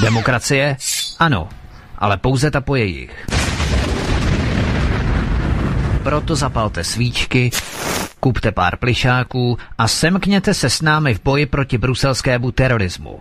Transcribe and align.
Demokracie? 0.00 0.76
Ano, 1.18 1.48
ale 1.98 2.16
pouze 2.16 2.50
ta 2.50 2.60
po 2.60 2.76
jejich. 2.76 3.26
Proto 6.02 6.36
zapalte 6.36 6.84
svíčky, 6.84 7.50
kupte 8.20 8.52
pár 8.52 8.76
plišáků 8.76 9.58
a 9.78 9.88
semkněte 9.88 10.54
se 10.54 10.70
s 10.70 10.82
námi 10.82 11.14
v 11.14 11.22
boji 11.22 11.46
proti 11.46 11.78
bruselskému 11.78 12.52
terorismu. 12.52 13.20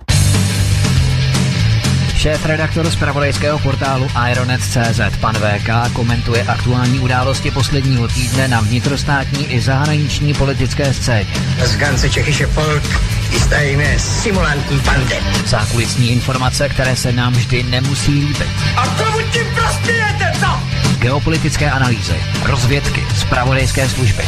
Šéf-redaktor 2.15 2.89
z 2.89 2.95
pravodejského 2.95 3.59
portálu 3.59 4.07
Ironet.cz 4.31 5.17
pan 5.21 5.35
VK 5.35 5.93
komentuje 5.93 6.43
aktuální 6.43 6.99
události 6.99 7.51
posledního 7.51 8.07
týdne 8.07 8.47
na 8.47 8.61
vnitrostátní 8.61 9.53
i 9.53 9.61
zahraniční 9.61 10.33
politické 10.33 10.93
scéně. 10.93 11.29
Z 11.65 11.77
ganze 11.77 12.09
Čechyše 12.09 12.45
Folk 12.45 13.18
jistajíme 13.31 13.99
simulantní 13.99 14.79
pandem. 14.79 15.23
Zákulisní 15.45 16.11
informace, 16.11 16.69
které 16.69 16.95
se 16.95 17.11
nám 17.11 17.33
vždy 17.33 17.63
nemusí 17.63 18.11
líbit. 18.11 18.47
A 18.75 18.87
komu 18.87 19.17
tím 19.33 19.45
prospějete, 19.55 20.31
co? 20.39 20.59
Geopolitické 20.99 21.71
analýzy, 21.71 22.15
rozvědky, 22.43 23.05
zpravodajské 23.15 23.89
služby. 23.89 24.23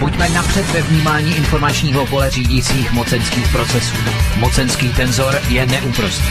Buďme 0.00 0.28
napřed 0.28 0.72
ve 0.72 0.82
vnímání 0.82 1.36
informačního 1.36 2.06
pole 2.06 2.30
řídících 2.30 2.92
mocenských 2.92 3.48
procesů. 3.48 3.96
Mocenský 4.36 4.88
tenzor 4.88 5.40
je 5.48 5.66
neúprostný. 5.66 6.28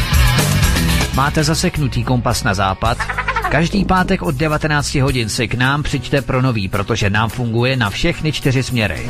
Máte 1.14 1.44
zaseknutý 1.44 2.03
kompas 2.03 2.44
na 2.44 2.53
západ? 2.53 2.98
Každý 3.52 3.86
pátek 3.86 4.22
od 4.22 4.36
19 4.36 4.95
hodin 4.95 5.30
si 5.30 5.48
k 5.48 5.53
nám 5.53 5.83
přijďte 5.83 6.22
pro 6.22 6.42
nový, 6.42 6.67
protože 6.67 7.09
nám 7.09 7.30
funguje 7.30 7.76
na 7.76 7.89
všechny 7.89 8.31
čtyři 8.31 8.64
směry. 8.64 9.09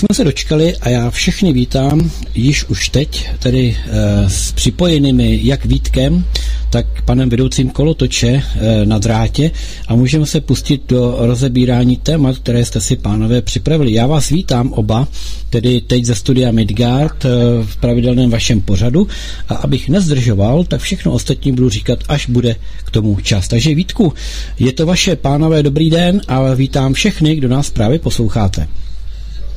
Jsme 0.00 0.14
se 0.14 0.24
dočkali 0.24 0.76
a 0.76 0.88
já 0.88 1.10
všechny 1.10 1.52
vítám 1.52 2.10
již 2.34 2.64
už 2.64 2.88
teď, 2.88 3.28
tedy 3.38 3.76
e, 3.86 4.30
s 4.30 4.52
připojenými 4.52 5.40
jak 5.42 5.64
Vítkem, 5.64 6.24
tak 6.70 6.86
panem 7.04 7.28
vedoucím 7.28 7.70
kolotoče 7.70 8.28
e, 8.28 8.42
na 8.86 8.98
drátě 8.98 9.50
a 9.88 9.94
můžeme 9.94 10.26
se 10.26 10.40
pustit 10.40 10.82
do 10.88 11.16
rozebírání 11.18 11.96
témat, 11.96 12.38
které 12.38 12.64
jste 12.64 12.80
si 12.80 12.96
pánové 12.96 13.42
připravili. 13.42 13.92
Já 13.92 14.06
vás 14.06 14.28
vítám 14.28 14.72
oba, 14.72 15.08
tedy 15.50 15.80
teď 15.80 16.04
ze 16.04 16.14
studia 16.14 16.52
Midgard 16.52 17.24
e, 17.24 17.28
v 17.62 17.76
pravidelném 17.76 18.30
vašem 18.30 18.60
pořadu 18.60 19.08
a 19.48 19.54
abych 19.54 19.88
nezdržoval, 19.88 20.64
tak 20.64 20.80
všechno 20.80 21.12
ostatní 21.12 21.52
budu 21.52 21.68
říkat, 21.68 21.98
až 22.08 22.26
bude 22.26 22.56
k 22.84 22.90
tomu 22.90 23.20
čas. 23.22 23.48
Takže 23.48 23.74
Vítku, 23.74 24.12
je 24.58 24.72
to 24.72 24.86
vaše 24.86 25.16
pánové 25.16 25.62
dobrý 25.62 25.90
den 25.90 26.20
a 26.28 26.54
vítám 26.54 26.92
všechny, 26.92 27.36
kdo 27.36 27.48
nás 27.48 27.70
právě 27.70 27.98
posloucháte. 27.98 28.66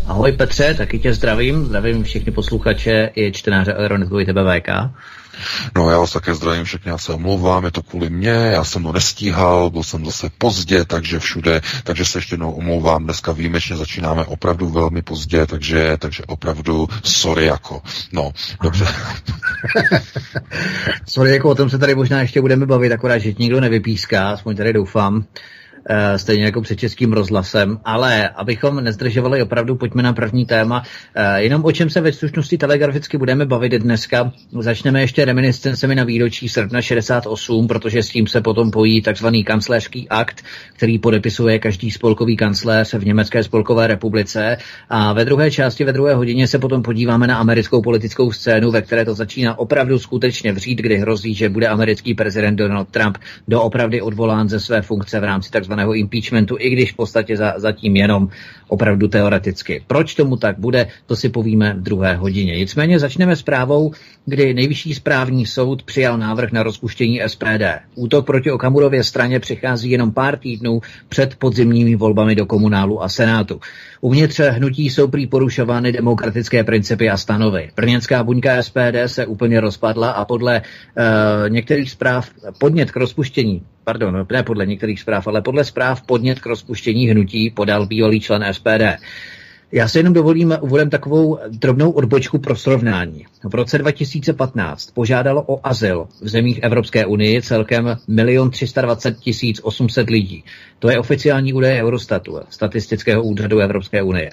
Ahoj 0.08 0.32
Petře, 0.32 0.74
taky 0.74 1.00
tě 1.00 1.14
zdravím, 1.14 1.66
zdravím 1.66 2.04
všechny 2.04 2.32
posluchače 2.32 3.10
i 3.16 3.32
čtenáře 3.32 3.74
Aeronetu 3.74 4.20
i 4.20 4.26
tebe 4.26 4.60
VK. 4.60 4.70
No 5.76 5.90
já 5.90 6.00
vás 6.00 6.12
také 6.12 6.36
zdravím 6.36 6.64
všechny, 6.64 6.92
já 6.92 6.98
se 6.98 7.14
omlouvám, 7.14 7.66
je 7.66 7.72
to 7.72 7.84
kvůli 7.84 8.10
mně, 8.10 8.30
já 8.30 8.64
jsem 8.64 8.84
to 8.84 8.92
nestíhal, 8.92 9.70
byl 9.70 9.84
jsem 9.84 10.06
zase 10.06 10.30
pozdě, 10.38 10.86
takže 10.86 11.20
všude, 11.20 11.62
takže 11.84 12.06
se 12.06 12.18
ještě 12.18 12.34
jednou 12.34 12.52
omlouvám, 12.52 13.04
dneska 13.04 13.32
výjimečně 13.32 13.76
začínáme 13.76 14.26
opravdu 14.26 14.70
velmi 14.70 15.02
pozdě, 15.02 15.46
takže, 15.46 15.98
takže 16.00 16.24
opravdu 16.28 16.88
sorry 17.04 17.46
jako, 17.46 17.82
no, 18.12 18.32
dobře. 18.64 18.86
sorry 21.08 21.32
jako 21.32 21.50
o 21.50 21.56
tom 21.56 21.70
se 21.70 21.78
tady 21.78 21.96
možná 21.96 22.22
ještě 22.22 22.42
budeme 22.42 22.66
bavit, 22.66 22.92
akorát, 22.92 23.18
že 23.18 23.34
nikdo 23.40 23.62
nevypíská, 23.62 24.30
aspoň 24.30 24.56
tady 24.56 24.74
doufám. 24.74 25.26
Eh, 25.90 26.20
stejně 26.20 26.44
jako 26.44 26.62
před 26.62 26.80
českým 26.80 27.14
rozhlasem, 27.14 27.80
ale 27.86 28.30
abychom 28.30 28.84
nezdržovali 28.84 29.42
opravdu, 29.42 29.76
pojďme 29.76 30.04
na 30.04 30.14
první 30.14 30.46
téma. 30.46 30.84
Eh, 31.16 31.42
jenom 31.42 31.66
o 31.66 31.72
čem 31.72 31.90
se 31.90 32.02
ve 32.02 32.14
slušnosti 32.14 32.58
telegraficky 32.58 33.18
budeme 33.18 33.46
bavit 33.46 33.72
dneska. 33.72 34.32
Začneme 34.60 35.02
ještě 35.02 35.26
reminiscencemi 35.26 35.96
na 35.96 36.04
výročí 36.04 36.50
srpna 36.50 36.82
68, 36.82 37.68
protože 37.68 38.04
s 38.04 38.10
tím 38.10 38.28
se 38.28 38.42
potom 38.42 38.72
pojí 38.72 39.02
takzvaný 39.02 39.44
kancléřský 39.44 40.10
akt, 40.10 40.44
který 40.74 41.00
podepisuje 41.00 41.60
každý 41.60 41.92
spolkový 41.92 42.38
kancléř 42.38 42.94
v 42.94 43.06
Německé 43.06 43.44
spolkové 43.44 43.88
republice. 43.88 44.58
A 44.90 45.14
ve 45.14 45.26
druhé 45.26 45.52
části, 45.52 45.84
ve 45.84 45.94
druhé 45.94 46.16
hodině 46.16 46.48
se 46.48 46.60
potom 46.60 46.84
podíváme 46.84 47.28
na 47.28 47.38
americkou 47.38 47.82
politickou 47.82 48.32
scénu, 48.32 48.72
ve 48.72 48.82
které 48.82 49.06
to 49.06 49.14
začíná 49.14 49.60
opravdu 49.60 50.00
skutečně 50.00 50.52
vřít, 50.52 50.80
kdy 50.80 50.98
hrozí, 50.98 51.34
že 51.34 51.50
bude 51.50 51.68
americký 51.68 52.14
prezident 52.14 52.56
Donald 52.56 52.90
Trump 52.90 53.18
doopravdy 53.48 54.02
odvolán 54.02 54.50
ze 54.50 54.60
své 54.60 54.82
funkce 54.82 55.20
v 55.20 55.24
rámci 55.24 55.50
tzv 55.52 55.73
takzvaného 55.74 55.94
impeachmentu, 55.94 56.58
i 56.60 56.70
když 56.70 56.92
v 56.92 56.96
podstatě 56.96 57.38
za, 57.38 57.54
zatím 57.58 57.96
jenom 57.96 58.30
opravdu 58.68 59.08
teoreticky. 59.08 59.84
Proč 59.88 60.16
tomu 60.16 60.38
tak 60.38 60.60
bude, 60.60 60.88
to 61.06 61.16
si 61.16 61.30
povíme 61.30 61.74
v 61.74 61.82
druhé 61.82 62.16
hodině. 62.16 62.56
Nicméně 62.56 63.00
začneme 63.00 63.36
zprávou, 63.36 63.92
kdy 64.26 64.54
nejvyšší 64.54 64.94
správní 64.94 65.46
soud 65.46 65.84
přijal 65.84 66.18
návrh 66.18 66.52
na 66.52 66.64
rozpuštění 66.64 67.22
SPD. 67.28 67.64
Útok 67.96 68.26
proti 68.26 68.52
Okamurově 68.52 69.04
straně 69.04 69.40
přichází 69.40 69.92
jenom 69.92 70.12
pár 70.12 70.38
týdnů 70.38 70.82
před 71.10 71.36
podzimními 71.36 71.96
volbami 71.96 72.36
do 72.36 72.46
komunálu 72.46 73.04
a 73.04 73.10
senátu. 73.10 73.60
Uvnitř 74.02 74.40
hnutí 74.40 74.90
jsou 74.90 75.08
prý 75.08 75.28
porušovány 75.28 75.92
demokratické 75.92 76.64
principy 76.64 77.10
a 77.10 77.18
stanovy. 77.18 77.72
Brněnská 77.76 78.24
buňka 78.24 78.64
SPD 78.64 78.96
se 79.06 79.26
úplně 79.26 79.62
rozpadla 79.62 80.12
a 80.12 80.26
podle 80.26 80.62
uh, 80.62 81.50
některých 81.50 81.92
zpráv 81.92 82.30
podnět 82.58 82.92
k 82.92 82.96
rozpuštění, 82.96 83.62
pardon, 83.84 84.28
ne 84.32 84.44
podle 84.44 84.66
některých 84.66 85.00
zpráv, 85.00 85.28
ale 85.28 85.42
podle 85.42 85.64
zpráv 85.64 86.02
podnět 86.02 86.40
k 86.40 86.46
rozpuštění 86.46 87.10
hnutí 87.10 87.50
podal 87.50 87.86
bývalý 87.86 88.20
člen 88.20 88.46
SPD. 88.52 88.84
Já 89.76 89.88
se 89.88 90.00
jenom 90.00 90.14
dovolím 90.14 90.58
úvodem 90.62 90.90
takovou 90.90 91.40
drobnou 91.50 91.92
odbočku 91.92 92.40
pro 92.40 92.56
srovnání. 92.56 93.26
V 93.44 93.56
roce 93.56 93.78
2015 93.78 94.92
požádalo 94.92 95.44
o 95.48 95.68
azyl 95.68 96.08
v 96.22 96.30
zemích 96.30 96.60
Evropské 96.64 97.06
unie 97.06 97.42
celkem 97.42 97.98
1 98.08 98.50
320 98.50 99.18
800 99.64 100.10
lidí. 100.10 100.44
To 100.80 100.90
je 100.90 101.00
oficiální 101.00 101.54
údaj 101.54 101.82
Eurostatu, 101.82 102.40
statistického 102.50 103.24
úřadu 103.24 103.60
Evropské 103.60 104.02
unie. 104.04 104.30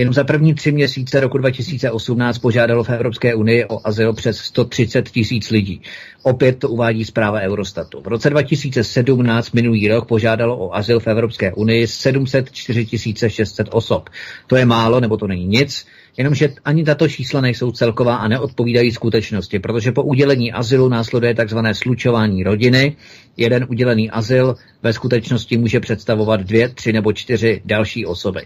Jenom 0.00 0.14
za 0.14 0.24
první 0.24 0.54
tři 0.54 0.72
měsíce 0.72 1.20
roku 1.20 1.38
2018 1.38 2.38
požádalo 2.38 2.84
v 2.84 2.90
Evropské 2.90 3.34
unii 3.34 3.64
o 3.64 3.80
azyl 3.86 4.12
přes 4.12 4.38
130 4.38 5.10
tisíc 5.10 5.50
lidí. 5.50 5.82
Opět 6.22 6.58
to 6.58 6.68
uvádí 6.68 7.04
zpráva 7.04 7.40
Eurostatu. 7.40 8.00
V 8.00 8.06
roce 8.06 8.30
2017 8.30 9.52
minulý 9.52 9.88
rok 9.88 10.08
požádalo 10.08 10.56
o 10.58 10.74
azyl 10.74 11.00
v 11.00 11.06
Evropské 11.06 11.52
unii 11.52 11.86
704 11.86 12.86
600 13.28 13.68
osob. 13.70 14.08
To 14.46 14.56
je 14.56 14.64
málo, 14.66 15.00
nebo 15.00 15.16
to 15.16 15.26
není 15.26 15.46
nic. 15.46 15.86
Jenomže 16.20 16.48
ani 16.64 16.84
tato 16.84 17.08
čísla 17.08 17.40
nejsou 17.40 17.72
celková 17.72 18.16
a 18.16 18.28
neodpovídají 18.28 18.92
skutečnosti, 18.92 19.58
protože 19.58 19.92
po 19.92 20.02
udělení 20.02 20.52
azylu 20.52 20.88
následuje 20.88 21.34
takzvané 21.34 21.74
slučování 21.74 22.42
rodiny. 22.42 22.96
Jeden 23.36 23.66
udělený 23.68 24.10
azyl 24.10 24.54
ve 24.82 24.92
skutečnosti 24.92 25.58
může 25.58 25.80
představovat 25.80 26.40
dvě, 26.40 26.68
tři 26.68 26.92
nebo 26.92 27.12
čtyři 27.12 27.62
další 27.64 28.06
osoby. 28.06 28.40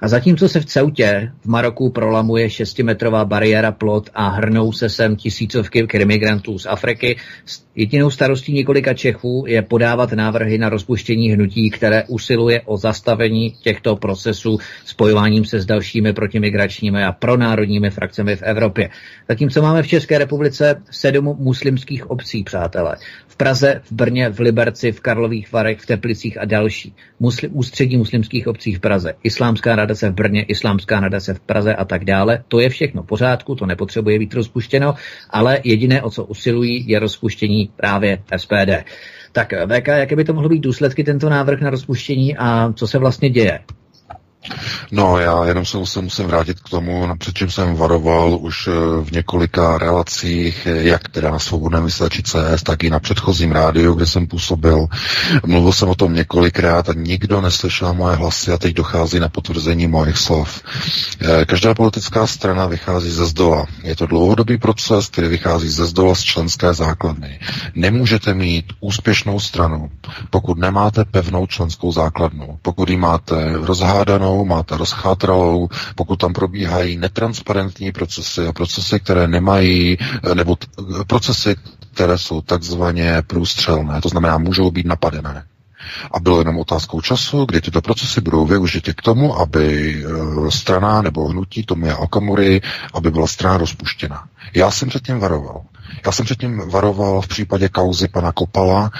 A 0.00 0.08
zatímco 0.08 0.48
se 0.48 0.60
v 0.60 0.64
Ceutě 0.64 1.32
v 1.40 1.46
Maroku 1.46 1.90
prolamuje 1.90 2.50
šestimetrová 2.50 3.24
bariéra 3.24 3.72
plot 3.72 4.10
a 4.14 4.28
hrnou 4.28 4.72
se 4.72 4.88
sem 4.88 5.16
tisícovky 5.16 5.86
imigrantů 5.94 6.58
z 6.58 6.66
Afriky, 6.66 7.16
jedinou 7.74 8.10
starostí 8.10 8.52
několika 8.52 8.94
Čechů 8.94 9.44
je 9.48 9.62
podávat 9.62 10.12
návrhy 10.12 10.58
na 10.58 10.68
rozpuštění 10.68 11.30
hnutí, 11.30 11.70
které 11.70 12.04
usiluje 12.08 12.60
o 12.64 12.76
zastavení 12.76 13.50
těchto 13.62 13.96
procesů 13.96 14.58
spojováním 14.84 15.44
se 15.44 15.60
s 15.60 15.66
dalšími 15.66 16.12
protimigračními 16.12 17.04
a 17.04 17.12
pronárodními 17.18 17.90
frakcemi 17.90 18.36
v 18.36 18.42
Evropě. 18.42 18.90
Zatímco 19.28 19.62
máme 19.62 19.82
v 19.82 19.86
České 19.86 20.18
republice 20.18 20.82
sedm 20.90 21.36
muslimských 21.38 22.10
obcí, 22.10 22.44
přátelé. 22.44 22.96
V 23.28 23.36
Praze, 23.36 23.80
v 23.84 23.92
Brně, 23.92 24.30
v 24.30 24.40
Liberci, 24.40 24.92
v 24.92 25.00
Karlových 25.00 25.52
Varech, 25.52 25.80
v 25.80 25.86
Teplicích 25.86 26.40
a 26.40 26.44
další. 26.44 26.94
Musli, 27.20 27.48
ústředí 27.48 27.96
muslimských 27.96 28.48
obcí 28.48 28.74
v 28.74 28.80
Praze. 28.80 29.14
Islámská 29.22 29.76
nadace 29.76 30.10
v 30.10 30.14
Brně, 30.14 30.42
Islámská 30.42 31.00
nadace 31.00 31.34
v 31.34 31.40
Praze 31.40 31.74
a 31.74 31.84
tak 31.84 32.04
dále. 32.04 32.44
To 32.48 32.60
je 32.60 32.68
všechno 32.68 33.02
v 33.02 33.06
pořádku, 33.06 33.54
to 33.54 33.66
nepotřebuje 33.66 34.18
být 34.18 34.34
rozpuštěno, 34.34 34.94
ale 35.30 35.60
jediné, 35.64 36.02
o 36.02 36.10
co 36.10 36.24
usilují, 36.24 36.88
je 36.88 36.98
rozpuštění 36.98 37.70
právě 37.76 38.22
SPD. 38.36 38.84
Tak 39.32 39.52
VK, 39.52 39.86
jaké 39.86 40.16
by 40.16 40.24
to 40.24 40.34
mohlo 40.34 40.48
být 40.48 40.60
důsledky 40.60 41.04
tento 41.04 41.28
návrh 41.28 41.60
na 41.60 41.70
rozpuštění 41.70 42.36
a 42.36 42.72
co 42.72 42.86
se 42.86 42.98
vlastně 42.98 43.30
děje? 43.30 43.60
No, 44.92 45.18
já 45.18 45.44
jenom 45.44 45.64
se 45.64 45.78
musím, 45.78 46.02
musím 46.02 46.26
vrátit 46.26 46.60
k 46.60 46.68
tomu, 46.68 47.08
před 47.18 47.34
čím 47.34 47.50
jsem 47.50 47.74
varoval 47.74 48.38
už 48.40 48.68
eh, 48.68 48.70
v 49.04 49.12
několika 49.12 49.78
relacích, 49.78 50.66
jak 50.66 51.08
teda 51.08 51.30
na 51.30 51.38
svobodném 51.38 51.84
vysílači 51.84 52.22
CS, 52.22 52.62
tak 52.62 52.84
i 52.84 52.90
na 52.90 53.00
předchozím 53.00 53.52
rádiu, 53.52 53.94
kde 53.94 54.06
jsem 54.06 54.26
působil. 54.26 54.86
Mluvil 55.46 55.72
jsem 55.72 55.88
o 55.88 55.94
tom 55.94 56.14
několikrát 56.14 56.88
a 56.88 56.92
nikdo 56.96 57.40
neslyšel 57.40 57.94
moje 57.94 58.16
hlasy 58.16 58.52
a 58.52 58.58
teď 58.58 58.74
dochází 58.74 59.20
na 59.20 59.28
potvrzení 59.28 59.86
mojich 59.86 60.16
slov. 60.16 60.62
Eh, 61.20 61.44
každá 61.44 61.74
politická 61.74 62.26
strana 62.26 62.66
vychází 62.66 63.10
ze 63.10 63.26
zdola. 63.26 63.66
Je 63.82 63.96
to 63.96 64.06
dlouhodobý 64.06 64.58
proces, 64.58 65.08
který 65.08 65.28
vychází 65.28 65.68
ze 65.68 65.86
zdola 65.86 66.14
z 66.14 66.20
členské 66.22 66.74
základny. 66.74 67.40
Nemůžete 67.74 68.34
mít 68.34 68.64
úspěšnou 68.80 69.40
stranu, 69.40 69.90
pokud 70.30 70.58
nemáte 70.58 71.04
pevnou 71.04 71.46
členskou 71.46 71.92
základnu, 71.92 72.58
pokud 72.62 72.90
ji 72.90 72.96
máte 72.96 73.52
rozhádanou, 73.52 74.33
rozdělenou, 74.34 74.44
máte 74.44 74.76
rozchátralou, 74.76 75.68
pokud 75.94 76.16
tam 76.16 76.32
probíhají 76.32 76.96
netransparentní 76.96 77.92
procesy 77.92 78.46
a 78.46 78.52
procesy, 78.52 79.00
které 79.00 79.28
nemají, 79.28 79.98
nebo 80.34 80.56
t- 80.56 80.66
procesy, 81.06 81.56
které 81.94 82.18
jsou 82.18 82.40
takzvaně 82.40 83.22
průstřelné, 83.26 84.00
to 84.00 84.08
znamená, 84.08 84.38
můžou 84.38 84.70
být 84.70 84.86
napadené. 84.86 85.44
A 86.10 86.20
bylo 86.20 86.38
jenom 86.38 86.58
otázkou 86.58 87.00
času, 87.00 87.44
kdy 87.44 87.60
tyto 87.60 87.80
procesy 87.80 88.20
budou 88.20 88.46
využity 88.46 88.94
k 88.94 89.02
tomu, 89.02 89.38
aby 89.38 89.94
e, 89.94 90.50
strana 90.50 91.02
nebo 91.02 91.28
hnutí 91.28 91.62
Tomia 91.66 91.96
Okamury, 91.96 92.60
aby 92.94 93.10
byla 93.10 93.26
strana 93.26 93.56
rozpuštěna. 93.56 94.24
Já 94.54 94.70
jsem 94.70 94.88
předtím 94.88 95.18
varoval. 95.18 95.62
Já 96.06 96.12
jsem 96.12 96.24
předtím 96.24 96.62
varoval 96.70 97.20
v 97.20 97.28
případě 97.28 97.68
kauzy 97.68 98.08
pana 98.08 98.32
Kopala 98.32 98.90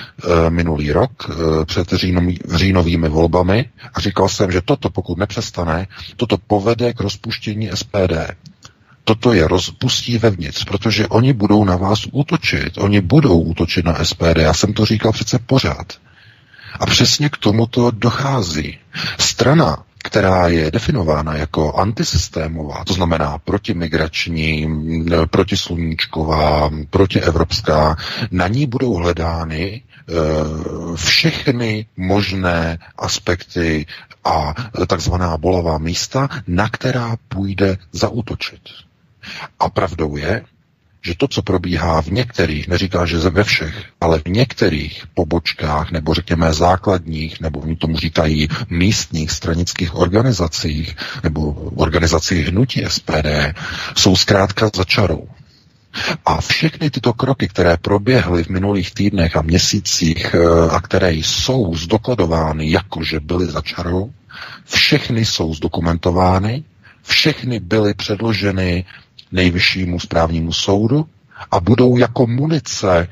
e, 0.46 0.50
minulý 0.50 0.92
rok 0.92 1.10
e, 1.30 1.64
před 1.64 1.88
říjnový, 1.92 2.38
říjnovými 2.54 3.08
volbami 3.08 3.64
a 3.94 4.00
říkal 4.00 4.28
jsem, 4.28 4.52
že 4.52 4.60
toto, 4.60 4.90
pokud 4.90 5.18
nepřestane, 5.18 5.86
toto 6.16 6.38
povede 6.38 6.92
k 6.92 7.00
rozpuštění 7.00 7.70
SPD 7.74 8.12
toto 9.04 9.32
je 9.32 9.48
rozpustí 9.48 10.18
vevnitř, 10.18 10.64
protože 10.64 11.08
oni 11.08 11.32
budou 11.32 11.64
na 11.64 11.76
vás 11.76 12.06
útočit. 12.12 12.78
Oni 12.78 13.00
budou 13.00 13.40
útočit 13.40 13.84
na 13.84 14.04
SPD. 14.04 14.36
Já 14.36 14.54
jsem 14.54 14.72
to 14.72 14.84
říkal 14.84 15.12
přece 15.12 15.38
pořád. 15.38 15.92
A 16.80 16.86
přesně 16.86 17.28
k 17.28 17.36
tomuto 17.36 17.90
dochází. 17.90 18.78
Strana, 19.18 19.84
která 20.04 20.48
je 20.48 20.70
definována 20.70 21.34
jako 21.34 21.72
antisystémová, 21.72 22.84
to 22.84 22.94
znamená 22.94 23.38
protimigrační, 23.38 24.68
protisluníčková, 25.30 26.70
protievropská, 26.90 27.96
na 28.30 28.48
ní 28.48 28.66
budou 28.66 28.94
hledány 28.94 29.64
e, 29.72 30.12
všechny 30.96 31.86
možné 31.96 32.78
aspekty 32.98 33.86
a 34.24 34.54
takzvaná 34.86 35.36
bolavá 35.36 35.78
místa, 35.78 36.28
na 36.46 36.68
která 36.68 37.16
půjde 37.28 37.78
zaútočit. 37.92 38.60
A 39.58 39.68
pravdou 39.68 40.16
je, 40.16 40.42
že 41.04 41.14
to, 41.14 41.28
co 41.28 41.42
probíhá 41.42 42.02
v 42.02 42.06
některých, 42.08 42.68
neříká, 42.68 43.06
že 43.06 43.18
ve 43.18 43.44
všech, 43.44 43.84
ale 44.00 44.18
v 44.18 44.28
některých 44.28 45.04
pobočkách, 45.14 45.90
nebo 45.90 46.14
řekněme 46.14 46.52
základních, 46.52 47.40
nebo 47.40 47.60
oni 47.60 47.76
tomu 47.76 47.96
říkají 47.98 48.48
místních 48.70 49.30
stranických 49.30 49.94
organizacích, 49.94 50.96
nebo 51.22 51.52
organizacích 51.76 52.46
hnutí 52.48 52.82
SPD, 52.88 53.54
jsou 53.96 54.16
zkrátka 54.16 54.70
za 54.76 54.84
čarou. 54.84 55.28
A 56.26 56.40
všechny 56.40 56.90
tyto 56.90 57.12
kroky, 57.12 57.48
které 57.48 57.76
proběhly 57.76 58.44
v 58.44 58.48
minulých 58.48 58.94
týdnech 58.94 59.36
a 59.36 59.42
měsících 59.42 60.34
eh, 60.34 60.70
a 60.70 60.80
které 60.80 61.12
jsou 61.12 61.76
zdokladovány 61.76 62.70
jako, 62.70 63.04
že 63.04 63.20
byly 63.20 63.46
za 63.46 63.60
čarou, 63.60 64.10
všechny 64.64 65.24
jsou 65.24 65.54
zdokumentovány, 65.54 66.64
všechny 67.02 67.60
byly 67.60 67.94
předloženy 67.94 68.84
nejvyššímu 69.34 70.00
správnímu 70.00 70.52
soudu 70.52 71.06
a 71.50 71.60
budou 71.60 71.96
jako 71.96 72.26
munice 72.26 73.08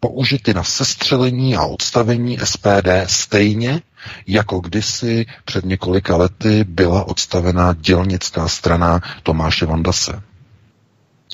použity 0.00 0.54
na 0.54 0.62
sestřelení 0.62 1.56
a 1.56 1.62
odstavení 1.64 2.38
SPD 2.44 2.88
stejně, 3.06 3.82
jako 4.26 4.60
kdysi 4.60 5.26
před 5.44 5.64
několika 5.64 6.16
lety 6.16 6.64
byla 6.64 7.04
odstavena 7.08 7.72
dělnická 7.80 8.48
strana 8.48 9.00
Tomáše 9.22 9.66
Vandase. 9.66 10.22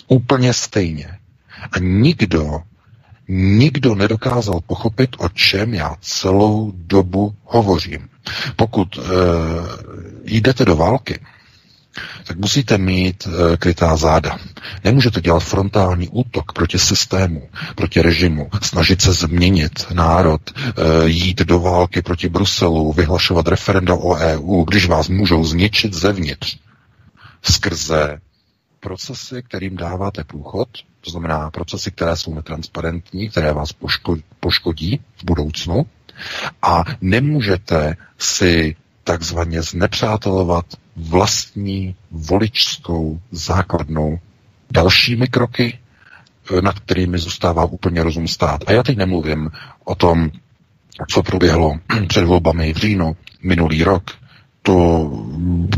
Úplně 0.09 0.53
stejně. 0.53 1.19
A 1.73 1.79
nikdo, 1.79 2.61
nikdo 3.29 3.95
nedokázal 3.95 4.61
pochopit, 4.67 5.17
o 5.19 5.29
čem 5.29 5.75
já 5.75 5.97
celou 6.01 6.73
dobu 6.75 7.35
hovořím. 7.45 8.09
Pokud 8.57 8.99
e, 8.99 9.01
jdete 10.25 10.65
do 10.65 10.77
války, 10.77 11.21
tak 12.25 12.37
musíte 12.37 12.79
mít 12.79 13.27
e, 13.27 13.57
krytá 13.57 13.97
záda. 13.97 14.39
Nemůžete 14.85 15.21
dělat 15.21 15.41
frontální 15.41 16.09
útok 16.09 16.53
proti 16.53 16.79
systému, 16.79 17.49
proti 17.75 18.03
režimu, 18.03 18.49
snažit 18.63 19.03
se 19.03 19.13
změnit 19.13 19.87
národ, 19.93 20.41
e, 20.51 21.09
jít 21.09 21.39
do 21.39 21.61
války 21.61 22.03
proti 22.03 22.29
Bruselu, 22.29 22.93
vyhlašovat 22.93 23.49
referenda 23.49 23.95
o 23.95 24.15
EU, 24.15 24.65
když 24.65 24.87
vás 24.87 25.09
můžou 25.09 25.45
zničit 25.45 25.95
zevnitř 25.95 26.57
skrze 27.43 28.19
procesy, 28.81 29.43
kterým 29.43 29.77
dáváte 29.77 30.25
průchod, 30.25 30.69
to 31.01 31.11
znamená 31.11 31.51
procesy, 31.51 31.91
které 31.91 32.17
jsou 32.17 32.35
netransparentní, 32.35 33.29
které 33.29 33.53
vás 33.53 33.71
poškodí 34.41 35.01
v 35.17 35.25
budoucnu 35.25 35.87
a 36.63 36.85
nemůžete 37.01 37.97
si 38.19 38.77
takzvaně 39.05 39.63
znepřátelovat 39.63 40.65
vlastní 40.97 41.95
voličskou 42.11 43.21
základnou 43.31 44.19
dalšími 44.71 45.27
kroky, 45.27 45.79
eh, 46.59 46.63
nad 46.63 46.79
kterými 46.79 47.19
zůstává 47.19 47.65
úplně 47.65 48.03
rozum 48.03 48.29
stát. 48.29 48.65
A 48.67 48.73
já 48.73 48.83
teď 48.83 48.97
nemluvím 48.97 49.51
o 49.85 49.95
tom, 49.95 50.31
co 51.09 51.23
proběhlo 51.23 51.79
před 52.09 52.25
volbami 52.25 52.73
v 52.73 52.77
říjnu 52.77 53.17
minulý 53.43 53.85
rok. 53.85 54.11
To 54.63 55.09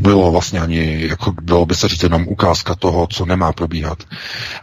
bylo 0.00 0.33
vlastně 0.33 0.61
ani, 0.61 1.07
jako 1.09 1.33
bylo 1.43 1.66
by 1.66 1.75
se 1.75 1.88
říct, 1.88 2.02
jenom 2.02 2.28
ukázka 2.28 2.75
toho, 2.75 3.07
co 3.07 3.26
nemá 3.26 3.52
probíhat. 3.52 3.99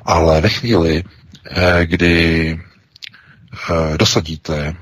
Ale 0.05 0.41
ve 0.41 0.49
chvíli, 0.49 1.03
eh, 1.51 1.85
kdy 1.85 2.59
eh, 3.69 3.97
dosadíte 3.97 4.75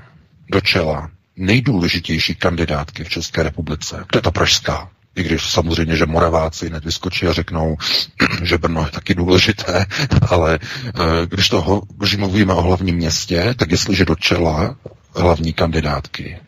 do 0.52 0.60
čela 0.60 1.10
nejdůležitější 1.40 2.34
kandidátky 2.34 3.04
v 3.04 3.08
České 3.08 3.42
republice, 3.42 4.04
to 4.10 4.18
je 4.18 4.22
ta 4.22 4.30
pražská, 4.30 4.90
i 5.16 5.22
když 5.22 5.50
samozřejmě, 5.50 5.96
že 5.96 6.06
Moraváci 6.06 6.68
hned 6.68 6.84
vyskočí 6.84 7.26
a 7.26 7.32
řeknou, 7.32 7.76
že 8.42 8.58
Brno 8.58 8.82
je 8.84 8.90
taky 8.90 9.14
důležité, 9.14 9.86
ale 10.30 10.58
eh, 10.62 11.26
když, 11.26 11.48
to, 11.48 11.82
když 11.98 12.16
mluvíme 12.16 12.54
o 12.54 12.62
hlavním 12.62 12.96
městě, 12.96 13.54
tak 13.56 13.70
jestliže 13.70 14.04
do 14.04 14.14
čela 14.14 14.76
hlavní 15.16 15.52
kandidátky 15.52 16.38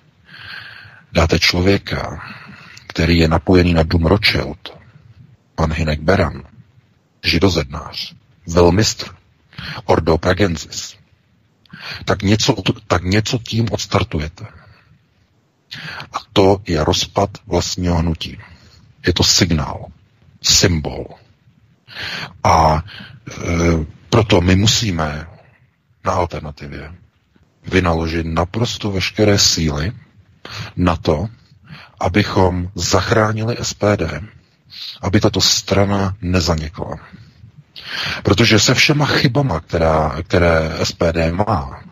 dáte 1.13 1.39
člověka, 1.39 2.23
který 2.87 3.19
je 3.19 3.29
napojený 3.29 3.75
na 3.75 3.83
Dům 3.83 4.07
Rothschild, 4.07 4.79
pan 5.55 5.73
Hinek 5.73 6.01
Beran, 6.01 6.43
židozednář, 7.25 8.15
velmistr, 8.47 9.07
Ordo 9.85 10.19
Pragensis, 10.19 10.97
tak 12.05 12.23
něco, 12.23 12.55
tak 12.87 13.05
něco 13.05 13.39
tím 13.39 13.67
odstartujete. 13.71 14.62
A 16.13 16.19
to 16.33 16.61
je 16.67 16.85
rozpad 16.85 17.31
vlastního 17.47 17.97
hnutí. 17.97 18.39
Je 19.07 19.13
to 19.13 19.25
signál, 19.25 19.87
symbol. 20.43 21.07
A 22.45 22.83
e, 22.83 22.83
proto 24.11 24.41
my 24.41 24.57
musíme 24.57 25.27
na 26.05 26.13
alternativě 26.13 26.93
vynaložit 27.67 28.27
naprosto 28.27 28.91
veškeré 28.91 29.39
síly 29.39 29.93
na 30.77 30.97
to, 30.97 31.29
abychom 32.01 32.71
zachránili 32.75 33.57
SPD, 33.63 34.03
aby 35.03 35.21
tato 35.21 35.41
strana 35.41 36.17
nezanikla. 36.21 36.97
Protože 38.23 38.59
se 38.59 38.75
všema 38.75 39.07
chybama, 39.07 39.61
která, 39.61 40.17
které 40.23 40.71
SPD 40.85 41.17
má, 41.33 41.83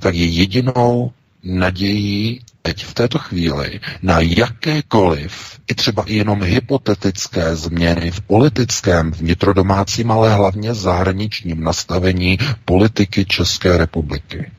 tak 0.00 0.14
je 0.14 0.26
jedinou 0.26 1.12
nadějí 1.42 2.40
teď 2.62 2.84
v 2.84 2.94
této 2.94 3.18
chvíli 3.18 3.80
na 4.02 4.20
jakékoliv, 4.20 5.60
i 5.70 5.74
třeba 5.74 6.04
jenom 6.06 6.42
hypotetické 6.42 7.56
změny 7.56 8.10
v 8.10 8.20
politickém, 8.20 9.10
vnitrodomácím, 9.10 10.10
ale 10.10 10.34
hlavně 10.34 10.74
zahraničním 10.74 11.64
nastavení 11.64 12.38
politiky 12.64 13.24
České 13.24 13.76
republiky. 13.76 14.50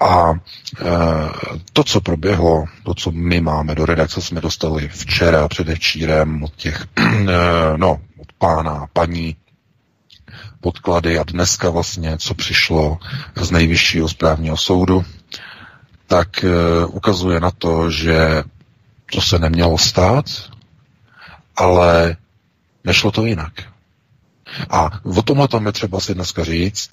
A 0.00 0.32
e, 0.32 0.34
to, 1.72 1.84
co 1.84 2.00
proběhlo, 2.00 2.64
to, 2.84 2.94
co 2.94 3.10
my 3.10 3.40
máme 3.40 3.74
do 3.74 3.86
redakce, 3.86 4.22
jsme 4.22 4.40
dostali 4.40 4.88
včera 4.88 5.48
předevčírem 5.48 6.42
od 6.42 6.56
těch, 6.56 6.86
e, 6.98 7.04
no, 7.76 8.00
od 8.18 8.32
pána 8.38 8.70
a 8.72 8.86
paní 8.92 9.36
podklady 10.60 11.18
a 11.18 11.24
dneska 11.24 11.70
vlastně, 11.70 12.18
co 12.18 12.34
přišlo 12.34 12.98
z 13.36 13.50
nejvyššího 13.50 14.08
správního 14.08 14.56
soudu, 14.56 15.04
tak 16.08 16.44
e, 16.44 16.48
ukazuje 16.86 17.40
na 17.40 17.50
to, 17.50 17.90
že 17.90 18.42
to 19.12 19.20
se 19.20 19.38
nemělo 19.38 19.78
stát, 19.78 20.24
ale 21.56 22.16
nešlo 22.84 23.10
to 23.10 23.26
jinak. 23.26 23.52
A 24.70 24.90
o 25.04 25.22
tomhle 25.22 25.48
tam 25.48 25.66
je 25.66 25.72
třeba 25.72 26.00
si 26.00 26.14
dneska 26.14 26.44
říct, 26.44 26.90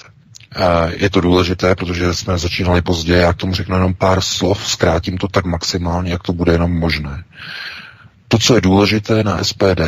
je 0.98 1.10
to 1.10 1.22
důležité, 1.22 1.76
protože 1.76 2.14
jsme 2.14 2.38
začínali 2.38 2.82
pozdě, 2.82 3.14
já 3.14 3.34
k 3.34 3.38
tomu 3.38 3.54
řeknu 3.54 3.76
jenom 3.76 3.94
pár 3.94 4.22
slov, 4.22 4.68
zkrátím 4.68 5.18
to 5.18 5.28
tak 5.28 5.46
maximálně, 5.46 6.12
jak 6.12 6.24
to 6.24 6.34
bude 6.34 6.52
jenom 6.52 6.72
možné. 6.72 7.24
To, 8.28 8.38
co 8.40 8.56
je 8.56 8.62
důležité 8.62 9.24
na 9.24 9.44
SPD, 9.44 9.82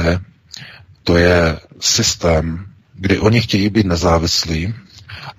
to 1.04 1.18
je 1.18 1.60
systém, 1.80 2.66
kdy 2.94 3.20
oni 3.20 3.42
chtějí 3.42 3.70
být 3.70 3.86
nezávislí 3.86 4.74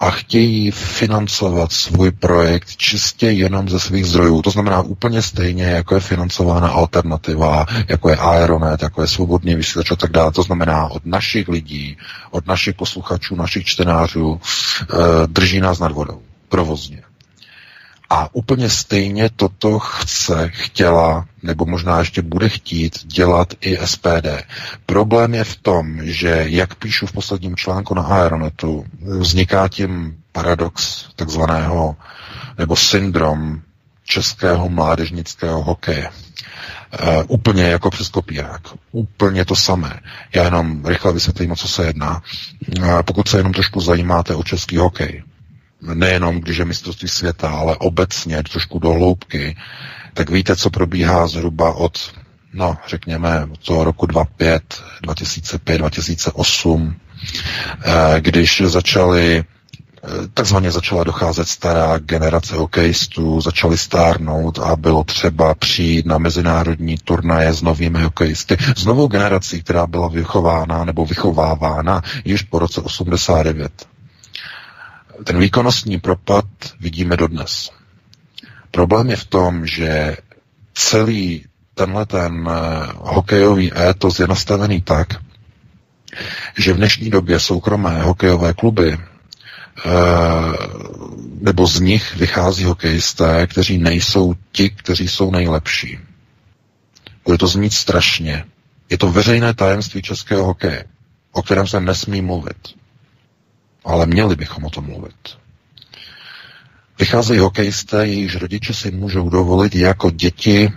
a 0.00 0.10
chtějí 0.10 0.70
financovat 0.70 1.72
svůj 1.72 2.10
projekt 2.10 2.76
čistě 2.76 3.26
jenom 3.26 3.68
ze 3.68 3.80
svých 3.80 4.06
zdrojů. 4.06 4.42
To 4.42 4.50
znamená 4.50 4.82
úplně 4.82 5.22
stejně, 5.22 5.64
jako 5.64 5.94
je 5.94 6.00
financována 6.00 6.68
alternativa, 6.68 7.66
jako 7.88 8.08
je 8.08 8.16
Aeronet, 8.16 8.82
jako 8.82 9.02
je 9.02 9.08
svobodný 9.08 9.54
vysílač 9.54 9.90
a 9.90 9.96
tak 9.96 10.10
dále. 10.10 10.32
To 10.32 10.42
znamená 10.42 10.88
od 10.88 11.06
našich 11.06 11.48
lidí, 11.48 11.96
od 12.30 12.46
našich 12.46 12.74
posluchačů, 12.74 13.36
našich 13.36 13.66
čtenářů, 13.66 14.40
eh, 14.40 14.96
drží 15.26 15.60
nás 15.60 15.78
nad 15.78 15.92
vodou 15.92 16.22
provozně. 16.48 17.07
A 18.10 18.34
úplně 18.34 18.70
stejně 18.70 19.30
toto 19.36 19.78
chce, 19.78 20.50
chtěla, 20.54 21.26
nebo 21.42 21.66
možná 21.66 21.98
ještě 21.98 22.22
bude 22.22 22.48
chtít 22.48 22.98
dělat 23.04 23.54
i 23.60 23.78
SPD. 23.86 24.26
Problém 24.86 25.34
je 25.34 25.44
v 25.44 25.56
tom, 25.56 25.98
že, 26.02 26.44
jak 26.48 26.74
píšu 26.74 27.06
v 27.06 27.12
posledním 27.12 27.56
článku 27.56 27.94
na 27.94 28.02
Aeronetu, 28.02 28.84
vzniká 29.00 29.68
tím 29.68 30.16
paradox 30.32 31.06
takzvaného, 31.16 31.96
nebo 32.58 32.76
syndrom 32.76 33.60
českého 34.04 34.68
mládežnického 34.68 35.62
hokeje. 35.62 36.10
Uh, 37.02 37.22
úplně 37.28 37.62
jako 37.62 37.90
přes 37.90 38.08
kopírák. 38.08 38.62
Úplně 38.92 39.44
to 39.44 39.56
samé. 39.56 40.00
Já 40.34 40.44
jenom 40.44 40.86
rychle 40.86 41.12
vysvětlím, 41.12 41.52
o 41.52 41.56
co 41.56 41.68
se 41.68 41.86
jedná. 41.86 42.22
Uh, 42.78 43.02
pokud 43.02 43.28
se 43.28 43.36
jenom 43.36 43.52
trošku 43.52 43.80
zajímáte 43.80 44.34
o 44.34 44.42
český 44.42 44.76
hokej, 44.76 45.22
nejenom 45.82 46.40
když 46.40 46.56
je 46.56 46.64
mistrovství 46.64 47.08
světa, 47.08 47.50
ale 47.50 47.76
obecně 47.76 48.42
trošku 48.42 48.78
do 48.78 48.92
hloubky, 48.92 49.56
tak 50.14 50.30
víte, 50.30 50.56
co 50.56 50.70
probíhá 50.70 51.26
zhruba 51.26 51.74
od, 51.74 51.98
no, 52.52 52.76
řekněme, 52.88 53.48
od 53.52 53.58
toho 53.64 53.84
roku 53.84 54.06
2005, 54.06 54.82
2005, 55.02 55.78
2008, 55.78 56.96
když 58.18 58.62
začaly 58.66 59.44
eh, 59.44 60.08
takzvaně 60.34 60.70
začala 60.70 61.04
docházet 61.04 61.48
stará 61.48 61.98
generace 61.98 62.56
hokejistů, 62.56 63.40
začaly 63.40 63.78
stárnout 63.78 64.58
a 64.58 64.76
bylo 64.76 65.04
třeba 65.04 65.54
přijít 65.54 66.06
na 66.06 66.18
mezinárodní 66.18 66.96
turnaje 67.04 67.52
s 67.52 67.62
novými 67.62 68.02
hokejisty, 68.02 68.56
s 68.76 68.84
novou 68.84 69.06
generací, 69.08 69.62
která 69.62 69.86
byla 69.86 70.08
vychována 70.08 70.84
nebo 70.84 71.06
vychovávána 71.06 72.02
již 72.24 72.42
po 72.42 72.58
roce 72.58 72.80
89 72.80 73.72
ten 75.24 75.38
výkonnostní 75.38 76.00
propad 76.00 76.44
vidíme 76.80 77.16
dodnes. 77.16 77.70
Problém 78.70 79.10
je 79.10 79.16
v 79.16 79.24
tom, 79.24 79.66
že 79.66 80.16
celý 80.74 81.44
tenhle 81.74 82.06
ten 82.06 82.48
eh, 82.50 82.86
hokejový 82.96 83.72
étos 83.78 84.20
je 84.20 84.26
nastavený 84.26 84.80
tak, 84.82 85.08
že 86.58 86.72
v 86.72 86.76
dnešní 86.76 87.10
době 87.10 87.40
soukromé 87.40 88.02
hokejové 88.02 88.54
kluby 88.54 88.92
eh, 88.92 88.98
nebo 91.40 91.66
z 91.66 91.80
nich 91.80 92.16
vychází 92.16 92.64
hokejisté, 92.64 93.46
kteří 93.46 93.78
nejsou 93.78 94.34
ti, 94.52 94.70
kteří 94.70 95.08
jsou 95.08 95.30
nejlepší. 95.30 95.98
Bude 97.24 97.38
to 97.38 97.46
znít 97.46 97.72
strašně. 97.72 98.44
Je 98.90 98.98
to 98.98 99.12
veřejné 99.12 99.54
tajemství 99.54 100.02
českého 100.02 100.44
hokeje, 100.44 100.84
o 101.32 101.42
kterém 101.42 101.66
se 101.66 101.80
nesmí 101.80 102.22
mluvit 102.22 102.77
ale 103.88 104.06
měli 104.06 104.36
bychom 104.36 104.64
o 104.64 104.70
tom 104.70 104.84
mluvit. 104.86 105.38
Vycházejí 106.98 107.40
hokejisté, 107.40 108.06
jejichž 108.06 108.36
rodiče 108.36 108.74
si 108.74 108.90
můžou 108.90 109.30
dovolit 109.30 109.74
jako 109.74 110.10
děti 110.10 110.72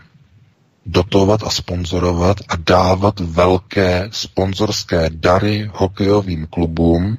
dotovat 0.86 1.44
a 1.44 1.50
sponzorovat 1.50 2.38
a 2.48 2.56
dávat 2.56 3.20
velké 3.20 4.10
sponzorské 4.12 5.10
dary 5.10 5.70
hokejovým 5.74 6.48
klubům, 6.48 7.18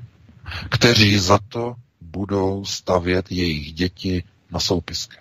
kteří 0.68 1.18
za 1.18 1.38
to 1.48 1.74
budou 2.00 2.64
stavět 2.64 3.26
jejich 3.32 3.72
děti 3.72 4.24
na 4.50 4.60
soupisky. 4.60 5.16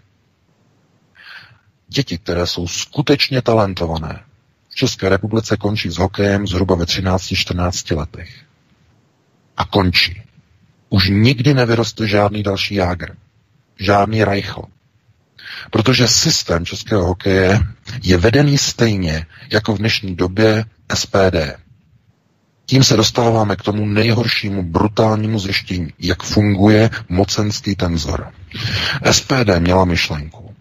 Děti, 1.88 2.18
které 2.18 2.48
jsou 2.48 2.68
skutečně 2.68 3.42
talentované, 3.42 4.24
v 4.70 4.76
České 4.76 5.10
republice 5.10 5.58
končí 5.58 5.90
s 5.90 5.98
hokejem 5.98 6.48
zhruba 6.48 6.76
ve 6.76 6.86
13-14 6.86 7.98
letech. 7.98 8.42
A 9.58 9.66
končí 9.66 10.22
už 10.92 11.10
nikdy 11.10 11.54
nevyroste 11.54 12.08
žádný 12.08 12.44
další 12.44 12.76
Jágr, 12.76 13.16
žádný 13.80 14.24
Reichl. 14.24 14.62
Protože 15.72 16.08
systém 16.08 16.66
českého 16.66 17.04
hokeje 17.06 17.60
je 18.04 18.18
vedený 18.18 18.58
stejně 18.58 19.26
jako 19.50 19.76
v 19.76 19.78
dnešní 19.78 20.16
době 20.16 20.66
SPD. 20.96 21.38
Tím 22.66 22.84
se 22.84 22.98
dostáváme 22.98 23.56
k 23.56 23.62
tomu 23.62 23.86
nejhoršímu 23.86 24.64
brutálnímu 24.64 25.40
zjištění, 25.40 25.94
jak 26.00 26.24
funguje 26.24 26.90
mocenský 27.10 27.76
tenzor. 27.76 28.32
SPD 29.12 29.60
měla 29.60 29.86
myšlenku 29.86 30.52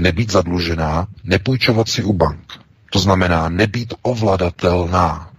nebýt 0.00 0.32
zadlužená, 0.32 1.06
nepůjčovat 1.24 1.88
si 1.88 2.04
u 2.04 2.12
bank. 2.12 2.52
To 2.92 2.98
znamená 2.98 3.48
nebýt 3.48 3.94
ovladatelná. 4.02 5.30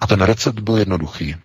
A 0.00 0.06
ten 0.06 0.20
recept 0.20 0.58
byl 0.60 0.76
jednoduchý. 0.76 1.36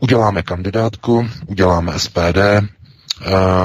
Uděláme 0.00 0.42
kandidátku, 0.42 1.28
uděláme 1.46 1.98
SPD, 1.98 2.38
eh, 2.38 2.66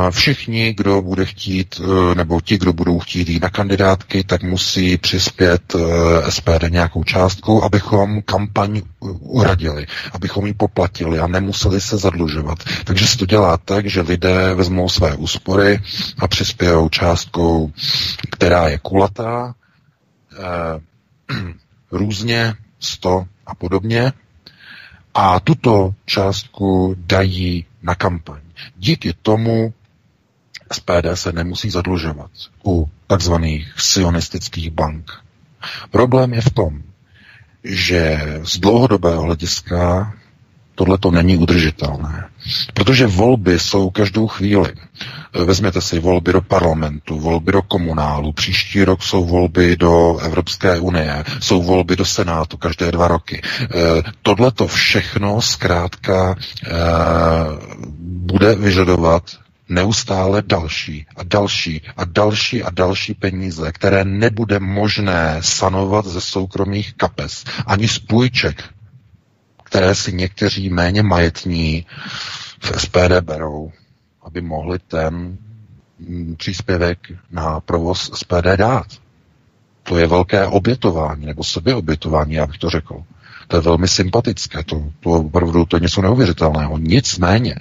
Všichni, 0.10 0.74
kdo 0.74 1.02
bude 1.02 1.26
chtít, 1.26 1.82
eh, 1.84 2.16
nebo 2.16 2.42
ti, 2.42 2.58
kdo 2.58 2.74
budou 2.74 3.00
chtít 3.00 3.30
jít 3.30 3.42
na 3.42 3.50
kandidátky, 3.50 4.24
tak 4.24 4.44
musí 4.44 4.98
přispět 4.98 5.76
eh, 5.76 6.32
SPD 6.32 6.70
nějakou 6.70 7.04
částku, 7.04 7.64
abychom 7.64 8.22
kampaň 8.22 8.82
uradili, 9.20 9.88
abychom 10.12 10.46
ji 10.46 10.54
poplatili 10.54 11.20
a 11.20 11.28
nemuseli 11.28 11.82
se 11.82 11.98
zadlužovat. 11.98 12.58
Takže 12.84 13.08
se 13.08 13.18
to 13.18 13.26
dělá 13.26 13.58
tak, 13.58 13.86
že 13.90 14.02
lidé 14.02 14.54
vezmou 14.54 14.90
své 14.90 15.16
úspory 15.16 15.80
a 16.20 16.28
přispějou 16.28 16.90
částkou, 16.90 17.72
která 18.32 18.68
je 18.68 18.78
kulatá, 18.78 19.56
různě 21.92 22.54
100 22.80 23.26
a 23.46 23.56
podobně, 23.56 24.14
a 25.14 25.40
tuto 25.40 25.96
částku 26.06 26.96
dají 26.98 27.66
na 27.84 27.96
kampaň. 27.96 28.42
Díky 28.78 29.14
tomu 29.14 29.74
SPD 30.72 31.08
se 31.14 31.32
nemusí 31.32 31.70
zadlužovat 31.70 32.32
u 32.66 32.90
takzvaných 33.08 33.74
sionistických 33.78 34.70
bank. 34.72 35.12
Problém 35.92 36.34
je 36.34 36.42
v 36.42 36.50
tom, 36.50 36.84
že 37.64 38.20
z 38.44 38.60
dlouhodobého 38.60 39.22
hlediska 39.22 40.14
tohle 40.76 40.98
to 40.98 41.12
není 41.12 41.38
udržitelné. 41.38 42.30
Protože 42.74 43.08
volby 43.08 43.60
jsou 43.60 43.90
každou 43.90 44.28
chvíli. 44.28 44.74
Vezměte 45.46 45.82
si 45.82 46.00
volby 46.00 46.34
do 46.34 46.42
parlamentu, 46.42 47.20
volby 47.20 47.52
do 47.52 47.62
komunálu, 47.62 48.32
příští 48.34 48.84
rok 48.84 49.04
jsou 49.04 49.26
volby 49.26 49.76
do 49.78 50.18
Evropské 50.18 50.80
unie, 50.80 51.24
jsou 51.40 51.64
volby 51.64 51.96
do 51.96 52.06
Senátu 52.06 52.58
každé 52.58 52.92
dva 52.92 53.08
roky. 53.08 53.42
E, 53.62 53.68
tohle 54.22 54.52
to 54.52 54.68
všechno 54.68 55.42
zkrátka 55.42 56.36
e, 56.36 56.70
bude 58.00 58.56
vyžadovat 58.56 59.24
neustále 59.70 60.42
další 60.42 61.06
a 61.16 61.24
další 61.24 61.82
a 61.98 62.06
další 62.06 62.64
a 62.64 62.70
další 62.70 63.14
peníze, 63.14 63.72
které 63.72 64.06
nebude 64.06 64.60
možné 64.60 65.38
sanovat 65.42 66.06
ze 66.06 66.22
soukromých 66.22 66.94
kapes 66.94 67.44
ani 67.66 67.88
z 67.88 68.00
půjček, 68.00 68.64
které 69.74 69.96
si 69.96 70.14
někteří 70.14 70.70
méně 70.70 71.04
majetní 71.04 71.86
v 72.60 72.82
SPD 72.82 73.20
berou, 73.22 73.72
aby 74.24 74.42
mohli 74.42 74.80
ten 74.80 75.38
mm, 76.00 76.36
příspěvek 76.38 77.00
na 77.32 77.60
provoz 77.60 78.12
SPD 78.14 78.46
dát. 78.56 78.86
To 79.84 79.98
je 79.98 80.08
velké 80.08 80.46
obětování, 80.46 81.26
nebo 81.26 81.44
sebeobětování, 81.44 82.34
já 82.34 82.48
bych 82.48 82.58
to 82.58 82.70
řekl. 82.70 83.04
To 83.48 83.56
je 83.58 83.62
velmi 83.62 83.88
sympatické, 83.88 84.64
to, 84.64 84.92
to 85.00 85.10
opravdu 85.10 85.66
to 85.66 85.78
je 85.78 85.82
něco 85.82 86.02
neuvěřitelného. 86.02 86.78
Nicméně, 86.78 87.56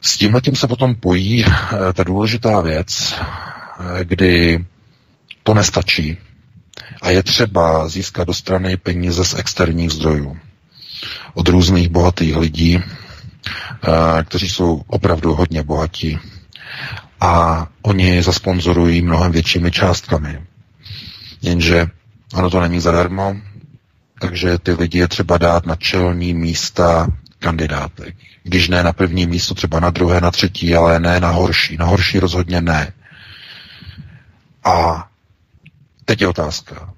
s 0.00 0.16
tím 0.16 0.40
tím 0.44 0.56
se 0.56 0.66
potom 0.66 0.94
pojí 0.94 1.44
eh, 1.44 1.92
ta 1.92 2.04
důležitá 2.04 2.60
věc, 2.60 3.14
eh, 3.20 4.04
kdy 4.04 4.64
to 5.42 5.54
nestačí 5.54 6.18
a 7.02 7.10
je 7.10 7.22
třeba 7.22 7.88
získat 7.88 8.24
do 8.26 8.34
strany 8.34 8.76
peníze 8.76 9.24
z 9.24 9.34
externích 9.34 9.90
zdrojů. 9.90 10.36
Od 11.34 11.48
různých 11.48 11.88
bohatých 11.88 12.36
lidí, 12.36 12.78
eh, 12.78 14.24
kteří 14.24 14.48
jsou 14.48 14.82
opravdu 14.86 15.34
hodně 15.34 15.62
bohatí. 15.62 16.18
A 17.20 17.66
oni 17.82 18.22
zasponzorují 18.22 19.02
mnohem 19.02 19.32
většími 19.32 19.70
částkami. 19.70 20.42
Jenže 21.42 21.86
ono 22.34 22.50
to 22.50 22.60
není 22.60 22.80
zadarmo, 22.80 23.36
takže 24.20 24.58
ty 24.58 24.72
lidi 24.72 24.98
je 24.98 25.08
třeba 25.08 25.38
dát 25.38 25.66
na 25.66 25.76
čelní 25.76 26.34
místa 26.34 27.06
kandidátek. 27.38 28.16
Když 28.42 28.68
ne 28.68 28.82
na 28.82 28.92
první 28.92 29.26
místo, 29.26 29.54
třeba 29.54 29.80
na 29.80 29.90
druhé, 29.90 30.20
na 30.20 30.30
třetí, 30.30 30.74
ale 30.74 31.00
ne 31.00 31.20
na 31.20 31.30
horší. 31.30 31.76
Na 31.76 31.86
horší 31.86 32.18
rozhodně 32.18 32.60
ne. 32.60 32.92
A 34.64 35.06
teď 36.04 36.20
je 36.20 36.28
otázka. 36.28 36.91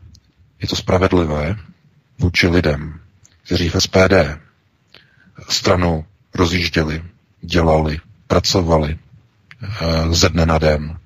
Je 0.65 0.69
to 0.69 0.77
spravedlivé 0.77 1.57
vůči 2.19 2.49
lidem, 2.49 3.01
kteří 3.45 3.69
v 3.69 3.77
SPD 3.81 4.15
stranu 5.49 6.05
rozjížděli, 6.35 7.03
dělali, 7.41 8.01
pracovali 8.27 8.99
eh, 8.99 9.69
ze 10.15 10.29
dne 10.29 10.47
na 10.47 10.59
den, 10.59 10.97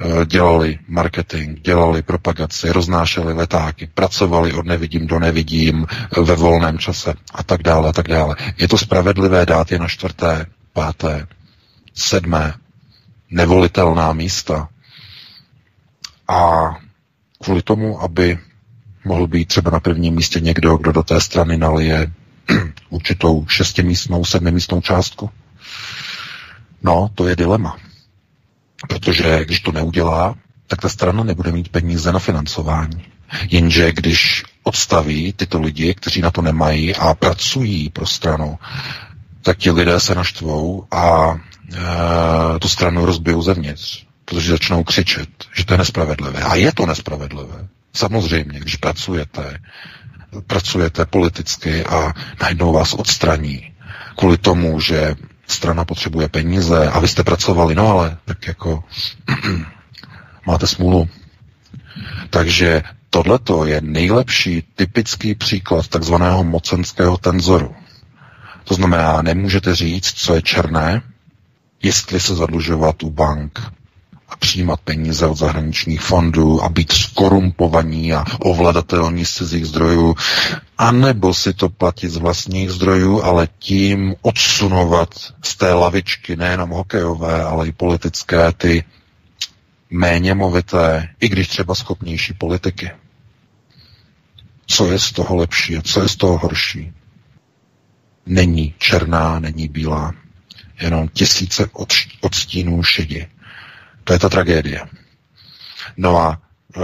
eh, 0.00 0.26
dělali 0.26 0.78
marketing, 0.88 1.58
dělali 1.60 2.02
propagaci, 2.02 2.70
roznášeli 2.72 3.32
letáky, 3.32 3.90
pracovali 3.94 4.52
od 4.52 4.66
nevidím 4.66 5.06
do 5.06 5.18
nevidím 5.18 5.86
eh, 5.90 6.20
ve 6.20 6.34
volném 6.36 6.78
čase 6.78 7.14
a 7.34 7.42
tak 7.42 7.62
dále 7.62 7.88
a 7.88 7.92
tak 7.92 8.08
dále. 8.08 8.36
Je 8.58 8.68
to 8.68 8.78
spravedlivé 8.78 9.46
dát 9.46 9.72
je 9.72 9.78
na 9.78 9.88
čtvrté, 9.88 10.46
páté, 10.72 11.26
sedmé, 11.94 12.54
nevolitelná 13.30 14.12
místa 14.12 14.68
a 16.28 16.70
kvůli 17.42 17.62
tomu, 17.62 18.02
aby 18.02 18.38
mohl 19.04 19.26
být 19.26 19.48
třeba 19.48 19.70
na 19.70 19.80
prvním 19.80 20.14
místě 20.14 20.40
někdo, 20.40 20.76
kdo 20.76 20.92
do 20.92 21.02
té 21.02 21.20
strany 21.20 21.58
nalije 21.58 22.12
určitou 22.90 23.46
šestimístnou, 23.48 24.24
sedmimístnou 24.24 24.80
částku? 24.80 25.30
No, 26.82 27.10
to 27.14 27.28
je 27.28 27.36
dilema. 27.36 27.76
Protože 28.88 29.44
když 29.44 29.60
to 29.60 29.72
neudělá, 29.72 30.34
tak 30.66 30.80
ta 30.80 30.88
strana 30.88 31.24
nebude 31.24 31.52
mít 31.52 31.68
peníze 31.68 32.12
na 32.12 32.18
financování. 32.18 33.04
Jenže 33.50 33.92
když 33.92 34.44
odstaví 34.62 35.32
tyto 35.32 35.60
lidi, 35.60 35.94
kteří 35.94 36.20
na 36.20 36.30
to 36.30 36.42
nemají 36.42 36.94
a 36.94 37.14
pracují 37.14 37.90
pro 37.90 38.06
stranu, 38.06 38.58
tak 39.42 39.58
ti 39.58 39.70
lidé 39.70 40.00
se 40.00 40.14
naštvou 40.14 40.86
a 40.90 41.34
e, 41.34 42.58
tu 42.58 42.68
stranu 42.68 43.04
rozbijou 43.04 43.42
zevnitř, 43.42 44.06
protože 44.24 44.50
začnou 44.50 44.84
křičet, 44.84 45.28
že 45.54 45.64
to 45.64 45.74
je 45.74 45.78
nespravedlivé. 45.78 46.42
A 46.42 46.54
je 46.54 46.72
to 46.72 46.86
nespravedlivé. 46.86 47.68
Samozřejmě, 47.94 48.60
když 48.60 48.76
pracujete, 48.76 49.58
pracujete 50.46 51.06
politicky 51.06 51.84
a 51.84 52.12
najednou 52.42 52.72
vás 52.72 52.94
odstraní 52.94 53.72
kvůli 54.18 54.38
tomu, 54.38 54.80
že 54.80 55.14
strana 55.46 55.84
potřebuje 55.84 56.28
peníze 56.28 56.88
a 56.88 57.00
vy 57.00 57.08
jste 57.08 57.24
pracovali, 57.24 57.74
no 57.74 57.88
ale 57.88 58.16
tak 58.24 58.46
jako 58.46 58.84
máte 60.46 60.66
smůlu. 60.66 61.08
Takže 62.30 62.82
tohleto 63.10 63.64
je 63.66 63.80
nejlepší 63.80 64.62
typický 64.74 65.34
příklad 65.34 65.88
takzvaného 65.88 66.44
mocenského 66.44 67.18
tenzoru. 67.18 67.76
To 68.64 68.74
znamená, 68.74 69.22
nemůžete 69.22 69.74
říct, 69.74 70.12
co 70.12 70.34
je 70.34 70.42
černé, 70.42 71.02
jestli 71.82 72.20
se 72.20 72.34
zadlužovat 72.34 73.02
u 73.02 73.10
bank, 73.10 73.60
a 74.28 74.36
přijímat 74.36 74.80
peníze 74.80 75.26
od 75.26 75.38
zahraničních 75.38 76.00
fondů 76.00 76.62
a 76.62 76.68
být 76.68 76.92
skorumpovaní 76.92 78.12
a 78.12 78.24
ovladatelní 78.38 79.24
z 79.24 79.32
cizích 79.34 79.66
zdrojů, 79.66 80.14
anebo 80.78 81.34
si 81.34 81.54
to 81.54 81.68
platit 81.68 82.08
z 82.08 82.16
vlastních 82.16 82.70
zdrojů, 82.70 83.22
ale 83.22 83.48
tím 83.58 84.14
odsunovat 84.22 85.14
z 85.42 85.56
té 85.56 85.72
lavičky 85.72 86.36
nejenom 86.36 86.70
hokejové, 86.70 87.42
ale 87.42 87.68
i 87.68 87.72
politické 87.72 88.52
ty 88.52 88.84
méně 89.90 90.34
movité, 90.34 91.08
i 91.20 91.28
když 91.28 91.48
třeba 91.48 91.74
schopnější 91.74 92.32
politiky. 92.34 92.90
Co 94.66 94.92
je 94.92 94.98
z 94.98 95.12
toho 95.12 95.36
lepší 95.36 95.76
a 95.76 95.82
co 95.82 96.02
je 96.02 96.08
z 96.08 96.16
toho 96.16 96.38
horší? 96.38 96.92
Není 98.26 98.74
černá, 98.78 99.38
není 99.40 99.68
bílá, 99.68 100.12
jenom 100.80 101.08
tisíce 101.08 101.70
odstínů 102.20 102.82
šedi. 102.82 103.26
To 104.08 104.12
je 104.16 104.18
ta 104.18 104.28
tragédie. 104.28 104.80
No 105.96 106.16
a 106.16 106.32
e, 106.32 106.80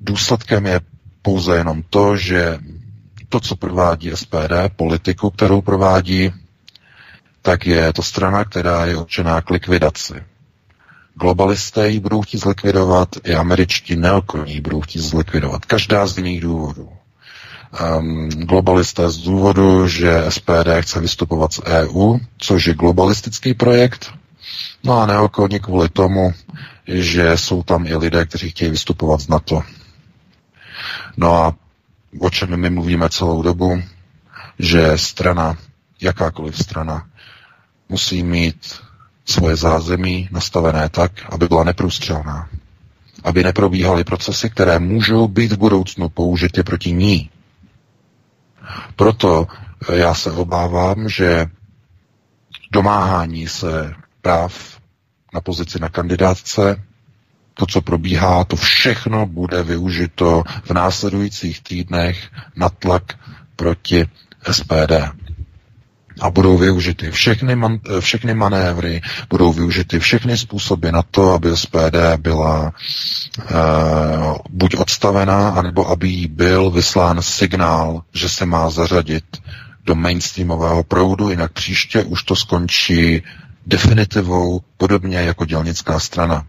důsledkem 0.00 0.66
je 0.66 0.80
pouze 1.22 1.56
jenom 1.56 1.82
to, 1.90 2.16
že 2.16 2.58
to, 3.28 3.40
co 3.40 3.56
provádí 3.56 4.10
SPD, 4.14 4.52
politiku, 4.76 5.30
kterou 5.30 5.60
provádí, 5.60 6.32
tak 7.42 7.66
je 7.66 7.92
to 7.92 8.02
strana, 8.02 8.44
která 8.44 8.84
je 8.86 8.96
určená 8.96 9.40
k 9.40 9.50
likvidaci. 9.50 10.14
Globalisté 11.14 11.88
ji 11.88 12.00
budou 12.00 12.22
chtít 12.22 12.38
zlikvidovat, 12.38 13.08
i 13.24 13.34
američtí 13.34 13.96
neokoní 13.96 14.60
budou 14.60 14.80
chtít 14.80 15.00
zlikvidovat. 15.02 15.64
Každá 15.64 16.06
z 16.06 16.16
jiných 16.16 16.40
důvodů. 16.40 16.88
Um, 17.98 18.28
globalisté 18.28 19.10
z 19.10 19.16
důvodu, 19.18 19.88
že 19.88 20.24
SPD 20.28 20.68
chce 20.80 21.00
vystupovat 21.00 21.52
z 21.52 21.60
EU, 21.64 22.18
což 22.38 22.66
je 22.66 22.74
globalistický 22.74 23.54
projekt, 23.54 24.12
No 24.86 25.00
a 25.00 25.06
neokolní 25.06 25.60
kvůli 25.60 25.88
tomu, 25.88 26.32
že 26.86 27.36
jsou 27.36 27.62
tam 27.62 27.86
i 27.86 27.96
lidé, 27.96 28.26
kteří 28.26 28.50
chtějí 28.50 28.70
vystupovat 28.70 29.20
z 29.20 29.28
NATO. 29.28 29.62
No 31.16 31.34
a 31.34 31.54
o 32.18 32.30
čem 32.30 32.56
my 32.56 32.70
mluvíme 32.70 33.08
celou 33.08 33.42
dobu, 33.42 33.82
že 34.58 34.98
strana, 34.98 35.56
jakákoliv 36.00 36.58
strana, 36.58 37.06
musí 37.88 38.22
mít 38.22 38.80
svoje 39.24 39.56
zázemí 39.56 40.28
nastavené 40.32 40.88
tak, 40.88 41.12
aby 41.28 41.48
byla 41.48 41.64
neprůstřelná. 41.64 42.48
Aby 43.24 43.44
neprobíhaly 43.44 44.04
procesy, 44.04 44.50
které 44.50 44.78
můžou 44.78 45.28
být 45.28 45.52
v 45.52 45.58
budoucnu 45.58 46.08
použity 46.08 46.62
proti 46.62 46.92
ní. 46.92 47.30
Proto 48.96 49.46
já 49.92 50.14
se 50.14 50.32
obávám, 50.32 51.08
že 51.08 51.46
domáhání 52.72 53.48
se 53.48 53.94
práv 54.22 54.75
na 55.36 55.40
pozici 55.40 55.78
na 55.80 55.88
kandidátce. 55.88 56.82
To, 57.54 57.66
co 57.66 57.80
probíhá, 57.80 58.44
to 58.44 58.56
všechno 58.56 59.26
bude 59.26 59.62
využito 59.62 60.42
v 60.64 60.70
následujících 60.70 61.62
týdnech 61.62 62.16
na 62.56 62.68
tlak 62.68 63.04
proti 63.56 64.04
SPD. 64.50 64.92
A 66.20 66.30
budou 66.30 66.56
využity 66.58 67.10
všechny, 67.10 67.56
man, 67.56 67.78
všechny 68.00 68.34
manévry, 68.34 69.00
budou 69.30 69.52
využity 69.52 69.98
všechny 69.98 70.38
způsoby 70.38 70.88
na 70.90 71.02
to, 71.02 71.32
aby 71.32 71.56
SPD 71.56 71.96
byla 72.16 72.72
e, 72.72 73.54
buď 74.50 74.76
odstavená, 74.76 75.48
anebo 75.48 75.88
aby 75.88 76.08
jí 76.08 76.26
byl 76.28 76.70
vyslán 76.70 77.22
signál, 77.22 78.02
že 78.14 78.28
se 78.28 78.46
má 78.46 78.70
zařadit 78.70 79.24
do 79.84 79.94
mainstreamového 79.94 80.82
proudu, 80.82 81.30
jinak 81.30 81.52
příště 81.52 82.02
už 82.04 82.22
to 82.22 82.36
skončí 82.36 83.22
definitivou, 83.66 84.60
podobně 84.76 85.16
jako 85.18 85.44
dělnická 85.44 86.00
strana. 86.00 86.46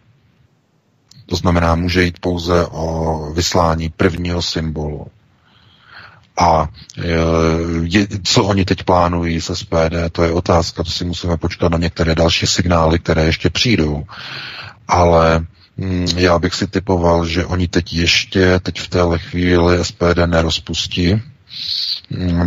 To 1.26 1.36
znamená, 1.36 1.76
může 1.76 2.04
jít 2.04 2.20
pouze 2.20 2.66
o 2.66 3.18
vyslání 3.34 3.90
prvního 3.90 4.42
symbolu 4.42 5.08
A 6.40 6.68
je, 7.84 8.08
co 8.24 8.44
oni 8.44 8.66
teď 8.66 8.84
plánují 8.84 9.42
se 9.42 9.56
SPD, 9.56 9.94
to 10.12 10.24
je 10.24 10.32
otázka, 10.32 10.84
to 10.84 10.90
si 10.92 11.06
musíme 11.06 11.38
počkat 11.38 11.72
na 11.72 11.78
některé 11.78 12.16
další 12.16 12.48
signály, 12.48 13.00
které 13.00 13.26
ještě 13.26 13.50
přijdou. 13.50 14.04
Ale 14.88 15.46
hm, 15.78 16.06
já 16.16 16.40
bych 16.40 16.54
si 16.54 16.68
typoval, 16.68 17.26
že 17.26 17.46
oni 17.46 17.68
teď 17.68 17.94
ještě, 17.94 18.60
teď 18.60 18.80
v 18.80 18.88
téhle 18.88 19.20
chvíli 19.20 19.86
SPD 19.86 20.18
nerozpustí, 20.26 21.14
Mm, 21.14 21.22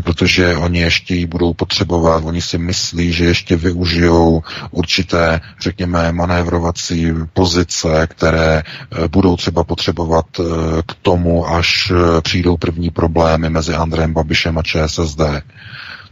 protože 0.04 0.56
oni 0.56 0.80
ještě 0.80 1.14
ji 1.14 1.26
budou 1.26 1.54
potřebovat, 1.54 2.24
oni 2.24 2.42
si 2.42 2.58
myslí, 2.58 3.12
že 3.12 3.24
ještě 3.24 3.56
využijou 3.56 4.42
určité, 4.70 5.40
řekněme, 5.60 6.12
manévrovací 6.12 7.12
pozice, 7.32 8.06
které 8.10 8.62
eh, 8.62 9.08
budou 9.08 9.36
třeba 9.36 9.64
potřebovat 9.64 10.26
eh, 10.40 10.42
k 10.86 10.94
tomu, 11.02 11.48
až 11.48 11.92
eh, 11.94 12.20
přijdou 12.20 12.56
první 12.56 12.90
problémy 12.90 13.50
mezi 13.50 13.74
Andrejem 13.74 14.12
Babišem 14.14 14.58
a 14.58 14.62
ČSSD. 14.62 15.20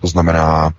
To 0.01 0.07
znamená, 0.07 0.71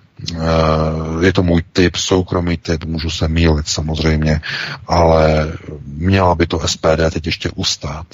je 1.21 1.33
to 1.33 1.43
můj 1.43 1.63
typ, 1.73 1.95
soukromý 1.95 2.57
typ, 2.57 2.83
můžu 2.85 3.09
se 3.09 3.27
mýlit 3.27 3.67
samozřejmě, 3.67 4.41
ale 4.87 5.51
měla 5.85 6.35
by 6.35 6.47
to 6.47 6.67
SPD 6.67 7.11
teď 7.13 7.25
ještě 7.25 7.49
ustát. 7.55 8.05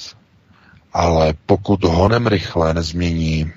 Ale 0.92 1.34
pokud 1.46 1.84
honem 1.84 2.26
rychle 2.26 2.74
nezmění 2.74 3.52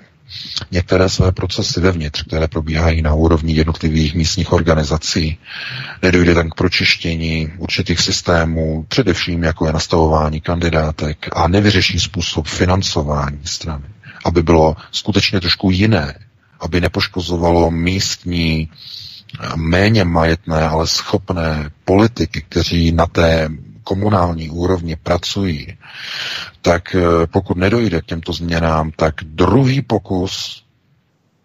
některé 0.70 1.08
své 1.08 1.32
procesy 1.32 1.80
vevnitř, 1.80 2.22
které 2.22 2.48
probíhají 2.48 3.02
na 3.02 3.14
úrovni 3.14 3.54
jednotlivých 3.54 4.14
místních 4.14 4.52
organizací. 4.52 5.38
Nedojde 6.02 6.34
tam 6.34 6.50
k 6.50 6.54
pročištění 6.54 7.52
určitých 7.58 8.00
systémů, 8.00 8.84
především 8.88 9.42
jako 9.42 9.66
je 9.66 9.72
nastavování 9.72 10.40
kandidátek 10.40 11.28
a 11.32 11.48
nevyřeší 11.48 12.00
způsob 12.00 12.46
financování 12.46 13.40
strany, 13.44 13.84
aby 14.24 14.42
bylo 14.42 14.76
skutečně 14.92 15.40
trošku 15.40 15.70
jiné, 15.70 16.14
aby 16.60 16.80
nepoškozovalo 16.80 17.70
místní 17.70 18.68
méně 19.56 20.04
majetné, 20.04 20.68
ale 20.68 20.86
schopné 20.86 21.70
politiky, 21.84 22.44
kteří 22.48 22.92
na 22.92 23.06
té 23.06 23.48
komunální 23.84 24.50
úrovni 24.50 24.96
pracují, 24.96 25.76
tak 26.62 26.94
eh, 26.94 27.26
pokud 27.26 27.56
nedojde 27.56 28.00
k 28.02 28.06
těmto 28.06 28.32
změnám, 28.32 28.90
tak 28.96 29.14
druhý 29.24 29.82
pokus 29.82 30.64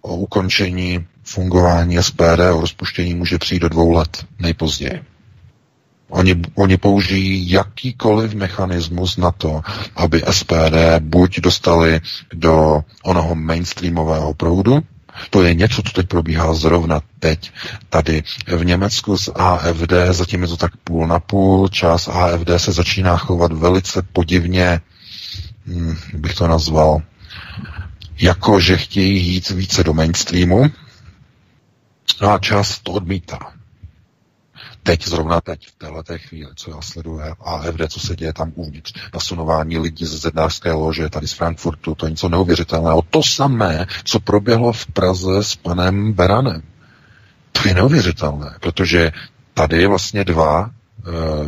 o 0.02 0.16
ukončení 0.16 1.06
fungování 1.24 1.98
SPD, 2.04 2.40
o 2.54 2.62
rozpuštění 2.62 3.14
může 3.14 3.38
přijít 3.38 3.60
do 3.60 3.70
dvou 3.70 3.92
let 3.92 4.26
nejpozději. 4.40 5.02
Oni, 6.10 6.36
oni 6.56 6.78
použijí 6.78 7.52
jakýkoliv 7.52 8.34
mechanismus 8.34 9.18
na 9.18 9.32
to, 9.32 9.62
aby 9.96 10.24
SPD 10.32 10.76
buď 11.00 11.40
dostali 11.40 12.02
do 12.34 12.82
onoho 13.04 13.36
mainstreamového 13.36 14.34
proudu, 14.34 14.82
to 15.30 15.44
je 15.44 15.54
něco, 15.54 15.82
co 15.84 15.92
teď 15.92 16.08
probíhá 16.08 16.54
zrovna 16.54 17.02
teď. 17.20 17.52
Tady 17.90 18.24
v 18.58 18.66
Německu 18.66 19.18
z 19.18 19.30
AFD, 19.36 19.94
zatím 20.12 20.42
je 20.42 20.48
to 20.48 20.58
tak 20.58 20.78
půl 20.78 21.08
na 21.08 21.20
půl, 21.20 21.68
část 21.68 22.08
AFD 22.08 22.50
se 22.58 22.72
začíná 22.72 23.18
chovat 23.18 23.52
velice 23.52 24.02
podivně, 24.02 24.82
hm, 25.68 25.96
bych 26.14 26.34
to 26.36 26.48
nazval, 26.48 27.02
jako 28.22 28.60
že 28.60 28.78
chtějí 28.78 29.28
jít 29.28 29.50
více 29.50 29.84
do 29.84 29.94
mainstreamu, 29.94 30.66
a 32.20 32.38
část 32.40 32.80
to 32.80 32.92
odmítá 32.92 33.56
teď, 34.86 35.08
zrovna 35.08 35.42
teď, 35.42 35.68
v 35.68 35.76
této 35.78 36.18
chvíli, 36.18 36.52
co 36.56 36.72
já 36.72 36.82
sleduji 36.82 37.22
AFD, 37.46 37.82
co 37.90 38.00
se 38.00 38.16
děje 38.16 38.34
tam 38.34 38.52
uvnitř, 38.56 38.94
nasunování 39.14 39.78
lidí 39.78 40.06
ze 40.06 40.18
zednářské 40.18 40.72
lože 40.72 41.10
tady 41.10 41.28
z 41.28 41.34
Frankfurtu, 41.34 41.96
to 41.96 42.06
je 42.06 42.10
něco 42.10 42.30
neuvěřitelného. 42.30 43.02
To 43.10 43.24
samé, 43.24 43.88
co 44.04 44.20
proběhlo 44.20 44.74
v 44.74 44.86
Praze 44.86 45.44
s 45.44 45.56
panem 45.56 46.14
Beranem. 46.14 46.62
To 47.52 47.68
je 47.68 47.74
neuvěřitelné, 47.74 48.56
protože 48.62 49.12
tady 49.54 49.88
vlastně 49.88 50.24
dva 50.24 50.70
e, 50.70 50.72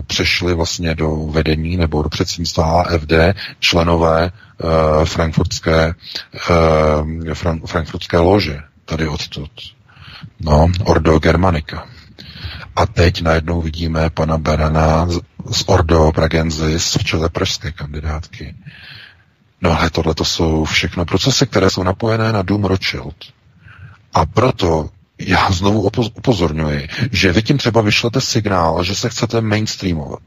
přešli 0.02 0.54
vlastně 0.54 0.96
do 0.96 1.16
vedení 1.16 1.78
nebo 1.78 2.04
do 2.04 2.10
předsednictva 2.10 2.82
AFD 2.82 3.14
členové 3.60 4.26
e, 4.26 5.06
frankfurtské, 5.06 5.96
e, 7.30 7.34
fran, 7.34 7.62
frankfurtské 7.66 8.18
lože, 8.18 8.60
tady 8.86 9.08
odtud. 9.08 9.52
No, 10.40 10.68
Ordo 10.86 11.20
Germanica. 11.20 11.97
A 12.78 12.86
teď 12.86 13.22
najednou 13.22 13.62
vidíme 13.62 14.10
pana 14.10 14.38
Berana 14.38 15.08
z 15.52 15.64
Ordo 15.66 16.12
Bragenzis 16.16 16.96
v 16.96 17.04
čele 17.04 17.30
pražské 17.30 17.72
kandidátky. 17.72 18.56
No 19.62 19.80
ale 19.80 19.90
tohle 19.90 20.16
to 20.16 20.26
jsou 20.26 20.66
všechno 20.66 21.06
procesy, 21.06 21.48
které 21.48 21.70
jsou 21.70 21.84
napojené 21.84 22.32
na 22.32 22.42
Dům 22.42 22.66
Rothschild. 22.66 23.16
A 24.14 24.26
proto 24.26 24.90
já 25.20 25.52
znovu 25.52 25.82
upozorňuji, 26.16 26.88
že 27.12 27.32
vy 27.32 27.44
tím 27.44 27.58
třeba 27.58 27.82
vyšlete 27.82 28.22
signál, 28.22 28.84
že 28.84 28.96
se 28.96 29.10
chcete 29.10 29.42
mainstreamovat. 29.42 30.22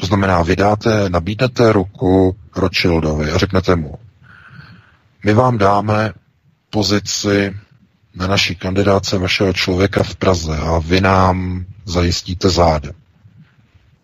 To 0.00 0.06
znamená, 0.06 0.42
vydáte, 0.42 1.08
nabídnete 1.08 1.72
ruku 1.72 2.36
Rothschildovi 2.56 3.30
a 3.30 3.38
řeknete 3.38 3.76
mu, 3.76 3.98
my 5.24 5.34
vám 5.34 5.58
dáme 5.58 6.12
pozici 6.70 7.54
na 8.14 8.26
naší 8.26 8.54
kandidáce 8.56 9.18
vašeho 9.18 9.52
člověka 9.52 10.02
v 10.02 10.16
Praze 10.16 10.56
a 10.58 10.78
vy 10.78 11.00
nám 11.00 11.64
zajistíte 11.84 12.50
zádem. 12.50 12.92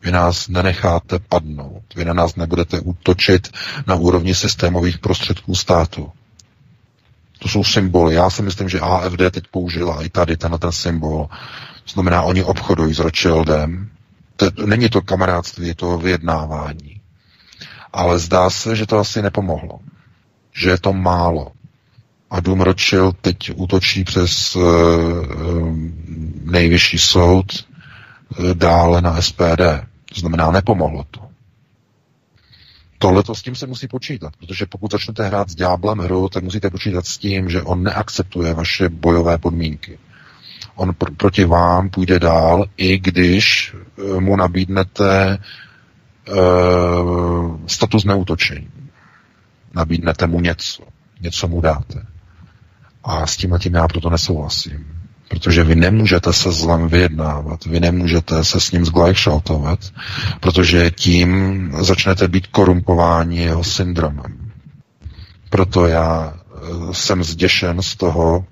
Vy 0.02 0.12
nás 0.12 0.48
nenecháte 0.48 1.18
padnout. 1.18 1.82
Vy 1.96 2.04
na 2.04 2.12
nás 2.12 2.36
nebudete 2.36 2.80
útočit 2.80 3.48
na 3.86 3.94
úrovni 3.94 4.34
systémových 4.34 4.98
prostředků 4.98 5.54
státu. 5.54 6.12
To 7.38 7.48
jsou 7.48 7.64
symboly. 7.64 8.14
Já 8.14 8.30
si 8.30 8.42
myslím, 8.42 8.68
že 8.68 8.80
AFD 8.80 9.18
teď 9.30 9.44
použila 9.50 10.02
i 10.02 10.08
tady 10.08 10.36
ten, 10.36 10.58
ten 10.58 10.72
symbol. 10.72 11.28
To 11.84 11.92
znamená, 11.92 12.22
oni 12.22 12.44
obchodují 12.44 12.94
s 12.94 12.98
Rothschildem. 12.98 13.90
To, 14.36 14.66
není 14.66 14.88
to 14.88 15.02
kamarádství, 15.02 15.68
je 15.68 15.74
to 15.74 15.98
vyjednávání. 15.98 17.00
Ale 17.92 18.18
zdá 18.18 18.50
se, 18.50 18.76
že 18.76 18.86
to 18.86 18.98
asi 18.98 19.22
nepomohlo. 19.22 19.78
Že 20.52 20.70
je 20.70 20.78
to 20.80 20.92
málo. 20.92 21.52
A 22.30 22.40
Dům 22.40 22.60
Rothschild 22.60 23.16
teď 23.20 23.50
útočí 23.54 24.04
přes 24.04 24.56
uh, 24.56 24.62
nejvyšší 26.44 26.98
soud 26.98 27.66
uh, 28.38 28.46
dále 28.54 29.00
na 29.00 29.22
SPD. 29.22 29.62
To 30.14 30.20
znamená, 30.20 30.50
nepomohlo 30.50 31.04
to. 31.10 31.20
Tohle 32.98 33.22
to 33.22 33.34
s 33.34 33.42
tím 33.42 33.54
se 33.54 33.66
musí 33.66 33.88
počítat, 33.88 34.32
protože 34.36 34.66
pokud 34.66 34.92
začnete 34.92 35.26
hrát 35.26 35.50
s 35.50 35.54
ďáblem 35.54 35.98
hru, 35.98 36.28
tak 36.28 36.44
musíte 36.44 36.70
počítat 36.70 37.06
s 37.06 37.18
tím, 37.18 37.50
že 37.50 37.62
on 37.62 37.82
neakceptuje 37.82 38.54
vaše 38.54 38.88
bojové 38.88 39.38
podmínky. 39.38 39.98
On 40.74 40.90
pr- 40.90 41.16
proti 41.16 41.44
vám 41.44 41.90
půjde 41.90 42.18
dál, 42.18 42.64
i 42.76 42.98
když 42.98 43.74
mu 44.18 44.36
nabídnete 44.36 45.38
uh, 46.28 47.66
status 47.66 48.04
neútočení. 48.04 48.70
Nabídnete 49.74 50.26
mu 50.26 50.40
něco, 50.40 50.82
něco 51.20 51.48
mu 51.48 51.60
dáte. 51.60 52.06
A 53.04 53.26
s 53.26 53.36
tím 53.36 53.52
a 53.52 53.58
tím 53.58 53.74
já 53.74 53.88
proto 53.88 54.10
nesouhlasím. 54.10 54.86
Protože 55.28 55.64
vy 55.64 55.74
nemůžete 55.74 56.32
se 56.32 56.52
zlem 56.52 56.88
vyjednávat, 56.88 57.64
vy 57.64 57.80
nemůžete 57.80 58.44
se 58.44 58.60
s 58.60 58.72
ním 58.72 58.84
zglajšaltovat, 58.84 59.78
protože 60.40 60.90
tím 60.90 61.72
začnete 61.80 62.28
být 62.28 62.46
korumpováni 62.46 63.38
jeho 63.38 63.64
syndromem. 63.64 64.52
Proto 65.50 65.86
já 65.86 66.34
eh, 66.34 66.58
jsem 66.94 67.24
zděšen 67.24 67.82
z 67.82 67.96
toho, 67.96 68.44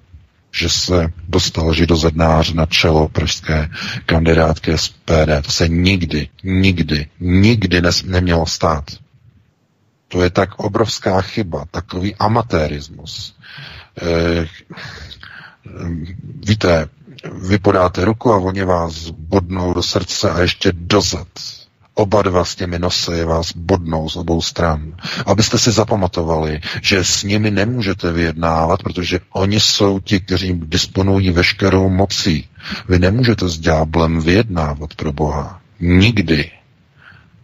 že 0.52 0.68
se 0.68 1.12
dostal 1.28 1.74
židozednář 1.74 2.52
na 2.52 2.66
čelo 2.66 3.08
pražské 3.08 3.68
kandidátky 4.06 4.78
SPD. 4.78 5.42
To 5.44 5.50
se 5.50 5.68
nikdy, 5.68 6.28
nikdy, 6.42 7.06
nikdy 7.20 7.80
nes- 7.80 8.06
nemělo 8.08 8.46
stát. 8.46 8.84
To 10.08 10.22
je 10.22 10.30
tak 10.30 10.54
obrovská 10.58 11.20
chyba, 11.20 11.64
takový 11.70 12.14
amatérismus, 12.14 13.36
víte, 16.46 16.88
vy 17.48 17.58
podáte 17.58 18.04
ruku 18.04 18.32
a 18.32 18.36
oni 18.38 18.64
vás 18.64 19.10
bodnou 19.10 19.74
do 19.74 19.82
srdce 19.82 20.30
a 20.30 20.40
ještě 20.40 20.72
dozad. 20.72 21.28
Oba 21.94 22.22
dva 22.22 22.44
s 22.44 22.54
těmi 22.54 22.78
nosy 22.78 23.24
vás 23.24 23.52
bodnou 23.56 24.08
z 24.08 24.16
obou 24.16 24.42
stran. 24.42 24.92
Abyste 25.26 25.58
si 25.58 25.70
zapamatovali, 25.72 26.60
že 26.82 27.04
s 27.04 27.22
nimi 27.22 27.50
nemůžete 27.50 28.12
vyjednávat, 28.12 28.82
protože 28.82 29.20
oni 29.32 29.60
jsou 29.60 30.00
ti, 30.00 30.20
kteří 30.20 30.52
disponují 30.52 31.30
veškerou 31.30 31.88
mocí. 31.88 32.48
Vy 32.88 32.98
nemůžete 32.98 33.48
s 33.48 33.58
ďáblem 33.58 34.20
vyjednávat 34.20 34.94
pro 34.94 35.12
Boha. 35.12 35.60
Nikdy. 35.80 36.50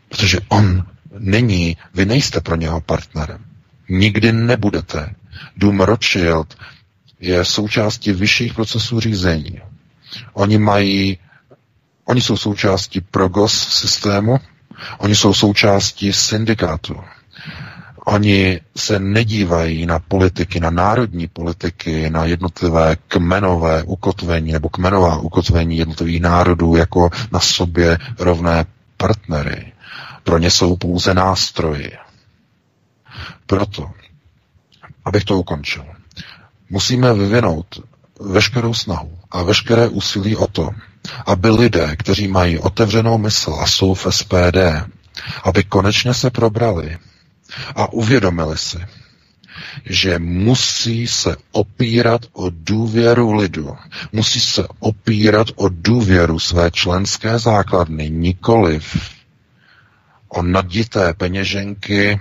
Protože 0.08 0.38
on 0.48 0.84
není, 1.18 1.76
vy 1.94 2.06
nejste 2.06 2.40
pro 2.40 2.56
něho 2.56 2.80
partnerem. 2.80 3.44
Nikdy 3.88 4.32
nebudete. 4.32 5.14
Dům 5.56 5.80
Rothschild 5.80 6.56
je 7.20 7.44
součástí 7.44 8.12
vyšších 8.12 8.54
procesů 8.54 9.00
řízení. 9.00 9.60
Oni 10.32 10.58
mají, 10.58 11.18
oni 12.04 12.20
jsou 12.20 12.36
součástí 12.36 13.00
progos 13.00 13.68
systému, 13.68 14.38
oni 14.98 15.14
jsou 15.16 15.34
součástí 15.34 16.12
syndikátu. 16.12 16.96
Oni 18.06 18.60
se 18.76 18.98
nedívají 18.98 19.86
na 19.86 19.98
politiky, 19.98 20.60
na 20.60 20.70
národní 20.70 21.28
politiky, 21.28 22.10
na 22.10 22.24
jednotlivé 22.24 22.96
kmenové 23.08 23.82
ukotvení 23.82 24.52
nebo 24.52 24.68
kmenová 24.68 25.16
ukotvení 25.18 25.76
jednotlivých 25.78 26.20
národů 26.20 26.76
jako 26.76 27.10
na 27.32 27.40
sobě 27.40 27.98
rovné 28.18 28.64
partnery. 28.96 29.72
Pro 30.24 30.38
ně 30.38 30.50
jsou 30.50 30.76
pouze 30.76 31.14
nástroji. 31.14 31.92
Proto, 33.46 33.90
abych 35.04 35.24
to 35.24 35.38
ukončil, 35.38 35.84
musíme 36.70 37.14
vyvinout 37.14 37.66
veškerou 38.20 38.74
snahu 38.74 39.18
a 39.30 39.42
veškeré 39.42 39.88
úsilí 39.88 40.36
o 40.36 40.46
to, 40.46 40.70
aby 41.26 41.50
lidé, 41.50 41.96
kteří 41.96 42.28
mají 42.28 42.58
otevřenou 42.58 43.18
mysl 43.18 43.54
a 43.60 43.66
jsou 43.66 43.94
v 43.94 44.06
SPD, 44.10 44.58
aby 45.44 45.64
konečně 45.64 46.14
se 46.14 46.30
probrali 46.30 46.98
a 47.76 47.92
uvědomili 47.92 48.58
si, 48.58 48.78
že 49.84 50.18
musí 50.18 51.06
se 51.06 51.36
opírat 51.52 52.20
o 52.32 52.50
důvěru 52.50 53.32
lidu, 53.32 53.76
musí 54.12 54.40
se 54.40 54.66
opírat 54.78 55.46
o 55.56 55.68
důvěru 55.68 56.38
své 56.38 56.70
členské 56.70 57.38
základny, 57.38 58.10
nikoliv 58.10 59.10
o 60.28 60.42
nadité 60.42 61.14
peněženky 61.14 62.20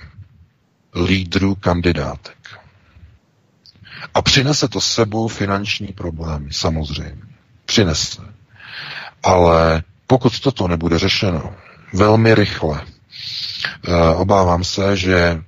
lídrů 1.06 1.56
kandidátek. 1.56 2.41
A 4.14 4.22
přinese 4.22 4.68
to 4.68 4.82
sebou 4.82 5.28
finanční 5.28 5.88
problémy, 5.88 6.48
samozřejmě. 6.52 7.22
Přinese. 7.66 8.22
Ale 9.24 9.84
pokud 10.08 10.40
toto 10.40 10.68
nebude 10.68 11.00
řešeno 11.00 11.56
velmi 11.94 12.36
rychle, 12.36 12.82
eh, 13.88 14.16
obávám 14.16 14.64
se, 14.64 14.98
že 14.98 15.42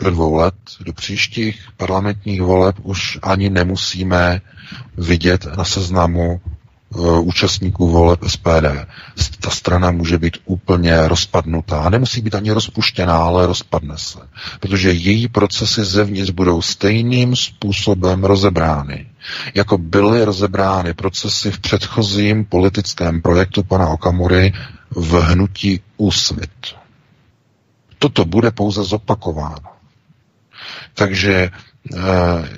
do 0.00 0.10
dvou 0.10 0.34
let, 0.34 0.54
do 0.80 0.92
příštích 0.92 1.68
parlamentních 1.76 2.42
voleb 2.42 2.76
už 2.82 3.18
ani 3.22 3.50
nemusíme 3.50 4.40
vidět 4.96 5.44
na 5.56 5.64
seznamu 5.64 6.40
účastníků 7.20 7.88
voleb 7.88 8.20
SPD. 8.26 8.86
Ta 9.40 9.50
strana 9.50 9.90
může 9.90 10.18
být 10.18 10.36
úplně 10.44 11.08
rozpadnutá. 11.08 11.88
Nemusí 11.88 12.20
být 12.20 12.34
ani 12.34 12.50
rozpuštěná, 12.52 13.16
ale 13.16 13.46
rozpadne 13.46 13.98
se. 13.98 14.18
Protože 14.60 14.92
její 14.92 15.28
procesy 15.28 15.84
zevnitř 15.84 16.30
budou 16.30 16.62
stejným 16.62 17.36
způsobem 17.36 18.24
rozebrány, 18.24 19.06
jako 19.54 19.78
byly 19.78 20.24
rozebrány 20.24 20.94
procesy 20.94 21.50
v 21.50 21.58
předchozím 21.58 22.44
politickém 22.44 23.22
projektu 23.22 23.62
pana 23.62 23.88
Okamury 23.88 24.52
v 24.90 25.12
hnutí 25.12 25.80
Úsvit. 25.96 26.50
Toto 27.98 28.24
bude 28.24 28.50
pouze 28.50 28.82
zopakováno. 28.82 29.74
Takže 30.94 31.34
eh, 31.34 32.00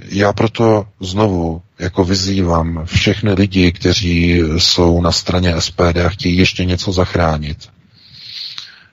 já 0.09 0.33
proto 0.33 0.87
znovu 1.01 1.62
jako 1.79 2.05
vyzývám 2.05 2.83
všechny 2.85 3.33
lidi, 3.33 3.73
kteří 3.73 4.43
jsou 4.59 5.01
na 5.01 5.12
straně 5.12 5.61
SPD 5.61 5.97
a 6.07 6.09
chtějí 6.09 6.37
ještě 6.37 6.65
něco 6.65 6.93
zachránit, 6.93 7.69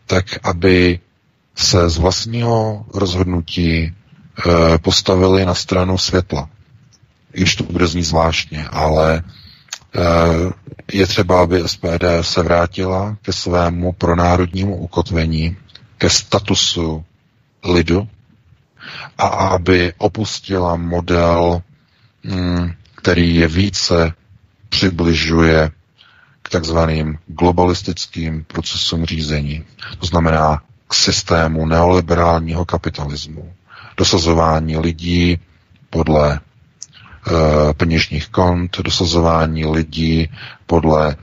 tak 0.06 0.26
aby 0.44 1.00
se 1.56 1.90
z 1.90 1.98
vlastního 1.98 2.86
rozhodnutí 2.94 3.78
e, 3.78 3.94
postavili 4.78 5.46
na 5.46 5.56
stranu 5.56 5.98
světla. 5.98 6.50
I 7.34 7.42
když 7.42 7.56
to 7.56 7.64
bude 7.64 7.88
znít 7.88 8.04
zvláštně, 8.04 8.68
ale 8.68 9.18
e, 9.18 9.24
je 10.94 11.08
třeba, 11.08 11.42
aby 11.42 11.64
SPD 11.66 12.04
se 12.22 12.44
vrátila 12.44 13.18
ke 13.22 13.34
svému 13.34 13.92
pronárodnímu 13.92 14.76
ukotvení, 14.76 15.58
ke 15.98 16.10
statusu 16.10 17.06
lidu 17.64 18.08
a 19.18 19.28
aby 19.28 19.94
opustila 19.98 20.76
model 20.76 21.62
který 22.96 23.36
je 23.36 23.48
více 23.48 24.14
přibližuje 24.70 25.72
k 26.42 26.50
takzvaným 26.50 27.18
globalistickým 27.28 28.44
procesům 28.44 29.06
řízení. 29.06 29.64
To 30.00 30.06
znamená 30.06 30.62
k 30.88 30.94
systému 30.94 31.66
neoliberálního 31.66 32.66
kapitalismu. 32.66 33.54
Dosazování 33.98 34.78
lidí 34.78 35.40
podle 35.90 36.34
e, 36.36 36.40
peněžních 37.74 38.28
kont, 38.30 38.78
dosazování 38.80 39.66
lidí 39.66 40.30
podle 40.66 41.12
e, 41.12 41.18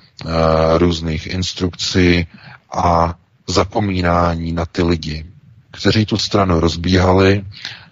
různých 0.79 1.27
instrukcí 1.27 2.27
a 2.73 3.15
zapomínání 3.49 4.53
na 4.53 4.67
ty 4.67 4.83
lidi, 4.83 5.27
kteří 5.71 6.07
tu 6.07 6.17
stranu 6.19 6.61
rozbíhali, 6.61 7.45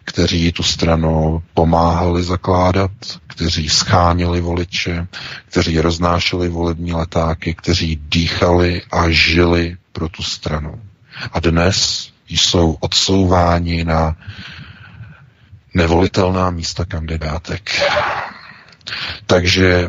kteří 0.09 0.53
tu 0.53 0.63
stranu 0.63 1.43
pomáhali 1.55 2.23
zakládat, 2.23 2.91
kteří 3.27 3.69
schánili 3.69 4.41
voliče, 4.41 5.07
kteří 5.47 5.81
roznášeli 5.81 6.49
volební 6.49 6.93
letáky, 6.93 7.55
kteří 7.55 8.01
dýchali 8.09 8.83
a 8.93 9.11
žili 9.11 9.77
pro 9.93 10.09
tu 10.09 10.23
stranu. 10.23 10.81
A 11.33 11.41
dnes 11.41 12.09
jsou 12.29 12.77
odsouváni 12.81 13.85
na 13.85 14.17
nevolitelná 15.75 16.51
místa 16.51 16.85
kandidátek. 16.85 17.71
Takže 19.27 19.89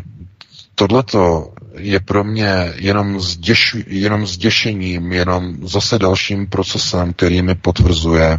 tohleto 0.74 1.52
je 1.76 2.00
pro 2.00 2.24
mě 2.24 2.72
jenom, 2.76 3.20
zděš, 3.20 3.76
jenom 3.86 4.26
zděšením, 4.26 5.12
jenom 5.12 5.68
zase 5.68 5.98
dalším 5.98 6.46
procesem, 6.46 7.12
který 7.12 7.42
mi 7.42 7.54
potvrzuje, 7.54 8.38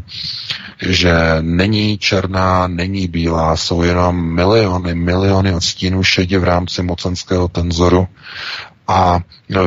že 0.82 1.14
není 1.42 1.98
černá, 1.98 2.68
není 2.68 3.08
bílá, 3.08 3.58
jsou 3.58 3.84
jenom 3.84 4.36
miliony, 4.36 4.96
miliony 4.96 5.54
odstínů 5.54 6.04
šedě 6.04 6.40
v 6.40 6.44
rámci 6.44 6.84
mocenského 6.84 7.48
tenzoru 7.48 8.08
a 8.88 9.20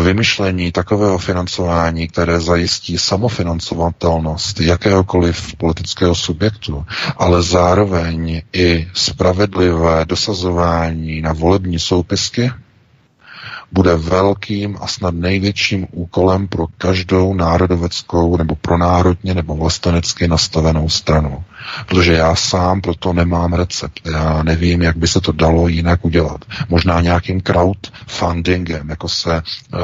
vymyšlení 0.03 0.73
takového 0.73 1.19
financování, 1.19 2.09
které 2.09 2.41
zajistí 2.41 2.99
samofinancovatelnost 2.99 4.61
jakéhokoliv 4.61 5.55
politického 5.57 6.15
subjektu, 6.15 6.85
ale 7.17 7.43
zároveň 7.43 8.43
i 8.53 8.89
spravedlivé 8.95 10.05
dosazování 10.05 11.21
na 11.21 11.33
volební 11.33 11.79
soupisky, 11.79 12.51
bude 13.75 13.97
velkým 13.97 14.79
a 14.81 14.87
snad 14.87 15.15
největším 15.15 15.87
úkolem 15.93 16.49
pro 16.49 16.67
každou 16.79 17.35
národoveckou 17.35 18.37
nebo 18.37 18.55
pro 18.55 18.79
národně 18.79 19.35
nebo 19.35 19.57
vlastenecky 19.57 20.29
nastavenou 20.29 20.89
stranu. 20.89 21.45
Protože 21.87 22.13
já 22.13 22.35
sám 22.35 22.81
proto 22.81 23.13
nemám 23.13 23.53
recept. 23.53 24.01
Já 24.13 24.43
nevím, 24.43 24.83
jak 24.83 24.97
by 24.97 25.09
se 25.09 25.21
to 25.21 25.33
dalo 25.33 25.69
jinak 25.69 26.05
udělat. 26.05 26.45
Možná 26.69 27.01
nějakým 27.01 27.41
crowdfundingem, 27.41 28.89
jako 28.91 29.09
se 29.09 29.43
uh, 29.43 29.81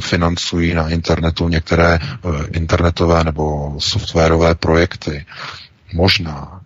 financují 0.00 0.74
na 0.74 0.88
internetu 0.88 1.48
některé 1.48 1.98
uh, 2.22 2.40
internetové 2.52 3.24
nebo 3.24 3.74
softwarové 3.78 4.54
projekty. 4.54 5.24
Možná. 5.94 6.60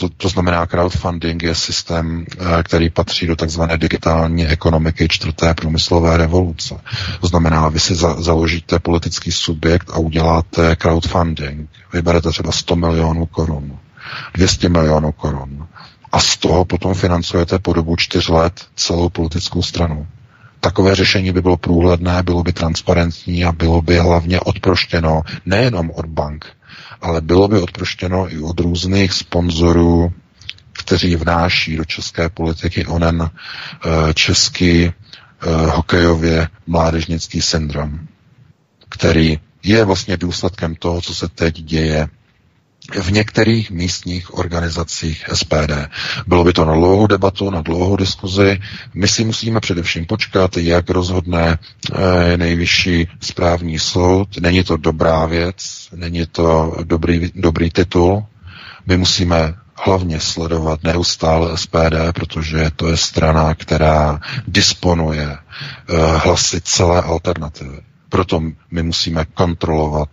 To, 0.00 0.08
to 0.08 0.28
znamená, 0.28 0.66
crowdfunding 0.66 1.42
je 1.42 1.54
systém, 1.54 2.24
eh, 2.38 2.62
který 2.62 2.90
patří 2.90 3.26
do 3.26 3.36
takzvané 3.36 3.78
digitální 3.78 4.46
ekonomiky 4.46 5.08
čtvrté 5.08 5.54
průmyslové 5.54 6.16
revoluce. 6.16 6.80
To 7.20 7.26
znamená, 7.26 7.68
vy 7.68 7.80
si 7.80 7.94
za, 7.94 8.22
založíte 8.22 8.78
politický 8.78 9.32
subjekt 9.32 9.90
a 9.92 9.98
uděláte 9.98 10.76
crowdfunding. 10.76 11.70
Vyberete 11.92 12.30
třeba 12.30 12.52
100 12.52 12.76
milionů 12.76 13.26
korun, 13.26 13.78
200 14.34 14.68
milionů 14.68 15.12
korun 15.12 15.66
a 16.12 16.20
z 16.20 16.36
toho 16.36 16.64
potom 16.64 16.94
financujete 16.94 17.58
po 17.58 17.72
dobu 17.72 17.96
čtyř 17.96 18.28
let 18.28 18.66
celou 18.76 19.08
politickou 19.08 19.62
stranu. 19.62 20.06
Takové 20.60 20.94
řešení 20.94 21.32
by 21.32 21.42
bylo 21.42 21.56
průhledné, 21.56 22.22
bylo 22.22 22.42
by 22.42 22.52
transparentní 22.52 23.44
a 23.44 23.52
bylo 23.52 23.82
by 23.82 23.98
hlavně 23.98 24.40
odproštěno 24.40 25.22
nejenom 25.46 25.90
od 25.90 26.06
bank, 26.06 26.46
ale 27.00 27.20
bylo 27.20 27.48
by 27.48 27.58
odproštěno 27.60 28.32
i 28.32 28.38
od 28.38 28.60
různých 28.60 29.12
sponzorů, 29.12 30.12
kteří 30.72 31.16
vnáší 31.16 31.76
do 31.76 31.84
české 31.84 32.28
politiky 32.28 32.86
onen 32.86 33.20
uh, 33.20 34.12
český 34.14 34.84
uh, 34.86 34.92
hokejově 35.66 36.48
mládežnický 36.66 37.42
syndrom, 37.42 38.00
který 38.88 39.38
je 39.62 39.84
vlastně 39.84 40.16
důsledkem 40.16 40.74
toho, 40.74 41.00
co 41.00 41.14
se 41.14 41.28
teď 41.28 41.60
děje 41.60 42.08
v 42.94 43.12
některých 43.12 43.70
místních 43.70 44.34
organizacích 44.38 45.24
SPD. 45.34 45.72
Bylo 46.26 46.44
by 46.44 46.52
to 46.52 46.64
na 46.64 46.74
dlouhou 46.74 47.06
debatu, 47.06 47.50
na 47.50 47.62
dlouhou 47.62 47.96
diskuzi. 47.96 48.58
My 48.94 49.08
si 49.08 49.24
musíme 49.24 49.60
především 49.60 50.06
počkat, 50.06 50.56
jak 50.56 50.90
rozhodne 50.90 51.58
eh, 51.92 52.36
nejvyšší 52.36 53.08
správní 53.20 53.78
soud. 53.78 54.28
Není 54.40 54.64
to 54.64 54.76
dobrá 54.76 55.26
věc, 55.26 55.88
není 55.94 56.26
to 56.26 56.76
dobrý, 56.84 57.30
dobrý 57.34 57.70
titul. 57.70 58.24
My 58.86 58.96
musíme 58.96 59.54
hlavně 59.84 60.20
sledovat 60.20 60.82
neustále 60.82 61.58
SPD, 61.58 62.12
protože 62.14 62.70
to 62.76 62.88
je 62.88 62.96
strana, 62.96 63.54
která 63.54 64.20
disponuje 64.48 65.28
eh, 65.30 65.38
hlasy 66.16 66.60
celé 66.60 67.02
alternativy. 67.02 67.78
Proto 68.08 68.40
my 68.70 68.82
musíme 68.82 69.24
kontrolovat 69.24 70.08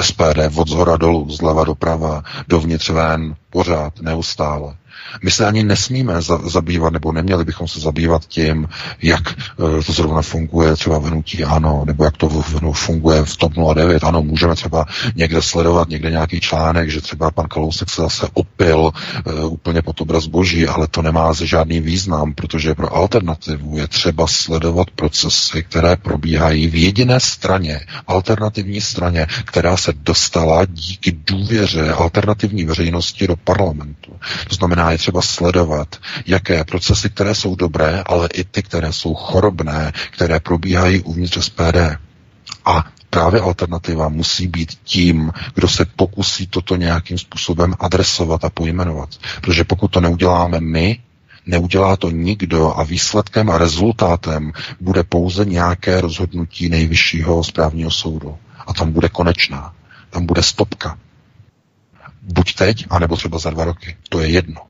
SPD 0.00 0.50
od 0.56 0.68
zhora 0.68 0.96
dolů, 0.96 1.30
zleva 1.30 1.64
doprava, 1.64 2.22
dovnitř 2.48 2.90
ven, 2.90 3.34
pořád, 3.54 4.00
neustále. 4.02 4.74
My 5.22 5.30
se 5.30 5.46
ani 5.46 5.62
nesmíme 5.64 6.22
za, 6.22 6.38
zabývat, 6.48 6.92
nebo 6.92 7.12
neměli 7.12 7.44
bychom 7.44 7.68
se 7.68 7.80
zabývat 7.80 8.24
tím, 8.26 8.68
jak 9.02 9.22
e, 9.30 9.82
to 9.82 9.92
zrovna 9.92 10.22
funguje 10.22 10.76
třeba 10.76 10.98
v 10.98 11.04
hnutí 11.04 11.44
ano, 11.44 11.82
nebo 11.86 12.04
jak 12.04 12.16
to 12.16 12.28
v, 12.28 12.72
funguje 12.72 13.24
v 13.24 13.36
TOP 13.36 13.52
09. 13.74 14.04
Ano, 14.04 14.22
můžeme 14.22 14.54
třeba 14.54 14.86
někde 15.14 15.42
sledovat 15.42 15.88
někde 15.88 16.10
nějaký 16.10 16.40
článek, 16.40 16.90
že 16.90 17.00
třeba 17.00 17.30
pan 17.30 17.46
Kalousek 17.48 17.90
se 17.90 18.02
zase 18.02 18.26
opil 18.34 18.90
e, 19.26 19.44
úplně 19.44 19.82
pod 19.82 20.00
obraz 20.00 20.26
boží, 20.26 20.66
ale 20.66 20.86
to 20.86 21.02
nemá 21.02 21.32
žádný 21.32 21.80
význam, 21.80 22.34
protože 22.34 22.74
pro 22.74 22.96
alternativu 22.96 23.78
je 23.78 23.88
třeba 23.88 24.26
sledovat 24.26 24.90
procesy, 24.90 25.62
které 25.62 25.96
probíhají 25.96 26.66
v 26.66 26.74
jediné 26.74 27.20
straně, 27.20 27.80
alternativní 28.06 28.80
straně, 28.80 29.26
která 29.44 29.76
se 29.76 29.92
dostala 29.92 30.64
díky 30.64 31.12
důvěře 31.26 31.92
alternativní 31.92 32.64
veřejnosti 32.64 33.26
do 33.26 33.36
parlamentu. 33.44 34.12
To 34.48 34.54
znamená, 34.54 34.90
je 34.90 34.98
třeba 34.98 35.22
sledovat, 35.22 35.96
jaké 36.26 36.64
procesy, 36.64 37.10
které 37.10 37.34
jsou 37.34 37.56
dobré, 37.56 38.02
ale 38.06 38.28
i 38.34 38.44
ty, 38.44 38.62
které 38.62 38.92
jsou 38.92 39.14
chorobné, 39.14 39.92
které 40.10 40.40
probíhají 40.40 41.00
uvnitř 41.00 41.38
SPD. 41.44 41.76
A 42.64 42.84
právě 43.10 43.40
alternativa 43.40 44.08
musí 44.08 44.46
být 44.46 44.72
tím, 44.84 45.32
kdo 45.54 45.68
se 45.68 45.84
pokusí 45.96 46.46
toto 46.46 46.76
nějakým 46.76 47.18
způsobem 47.18 47.74
adresovat 47.80 48.44
a 48.44 48.50
pojmenovat. 48.50 49.08
Protože 49.40 49.64
pokud 49.64 49.88
to 49.88 50.00
neuděláme 50.00 50.60
my, 50.60 50.98
neudělá 51.46 51.96
to 51.96 52.10
nikdo 52.10 52.78
a 52.78 52.82
výsledkem 52.82 53.50
a 53.50 53.58
rezultátem 53.58 54.52
bude 54.80 55.04
pouze 55.04 55.44
nějaké 55.44 56.00
rozhodnutí 56.00 56.68
nejvyššího 56.68 57.44
správního 57.44 57.90
soudu. 57.90 58.36
A 58.66 58.72
tam 58.74 58.92
bude 58.92 59.08
konečná. 59.08 59.74
Tam 60.10 60.26
bude 60.26 60.42
stopka. 60.42 60.98
Buď 62.24 62.54
teď, 62.54 62.86
anebo 62.90 63.16
třeba 63.16 63.38
za 63.38 63.50
dva 63.50 63.64
roky. 63.64 63.96
To 64.08 64.20
je 64.20 64.28
jedno. 64.28 64.60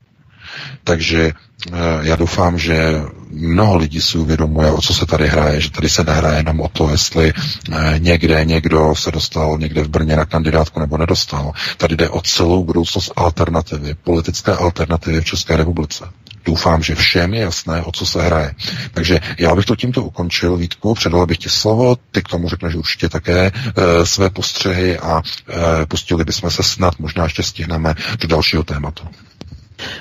Takže 0.83 1.31
eh, 1.31 1.71
já 2.01 2.15
doufám, 2.15 2.57
že 2.59 3.01
mnoho 3.31 3.77
lidí 3.77 4.01
si 4.01 4.17
uvědomuje, 4.17 4.71
o 4.71 4.81
co 4.81 4.93
se 4.93 5.05
tady 5.05 5.27
hraje, 5.27 5.61
že 5.61 5.71
tady 5.71 5.89
se 5.89 6.03
nehraje 6.03 6.37
jenom 6.39 6.61
o 6.61 6.67
to, 6.69 6.89
jestli 6.89 7.33
eh, 7.71 7.95
někde 7.99 8.45
někdo 8.45 8.95
se 8.95 9.11
dostal 9.11 9.57
někde 9.57 9.83
v 9.83 9.87
Brně 9.89 10.15
na 10.15 10.25
kandidátku 10.25 10.79
nebo 10.79 10.97
nedostal. 10.97 11.51
Tady 11.77 11.95
jde 11.95 12.09
o 12.09 12.21
celou 12.21 12.63
budoucnost 12.63 13.11
alternativy, 13.15 13.95
politické 14.03 14.51
alternativy 14.51 15.21
v 15.21 15.25
České 15.25 15.57
republice. 15.57 16.05
Doufám, 16.45 16.83
že 16.83 16.95
všem 16.95 17.33
je 17.33 17.41
jasné, 17.41 17.81
o 17.81 17.91
co 17.91 18.05
se 18.05 18.21
hraje. 18.21 18.51
Takže 18.93 19.19
já 19.39 19.55
bych 19.55 19.65
to 19.65 19.75
tímto 19.75 20.03
ukončil, 20.03 20.57
Vítku, 20.57 20.93
předal 20.93 21.25
bych 21.25 21.37
ti 21.37 21.49
slovo, 21.49 21.97
ty 22.11 22.21
k 22.21 22.27
tomu 22.27 22.49
řekneš 22.49 22.75
určitě 22.75 23.09
také 23.09 23.51
e, 23.51 24.05
své 24.05 24.29
postřehy 24.29 24.99
a 24.99 25.21
e, 25.21 25.85
pustili 25.85 26.23
bychom 26.23 26.51
se 26.51 26.63
snad, 26.63 26.99
možná 26.99 27.23
ještě 27.23 27.43
stihneme 27.43 27.95
do 28.21 28.27
dalšího 28.27 28.63
tématu. 28.63 29.07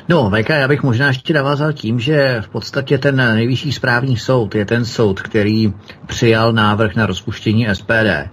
No, 0.08 0.30
VK, 0.30 0.48
já 0.48 0.68
bych 0.68 0.82
možná 0.82 1.06
ještě 1.06 1.34
navázal 1.34 1.72
tím, 1.72 2.00
že 2.00 2.40
v 2.40 2.48
podstatě 2.48 2.98
ten 2.98 3.16
nejvyšší 3.16 3.72
správní 3.72 4.16
soud 4.16 4.54
je 4.54 4.64
ten 4.64 4.84
soud, 4.84 5.20
který 5.20 5.72
přijal 6.06 6.52
návrh 6.52 6.94
na 6.94 7.06
rozpuštění 7.06 7.66
SPD. 7.72 8.30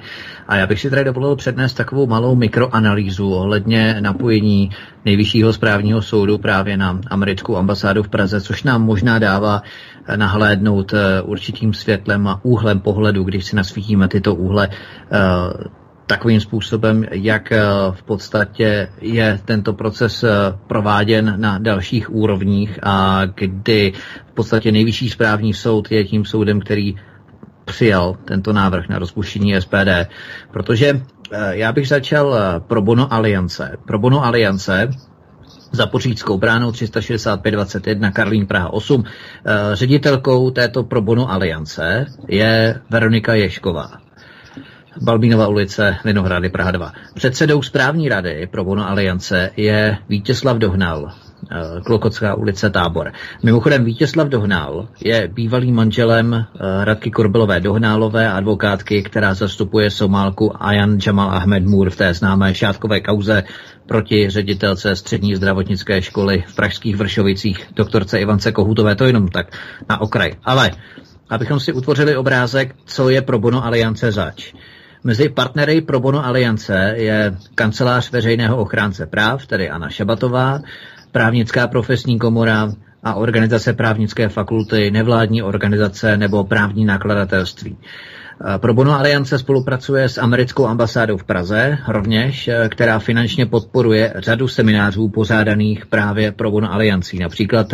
A 0.52 0.56
já 0.56 0.68
bych 0.68 0.80
si 0.80 0.90
tady 0.90 1.04
dovolil 1.04 1.36
přednést 1.36 1.74
takovou 1.74 2.08
malou 2.08 2.36
mikroanalýzu 2.36 3.34
ohledně 3.34 3.98
napojení 4.00 4.70
nejvyššího 5.06 5.54
správního 5.54 6.02
soudu 6.02 6.38
právě 6.38 6.78
na 6.78 7.00
americkou 7.08 7.58
ambasádu 7.58 8.04
v 8.04 8.10
Praze, 8.10 8.42
což 8.42 8.64
nám 8.64 8.84
možná 8.84 9.20
dává 9.20 9.62
nahlédnout 10.16 10.94
eh, 10.94 11.22
určitým 11.22 11.74
světlem 11.74 12.28
a 12.28 12.40
úhlem 12.44 12.80
pohledu, 12.80 13.24
když 13.24 13.46
si 13.46 13.56
nasvítíme 13.56 14.08
tyto 14.08 14.36
úhle 14.36 14.70
eh, 14.72 15.18
takovým 16.08 16.40
způsobem, 16.40 17.06
jak 17.12 17.52
eh, 17.52 17.62
v 17.92 18.04
podstatě 18.04 18.90
je 19.02 19.40
tento 19.46 19.74
proces 19.74 20.24
eh, 20.24 20.30
prováděn 20.68 21.34
na 21.38 21.58
dalších 21.58 22.14
úrovních 22.14 22.80
a 22.84 23.22
kdy 23.36 23.94
v 24.32 24.34
podstatě 24.34 24.72
nejvyšší 24.72 25.10
správní 25.10 25.54
soud 25.54 25.92
je 25.92 26.04
tím 26.04 26.26
soudem, 26.26 26.60
který 26.60 26.96
přijal 27.65 28.17
tento 28.26 28.54
návrh 28.54 28.89
na 28.89 29.00
rozpuštění 29.00 29.62
SPD. 29.62 30.10
Protože 30.52 31.02
eh, 31.32 31.58
já 31.58 31.71
bych 31.71 31.88
začal 31.88 32.36
pro 32.67 32.82
Bono 32.82 33.13
Aliance. 33.13 33.78
Pro 33.86 34.00
Bono 34.00 34.26
Aliance 34.26 34.89
za 35.71 35.88
Pořídskou 35.88 36.38
bránou 36.38 36.71
36521 36.71 38.12
Karlín 38.12 38.47
Praha 38.47 38.74
8. 38.74 39.04
Ředitelkou 39.74 40.52
této 40.52 40.84
pro 40.84 41.02
Bono 41.02 41.32
Aliance 41.32 42.06
je 42.28 42.82
Veronika 42.89 43.34
Ješková. 43.34 43.91
Balbínova 45.00 45.47
ulice, 45.47 45.97
Vinohrady, 46.06 46.50
Praha 46.50 46.71
2. 46.71 46.93
Předsedou 47.13 47.62
správní 47.62 48.10
rady 48.10 48.47
pro 48.52 48.63
Bono 48.63 48.89
Aliance 48.89 49.52
je 49.58 49.97
Vítězslav 50.10 50.58
Dohnal, 50.58 51.12
eh, 51.12 51.31
Klokotská 51.86 52.36
ulice 52.36 52.70
Tábor. 52.70 53.12
Mimochodem 53.44 53.86
Vítězslav 53.86 54.28
Dohnal 54.28 54.88
je 55.04 55.28
bývalým 55.28 55.76
manželem 55.76 56.34
eh, 56.34 56.46
Radky 56.86 57.12
Korbelové 57.12 57.60
Dohnálové, 57.60 58.32
advokátky, 58.32 59.04
která 59.04 59.34
zastupuje 59.34 59.90
Somálku 59.92 60.64
Ayan 60.64 60.98
Jamal 61.08 61.32
Ahmed 61.32 61.66
Mur 61.66 61.90
v 61.90 61.96
té 61.96 62.14
známé 62.14 62.56
šátkové 62.56 63.00
kauze 63.02 63.44
proti 63.86 64.30
ředitelce 64.30 64.96
střední 64.96 65.36
zdravotnické 65.36 66.02
školy 66.02 66.44
v 66.48 66.56
pražských 66.56 66.96
Vršovicích, 66.96 67.68
doktorce 67.76 68.20
Ivance 68.20 68.52
Kohutové, 68.52 68.96
to 68.96 69.06
jenom 69.06 69.28
tak 69.28 69.58
na 69.90 70.02
okraj. 70.02 70.32
Ale 70.44 70.72
abychom 71.30 71.60
si 71.60 71.74
utvořili 71.74 72.18
obrázek, 72.18 72.76
co 72.86 73.10
je 73.10 73.22
pro 73.22 73.40
Bono 73.40 73.66
Aliance 73.66 74.12
zač. 74.12 74.54
Mezi 75.04 75.30
partnery 75.30 75.82
pro 75.82 76.00
Bono 76.00 76.26
Aliance 76.26 76.94
je 76.96 77.38
kancelář 77.56 78.12
veřejného 78.12 78.58
ochránce 78.58 79.08
práv, 79.08 79.46
tedy 79.46 79.70
Anna 79.70 79.90
Šabatová, 79.90 80.60
právnická 81.12 81.67
profesní 81.67 82.19
komora 82.19 82.74
a 83.04 83.13
organizace 83.13 83.74
právnické 83.74 84.30
fakulty, 84.30 84.91
nevládní 84.91 85.43
organizace 85.43 86.17
nebo 86.17 86.43
právní 86.43 86.86
nakladatelství. 86.86 87.78
Pro 88.58 88.74
Bono 88.74 88.91
Aliance 88.91 89.39
spolupracuje 89.39 90.10
s 90.10 90.17
americkou 90.17 90.67
ambasádou 90.67 91.17
v 91.17 91.24
Praze, 91.24 91.78
rovněž, 91.88 92.50
která 92.69 93.00
finančně 93.00 93.45
podporuje 93.45 94.13
řadu 94.15 94.47
seminářů 94.47 95.10
pořádaných 95.10 95.86
právě 95.86 96.32
pro 96.32 96.52
Bono 96.52 96.74
Aliancí. 96.74 97.19
Například 97.19 97.74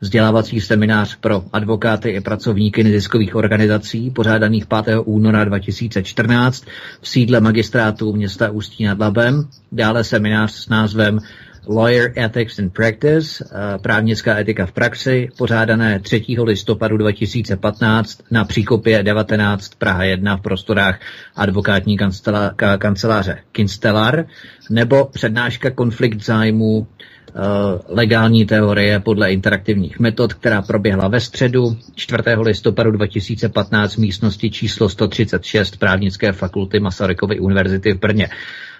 vzdělávací 0.00 0.60
seminář 0.60 1.16
pro 1.16 1.42
advokáty 1.52 2.10
i 2.10 2.20
pracovníky 2.20 2.84
neziskových 2.84 3.36
organizací, 3.36 4.10
pořádaných 4.10 4.66
5. 4.84 4.98
února 5.04 5.44
2014 5.44 6.64
v 7.00 7.08
sídle 7.08 7.40
magistrátu 7.40 8.12
města 8.12 8.50
Ústí 8.50 8.84
nad 8.84 8.98
Labem. 8.98 9.48
Dále 9.72 10.04
seminář 10.04 10.52
s 10.52 10.68
názvem 10.68 11.18
Lawyer 11.66 12.12
Ethics 12.16 12.58
in 12.58 12.70
Practice, 12.70 13.44
eh, 13.44 13.78
právnická 13.78 14.38
etika 14.38 14.66
v 14.66 14.72
praxi, 14.72 15.28
pořádané 15.38 16.00
3. 16.00 16.44
listopadu 16.44 16.96
2015 16.96 18.22
na 18.30 18.44
Příkopě 18.44 19.02
19 19.02 19.74
Praha 19.78 20.04
1 20.04 20.36
v 20.36 20.40
prostorách 20.40 21.00
advokátní 21.36 21.96
kanceláře 22.78 23.38
Kinstelar, 23.52 24.26
nebo 24.70 25.04
přednáška 25.04 25.70
konflikt 25.70 26.24
zájmů 26.24 26.86
legální 27.88 28.46
teorie 28.46 29.00
podle 29.00 29.32
interaktivních 29.32 29.98
metod, 29.98 30.34
která 30.34 30.62
proběhla 30.62 31.08
ve 31.08 31.20
středu 31.20 31.76
4. 31.94 32.22
listopadu 32.42 32.90
2015 32.90 33.94
v 33.94 33.98
místnosti 33.98 34.50
číslo 34.50 34.88
136 34.88 35.76
právnické 35.76 36.32
fakulty 36.32 36.80
Masarykovy 36.80 37.40
univerzity 37.40 37.92
v 37.92 37.98
Brně. 38.00 38.28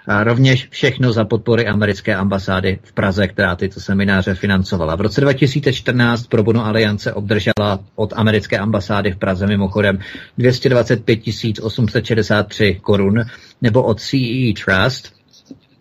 A 0.07 0.25
rovněž 0.25 0.69
všechno 0.71 1.13
za 1.13 1.25
podpory 1.25 1.67
americké 1.67 2.15
ambasády 2.15 2.79
v 2.83 2.93
Praze, 2.93 3.29
která 3.29 3.57
tyto 3.57 3.81
semináře 3.81 4.35
financovala. 4.35 4.97
V 4.97 5.01
roce 5.01 5.21
2014 5.21 6.27
pro 6.27 6.43
Bono 6.43 6.67
Aliance 6.67 7.13
obdržela 7.13 7.81
od 7.95 8.13
americké 8.17 8.59
ambasády 8.59 9.13
v 9.13 9.17
Praze 9.17 9.47
mimochodem 9.47 9.99
225 10.39 11.21
863 11.63 12.79
korun, 12.83 13.25
nebo 13.63 13.83
od 13.83 14.01
CE 14.01 14.53
Trust 14.65 15.18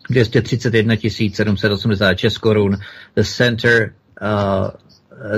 231 0.07 1.35
786 1.35 2.37
korun. 2.37 2.77
The 3.15 3.23
Center, 3.23 3.93
uh, 4.21 4.71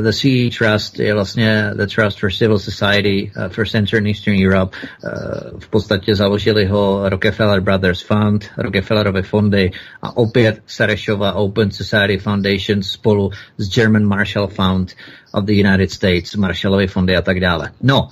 the 0.01 0.11
CE 0.13 0.49
Trust 0.49 0.99
je 0.99 1.13
vlastně 1.13 1.71
The 1.75 1.87
Trust 1.87 2.19
for 2.19 2.31
Civil 2.31 2.59
Society 2.59 3.31
uh, 3.35 3.49
for 3.49 3.65
Central 3.65 3.99
and 3.99 4.07
Eastern 4.07 4.35
Europe. 4.35 4.75
Uh, 5.03 5.59
v 5.59 5.67
podstatě 5.67 6.15
založili 6.15 6.65
ho 6.65 7.09
Rockefeller 7.09 7.61
Brothers 7.61 8.01
Fund, 8.01 8.45
Rockefellerovy 8.57 9.21
fondy 9.21 9.71
a 10.01 10.17
opět 10.17 10.61
Serešova 10.67 11.33
Open 11.33 11.71
Society 11.71 12.17
Foundation 12.17 12.83
spolu 12.83 13.31
s 13.57 13.69
German 13.69 14.05
Marshall 14.05 14.47
Fund 14.47 14.93
of 15.31 15.45
the 15.45 15.53
United 15.53 15.91
States, 15.91 16.35
Marshallovy 16.35 16.87
fondy 16.87 17.15
a 17.15 17.21
tak 17.21 17.39
dále. 17.39 17.71
No, 17.81 18.09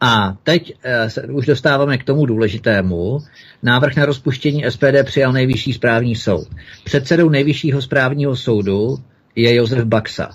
a 0.00 0.36
teď 0.42 0.72
uh, 0.74 1.08
se 1.08 1.22
už 1.22 1.46
dostáváme 1.46 1.98
k 1.98 2.04
tomu 2.04 2.26
důležitému. 2.26 3.18
Návrh 3.62 3.96
na 3.96 4.06
rozpuštění 4.06 4.64
SPD 4.68 5.02
přijal 5.04 5.32
nejvyšší 5.32 5.72
správní 5.72 6.16
soud. 6.16 6.48
Předsedou 6.84 7.28
nejvyššího 7.28 7.82
správního 7.82 8.36
soudu 8.36 8.98
je 9.36 9.54
Josef 9.54 9.84
Baxa. 9.84 10.30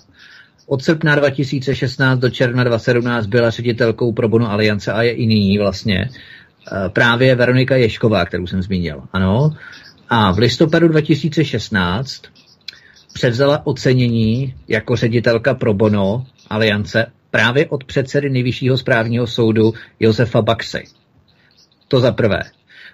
Od 0.68 0.84
srpna 0.84 1.16
2016 1.16 2.20
do 2.20 2.30
června 2.30 2.64
2017 2.64 3.26
byla 3.26 3.49
ředitelkou 3.49 4.14
pro 4.14 4.30
Bono 4.30 4.51
Aliance 4.51 4.93
a 4.93 5.01
je 5.01 5.11
i 5.11 5.26
nyní 5.26 5.57
vlastně. 5.57 6.09
právě 6.93 7.36
Veronika 7.36 7.76
Ješková, 7.76 8.26
kterou 8.26 8.47
jsem 8.47 8.61
zmínil. 8.61 9.01
Ano. 9.14 9.55
A 10.09 10.32
v 10.32 10.38
listopadu 10.38 10.88
2016 10.88 12.22
převzala 13.14 13.68
ocenění 13.68 14.55
jako 14.68 14.95
ředitelka 14.95 15.53
pro 15.53 15.74
bono 15.74 16.26
aliance 16.49 17.05
právě 17.34 17.68
od 17.68 17.84
předsedy 17.84 18.30
nejvyššího 18.30 18.78
správního 18.78 19.28
soudu 19.28 19.74
Josefa 20.00 20.42
Baxy. 20.42 20.84
To 21.88 22.00
za 22.00 22.12
prvé. 22.12 22.42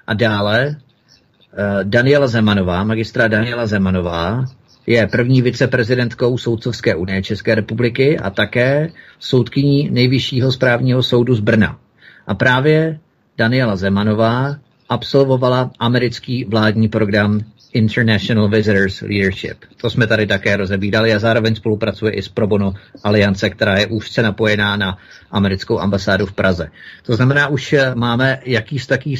A 0.07 0.13
dále 0.13 0.75
eh, 0.75 1.83
Daniela 1.83 2.27
Zemanová, 2.27 2.83
magistra 2.83 3.27
Daniela 3.27 3.67
Zemanová, 3.67 4.45
je 4.87 5.07
první 5.07 5.41
viceprezidentkou 5.41 6.37
Soudcovské 6.37 6.95
unie 6.95 7.23
České 7.23 7.55
republiky 7.55 8.19
a 8.19 8.29
také 8.29 8.89
soudkyní 9.19 9.89
nejvyššího 9.89 10.51
správního 10.51 11.03
soudu 11.03 11.35
z 11.35 11.39
Brna. 11.39 11.79
A 12.27 12.35
právě 12.35 12.99
Daniela 13.37 13.75
Zemanová 13.75 14.55
absolvovala 14.89 15.71
americký 15.79 16.45
vládní 16.45 16.87
program 16.87 17.39
International 17.73 18.49
Visitors 18.49 19.01
Leadership. 19.01 19.57
To 19.81 19.89
jsme 19.89 20.07
tady 20.07 20.27
také 20.27 20.57
rozebídali 20.57 21.13
a 21.13 21.19
zároveň 21.19 21.55
spolupracuje 21.55 22.11
i 22.11 22.21
s 22.21 22.29
Probono 22.29 22.73
Aliance, 23.03 23.49
která 23.49 23.77
je 23.77 23.87
úzce 23.87 24.21
napojená 24.21 24.75
na 24.75 24.97
americkou 25.31 25.79
ambasádu 25.79 26.25
v 26.25 26.33
Praze. 26.33 26.71
To 27.03 27.15
znamená, 27.15 27.47
už 27.47 27.75
máme 27.95 28.39
jakýs 28.45 28.87
taký 28.87 29.15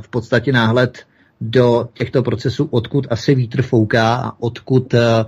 v 0.00 0.08
podstatě 0.10 0.52
náhled 0.52 1.06
do 1.40 1.88
těchto 1.94 2.22
procesů, 2.22 2.68
odkud 2.70 3.06
asi 3.10 3.34
vítr 3.34 3.62
fouká 3.62 4.14
a 4.14 4.32
odkud 4.38 4.94
eh, 4.94 5.24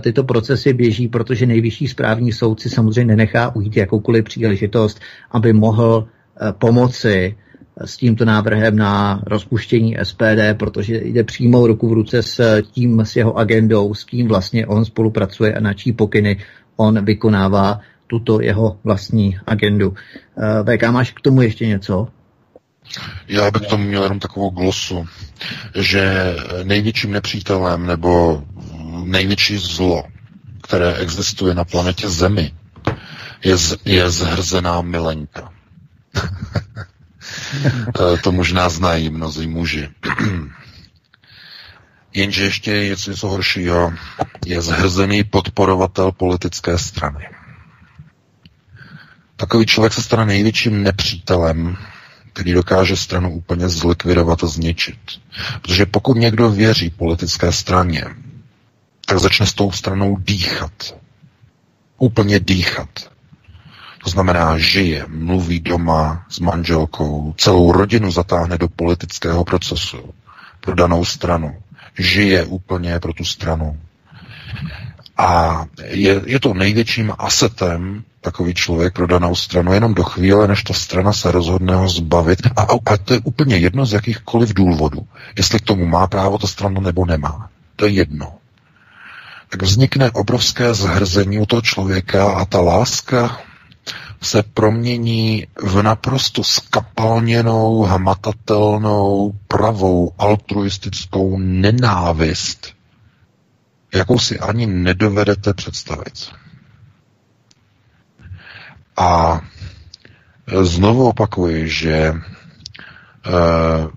tyto 0.00 0.24
procesy 0.24 0.72
běží, 0.72 1.08
protože 1.08 1.46
nejvyšší 1.46 1.88
správní 1.88 2.32
soud 2.32 2.60
si 2.60 2.68
samozřejmě 2.68 3.16
nenechá 3.16 3.54
ujít 3.54 3.76
jakoukoliv 3.76 4.24
příležitost, 4.24 5.00
aby 5.30 5.52
mohl 5.52 6.08
eh, 6.08 6.52
pomoci 6.52 7.36
s 7.84 7.96
tímto 7.96 8.24
návrhem 8.24 8.76
na 8.76 9.22
rozpuštění 9.26 9.96
SPD, 10.02 10.54
protože 10.56 10.96
jde 11.04 11.24
přímo 11.24 11.66
ruku 11.66 11.88
v 11.88 11.92
ruce 11.92 12.22
s 12.22 12.62
tím, 12.62 13.00
s 13.00 13.16
jeho 13.16 13.36
agendou, 13.36 13.94
s 13.94 14.04
kým 14.04 14.28
vlastně 14.28 14.66
on 14.66 14.84
spolupracuje 14.84 15.54
a 15.54 15.60
na 15.60 15.74
čí 15.74 15.92
pokyny 15.92 16.38
on 16.76 17.04
vykonává 17.04 17.80
tuto 18.06 18.40
jeho 18.40 18.78
vlastní 18.84 19.38
agendu. 19.46 19.94
Eh, 20.38 20.76
VK, 20.76 20.82
máš 20.90 21.10
k 21.10 21.20
tomu 21.20 21.42
ještě 21.42 21.66
něco? 21.66 22.08
Já 23.28 23.50
bych 23.50 23.62
k 23.62 23.70
tomu 23.70 23.84
měl 23.84 24.02
jenom 24.02 24.18
takovou 24.18 24.50
glosu, 24.50 25.06
že 25.74 26.34
největším 26.62 27.12
nepřítelem 27.12 27.86
nebo 27.86 28.42
největší 29.04 29.58
zlo, 29.58 30.04
které 30.62 30.94
existuje 30.94 31.54
na 31.54 31.64
planetě 31.64 32.08
Zemi, 32.08 32.52
je, 33.44 33.56
z, 33.56 33.76
je 33.84 34.10
zhrzená 34.10 34.80
milenka. 34.80 35.52
to 38.22 38.32
možná 38.32 38.68
znají 38.68 39.10
mnozí 39.10 39.46
muži. 39.46 39.88
Jenže 42.14 42.44
ještě 42.44 42.72
je 42.72 42.88
něco 42.88 43.28
horšího. 43.28 43.92
Je 44.46 44.62
zhrzený 44.62 45.24
podporovatel 45.24 46.12
politické 46.12 46.78
strany. 46.78 47.28
Takový 49.36 49.66
člověk 49.66 49.92
se 49.92 50.02
stane 50.02 50.26
největším 50.26 50.82
nepřítelem, 50.82 51.76
který 52.32 52.52
dokáže 52.52 52.96
stranu 52.96 53.30
úplně 53.30 53.68
zlikvidovat 53.68 54.44
a 54.44 54.46
zničit. 54.46 54.98
Protože 55.62 55.86
pokud 55.86 56.16
někdo 56.16 56.50
věří 56.50 56.90
politické 56.90 57.52
straně, 57.52 58.04
tak 59.06 59.18
začne 59.18 59.46
s 59.46 59.54
tou 59.54 59.72
stranou 59.72 60.16
dýchat. 60.16 60.94
Úplně 61.98 62.40
dýchat. 62.40 63.10
To 64.04 64.10
znamená, 64.10 64.58
žije, 64.58 65.04
mluví 65.08 65.60
doma 65.60 66.24
s 66.28 66.38
manželkou, 66.38 67.34
celou 67.36 67.72
rodinu 67.72 68.10
zatáhne 68.12 68.58
do 68.58 68.68
politického 68.68 69.44
procesu 69.44 70.14
pro 70.60 70.74
danou 70.74 71.04
stranu. 71.04 71.56
Žije 71.98 72.44
úplně 72.44 73.00
pro 73.00 73.12
tu 73.12 73.24
stranu. 73.24 73.80
A 75.16 75.64
je, 75.84 76.22
je 76.26 76.40
to 76.40 76.54
největším 76.54 77.12
asetem 77.18 78.04
takový 78.20 78.54
člověk 78.54 78.94
pro 78.94 79.06
danou 79.06 79.34
stranu 79.34 79.72
jenom 79.72 79.94
do 79.94 80.04
chvíle, 80.04 80.48
než 80.48 80.62
ta 80.62 80.74
strana 80.74 81.12
se 81.12 81.32
rozhodne 81.32 81.74
ho 81.76 81.88
zbavit. 81.88 82.38
A, 82.56 82.62
a 82.62 82.96
to 82.96 83.14
je 83.14 83.20
úplně 83.24 83.56
jedno 83.56 83.86
z 83.86 83.92
jakýchkoliv 83.92 84.54
důvodů. 84.54 85.06
Jestli 85.36 85.58
k 85.58 85.64
tomu 85.64 85.86
má 85.86 86.06
právo 86.06 86.38
ta 86.38 86.46
strana 86.46 86.80
nebo 86.80 87.06
nemá. 87.06 87.48
To 87.76 87.84
je 87.84 87.90
jedno. 87.90 88.34
Tak 89.48 89.62
vznikne 89.62 90.10
obrovské 90.10 90.74
zhrzení 90.74 91.38
u 91.38 91.46
toho 91.46 91.62
člověka 91.62 92.32
a 92.32 92.44
ta 92.44 92.60
láska 92.60 93.40
se 94.22 94.42
promění 94.42 95.46
v 95.62 95.82
naprosto 95.82 96.44
skapalněnou, 96.44 97.82
hmatatelnou, 97.82 99.32
pravou, 99.48 100.12
altruistickou 100.18 101.38
nenávist, 101.38 102.72
jakou 103.94 104.18
si 104.18 104.38
ani 104.40 104.66
nedovedete 104.66 105.54
představit. 105.54 106.30
A 108.96 109.40
znovu 110.62 111.08
opakuji, 111.08 111.68
že 111.68 111.92
eh, 111.94 113.88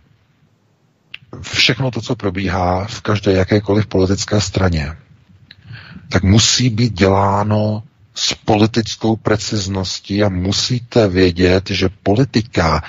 všechno 1.42 1.92
to, 1.92 2.02
co 2.02 2.16
probíhá 2.16 2.86
v 2.86 3.02
každé 3.02 3.32
jakékoliv 3.34 3.88
politické 3.88 4.42
straně, 4.42 4.98
tak 6.10 6.24
musí 6.24 6.70
být 6.70 6.94
děláno 6.94 7.84
s 8.16 8.34
politickou 8.34 9.16
precizností 9.16 10.24
a 10.24 10.30
musíte 10.30 11.08
vědět, 11.08 11.70
že 11.70 11.90
politika 12.04 12.84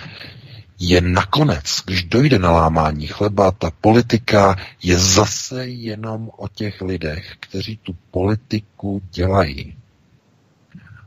je 0.79 1.01
nakonec, 1.01 1.83
když 1.87 2.03
dojde 2.05 2.39
na 2.39 2.51
lámání 2.51 3.07
chleba, 3.07 3.51
ta 3.51 3.71
politika 3.81 4.57
je 4.83 4.99
zase 4.99 5.67
jenom 5.67 6.31
o 6.37 6.49
těch 6.49 6.81
lidech, 6.83 7.33
kteří 7.41 7.77
tu 7.83 7.97
politiku 8.11 9.03
dělají. 9.11 9.75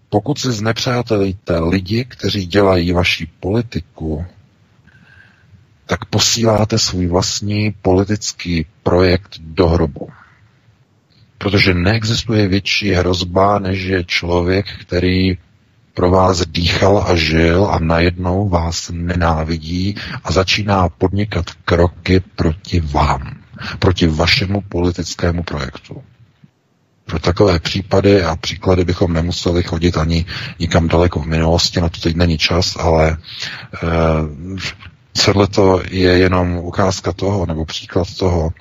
Pokud 0.09 0.39
si 0.39 0.51
znepřátelíte 0.51 1.59
lidi, 1.59 2.05
kteří 2.05 2.45
dělají 2.45 2.91
vaši 2.91 3.27
politiku, 3.39 4.25
tak 5.85 6.05
posíláte 6.05 6.79
svůj 6.79 7.07
vlastní 7.07 7.71
politický 7.81 8.65
projekt 8.83 9.35
do 9.39 9.67
hrobu. 9.67 10.09
Protože 11.37 11.73
neexistuje 11.73 12.47
větší 12.47 12.91
hrozba, 12.91 13.59
než 13.59 13.83
je 13.83 14.03
člověk, 14.03 14.65
který 14.81 15.37
pro 15.97 16.09
vás 16.11 16.45
dýchal 16.47 17.05
a 17.07 17.15
žil 17.15 17.65
a 17.71 17.79
najednou 17.79 18.49
vás 18.49 18.91
nenávidí 18.93 19.95
a 20.23 20.31
začíná 20.31 20.89
podnikat 20.89 21.45
kroky 21.65 22.19
proti 22.35 22.79
vám, 22.79 23.37
proti 23.79 24.07
vašemu 24.07 24.61
politickému 24.61 25.43
projektu. 25.43 26.03
Pro 27.05 27.19
takové 27.19 27.59
případy 27.59 28.23
a 28.23 28.35
příklady 28.35 28.85
bychom 28.85 29.13
nemuseli 29.13 29.63
chodit 29.63 29.97
ani 29.97 30.25
nikam 30.59 30.87
daleko 30.87 31.19
v 31.19 31.27
minulosti, 31.27 31.81
na 31.81 31.89
to 31.89 32.01
teď 32.01 32.15
není 32.15 32.37
čas, 32.37 32.75
ale 32.79 33.17
celé 35.13 35.47
to 35.47 35.81
je 35.89 36.17
jenom 36.17 36.57
ukázka 36.57 37.11
toho, 37.13 37.45
nebo 37.45 37.65
příklad 37.65 38.07
toho, 38.19 38.51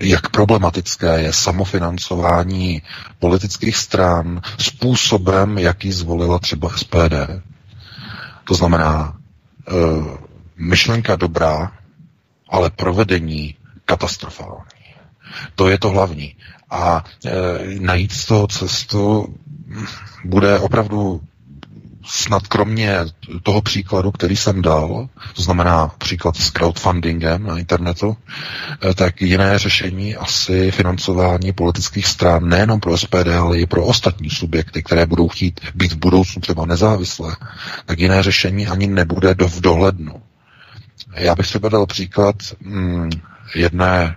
jak 0.00 0.28
problematické 0.28 1.20
je 1.20 1.32
samofinancování 1.32 2.82
politických 3.18 3.76
stran 3.76 4.40
způsobem, 4.58 5.58
jaký 5.58 5.92
zvolila 5.92 6.38
třeba 6.38 6.68
SPD. 6.76 7.42
To 8.44 8.54
znamená, 8.54 9.16
e, 9.68 9.72
myšlenka 10.56 11.16
dobrá, 11.16 11.72
ale 12.48 12.70
provedení 12.70 13.54
katastrofální. 13.84 14.94
To 15.54 15.68
je 15.68 15.78
to 15.78 15.90
hlavní. 15.90 16.36
A 16.70 17.04
e, 17.26 17.30
najít 17.80 18.12
z 18.12 18.26
toho 18.26 18.46
cestu 18.46 19.34
bude 20.24 20.58
opravdu 20.58 21.20
snad 22.08 22.46
kromě 22.46 22.98
toho 23.42 23.62
příkladu, 23.62 24.10
který 24.12 24.36
jsem 24.36 24.62
dal, 24.62 25.08
to 25.34 25.42
znamená 25.42 25.88
příklad 25.98 26.36
s 26.36 26.50
crowdfundingem 26.50 27.42
na 27.42 27.58
internetu, 27.58 28.16
eh, 28.90 28.94
tak 28.94 29.22
jiné 29.22 29.58
řešení 29.58 30.16
asi 30.16 30.70
financování 30.70 31.52
politických 31.52 32.06
stran 32.06 32.48
nejenom 32.48 32.80
pro 32.80 32.98
SPD, 32.98 33.28
ale 33.38 33.58
i 33.58 33.66
pro 33.66 33.84
ostatní 33.84 34.30
subjekty, 34.30 34.82
které 34.82 35.06
budou 35.06 35.28
chtít 35.28 35.60
být 35.74 35.92
v 35.92 35.96
budoucnu 35.98 36.40
třeba 36.42 36.66
nezávislé, 36.66 37.36
tak 37.86 37.98
jiné 37.98 38.22
řešení 38.22 38.66
ani 38.66 38.86
nebude 38.86 39.34
do 39.34 39.48
v 39.48 39.60
dohlednu. 39.60 40.22
Já 41.14 41.34
bych 41.34 41.46
třeba 41.46 41.68
dal 41.68 41.86
příklad 41.86 42.36
mm, 42.60 43.10
jedné 43.54 44.16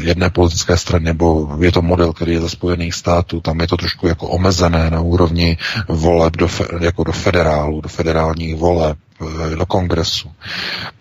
jedné 0.00 0.30
politické 0.30 0.76
strany, 0.76 1.04
nebo 1.04 1.56
je 1.60 1.72
to 1.72 1.82
model, 1.82 2.12
který 2.12 2.32
je 2.32 2.40
ze 2.40 2.48
Spojených 2.48 2.94
států, 2.94 3.40
tam 3.40 3.60
je 3.60 3.66
to 3.66 3.76
trošku 3.76 4.06
jako 4.06 4.28
omezené 4.28 4.90
na 4.90 5.00
úrovni 5.00 5.58
voleb 5.88 6.36
do, 6.36 6.48
jako 6.80 7.04
do 7.04 7.12
federálu, 7.12 7.80
do 7.80 7.88
federálních 7.88 8.56
voleb, 8.56 8.98
eh, 9.20 9.56
do 9.56 9.66
kongresu. 9.66 10.30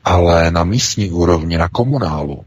Ale 0.05 0.51
na 0.51 0.63
místní 0.63 1.11
úrovni, 1.11 1.57
na 1.57 1.69
komunálu, 1.69 2.45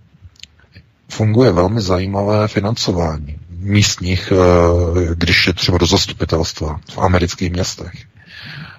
funguje 1.09 1.53
velmi 1.53 1.81
zajímavé 1.81 2.49
financování 2.49 3.37
místních, 3.51 4.33
eh, 4.33 5.15
když 5.15 5.47
je 5.47 5.53
třeba 5.53 5.79
do 5.79 5.87
zastupitelstva 5.87 6.81
v 6.95 6.99
amerických 6.99 7.53
městech. 7.53 7.93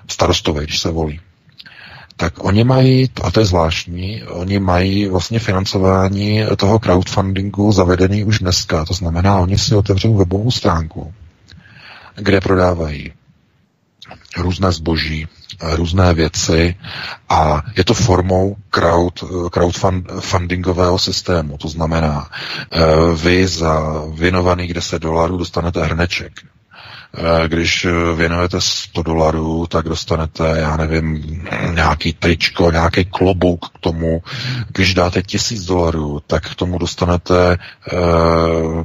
Starostové, 0.08 0.64
když 0.64 0.80
se 0.80 0.92
volí 0.92 1.20
tak 2.16 2.44
oni 2.44 2.64
mají, 2.64 3.10
a 3.24 3.32
to 3.32 3.40
je 3.40 3.46
zvláštní, 3.46 4.24
oni 4.24 4.60
mají 4.60 5.08
vlastně 5.08 5.40
financování 5.40 6.44
toho 6.58 6.80
crowdfundingu 6.80 7.72
zavedený 7.72 8.24
už 8.24 8.40
dneska. 8.40 8.86
To 8.86 8.94
znamená, 8.94 9.38
oni 9.40 9.58
si 9.58 9.76
otevřou 9.76 10.16
webovou 10.16 10.52
stránku, 10.52 11.14
kde 12.16 12.42
prodávají 12.42 13.14
různé 14.38 14.72
zboží, 14.72 15.28
různé 15.62 16.14
věci 16.14 16.76
a 17.30 17.62
je 17.78 17.84
to 17.84 17.94
formou 17.94 18.56
crowd, 18.70 19.24
crowdfundingového 19.52 21.00
systému. 21.00 21.58
To 21.58 21.68
znamená, 21.68 22.30
eh, 22.72 22.80
vy 23.16 23.48
za 23.48 24.04
věnovaných 24.14 24.74
10 24.74 25.00
dolarů 25.02 25.38
dostanete 25.38 25.84
hrneček. 25.84 26.34
Eh, 27.18 27.48
když 27.48 27.88
věnujete 28.16 28.62
100 28.62 29.04
dolarů, 29.04 29.68
tak 29.68 29.86
dostanete, 29.86 30.44
já 30.60 30.78
nevím, 30.78 31.24
nějaký 31.74 32.14
tričko, 32.14 32.72
nějaký 32.72 33.06
klobouk 33.06 33.70
k 33.70 33.80
tomu. 33.80 34.24
Když 34.68 34.94
dáte 34.94 35.24
1000 35.24 35.66
dolarů, 35.66 36.22
tak 36.28 36.50
k 36.52 36.56
tomu 36.56 36.78
dostanete 36.78 37.58
eh, 37.58 37.96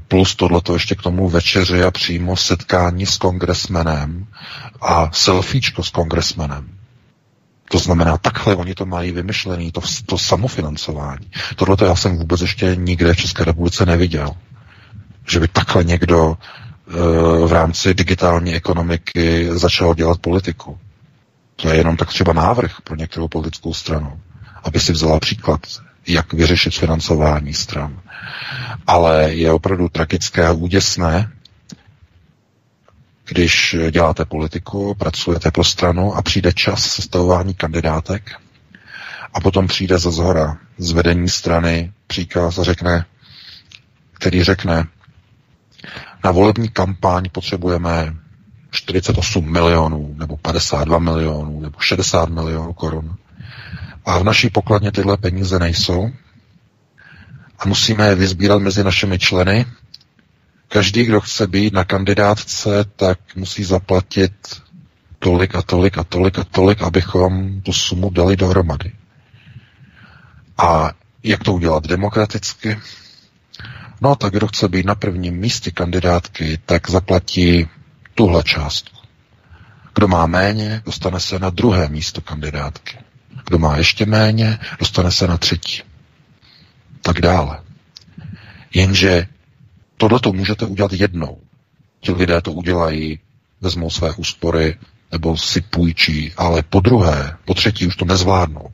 plus 0.08 0.34
tohleto 0.34 0.72
ještě 0.72 0.94
k 0.94 1.02
tomu 1.02 1.28
večeři 1.28 1.82
a 1.84 1.90
přímo 1.90 2.36
setkání 2.36 3.06
s 3.06 3.16
kongresmenem 3.16 4.26
a 4.80 5.10
selfiečko 5.12 5.82
s 5.82 5.88
kongresmenem. 5.90 6.68
To 7.70 7.78
znamená, 7.78 8.16
takhle 8.18 8.56
oni 8.56 8.74
to 8.74 8.86
mají 8.86 9.12
vymyšlený, 9.12 9.72
to, 9.72 9.80
to 10.06 10.18
samofinancování. 10.18 11.30
Tohle 11.56 11.76
já 11.86 11.94
jsem 11.96 12.16
vůbec 12.16 12.40
ještě 12.40 12.76
nikde 12.76 13.14
v 13.14 13.16
České 13.16 13.44
republice 13.44 13.86
neviděl. 13.86 14.30
Že 15.28 15.40
by 15.40 15.48
takhle 15.48 15.84
někdo 15.84 16.36
v 17.46 17.52
rámci 17.52 17.94
digitální 17.94 18.54
ekonomiky 18.54 19.48
začal 19.52 19.94
dělat 19.94 20.18
politiku. 20.18 20.78
To 21.56 21.68
je 21.68 21.76
jenom 21.76 21.96
tak 21.96 22.08
třeba 22.08 22.32
návrh 22.32 22.80
pro 22.84 22.96
některou 22.96 23.28
politickou 23.28 23.74
stranu, 23.74 24.20
aby 24.64 24.80
si 24.80 24.92
vzala 24.92 25.20
příklad, 25.20 25.60
jak 26.06 26.32
vyřešit 26.32 26.74
financování 26.74 27.54
stran. 27.54 28.00
Ale 28.86 29.34
je 29.34 29.52
opravdu 29.52 29.88
tragické 29.88 30.46
a 30.46 30.52
úděsné, 30.52 31.32
když 33.28 33.76
děláte 33.90 34.24
politiku, 34.24 34.94
pracujete 34.98 35.50
pro 35.50 35.64
stranu 35.64 36.14
a 36.14 36.22
přijde 36.22 36.52
čas 36.52 36.84
sestavování 36.90 37.54
kandidátek 37.54 38.30
a 39.34 39.40
potom 39.40 39.66
přijde 39.66 39.98
ze 39.98 40.10
zhora 40.10 40.58
z 40.78 40.90
vedení 40.90 41.28
strany 41.28 41.92
příkaz 42.06 42.58
a 42.58 42.62
řekne, 42.64 43.04
který 44.12 44.42
řekne, 44.44 44.86
na 46.24 46.30
volební 46.30 46.68
kampaň 46.68 47.24
potřebujeme 47.32 48.14
48 48.70 49.52
milionů, 49.52 50.14
nebo 50.18 50.36
52 50.36 50.98
milionů, 50.98 51.60
nebo 51.60 51.80
60 51.80 52.28
milionů 52.28 52.72
korun. 52.72 53.16
A 54.04 54.18
v 54.18 54.24
naší 54.24 54.50
pokladně 54.50 54.92
tyhle 54.92 55.16
peníze 55.16 55.58
nejsou. 55.58 56.10
A 57.58 57.68
musíme 57.68 58.06
je 58.06 58.14
vyzbírat 58.14 58.62
mezi 58.62 58.84
našimi 58.84 59.18
členy 59.18 59.66
Každý, 60.68 61.04
kdo 61.04 61.20
chce 61.20 61.46
být 61.46 61.72
na 61.72 61.84
kandidátce, 61.84 62.84
tak 62.96 63.18
musí 63.36 63.64
zaplatit 63.64 64.32
tolik 65.18 65.54
a 65.54 65.62
tolik 65.62 65.98
a 65.98 66.04
tolik 66.04 66.38
a 66.38 66.44
tolik, 66.44 66.82
abychom 66.82 67.60
tu 67.62 67.72
sumu 67.72 68.10
dali 68.10 68.36
dohromady. 68.36 68.92
A 70.58 70.90
jak 71.22 71.44
to 71.44 71.52
udělat 71.52 71.86
demokraticky? 71.86 72.78
No 74.00 74.16
tak 74.16 74.32
kdo 74.32 74.46
chce 74.46 74.68
být 74.68 74.86
na 74.86 74.94
prvním 74.94 75.36
místě 75.36 75.70
kandidátky, 75.70 76.58
tak 76.66 76.90
zaplatí 76.90 77.68
tuhle 78.14 78.42
částku. 78.42 78.96
Kdo 79.94 80.08
má 80.08 80.26
méně, 80.26 80.82
dostane 80.84 81.20
se 81.20 81.38
na 81.38 81.50
druhé 81.50 81.88
místo 81.88 82.20
kandidátky. 82.20 82.98
Kdo 83.46 83.58
má 83.58 83.76
ještě 83.76 84.06
méně, 84.06 84.58
dostane 84.78 85.12
se 85.12 85.26
na 85.26 85.36
třetí. 85.36 85.82
Tak 87.02 87.20
dále. 87.20 87.60
Jenže 88.74 89.26
Tohle 89.98 90.20
to 90.20 90.32
můžete 90.32 90.66
udělat 90.66 90.92
jednou. 90.92 91.38
Ti 92.00 92.12
lidé 92.12 92.40
to 92.40 92.52
udělají, 92.52 93.18
vezmou 93.60 93.90
své 93.90 94.12
úspory 94.12 94.78
nebo 95.12 95.36
si 95.36 95.60
půjčí, 95.60 96.32
ale 96.36 96.62
po 96.62 96.80
druhé, 96.80 97.36
po 97.44 97.54
třetí 97.54 97.86
už 97.86 97.96
to 97.96 98.04
nezvládnou. 98.04 98.70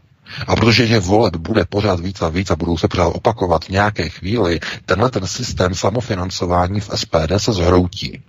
A 0.46 0.56
protože 0.56 0.88
těch 0.88 1.00
voleb 1.00 1.36
bude 1.36 1.64
pořád 1.64 2.00
víc 2.00 2.22
a 2.22 2.28
víc 2.28 2.50
a 2.50 2.56
budou 2.56 2.78
se 2.78 2.88
pořád 2.88 3.08
opakovat 3.08 3.64
v 3.64 3.68
nějaké 3.68 4.08
chvíli, 4.08 4.60
tenhle 4.86 5.10
ten 5.10 5.26
systém 5.26 5.74
samofinancování 5.74 6.80
v 6.80 6.90
SPD 6.94 7.32
se 7.36 7.52
zhroutí. 7.52 8.22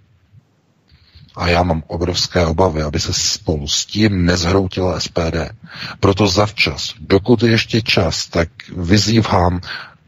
A 1.36 1.48
já 1.48 1.64
mám 1.64 1.84
obrovské 1.88 2.46
obavy, 2.46 2.82
aby 2.82 3.00
se 3.00 3.14
spolu 3.14 3.68
s 3.68 3.86
tím 3.86 4.26
nezhroutila 4.26 5.00
SPD. 5.00 5.52
Proto 6.00 6.28
zavčas, 6.28 6.94
dokud 7.00 7.44
je 7.44 7.52
ještě 7.52 7.82
čas, 7.82 8.26
tak 8.28 8.50
vyzývám 8.78 9.62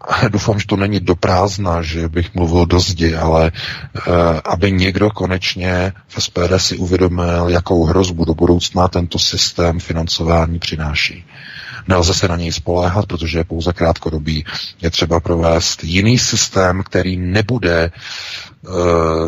doufám, 0.30 0.60
že 0.60 0.68
to 0.68 0.76
není 0.76 1.00
do 1.00 1.16
prázdna, 1.16 1.82
že 1.82 2.10
bych 2.10 2.36
mluvil 2.36 2.66
do 2.66 2.80
zdi, 2.80 3.16
ale 3.16 3.52
uh, 3.52 4.14
aby 4.46 4.72
někdo 4.72 5.10
konečně 5.10 5.94
v 6.08 6.24
SPD 6.24 6.54
si 6.58 6.78
uvědomil, 6.78 7.50
jakou 7.50 7.84
hrozbu 7.84 8.26
do 8.26 8.34
budoucna 8.34 8.88
tento 8.88 9.20
systém 9.20 9.80
financování 9.80 10.60
přináší. 10.60 11.26
Nelze 11.88 12.14
se 12.14 12.28
na 12.28 12.36
něj 12.36 12.52
spoléhat, 12.52 13.06
protože 13.06 13.38
je 13.38 13.44
pouze 13.44 13.74
krátkodobý. 13.74 14.46
Je 14.82 14.90
třeba 14.92 15.20
provést 15.20 15.84
jiný 15.84 16.18
systém, 16.20 16.84
který 16.84 17.18
nebude 17.18 17.92
uh, 18.62 18.74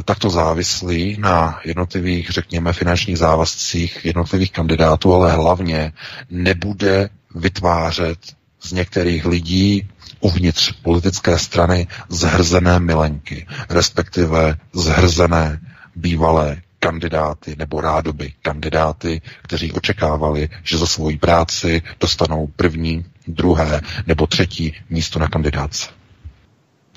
takto 0.06 0.30
závislý 0.30 1.18
na 1.20 1.60
jednotlivých, 1.66 2.30
řekněme, 2.30 2.74
finančních 2.74 3.18
závazcích 3.18 4.06
jednotlivých 4.06 4.52
kandidátů, 4.52 5.14
ale 5.14 5.32
hlavně 5.32 5.92
nebude 6.30 7.10
vytvářet 7.36 8.20
z 8.62 8.72
některých 8.72 9.26
lidí 9.26 9.90
uvnitř 10.20 10.72
politické 10.72 11.40
strany 11.40 11.88
zhrzené 12.10 12.80
milenky, 12.80 13.48
respektive 13.70 14.58
zhrzené 14.74 15.60
bývalé 15.96 16.62
kandidáty 16.80 17.56
nebo 17.58 17.82
rádoby 17.82 18.34
kandidáty, 18.42 19.22
kteří 19.42 19.72
očekávali, 19.72 20.50
že 20.64 20.78
za 20.78 20.88
svoji 20.88 21.18
práci 21.18 21.82
dostanou 22.00 22.48
první, 22.56 23.06
druhé 23.28 23.82
nebo 24.08 24.28
třetí 24.28 24.74
místo 24.90 25.20
na 25.20 25.28
kandidáce 25.28 25.90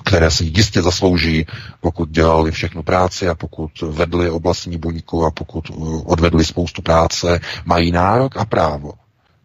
které 0.05 0.31
si 0.31 0.43
jistě 0.55 0.81
zaslouží, 0.81 1.45
pokud 1.81 2.09
dělali 2.09 2.51
všechno 2.51 2.83
práci 2.83 3.29
a 3.29 3.35
pokud 3.35 3.71
vedli 3.81 4.29
oblastní 4.29 4.77
buňku 4.77 5.25
a 5.25 5.31
pokud 5.31 5.71
odvedli 6.05 6.45
spoustu 6.45 6.81
práce, 6.81 7.39
mají 7.65 7.91
nárok 7.91 8.37
a 8.37 8.45
právo 8.45 8.93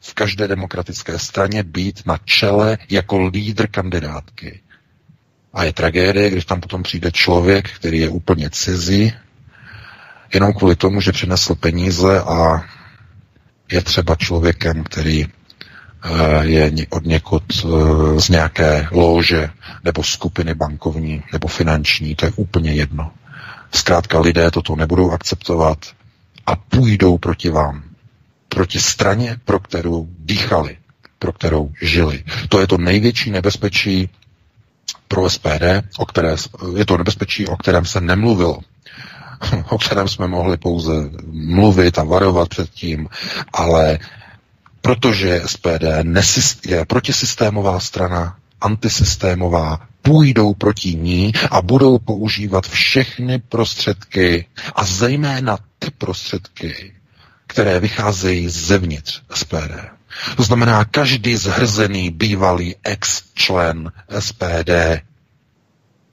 v 0.01 0.15
každé 0.15 0.49
demokratické 0.49 1.19
straně 1.19 1.63
být 1.63 2.03
na 2.07 2.19
čele 2.25 2.79
jako 2.91 3.19
lídr 3.27 3.67
kandidátky. 3.67 4.61
A 5.53 5.65
je 5.65 5.73
tragédie, 5.73 6.31
když 6.31 6.45
tam 6.45 6.61
potom 6.61 6.83
přijde 6.83 7.13
člověk, 7.13 7.71
který 7.71 7.99
je 7.99 8.09
úplně 8.09 8.51
cizí, 8.51 9.13
jenom 10.35 10.53
kvůli 10.53 10.77
tomu, 10.77 11.01
že 11.01 11.13
přinesl 11.13 11.55
peníze 11.55 12.21
a 12.21 12.65
je 13.73 13.83
třeba 13.83 14.15
člověkem, 14.17 14.85
který 14.85 15.27
eh, 15.27 16.45
je 16.47 16.73
od 16.91 17.05
někud 17.07 17.43
eh, 17.65 18.21
z 18.21 18.29
nějaké 18.29 18.89
lože 18.91 19.51
nebo 19.85 20.03
skupiny 20.03 20.55
bankovní 20.55 21.23
nebo 21.33 21.49
finanční, 21.49 22.15
to 22.15 22.27
je 22.27 22.33
úplně 22.37 22.73
jedno. 22.73 23.13
Zkrátka 23.75 24.21
lidé 24.21 24.51
toto 24.51 24.77
nebudou 24.77 25.11
akceptovat 25.11 25.79
a 26.47 26.57
půjdou 26.57 27.19
proti 27.19 27.51
vám 27.51 27.83
proti 28.49 28.81
straně, 28.81 29.37
pro 29.45 29.59
kterou 29.61 30.09
dýchali, 30.19 30.77
pro 31.19 31.33
kterou 31.33 31.73
žili. 31.83 32.25
To 32.49 32.61
je 32.61 32.67
to 32.67 32.79
největší 32.79 33.31
nebezpečí 33.31 34.09
pro 35.09 35.31
SPD, 35.31 35.65
o 35.99 36.07
které, 36.07 36.37
je 36.77 36.85
to 36.87 36.97
nebezpečí, 36.99 37.47
o 37.47 37.57
kterém 37.57 37.85
se 37.85 38.01
nemluvilo 38.01 38.59
o 39.71 39.79
kterém 39.79 40.09
jsme 40.09 40.27
mohli 40.27 40.57
pouze 40.57 40.93
mluvit 41.33 41.99
a 41.99 42.05
varovat 42.05 42.49
předtím, 42.49 43.09
ale 43.53 43.99
protože 44.81 45.43
SPD 45.47 45.85
je 46.67 46.85
protisystémová 46.85 47.81
strana, 47.81 48.37
antisystémová, 48.61 49.81
půjdou 50.03 50.55
proti 50.55 50.95
ní 50.95 51.33
a 51.51 51.63
budou 51.63 51.99
používat 51.99 52.67
všechny 52.67 53.39
prostředky 53.39 54.47
a 54.75 54.85
zejména 54.85 55.59
ty 55.79 55.91
prostředky, 55.91 56.95
které 57.47 57.81
vycházejí 57.81 58.49
zevnitř 58.49 59.23
SPD. 59.35 59.75
To 60.37 60.43
znamená, 60.43 60.85
každý 60.85 61.37
zhrzený 61.37 62.11
bývalý 62.11 62.75
ex-člen 62.85 63.93
SPD 64.19 64.71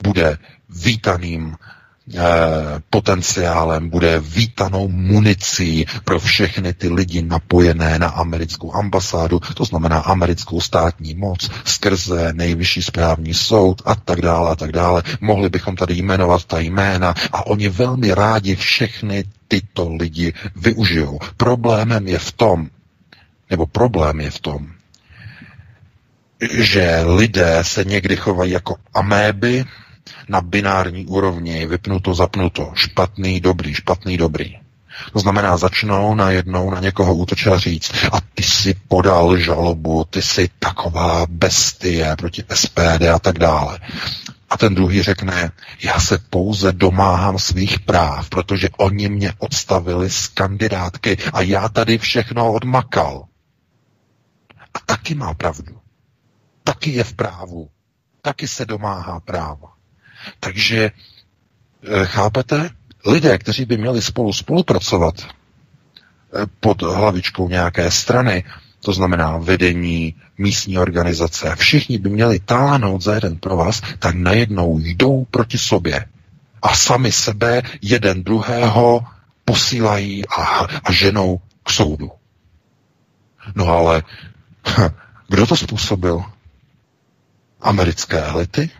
bude 0.02 0.38
vítaným 0.68 1.56
potenciálem, 2.90 3.88
bude 3.90 4.18
vítanou 4.18 4.88
municí 4.88 5.86
pro 6.04 6.20
všechny 6.20 6.74
ty 6.74 6.88
lidi 6.88 7.22
napojené 7.22 7.98
na 7.98 8.08
americkou 8.08 8.74
ambasádu, 8.74 9.40
to 9.54 9.64
znamená 9.64 9.98
americkou 9.98 10.60
státní 10.60 11.14
moc, 11.14 11.50
skrze 11.64 12.32
nejvyšší 12.32 12.82
správní 12.82 13.34
soud 13.34 13.82
a 13.84 13.94
tak 13.94 14.20
dále 14.20 14.50
a 14.50 14.54
tak 14.56 14.72
dále. 14.72 15.02
Mohli 15.20 15.48
bychom 15.48 15.76
tady 15.76 15.94
jmenovat 15.94 16.44
ta 16.44 16.58
jména 16.58 17.14
a 17.32 17.46
oni 17.46 17.68
velmi 17.68 18.14
rádi 18.14 18.56
všechny 18.56 19.24
tyto 19.48 19.94
lidi 19.94 20.32
využijou. 20.56 21.18
Problémem 21.36 22.08
je 22.08 22.18
v 22.18 22.32
tom, 22.32 22.68
nebo 23.50 23.66
problém 23.66 24.20
je 24.20 24.30
v 24.30 24.40
tom, 24.40 24.66
že 26.50 27.02
lidé 27.06 27.58
se 27.62 27.84
někdy 27.84 28.16
chovají 28.16 28.52
jako 28.52 28.76
améby 28.94 29.64
na 30.28 30.40
binární 30.40 31.06
úrovni, 31.06 31.66
vypnuto, 31.66 32.14
zapnuto, 32.14 32.72
špatný, 32.74 33.40
dobrý, 33.40 33.74
špatný, 33.74 34.16
dobrý. 34.16 34.56
To 35.12 35.18
znamená, 35.18 35.56
začnou 35.56 36.14
najednou 36.14 36.70
na 36.70 36.80
někoho 36.80 37.14
útočit 37.14 37.48
a 37.48 37.58
říct, 37.58 37.92
a 38.12 38.20
ty 38.34 38.42
si 38.42 38.74
podal 38.88 39.36
žalobu, 39.36 40.04
ty 40.04 40.22
jsi 40.22 40.50
taková 40.58 41.26
bestie 41.28 42.16
proti 42.16 42.44
SPD 42.54 43.02
a 43.14 43.18
tak 43.18 43.38
dále. 43.38 43.78
A 44.50 44.56
ten 44.56 44.74
druhý 44.74 45.02
řekne, 45.02 45.52
já 45.82 46.00
se 46.00 46.18
pouze 46.30 46.72
domáhám 46.72 47.38
svých 47.38 47.80
práv, 47.80 48.28
protože 48.28 48.68
oni 48.78 49.08
mě 49.08 49.32
odstavili 49.38 50.10
z 50.10 50.28
kandidátky 50.28 51.16
a 51.32 51.40
já 51.40 51.68
tady 51.68 51.98
všechno 51.98 52.52
odmakal. 52.52 53.24
A 54.74 54.78
taky 54.86 55.14
má 55.14 55.34
pravdu. 55.34 55.78
Taky 56.64 56.90
je 56.90 57.04
v 57.04 57.12
právu. 57.12 57.68
Taky 58.22 58.48
se 58.48 58.64
domáhá 58.66 59.20
práva. 59.20 59.75
Takže 60.40 60.90
eh, 60.90 62.04
chápete? 62.04 62.70
Lidé, 63.06 63.38
kteří 63.38 63.64
by 63.64 63.76
měli 63.76 64.02
spolu 64.02 64.32
spolupracovat 64.32 65.14
eh, 65.22 66.46
pod 66.60 66.82
hlavičkou 66.82 67.48
nějaké 67.48 67.90
strany, 67.90 68.44
to 68.80 68.92
znamená 68.92 69.36
vedení, 69.36 70.14
místní 70.38 70.78
organizace, 70.78 71.56
všichni 71.56 71.98
by 71.98 72.08
měli 72.08 72.38
táhnout 72.40 73.02
za 73.02 73.14
jeden 73.14 73.36
pro 73.36 73.56
vás, 73.56 73.82
tak 73.98 74.14
najednou 74.14 74.78
jdou 74.78 75.26
proti 75.30 75.58
sobě 75.58 76.06
a 76.62 76.74
sami 76.74 77.12
sebe 77.12 77.62
jeden 77.82 78.24
druhého 78.24 79.04
posílají 79.44 80.28
a, 80.28 80.42
a 80.84 80.92
ženou 80.92 81.40
k 81.62 81.70
soudu. 81.70 82.10
No 83.54 83.68
ale 83.68 84.02
kdo 85.28 85.46
to 85.46 85.56
způsobil? 85.56 86.22
Americké 87.60 88.22
elity? 88.22 88.70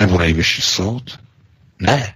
Nebo 0.00 0.18
nejvyšší 0.18 0.62
soud? 0.62 1.18
Ne. 1.78 2.14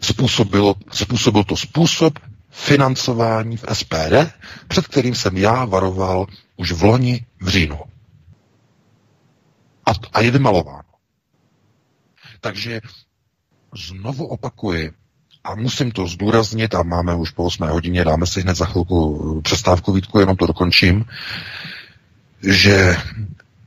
Způsobilo, 0.00 0.74
způsobil 0.92 1.44
to 1.44 1.56
způsob 1.56 2.18
financování 2.50 3.56
v 3.56 3.64
SPD, 3.72 4.32
před 4.68 4.86
kterým 4.86 5.14
jsem 5.14 5.36
já 5.36 5.64
varoval 5.64 6.26
už 6.56 6.72
v 6.72 6.82
loni 6.82 7.26
v 7.40 7.48
říjnu. 7.48 7.78
A, 9.86 9.90
a 10.12 10.20
je 10.20 10.30
vymalováno. 10.30 10.82
Takže 12.40 12.80
znovu 13.86 14.26
opakuji, 14.26 14.92
a 15.44 15.54
musím 15.54 15.90
to 15.90 16.06
zdůraznit, 16.06 16.74
a 16.74 16.82
máme 16.82 17.14
už 17.14 17.30
po 17.30 17.44
8 17.44 17.68
hodině, 17.68 18.04
dáme 18.04 18.26
si 18.26 18.40
hned 18.40 18.54
za 18.54 18.66
chvilku 18.66 19.40
přestávku 19.44 19.92
Vítku, 19.92 20.18
jenom 20.18 20.36
to 20.36 20.46
dokončím, 20.46 21.04
že 22.42 22.96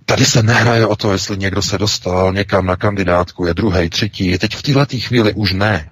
tady 0.07 0.25
se 0.25 0.43
nehraje 0.43 0.87
o 0.87 0.95
to, 0.95 1.11
jestli 1.11 1.37
někdo 1.37 1.61
se 1.61 1.77
dostal 1.77 2.33
někam 2.33 2.65
na 2.65 2.75
kandidátku, 2.75 3.45
je 3.45 3.53
druhý, 3.53 3.89
třetí. 3.89 4.37
Teď 4.37 4.55
v 4.55 4.61
této 4.61 4.97
chvíli 4.99 5.33
už 5.33 5.53
ne 5.53 5.89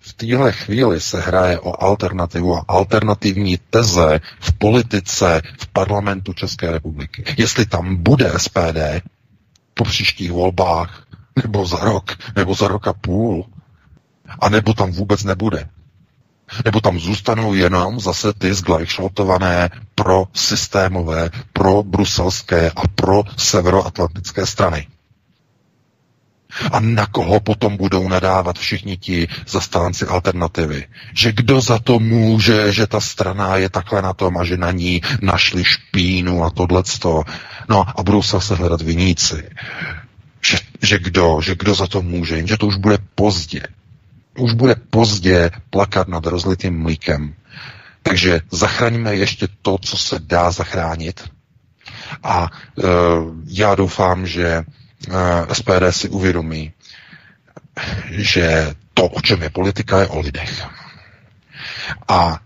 v 0.00 0.12
téhle 0.12 0.52
chvíli 0.52 1.00
se 1.00 1.20
hraje 1.20 1.60
o 1.60 1.82
alternativu 1.84 2.56
a 2.56 2.64
alternativní 2.68 3.58
teze 3.70 4.20
v 4.40 4.52
politice 4.52 5.42
v 5.60 5.66
parlamentu 5.66 6.32
České 6.32 6.70
republiky. 6.70 7.24
Jestli 7.38 7.66
tam 7.66 7.96
bude 7.96 8.32
SPD 8.36 8.78
po 9.74 9.84
příštích 9.84 10.32
volbách, 10.32 11.06
nebo 11.42 11.66
za 11.66 11.76
rok, 11.76 12.16
nebo 12.36 12.54
za 12.54 12.68
rok 12.68 12.86
a 12.88 12.92
půl, 12.92 13.46
a 14.40 14.48
nebo 14.48 14.74
tam 14.74 14.90
vůbec 14.90 15.24
nebude. 15.24 15.68
Nebo 16.64 16.80
tam 16.80 16.98
zůstanou 16.98 17.54
jenom 17.54 18.00
zase 18.00 18.32
ty 18.32 18.54
zglajšaltované 18.54 19.70
pro 19.94 20.24
systémové, 20.34 21.30
pro 21.52 21.82
bruselské 21.82 22.70
a 22.70 22.88
pro 22.94 23.22
severoatlantické 23.36 24.46
strany. 24.46 24.86
A 26.72 26.80
na 26.80 27.06
koho 27.06 27.40
potom 27.40 27.76
budou 27.76 28.08
nadávat 28.08 28.58
všichni 28.58 28.96
ti 28.96 29.28
zastánci 29.48 30.06
alternativy? 30.06 30.86
Že 31.14 31.32
kdo 31.32 31.60
za 31.60 31.78
to 31.78 31.98
může, 31.98 32.72
že 32.72 32.86
ta 32.86 33.00
strana 33.00 33.56
je 33.56 33.70
takhle 33.70 34.02
na 34.02 34.12
tom 34.12 34.36
a 34.38 34.44
že 34.44 34.56
na 34.56 34.70
ní 34.70 35.02
našli 35.22 35.64
špínu 35.64 36.44
a 36.44 36.50
tohleto. 36.50 37.24
No 37.68 37.86
a 38.00 38.02
budou 38.02 38.22
se 38.22 38.36
zase 38.36 38.54
hledat 38.54 38.82
viníci. 38.82 39.50
Že, 40.42 40.56
že 40.82 40.98
kdo, 40.98 41.40
že 41.42 41.54
kdo 41.54 41.74
za 41.74 41.86
to 41.86 42.02
může, 42.02 42.36
jenže 42.36 42.56
to 42.56 42.66
už 42.66 42.76
bude 42.76 42.98
pozdě. 43.14 43.62
Už 44.40 44.52
bude 44.52 44.74
pozdě 44.90 45.50
plakat 45.70 46.08
nad 46.08 46.26
rozlitým 46.26 46.82
mlíkem. 46.82 47.34
Takže 48.02 48.40
zachráníme 48.50 49.14
ještě 49.16 49.48
to, 49.62 49.78
co 49.78 49.96
se 49.98 50.18
dá 50.18 50.50
zachránit. 50.50 51.30
A 52.22 52.48
e, 52.78 52.82
já 53.46 53.74
doufám, 53.74 54.26
že 54.26 54.64
Eh, 55.08 55.54
SPD 55.54 55.82
si 55.92 56.08
uvědomí, 56.08 56.72
že 58.10 58.74
to, 58.94 59.04
o 59.06 59.20
čem 59.20 59.42
je 59.42 59.50
politika, 59.50 60.00
je 60.00 60.08
o 60.08 60.20
lidech. 60.20 60.66
A 62.08 62.40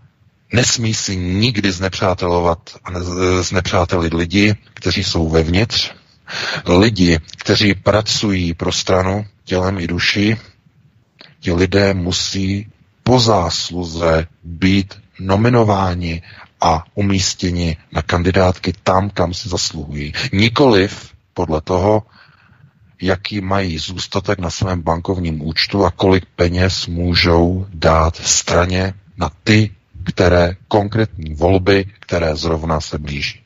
nesmí 0.53 0.93
si 0.93 1.15
nikdy 1.15 1.71
znepřátelovat 1.71 2.59
a 2.83 2.91
znepřátelit 3.41 4.13
lidi, 4.13 4.55
kteří 4.73 5.03
jsou 5.03 5.29
vevnitř, 5.29 5.91
lidi, 6.79 7.19
kteří 7.37 7.73
pracují 7.73 8.53
pro 8.53 8.71
stranu 8.71 9.25
tělem 9.43 9.79
i 9.79 9.87
duši, 9.87 10.37
ti 11.45 11.53
lidé 11.53 11.93
musí 11.93 12.65
po 13.03 13.19
zásluze 13.19 14.25
být 14.43 14.93
nominováni 15.19 16.21
a 16.61 16.83
umístěni 16.95 17.77
na 17.91 18.01
kandidátky 18.01 18.73
tam, 18.83 19.09
kam 19.09 19.33
si 19.33 19.49
zasluhují. 19.49 20.13
Nikoliv 20.33 21.13
podle 21.33 21.61
toho, 21.61 22.03
jaký 23.01 23.41
mají 23.41 23.77
zůstatek 23.77 24.39
na 24.39 24.49
svém 24.49 24.81
bankovním 24.81 25.41
účtu 25.41 25.85
a 25.85 25.91
kolik 25.91 26.25
peněz 26.35 26.87
můžou 26.87 27.65
dát 27.73 28.15
straně 28.15 28.93
na 29.17 29.29
ty, 29.43 29.69
které 30.03 30.55
konkrétní 30.67 31.33
volby, 31.35 31.85
které 31.99 32.35
zrovna 32.35 32.81
se 32.81 32.97
blíží. 32.97 33.44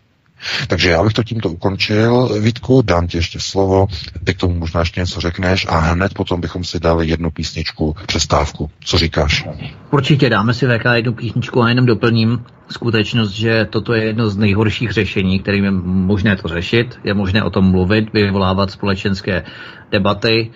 Takže 0.67 0.89
já 0.89 1.03
bych 1.03 1.13
to 1.13 1.23
tímto 1.23 1.49
ukončil. 1.49 2.39
Vítku, 2.41 2.81
dám 2.81 3.07
ti 3.07 3.17
ještě 3.17 3.39
slovo, 3.39 3.87
ty 4.23 4.33
k 4.33 4.37
tomu 4.37 4.55
možná 4.55 4.79
ještě 4.79 4.99
něco 4.99 5.21
řekneš 5.21 5.67
a 5.69 5.77
hned 5.77 6.13
potom 6.13 6.41
bychom 6.41 6.63
si 6.63 6.79
dali 6.79 7.07
jednu 7.07 7.31
písničku, 7.31 7.95
přestávku. 8.07 8.69
Co 8.79 8.97
říkáš? 8.97 9.45
Určitě 9.91 10.29
dáme 10.29 10.53
si 10.53 10.67
VK 10.67 10.85
jednu 10.93 11.13
písničku 11.13 11.61
a 11.61 11.69
jenom 11.69 11.85
doplním 11.85 12.43
skutečnost, 12.71 13.31
že 13.31 13.67
toto 13.69 13.93
je 13.93 14.03
jedno 14.03 14.29
z 14.29 14.37
nejhorších 14.37 14.91
řešení, 14.91 15.39
kterým 15.39 15.63
je 15.63 15.71
možné 15.81 16.35
to 16.35 16.47
řešit. 16.47 16.99
Je 17.03 17.13
možné 17.13 17.43
o 17.43 17.49
tom 17.49 17.71
mluvit, 17.71 18.13
vyvolávat 18.13 18.71
společenské 18.71 19.43
debaty, 19.91 20.51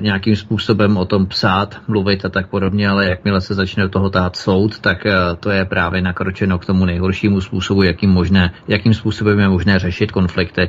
nějakým 0.00 0.36
způsobem 0.36 0.96
o 0.96 1.04
tom 1.04 1.26
psát, 1.26 1.80
mluvit 1.88 2.24
a 2.24 2.28
tak 2.28 2.46
podobně, 2.46 2.88
ale 2.88 3.08
jakmile 3.08 3.40
se 3.40 3.54
začne 3.54 3.82
do 3.82 3.88
toho 3.88 4.10
tát 4.10 4.36
soud, 4.36 4.78
tak 4.78 5.06
eh, 5.06 5.12
to 5.40 5.50
je 5.50 5.64
právě 5.64 6.02
nakročeno 6.02 6.58
k 6.58 6.66
tomu 6.66 6.84
nejhoršímu 6.84 7.40
způsobu, 7.40 7.82
jakým, 7.82 8.10
možné, 8.10 8.52
jakým 8.68 8.94
způsobem 8.94 9.38
je 9.38 9.48
možné 9.48 9.78
řešit 9.78 10.10
konflikty. 10.12 10.68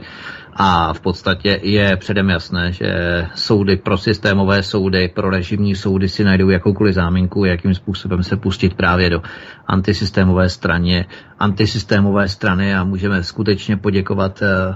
A 0.55 0.93
v 0.93 0.99
podstatě 0.99 1.59
je 1.63 1.97
předem 1.97 2.29
jasné, 2.29 2.71
že 2.71 2.87
soudy 3.35 3.77
pro 3.77 3.97
systémové 3.97 4.63
soudy, 4.63 5.07
pro 5.07 5.29
režimní 5.29 5.75
soudy 5.75 6.09
si 6.09 6.23
najdou 6.23 6.49
jakoukoliv 6.49 6.95
záminku, 6.95 7.45
jakým 7.45 7.73
způsobem 7.73 8.23
se 8.23 8.37
pustit 8.37 8.73
právě 8.73 9.09
do 9.09 9.21
antisystémové 9.67 10.49
straně, 10.49 11.05
antisystémové 11.39 12.27
strany 12.27 12.75
a 12.75 12.83
můžeme 12.83 13.23
skutečně 13.23 13.77
poděkovat 13.77 14.41
Eh, 14.41 14.75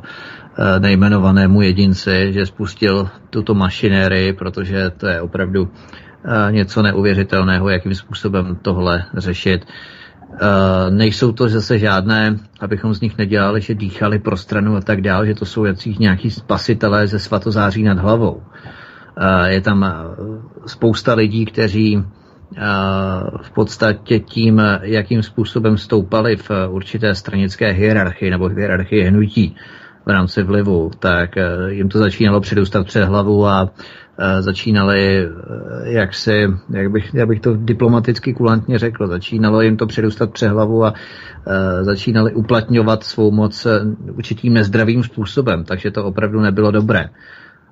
nejmenovanému 0.80 1.62
jedinci, 1.62 2.34
že 2.34 2.46
spustil 2.46 3.10
tuto 3.30 3.54
mašinérii, 3.54 4.34
protože 4.34 4.90
to 4.98 5.08
je 5.08 5.22
opravdu 5.22 5.70
eh, 5.70 6.52
něco 6.52 6.82
neuvěřitelného, 6.82 7.70
jakým 7.70 7.96
způsobem 7.96 8.58
tohle 8.62 9.06
řešit. 9.18 9.66
Uh, 10.28 10.94
nejsou 10.96 11.32
to 11.32 11.50
zase 11.50 11.80
žádné, 11.80 12.38
abychom 12.60 12.94
z 12.94 13.02
nich 13.02 13.18
nedělali, 13.18 13.62
že 13.62 13.76
dýchali 13.76 14.20
pro 14.20 14.38
stranu 14.38 14.76
a 14.76 14.82
tak 14.82 15.02
dále, 15.02 15.28
že 15.28 15.34
to 15.34 15.46
jsou 15.46 15.66
jací 15.66 15.96
nějaký 16.00 16.32
spasitelé 16.32 17.08
ze 17.08 17.20
svatozáří 17.20 17.84
nad 17.84 17.98
hlavou. 17.98 18.44
Je 19.46 19.62
tam 19.62 19.86
spousta 20.66 21.14
lidí, 21.14 21.46
kteří 21.46 22.04
v 23.42 23.52
podstatě 23.52 24.20
tím, 24.20 24.62
jakým 24.82 25.24
způsobem 25.24 25.78
stoupali 25.78 26.36
v 26.36 26.52
určité 26.68 27.16
stranické 27.16 27.72
hierarchii 27.72 28.32
nebo 28.32 28.48
hierarchii 28.48 29.04
hnutí, 29.04 29.56
v 30.08 30.10
rámci 30.10 30.44
vlivu, 30.44 30.92
tak 31.00 31.38
eh, 31.38 31.74
jim 31.74 31.90
to 31.90 32.00
začínalo 32.00 32.42
předůstat 32.42 32.88
před 32.88 33.04
hlavu 33.06 33.48
a 33.48 33.70
eh, 34.20 34.42
začínali, 34.42 35.26
eh, 35.26 35.30
jak 35.84 36.14
si, 36.14 36.48
jak 36.70 36.92
bych, 36.92 37.14
jak 37.14 37.28
bych 37.28 37.40
to 37.40 37.56
diplomaticky 37.56 38.34
kulantně 38.34 38.80
řekl, 38.80 39.08
začínalo 39.08 39.62
jim 39.62 39.78
to 39.78 39.86
předůstat 39.88 40.32
před 40.32 40.48
hlavu 40.48 40.86
a 40.86 40.94
začínali 41.82 42.34
uplatňovat 42.34 43.04
svou 43.04 43.32
moc 43.32 43.68
určitým 44.12 44.54
nezdravým 44.54 45.04
způsobem, 45.04 45.64
takže 45.64 45.92
to 45.92 46.06
opravdu 46.06 46.42
nebylo 46.42 46.72
dobré. 46.72 47.10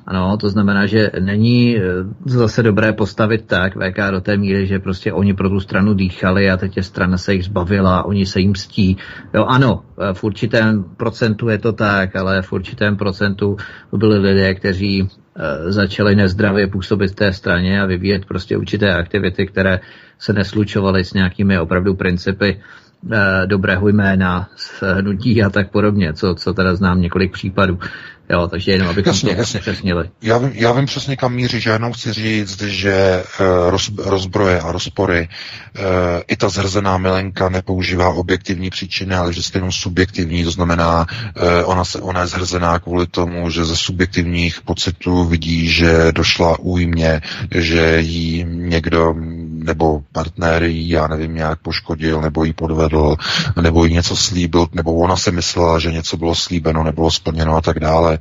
Ano, 0.08 0.38
to 0.38 0.50
znamená, 0.50 0.86
že 0.86 1.12
není 1.20 1.78
eh, 1.78 1.82
zase 2.26 2.64
dobré 2.64 2.94
postavit 2.94 3.46
tak 3.46 3.74
VK 3.76 4.12
do 4.12 4.22
té 4.22 4.38
míry, 4.38 4.68
že 4.68 4.80
prostě 4.80 5.14
oni 5.14 5.34
pro 5.34 5.50
tu 5.50 5.60
stranu 5.60 5.94
dýchali 5.94 6.50
a 6.50 6.58
teď 6.58 6.78
je 6.78 6.84
strana 6.84 7.18
se 7.18 7.34
jich 7.34 7.46
zbavila, 7.46 8.06
oni 8.06 8.26
se 8.26 8.40
jim 8.40 8.56
stí. 8.56 8.98
Jo, 9.34 9.46
ano, 9.46 9.82
eh, 9.98 10.14
v 10.14 10.24
určitém 10.24 10.84
procentu 10.98 11.50
je 11.50 11.58
to 11.58 11.74
tak, 11.74 12.16
ale 12.16 12.42
v 12.42 12.54
určitém 12.54 12.98
procentu 12.98 13.58
byli 13.98 14.18
lidé, 14.18 14.54
kteří 14.54 15.10
eh, 15.10 15.72
začali 15.72 16.16
nezdravě 16.16 16.68
působit 16.68 17.12
v 17.12 17.16
té 17.16 17.34
straně 17.34 17.82
a 17.82 17.86
vyvíjet 17.86 18.26
prostě 18.26 18.58
určité 18.58 18.94
aktivity, 18.94 19.48
které 19.48 19.80
se 20.20 20.34
neslučovaly 20.34 21.06
s 21.06 21.14
nějakými 21.14 21.60
opravdu 21.60 21.96
principy 21.96 22.62
dobrého 23.46 23.88
jména, 23.88 24.50
hnutí 24.82 25.44
a 25.44 25.50
tak 25.50 25.72
podobně, 25.72 26.14
co, 26.14 26.36
co 26.36 26.54
teda 26.54 26.76
znám 26.76 27.02
několik 27.02 27.32
případů. 27.32 27.80
Jo, 28.30 28.48
takže 28.48 28.72
jenom 28.72 28.88
abychom 28.88 29.14
jasně, 29.14 29.34
to 29.34 29.40
jasně. 29.40 29.60
přesnili. 29.60 30.10
Já 30.22 30.38
vím, 30.38 30.52
já 30.54 30.72
vím 30.72 30.86
přesně 30.86 31.16
kam 31.16 31.34
míří, 31.34 31.62
že 31.62 31.70
jenom 31.70 31.94
chci 31.94 32.14
říct, 32.14 32.62
že 32.62 33.24
uh, 33.40 33.70
roz, 33.70 33.92
rozbroje 33.98 34.60
a 34.60 34.72
rozpory, 34.72 35.30
uh, 35.78 35.84
i 36.28 36.36
ta 36.36 36.50
zhrzená 36.50 36.98
milenka 36.98 37.50
nepoužívá 37.50 38.10
objektivní 38.10 38.70
příčiny, 38.70 39.16
ale 39.16 39.30
vždycky 39.30 39.58
jenom 39.58 39.72
subjektivní, 39.72 40.44
to 40.44 40.52
znamená, 40.52 41.06
uh, 41.10 41.72
ona, 41.72 41.86
se, 41.86 42.02
ona 42.02 42.22
je 42.22 42.28
zhrzená 42.28 42.80
kvůli 42.80 43.08
tomu, 43.08 43.50
že 43.50 43.66
ze 43.66 43.76
subjektivních 43.76 44.62
pocitů 44.62 45.24
vidí, 45.24 45.68
že 45.68 46.12
došla 46.12 46.60
újmě, 46.60 47.22
že 47.56 47.98
jí 48.00 48.46
někdo 48.48 49.16
nebo 49.66 50.02
partner 50.12 50.64
jí, 50.64 50.90
já 50.90 51.08
nevím, 51.08 51.36
nějak 51.36 51.60
poškodil, 51.60 52.22
nebo 52.22 52.44
jí 52.44 52.54
podvedl, 52.54 53.16
nebo 53.62 53.86
jí 53.86 53.94
něco 53.94 54.16
slíbil, 54.16 54.68
nebo 54.74 54.94
ona 54.94 55.18
si 55.18 55.32
myslela, 55.32 55.80
že 55.80 55.92
něco 55.92 56.18
bylo 56.18 56.36
slíbeno, 56.36 56.84
nebylo 56.84 57.12
splněno 57.12 57.56
a 57.56 57.62
tak 57.62 57.80
dále. 57.80 58.15
E, 58.16 58.20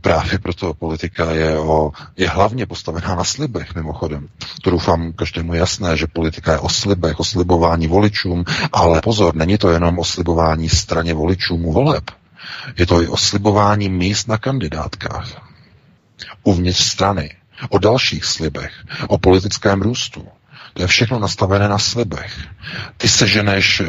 právě 0.00 0.38
proto 0.38 0.74
politika 0.74 1.30
je, 1.30 1.58
o, 1.58 1.92
je 2.16 2.28
hlavně 2.28 2.66
postavená 2.66 3.14
na 3.14 3.24
slibech, 3.24 3.74
mimochodem. 3.74 4.28
To 4.62 4.70
doufám 4.70 5.12
každému 5.12 5.54
jasné, 5.54 5.96
že 5.96 6.06
politika 6.06 6.52
je 6.52 6.58
o 6.58 6.68
slibech, 6.68 7.20
o 7.20 7.24
slibování 7.24 7.86
voličům, 7.86 8.44
ale 8.72 9.00
pozor, 9.00 9.36
není 9.36 9.58
to 9.58 9.70
jenom 9.70 9.98
o 9.98 10.04
slibování 10.04 10.68
straně 10.68 11.14
voličům 11.14 11.62
voleb. 11.62 12.04
Je 12.78 12.86
to 12.86 13.02
i 13.02 13.08
o 13.08 13.16
slibování 13.16 13.88
míst 13.88 14.28
na 14.28 14.38
kandidátkách 14.38 15.48
uvnitř 16.42 16.84
strany 16.84 17.30
o 17.68 17.78
dalších 17.78 18.24
slibech, 18.24 18.72
o 19.08 19.18
politickém 19.18 19.82
růstu. 19.82 20.28
To 20.78 20.82
je 20.82 20.88
všechno 20.88 21.18
nastavené 21.18 21.68
na 21.68 21.78
slibech. 21.78 22.38
Ty 22.96 23.08
seženeš 23.08 23.80
e, 23.80 23.84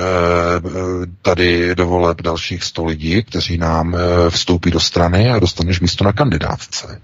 tady 1.21 1.75
do 1.75 1.87
voleb 1.87 2.21
dalších 2.21 2.63
sto 2.63 2.85
lidí, 2.85 3.23
kteří 3.23 3.57
nám 3.57 3.95
e, 3.95 3.99
vstoupí 4.29 4.71
do 4.71 4.79
strany 4.79 5.29
a 5.29 5.39
dostaneš 5.39 5.79
místo 5.79 6.03
na 6.03 6.13
kandidátce. 6.13 7.01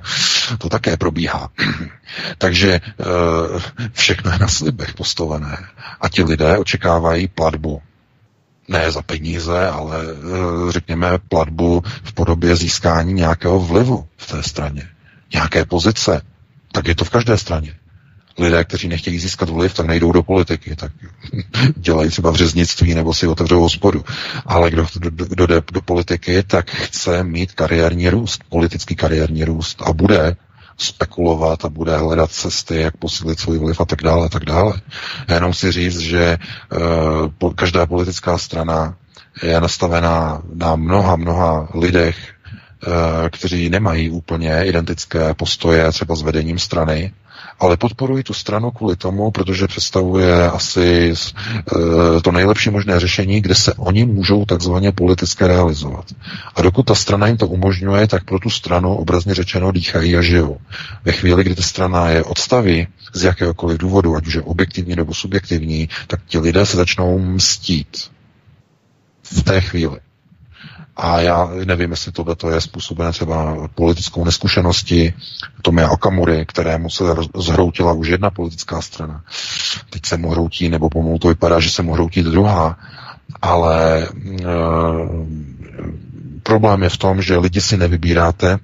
To 0.58 0.70
také 0.70 0.98
probíhá. 0.98 1.50
Takže 2.38 2.74
e, 2.74 2.82
všechno 3.94 4.32
je 4.32 4.40
na 4.40 4.48
slibech 4.48 4.94
postavené. 4.94 5.58
A 6.02 6.10
ti 6.10 6.24
lidé 6.24 6.58
očekávají 6.58 7.28
platbu. 7.28 7.82
Ne 8.68 8.92
za 8.92 9.02
peníze, 9.02 9.68
ale 9.68 9.98
řekněme 10.70 11.18
platbu 11.30 11.84
v 12.04 12.14
podobě 12.14 12.56
získání 12.56 13.14
nějakého 13.14 13.60
vlivu 13.60 14.08
v 14.18 14.28
té 14.28 14.44
straně. 14.44 14.88
Nějaké 15.34 15.66
pozice, 15.66 16.22
tak 16.72 16.88
je 16.88 16.96
to 16.96 17.06
v 17.06 17.10
každé 17.10 17.38
straně. 17.38 17.76
Lidé, 18.40 18.64
kteří 18.64 18.88
nechtějí 18.88 19.20
získat 19.20 19.50
vliv, 19.50 19.74
tak 19.74 19.86
nejdou 19.86 20.12
do 20.12 20.24
politiky, 20.24 20.76
tak 20.76 20.92
dělají 21.76 22.10
třeba 22.10 22.32
v 22.32 22.36
řeznictví 22.36 22.94
nebo 22.94 23.14
si 23.14 23.28
otevřou 23.28 23.62
hospodu. 23.62 24.06
Ale 24.46 24.72
kdo, 24.72 24.88
kdo 25.10 25.48
jde 25.48 25.62
do 25.72 25.82
politiky, 25.82 26.44
tak 26.44 26.72
chce 26.72 27.24
mít 27.24 27.52
kariérní 27.52 28.10
růst, 28.10 28.42
politický 28.50 28.96
kariérní 28.96 29.44
růst 29.44 29.82
a 29.82 29.94
bude 29.94 30.36
spekulovat 30.78 31.66
a 31.66 31.70
bude 31.70 31.98
hledat 31.98 32.32
cesty, 32.32 32.82
jak 32.82 32.98
posílit 32.98 33.40
svůj 33.40 33.60
vliv 33.60 33.82
a 33.82 33.86
tak 33.86 34.02
dále 34.04 34.26
a 34.26 34.30
tak 34.30 34.46
dále. 34.46 34.82
Já 35.28 35.36
jenom 35.36 35.54
si 35.54 35.72
říct, 35.72 36.00
že 36.00 36.38
uh, 37.42 37.54
každá 37.54 37.86
politická 37.86 38.38
strana 38.38 38.98
je 39.44 39.62
nastavená 39.62 40.42
na 40.54 40.76
mnoha, 40.76 41.16
mnoha 41.16 41.70
lidech, 41.74 42.36
Eh, 42.88 43.30
kteří 43.30 43.70
nemají 43.70 44.10
úplně 44.10 44.64
identické 44.64 45.34
postoje 45.34 45.92
třeba 45.92 46.16
s 46.16 46.22
vedením 46.22 46.60
strany, 46.60 47.14
ale 47.60 47.78
podporují 47.78 48.24
tu 48.24 48.34
stranu 48.34 48.72
kvůli 48.72 48.96
tomu, 48.96 49.32
protože 49.32 49.68
představuje 49.68 50.50
asi 50.50 51.14
eh, 51.14 52.22
to 52.22 52.32
nejlepší 52.32 52.70
možné 52.70 53.00
řešení, 53.00 53.42
kde 53.42 53.56
se 53.56 53.74
oni 53.74 54.06
můžou 54.06 54.46
takzvaně 54.46 54.92
politicky 54.92 55.48
realizovat. 55.48 56.06
A 56.56 56.62
dokud 56.62 56.86
ta 56.86 56.96
strana 56.96 57.28
jim 57.28 57.38
to 57.38 57.48
umožňuje, 57.48 58.08
tak 58.08 58.24
pro 58.24 58.40
tu 58.40 58.50
stranu 58.50 58.96
obrazně 58.96 59.34
řečeno 59.34 59.72
dýchají 59.72 60.18
a 60.18 60.22
žijou. 60.22 60.58
Ve 61.06 61.12
chvíli, 61.12 61.44
kdy 61.44 61.56
ta 61.56 61.64
strana 61.64 62.10
je 62.10 62.24
odstaví 62.24 62.88
z 63.14 63.24
jakéhokoliv 63.24 63.78
důvodu, 63.78 64.16
ať 64.16 64.28
už 64.28 64.34
je 64.34 64.42
objektivní 64.42 64.96
nebo 64.96 65.14
subjektivní, 65.14 65.90
tak 66.08 66.20
ti 66.28 66.40
lidé 66.40 66.66
se 66.66 66.78
začnou 66.78 67.20
mstít 67.20 67.98
v 69.24 69.44
té 69.44 69.62
chvíli. 69.62 70.00
A 70.96 71.22
já 71.22 71.50
nevím, 71.66 71.92
jestli 71.92 72.12
tohle 72.12 72.36
to 72.36 72.50
je 72.50 72.62
způsobené 72.62 73.12
třeba 73.12 73.68
politickou 73.76 74.26
neskušenosti 74.26 75.14
Tome 75.62 75.90
Okamury, 75.90 76.46
kterému 76.46 76.90
se 76.90 77.04
zhroutila 77.38 77.94
už 77.94 78.08
jedna 78.08 78.30
politická 78.30 78.82
strana. 78.82 79.24
Teď 79.90 80.06
se 80.06 80.18
mu 80.18 80.30
hroutí, 80.30 80.70
nebo 80.70 80.90
pomalu 80.90 81.20
to 81.20 81.28
vypadá, 81.28 81.60
že 81.60 81.70
se 81.70 81.84
mu 81.84 81.94
hroutí 81.94 82.24
druhá. 82.24 82.80
Ale 83.42 84.04
e, 84.04 84.08
problém 86.44 86.84
je 86.84 86.90
v 86.90 86.98
tom, 86.98 87.22
že 87.22 87.38
lidi 87.38 87.62
si 87.62 87.78
nevybíráte, 87.78 88.60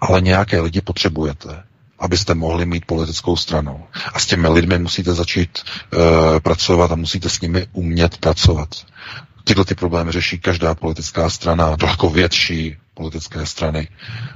ale 0.00 0.20
nějaké 0.20 0.60
lidi 0.60 0.80
potřebujete 0.80 1.62
abyste 2.00 2.34
mohli 2.34 2.66
mít 2.66 2.84
politickou 2.84 3.36
stranu. 3.36 3.84
A 4.14 4.18
s 4.18 4.26
těmi 4.26 4.48
lidmi 4.48 4.78
musíte 4.78 5.14
začít 5.14 5.58
e, 5.58 6.40
pracovat 6.40 6.92
a 6.92 6.94
musíte 6.94 7.28
s 7.28 7.40
nimi 7.40 7.66
umět 7.72 8.18
pracovat. 8.18 8.68
Tyhle 9.50 9.64
ty 9.64 9.74
problémy 9.74 10.12
řeší 10.12 10.38
každá 10.38 10.74
politická 10.74 11.30
strana, 11.30 11.76
daleko 11.76 12.10
větší 12.10 12.76
politické 12.94 13.46
strany. 13.46 13.88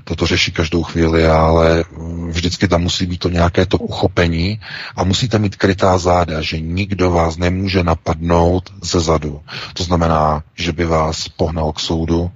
Toto 0.05 0.27
řeší 0.27 0.53
každou 0.53 0.83
chvíli, 0.83 1.27
ale 1.27 1.85
vždycky 2.29 2.69
tam 2.69 2.83
musí 2.83 3.07
být 3.07 3.19
to 3.19 3.29
nějaké 3.29 3.67
to 3.67 3.79
uchopení 3.79 4.61
a 4.97 5.05
musíte 5.05 5.39
mít 5.39 5.57
krytá 5.57 5.99
záda, 5.99 6.43
že 6.43 6.61
nikdo 6.61 7.11
vás 7.11 7.37
nemůže 7.37 7.85
napadnout 7.85 8.73
ze 8.83 9.01
zadu. 9.01 9.41
To 9.75 9.85
znamená, 9.85 10.43
že 10.55 10.73
by 10.73 10.85
vás 10.85 11.29
pohnal 11.29 11.73
k 11.73 11.81
soudu 11.81 12.31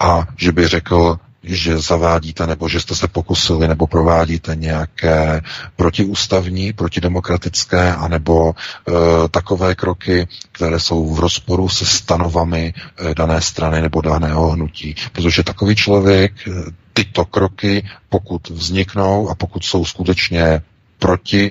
a 0.00 0.26
že 0.36 0.52
by 0.52 0.68
řekl, 0.68 1.18
že 1.42 1.78
zavádíte 1.78 2.46
nebo 2.46 2.68
že 2.68 2.80
jste 2.80 2.94
se 2.94 3.08
pokusili 3.08 3.68
nebo 3.68 3.86
provádíte 3.86 4.54
nějaké 4.56 5.40
protiústavní, 5.76 6.72
protidemokratické 6.72 7.94
anebo 7.94 8.54
e, 8.54 8.92
takové 9.28 9.74
kroky, 9.74 10.28
které 10.52 10.80
jsou 10.80 11.14
v 11.14 11.20
rozporu 11.20 11.68
se 11.68 11.86
stanovami 11.86 12.74
e, 13.10 13.14
dané 13.14 13.40
strany 13.40 13.82
nebo 13.82 14.00
daného 14.00 14.50
hnutí. 14.50 14.94
Protože 15.12 15.42
takový 15.42 15.74
člověk 15.76 16.32
e, 16.48 16.50
tyto 16.92 17.24
kroky, 17.24 17.86
pokud 18.08 18.48
vzniknou 18.48 19.28
a 19.28 19.34
pokud 19.34 19.64
jsou 19.64 19.84
skutečně 19.84 20.62
proti 20.98 21.50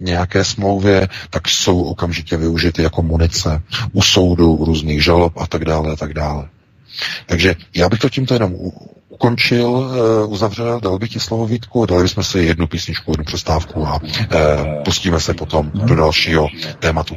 nějaké 0.00 0.44
smlouvě, 0.44 1.08
tak 1.30 1.48
jsou 1.48 1.82
okamžitě 1.82 2.36
využity 2.36 2.82
jako 2.82 3.02
munice 3.02 3.62
u 3.92 4.02
soudu, 4.02 4.52
u 4.54 4.64
různých 4.64 5.04
žalob 5.04 5.32
a 5.36 5.46
tak 5.46 5.64
dále 5.64 5.92
a 5.92 5.96
tak 5.96 6.14
dále. 6.14 6.48
Takže 7.26 7.54
já 7.74 7.88
bych 7.88 7.98
to 8.00 8.08
tímto 8.10 8.34
jenom 8.34 8.54
ukončil, 9.12 9.90
eh, 9.94 10.26
uzavřel, 10.26 10.80
dal 10.80 10.98
bych 10.98 11.10
ti 11.10 11.20
slovo 11.20 11.46
Vítku, 11.46 11.86
dali 11.86 12.02
bychom 12.02 12.24
si 12.24 12.38
jednu 12.38 12.66
písničku, 12.66 13.12
jednu 13.12 13.24
přestávku 13.24 13.86
a 13.86 14.00
eh, 14.04 14.82
pustíme 14.84 15.20
se 15.20 15.34
potom 15.34 15.70
do 15.74 15.96
dalšího 15.96 16.48
tématu. 16.78 17.14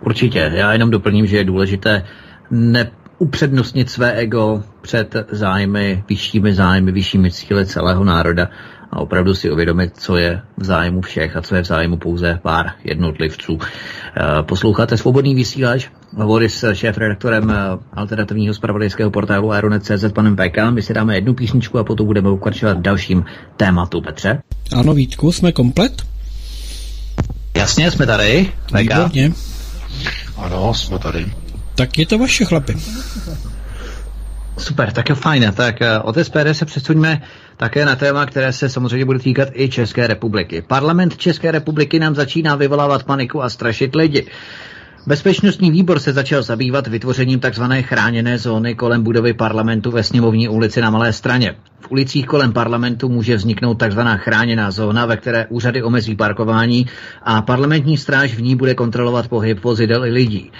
Určitě. 0.00 0.50
Já 0.54 0.72
jenom 0.72 0.90
doplním, 0.90 1.26
že 1.26 1.36
je 1.36 1.44
důležité 1.44 2.04
neupřednostnit 2.50 3.90
své 3.90 4.12
ego 4.12 4.62
před 4.82 5.14
zájmy, 5.30 6.04
vyššími 6.08 6.54
zájmy, 6.54 6.92
vyššími 6.92 7.30
cíly 7.30 7.66
celého 7.66 8.04
národa 8.04 8.48
a 8.90 9.00
opravdu 9.00 9.34
si 9.34 9.50
uvědomit, 9.50 9.92
co 9.96 10.16
je 10.16 10.42
v 10.56 10.64
zájmu 10.64 11.00
všech 11.00 11.36
a 11.36 11.42
co 11.42 11.54
je 11.54 11.62
v 11.62 11.66
zájmu 11.66 11.96
pouze 11.96 12.38
pár 12.42 12.70
jednotlivců. 12.84 13.58
Eh, 13.60 14.42
posloucháte 14.42 14.96
Svobodný 14.96 15.34
vysílač, 15.34 15.88
hovory 16.16 16.48
s 16.48 16.74
šéf-redaktorem 16.74 17.50
eh, 17.50 17.54
alternativního 17.92 18.54
spravodajského 18.54 19.10
portálu 19.10 19.52
Aeronet.cz 19.52 20.12
panem 20.14 20.36
PK. 20.36 20.70
My 20.70 20.82
si 20.82 20.94
dáme 20.94 21.14
jednu 21.14 21.34
písničku 21.34 21.78
a 21.78 21.84
potom 21.84 22.06
budeme 22.06 22.28
pokračovat 22.30 22.78
dalším 22.78 23.24
tématu. 23.56 24.00
Petře? 24.00 24.42
Ano, 24.76 24.94
Vítku, 24.94 25.32
jsme 25.32 25.52
komplet? 25.52 26.02
Jasně, 27.56 27.90
jsme 27.90 28.06
tady. 28.06 28.52
PK. 28.66 28.78
Výborně. 28.78 29.32
Ano, 30.36 30.74
jsme 30.74 30.98
tady. 30.98 31.26
Tak 31.74 31.98
je 31.98 32.06
to 32.06 32.18
vaše 32.18 32.44
chlapi. 32.44 32.76
Super, 34.58 34.92
tak 34.92 35.08
je 35.08 35.14
fajn. 35.14 35.52
Tak 35.56 35.82
eh, 35.82 35.98
od 35.98 36.16
SPD 36.22 36.46
se 36.52 36.64
přesuňme 36.64 37.22
také 37.56 37.84
na 37.84 37.96
téma, 37.96 38.26
které 38.26 38.52
se 38.52 38.68
samozřejmě 38.68 39.04
bude 39.04 39.18
týkat 39.18 39.48
i 39.52 39.68
České 39.68 40.06
republiky. 40.06 40.62
Parlament 40.62 41.16
České 41.16 41.50
republiky 41.50 41.98
nám 41.98 42.14
začíná 42.14 42.56
vyvolávat 42.56 43.04
paniku 43.04 43.42
a 43.42 43.48
strašit 43.48 43.94
lidi. 43.94 44.26
Bezpečnostní 45.06 45.70
výbor 45.70 45.98
se 45.98 46.12
začal 46.12 46.42
zabývat 46.42 46.86
vytvořením 46.86 47.40
tzv. 47.40 47.62
chráněné 47.80 48.38
zóny 48.38 48.74
kolem 48.74 49.02
budovy 49.02 49.32
parlamentu 49.34 49.90
ve 49.90 50.02
sněmovní 50.02 50.48
ulici 50.48 50.80
na 50.80 50.90
Malé 50.90 51.12
straně. 51.12 51.54
V 51.80 51.90
ulicích 51.90 52.26
kolem 52.26 52.52
parlamentu 52.52 53.08
může 53.08 53.36
vzniknout 53.36 53.82
tzv. 53.82 54.00
chráněná 54.16 54.70
zóna, 54.70 55.06
ve 55.06 55.16
které 55.16 55.46
úřady 55.46 55.82
omezí 55.82 56.16
parkování 56.16 56.86
a 57.22 57.42
parlamentní 57.42 57.96
stráž 57.96 58.34
v 58.34 58.42
ní 58.42 58.56
bude 58.56 58.74
kontrolovat 58.74 59.28
pohyb 59.28 59.64
vozidel 59.64 60.06
i 60.06 60.10
lidí. 60.10 60.50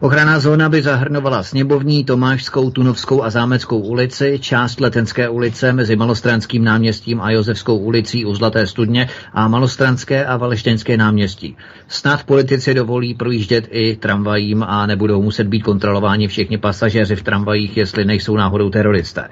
Ochranná 0.00 0.38
zóna 0.40 0.68
by 0.68 0.82
zahrnovala 0.82 1.42
Sněmovní, 1.42 2.04
Tomášskou, 2.04 2.70
Tunovskou 2.70 3.22
a 3.22 3.30
Zámeckou 3.30 3.78
ulici, 3.78 4.38
část 4.40 4.80
Letenské 4.80 5.28
ulice 5.28 5.72
mezi 5.72 5.96
Malostranským 5.96 6.64
náměstím 6.64 7.20
a 7.20 7.30
Josefskou 7.30 7.78
ulicí 7.78 8.24
u 8.24 8.34
Zlaté 8.34 8.66
studně 8.66 9.08
a 9.32 9.48
Malostranské 9.48 10.26
a 10.26 10.36
Valeštěnské 10.36 10.96
náměstí. 10.96 11.56
Snad 11.90 12.24
politici 12.24 12.74
dovolí 12.74 13.14
projíždět 13.14 13.68
i 13.70 13.96
tramvajím 13.96 14.62
a 14.62 14.86
nebudou 14.86 15.22
muset 15.22 15.46
být 15.46 15.60
kontrolováni 15.60 16.28
všichni 16.28 16.58
pasažéři 16.58 17.16
v 17.16 17.22
tramvajích, 17.22 17.76
jestli 17.76 18.04
nejsou 18.04 18.36
náhodou 18.36 18.70
teroristé. 18.70 19.28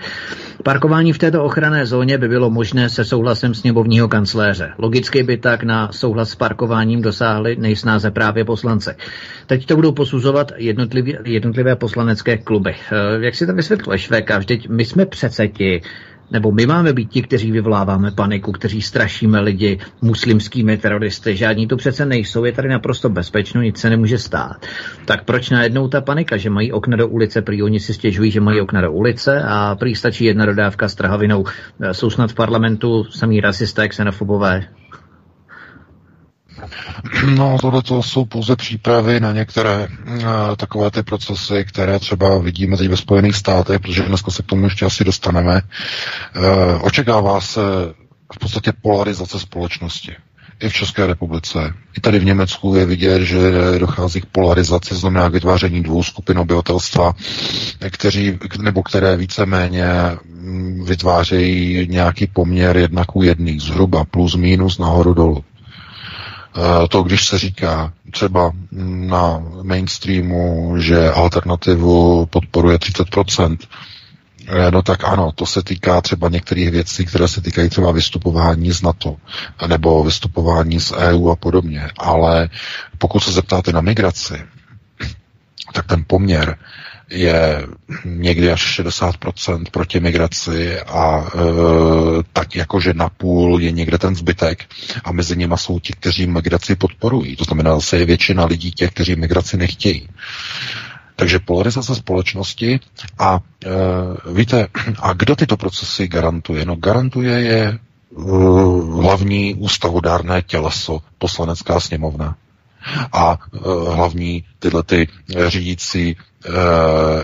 Parkování 0.62 1.12
v 1.12 1.18
této 1.18 1.44
ochranné 1.44 1.86
zóně 1.86 2.18
by 2.18 2.28
bylo 2.28 2.50
možné 2.50 2.88
se 2.88 3.04
souhlasem 3.04 3.54
sněmovního 3.54 4.09
kancléře. 4.09 4.72
Logicky 4.78 5.22
by 5.22 5.36
tak 5.36 5.62
na 5.62 5.92
souhlas 5.92 6.30
s 6.30 6.34
parkováním 6.34 7.02
dosáhli 7.02 7.57
nejsnáze 7.57 8.11
právě 8.11 8.44
poslance. 8.44 8.96
Teď 9.46 9.66
to 9.66 9.76
budou 9.76 9.92
posuzovat 9.92 10.52
jednotlivé, 11.24 11.76
poslanecké 11.76 12.38
kluby. 12.38 12.74
Eh, 12.92 13.24
jak 13.24 13.34
si 13.34 13.46
to 13.46 13.52
vysvětluješ, 13.52 14.11
VK? 14.11 14.38
Vždyť 14.38 14.68
my 14.68 14.84
jsme 14.84 15.07
přece 15.07 15.48
ti, 15.48 15.82
nebo 16.31 16.53
my 16.53 16.66
máme 16.66 16.93
být 16.93 17.11
ti, 17.11 17.22
kteří 17.22 17.53
vyvoláváme 17.53 18.11
paniku, 18.11 18.53
kteří 18.53 18.83
strašíme 18.83 19.41
lidi 19.41 19.79
muslimskými 20.03 20.77
teroristy. 20.77 21.37
Žádní 21.37 21.66
to 21.66 21.77
přece 21.77 22.07
nejsou, 22.07 22.45
je 22.45 22.53
tady 22.53 22.68
naprosto 22.68 23.09
bezpečno, 23.09 23.62
nic 23.62 23.79
se 23.79 23.91
nemůže 23.91 24.18
stát. 24.18 24.66
Tak 25.05 25.24
proč 25.24 25.51
najednou 25.51 25.89
ta 25.89 26.01
panika, 26.01 26.37
že 26.37 26.51
mají 26.51 26.72
okna 26.72 26.97
do 26.97 27.09
ulice, 27.09 27.43
prý 27.43 27.62
oni 27.62 27.81
si 27.81 27.95
stěžují, 27.95 28.31
že 28.31 28.41
mají 28.41 28.61
okna 28.61 28.81
do 28.81 28.93
ulice 28.93 29.43
a 29.43 29.77
prý 29.79 29.95
stačí 29.95 30.24
jedna 30.24 30.47
dodávka 30.47 30.89
s 30.89 30.95
trhavinou. 30.95 31.45
Jsou 31.93 32.11
snad 32.11 32.31
v 32.31 32.35
parlamentu 32.35 33.05
samý 33.05 33.41
rasisté, 33.41 33.89
xenofobové, 33.89 34.64
No, 37.34 37.59
tohle 37.61 37.82
to 37.82 38.02
jsou 38.02 38.24
pouze 38.24 38.57
přípravy 38.57 39.20
na 39.20 39.32
některé 39.32 39.88
uh, 40.09 40.22
takové 40.57 40.90
ty 40.90 41.02
procesy, 41.02 41.64
které 41.68 41.98
třeba 41.98 42.38
vidíme 42.38 42.76
teď 42.76 42.88
ve 42.88 42.96
Spojených 42.96 43.36
státech, 43.36 43.80
protože 43.80 44.02
dneska 44.02 44.30
se 44.30 44.42
k 44.42 44.46
tomu 44.46 44.64
ještě 44.64 44.84
asi 44.84 45.04
dostaneme. 45.04 45.62
Uh, 46.36 46.42
očekává 46.80 47.40
se 47.40 47.61
v 48.34 48.38
podstatě 48.38 48.72
polarizace 48.82 49.40
společnosti. 49.40 50.12
I 50.61 50.68
v 50.68 50.72
České 50.72 51.07
republice. 51.07 51.74
I 51.98 52.00
tady 52.00 52.18
v 52.18 52.24
Německu 52.24 52.74
je 52.74 52.86
vidět, 52.86 53.22
že 53.22 53.38
dochází 53.78 54.20
k 54.20 54.26
polarizaci, 54.26 54.94
znamená 54.94 55.28
k 55.28 55.32
vytváření 55.32 55.82
dvou 55.82 56.02
skupin 56.02 56.38
obyvatelstva, 56.38 57.12
kteří, 57.90 58.38
nebo 58.61 58.82
které 58.82 59.16
víceméně 59.16 59.86
mm, 60.24 60.84
vytvářejí 60.84 61.86
nějaký 61.90 62.26
poměr 62.26 62.76
jednak 62.76 63.16
u 63.16 63.22
jedných, 63.22 63.61
zhruba 63.62 64.04
plus 64.04 64.34
minus 64.34 64.78
nahoru 64.78 65.14
dolů. 65.14 65.44
Eh, 66.57 66.88
to, 66.88 67.02
když 67.02 67.28
se 67.28 67.38
říká 67.38 67.92
třeba 68.11 68.52
na 69.09 69.42
mainstreamu, 69.62 70.74
že 70.78 71.11
alternativu 71.11 72.26
podporuje 72.26 72.78
30%, 72.78 73.59
eh, 74.48 74.70
No 74.70 74.82
tak 74.82 75.04
ano, 75.04 75.32
to 75.32 75.46
se 75.46 75.62
týká 75.62 76.00
třeba 76.00 76.28
některých 76.28 76.70
věcí, 76.70 77.04
které 77.07 77.28
se 77.28 77.40
týkají 77.40 77.68
třeba 77.68 77.92
vystupování 77.92 78.72
z 78.72 78.82
NATO 78.82 79.16
nebo 79.66 80.04
vystupování 80.04 80.80
z 80.80 80.92
EU 80.92 81.28
a 81.30 81.36
podobně. 81.36 81.90
Ale 81.98 82.48
pokud 82.98 83.20
se 83.20 83.32
zeptáte 83.32 83.72
na 83.72 83.80
migraci, 83.80 84.34
tak 85.72 85.86
ten 85.86 86.04
poměr 86.07 86.57
je 87.11 87.66
někdy 88.04 88.52
až 88.52 88.80
60% 88.80 89.64
proti 89.70 90.00
migraci 90.00 90.80
a 90.80 91.20
e, 91.20 91.38
tak 92.32 92.57
jakože 92.57 92.94
napůl 92.94 93.61
je 93.61 93.70
někde 93.72 93.98
ten 93.98 94.16
zbytek 94.16 94.64
a 95.04 95.12
mezi 95.12 95.36
nimi 95.36 95.54
jsou 95.59 95.78
ti, 95.80 95.92
kteří 95.92 96.26
migraci 96.26 96.76
podporují. 96.76 97.36
To 97.36 97.44
znamená, 97.44 97.74
zase 97.74 97.96
je 97.98 98.04
většina 98.07 98.44
lidí 98.44 98.70
těch, 98.70 98.90
kteří 98.90 99.16
migraci 99.16 99.57
nechtějí. 99.57 100.09
Takže 101.16 101.38
polarizace 101.38 101.94
společnosti 101.94 102.80
a 103.18 103.40
e, 103.64 103.68
víte, 104.32 104.66
a 104.98 105.12
kdo 105.12 105.36
tyto 105.36 105.57
procesy 105.57 106.09
garantuje? 106.09 106.64
No 106.64 106.76
garantuje 106.76 107.40
je 107.40 107.62
e, 107.62 107.78
hlavní 109.02 109.54
ústavodárné 109.54 110.42
těleso, 110.42 111.00
poslanecká 111.18 111.80
sněmovna 111.80 112.36
a 113.12 113.39
e, 113.55 113.59
hlavní 113.95 114.45
tyhle 114.59 114.82
ty 114.82 115.09
řídící 115.47 116.09
e, 116.09 116.16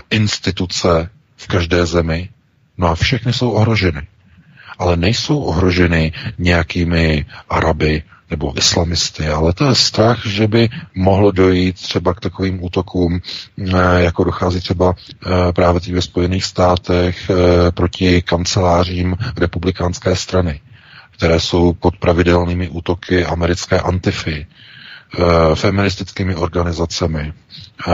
instituce 0.09 1.09
v 1.37 1.47
každé 1.47 1.85
zemi. 1.85 2.29
No 2.77 2.87
a 2.87 2.95
všechny 2.95 3.33
jsou 3.33 3.51
ohroženy. 3.51 4.07
Ale 4.79 4.97
nejsou 4.97 5.39
ohroženy 5.39 6.11
nějakými 6.37 7.25
Araby 7.49 8.03
nebo 8.29 8.57
islamisty, 8.57 9.27
ale 9.27 9.53
to 9.53 9.65
je 9.65 9.75
strach, 9.75 10.25
že 10.25 10.47
by 10.47 10.69
mohlo 10.95 11.31
dojít 11.31 11.75
třeba 11.75 12.13
k 12.13 12.19
takovým 12.19 12.63
útokům, 12.63 13.21
jako 13.97 14.23
dochází 14.23 14.59
třeba 14.59 14.95
právě 15.55 15.81
ve 15.93 16.01
Spojených 16.01 16.43
státech 16.45 17.31
proti 17.73 18.21
kancelářím 18.21 19.15
republikánské 19.37 20.15
strany, 20.15 20.61
které 21.11 21.39
jsou 21.39 21.73
pod 21.73 21.97
pravidelnými 21.97 22.69
útoky 22.69 23.25
americké 23.25 23.79
antify, 23.79 24.45
Eh, 24.45 24.72
feministickými 25.55 26.35
organizacemi, 26.35 27.33
eh, 27.87 27.91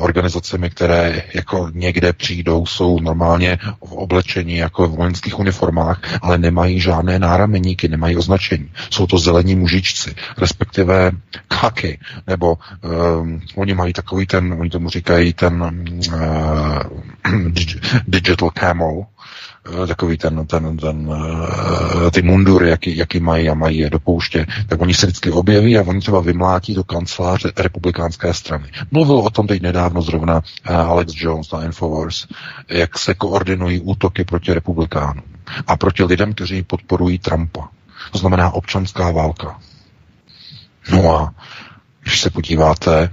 organizacemi, 0.00 0.70
které 0.70 1.22
jako 1.34 1.70
někde 1.74 2.12
přijdou, 2.12 2.66
jsou 2.66 3.00
normálně 3.00 3.58
v 3.84 3.92
oblečení 3.92 4.56
jako 4.56 4.88
v 4.88 4.96
vojenských 4.96 5.38
uniformách, 5.38 6.00
ale 6.22 6.38
nemají 6.38 6.80
žádné 6.80 7.18
nárameníky, 7.18 7.88
nemají 7.88 8.16
označení. 8.16 8.70
Jsou 8.90 9.06
to 9.06 9.18
zelení 9.18 9.54
mužičci, 9.54 10.14
respektive 10.38 11.10
kaky, 11.48 11.98
nebo 12.26 12.58
um, 13.20 13.40
oni 13.56 13.74
mají 13.74 13.92
takový 13.92 14.26
ten, 14.26 14.56
oni 14.60 14.70
tomu 14.70 14.88
říkají 14.88 15.32
ten 15.32 15.62
uh, 16.12 16.22
digital 18.08 18.50
camel, 18.50 19.06
Eh, 19.11 19.11
takový 19.86 20.18
ten, 20.18 20.46
ten, 20.46 20.76
ten 20.76 21.10
eh, 22.06 22.10
ty 22.10 22.22
mundury, 22.22 22.70
jaký, 22.70 22.96
jaký 22.96 23.20
mají 23.20 23.48
a 23.48 23.54
mají 23.54 23.78
je 23.78 23.90
do 23.90 23.98
pouště, 24.00 24.46
tak 24.68 24.80
oni 24.80 24.94
se 24.94 25.06
vždycky 25.06 25.30
objeví 25.30 25.78
a 25.78 25.82
oni 25.82 26.00
třeba 26.00 26.20
vymlátí 26.20 26.74
do 26.74 26.84
kanceláře 26.84 27.52
republikánské 27.56 28.34
strany. 28.34 28.64
Mluvil 28.90 29.16
o 29.16 29.30
tom 29.30 29.46
teď 29.46 29.62
nedávno 29.62 30.02
zrovna 30.02 30.40
eh, 30.64 30.74
Alex 30.74 31.12
Jones 31.16 31.52
na 31.52 31.64
Infowars, 31.64 32.26
jak 32.68 32.98
se 32.98 33.14
koordinují 33.14 33.80
útoky 33.80 34.24
proti 34.24 34.54
republikánům 34.54 35.24
a 35.66 35.76
proti 35.76 36.04
lidem, 36.04 36.34
kteří 36.34 36.62
podporují 36.62 37.18
Trumpa. 37.18 37.68
To 38.12 38.18
znamená 38.18 38.50
občanská 38.50 39.10
válka. 39.10 39.60
No 40.92 41.16
a 41.16 41.34
když 42.02 42.20
se 42.20 42.30
podíváte, 42.30 43.10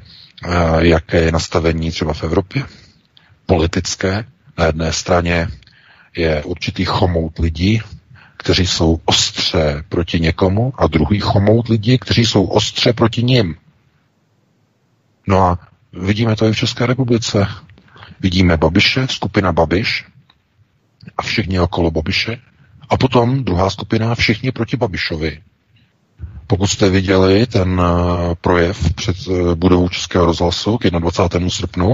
jaké 0.80 1.22
je 1.22 1.32
nastavení 1.32 1.92
třeba 1.92 2.14
v 2.14 2.24
Evropě, 2.24 2.64
politické, 3.46 4.26
na 4.60 4.66
jedné 4.66 4.94
straně 4.94 5.48
je 6.18 6.44
určitý 6.44 6.86
chomout 6.86 7.40
lidí, 7.40 7.82
kteří 8.38 8.68
jsou 8.68 9.00
ostře 9.06 9.84
proti 9.90 10.20
někomu 10.20 10.74
a 10.78 10.88
druhý 10.88 11.20
chomout 11.20 11.68
lidí, 11.68 11.98
kteří 11.98 12.26
jsou 12.26 12.46
ostře 12.46 12.94
proti 12.94 13.24
ním. 13.24 13.56
No 15.28 15.42
a 15.42 15.60
vidíme 15.94 16.36
to 16.36 16.46
i 16.46 16.54
v 16.54 16.58
České 16.58 16.86
republice. 16.86 17.48
Vidíme 18.20 18.58
Babiše, 18.58 19.08
skupina 19.10 19.52
Babiš 19.52 20.06
a 21.18 21.22
všichni 21.22 21.60
okolo 21.60 21.92
Babiše 21.92 22.38
a 22.90 22.98
potom 22.98 23.44
druhá 23.44 23.70
skupina 23.70 24.16
všichni 24.16 24.52
proti 24.52 24.78
Babišovi. 24.78 25.42
Pokud 26.48 26.68
jste 26.68 26.90
viděli 26.90 27.48
ten 27.48 27.82
eh, 27.82 28.36
projev 28.42 28.94
před 28.94 29.18
eh, 29.28 29.56
budovou 29.56 29.90
Českého 29.90 30.26
rozhlasu 30.26 30.78
k 30.78 30.84
21. 30.90 31.50
srpnu, 31.50 31.94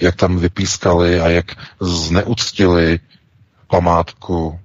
jak 0.00 0.16
tam 0.16 0.38
vypískali 0.38 1.20
a 1.20 1.28
jak 1.28 1.46
zneuctili 1.80 2.98
památku 3.72 4.60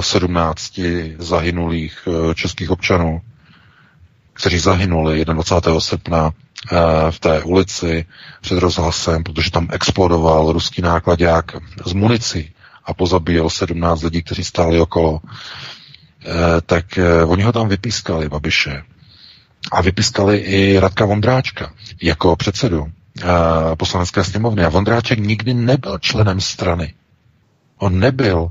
17 0.00 0.78
eh, 0.78 1.14
zahynulých 1.18 2.08
eh, 2.08 2.34
českých 2.34 2.70
občanů, 2.70 3.20
kteří 4.32 4.58
zahynuli 4.58 5.24
21. 5.24 5.80
srpna 5.80 6.30
eh, 6.30 6.76
v 7.10 7.18
té 7.20 7.42
ulici 7.42 8.04
před 8.40 8.58
rozhlasem, 8.58 9.24
protože 9.24 9.50
tam 9.50 9.68
explodoval 9.72 10.52
ruský 10.52 10.82
nákladák 10.82 11.56
z 11.86 11.92
municí 11.92 12.52
a 12.84 12.94
pozabíjel 12.94 13.50
17 13.50 14.02
lidí, 14.02 14.22
kteří 14.22 14.44
stáli 14.44 14.80
okolo, 14.80 15.20
tak 16.66 16.84
oni 17.26 17.42
ho 17.42 17.52
tam 17.52 17.68
vypískali, 17.68 18.28
Babiše. 18.28 18.82
A 19.72 19.82
vypískali 19.82 20.38
i 20.38 20.78
Radka 20.78 21.04
Vondráčka 21.04 21.72
jako 22.02 22.36
předsedu 22.36 22.86
poslanecké 23.76 24.24
sněmovny. 24.24 24.64
A 24.64 24.68
Vondráček 24.68 25.18
nikdy 25.18 25.54
nebyl 25.54 25.98
členem 25.98 26.40
strany. 26.40 26.94
On 27.78 27.98
nebyl. 27.98 28.50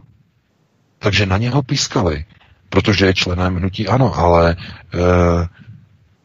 Takže 0.99 1.25
na 1.25 1.38
něho 1.38 1.63
pískali, 1.63 2.25
protože 2.69 3.05
je 3.05 3.13
členem 3.13 3.55
hnutí 3.55 3.88
ano, 3.88 4.13
ale 4.15 4.51
e, 4.51 4.57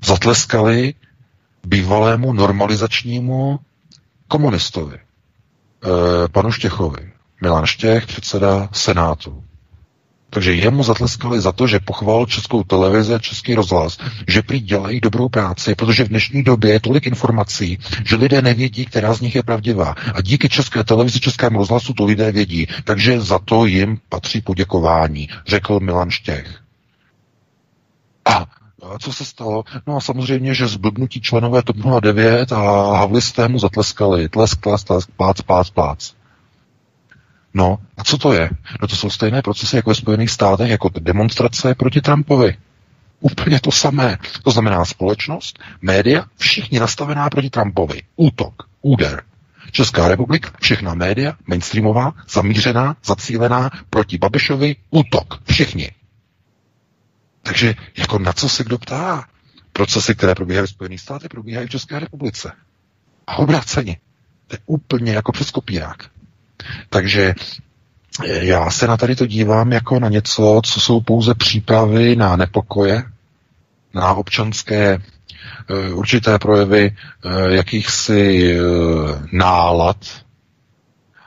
zatleskali 0.05 0.95
bývalému 1.67 2.33
normalizačnímu 2.33 3.59
komunistovi, 4.29 4.97
e, 4.97 5.01
panu 6.29 6.53
Štěchovi. 6.53 7.13
Milan 7.43 7.67
Štěch, 7.67 8.07
předseda 8.07 8.69
Senátu. 8.73 9.45
Takže 10.33 10.55
jemu 10.55 10.83
zatleskali 10.83 11.41
za 11.41 11.53
to, 11.53 11.67
že 11.67 11.81
pochval 11.81 12.27
českou 12.27 12.63
televizi 12.65 13.15
a 13.15 13.19
český 13.19 13.55
rozhlas, 13.55 13.99
že 14.29 14.43
prý 14.43 14.61
dělají 14.61 15.01
dobrou 15.01 15.29
práci, 15.29 15.75
protože 15.75 16.05
v 16.05 16.09
dnešní 16.09 16.43
době 16.43 16.73
je 16.73 16.81
tolik 16.81 17.07
informací, 17.07 17.79
že 18.05 18.17
lidé 18.17 18.43
nevědí, 18.43 18.85
která 18.87 19.15
z 19.15 19.21
nich 19.21 19.35
je 19.35 19.43
pravdivá. 19.43 19.95
A 20.15 20.21
díky 20.21 20.49
české 20.49 20.85
televizi, 20.85 21.21
českému 21.21 21.59
rozhlasu 21.59 21.93
to 21.93 22.05
lidé 22.05 22.33
vědí. 22.33 22.67
Takže 22.85 23.21
za 23.21 23.39
to 23.39 23.67
jim 23.67 23.99
patří 24.09 24.41
poděkování, 24.41 25.29
řekl 25.47 25.81
Milan 25.81 26.11
Štěch. 26.11 26.61
A 28.25 28.47
co 28.99 29.13
se 29.13 29.25
stalo? 29.25 29.65
No 29.87 29.97
a 29.97 30.01
samozřejmě, 30.01 30.55
že 30.55 30.67
zblbnutí 30.69 31.21
členové 31.21 31.63
TOP 31.63 31.77
09 32.01 32.53
a 32.53 32.97
havlisté 32.97 33.49
mu 33.49 33.59
zatleskali. 33.59 34.29
Tlesk, 34.29 34.61
tlesk, 34.61 34.87
tlesk, 34.87 35.11
plác, 35.17 35.43
plác, 35.43 35.71
plác. 35.71 36.22
No 37.55 37.79
a 37.97 38.05
co 38.05 38.19
to 38.19 38.33
je? 38.33 38.51
No 38.81 38.89
to 38.89 38.97
jsou 38.97 39.11
stejné 39.11 39.43
procesy 39.43 39.77
jako 39.77 39.91
ve 39.91 39.95
Spojených 39.95 40.31
státech, 40.31 40.71
jako 40.71 40.91
demonstrace 40.99 41.75
proti 41.75 42.01
Trumpovi. 42.01 42.57
Úplně 43.21 43.61
to 43.61 43.71
samé. 43.71 44.19
To 44.43 44.51
znamená 44.51 44.85
společnost, 44.85 45.59
média, 45.83 46.25
všichni 46.37 46.81
nastavená 46.81 47.31
proti 47.31 47.51
Trumpovi. 47.51 48.03
Útok, 48.17 48.55
úder. 48.83 49.23
Česká 49.71 50.09
republika, 50.09 50.51
všechna 50.61 50.95
média, 50.95 51.37
mainstreamová, 51.47 52.13
zamířená, 52.29 52.97
zacílená 53.05 53.71
proti 53.91 54.19
Babišovi, 54.19 54.77
útok. 54.91 55.43
Všichni. 55.45 55.91
Takže 57.43 57.75
jako 57.97 58.19
na 58.19 58.33
co 58.33 58.49
se 58.49 58.65
kdo 58.65 58.79
ptá? 58.79 59.25
Procesy, 59.73 60.15
které 60.15 60.35
probíhají 60.35 60.67
v 60.67 60.71
Spojených 60.71 61.01
státech, 61.01 61.29
probíhají 61.29 61.67
v 61.67 61.71
České 61.71 61.99
republice. 61.99 62.53
A 63.27 63.37
obráceně. 63.37 63.97
To 64.47 64.55
je 64.55 64.59
úplně 64.67 65.13
jako 65.13 65.33
přes 65.33 65.51
kopírák. 65.51 66.11
Takže 66.91 67.35
eh, 68.25 68.45
já 68.45 68.71
se 68.71 68.87
na 68.87 68.97
tady 68.97 69.17
to 69.17 69.27
dívám 69.27 69.73
jako 69.73 70.01
na 70.01 70.09
něco, 70.09 70.61
co 70.65 70.81
jsou 70.81 71.01
pouze 71.01 71.35
přípravy 71.35 72.17
na 72.17 72.37
nepokoje, 72.37 73.03
na 73.95 74.15
občanské 74.15 74.99
uh, 75.71 75.99
určité 75.99 76.39
projevy 76.39 76.91
uh, 77.25 77.33
jakýchsi 77.47 78.55
nálad, 79.33 79.97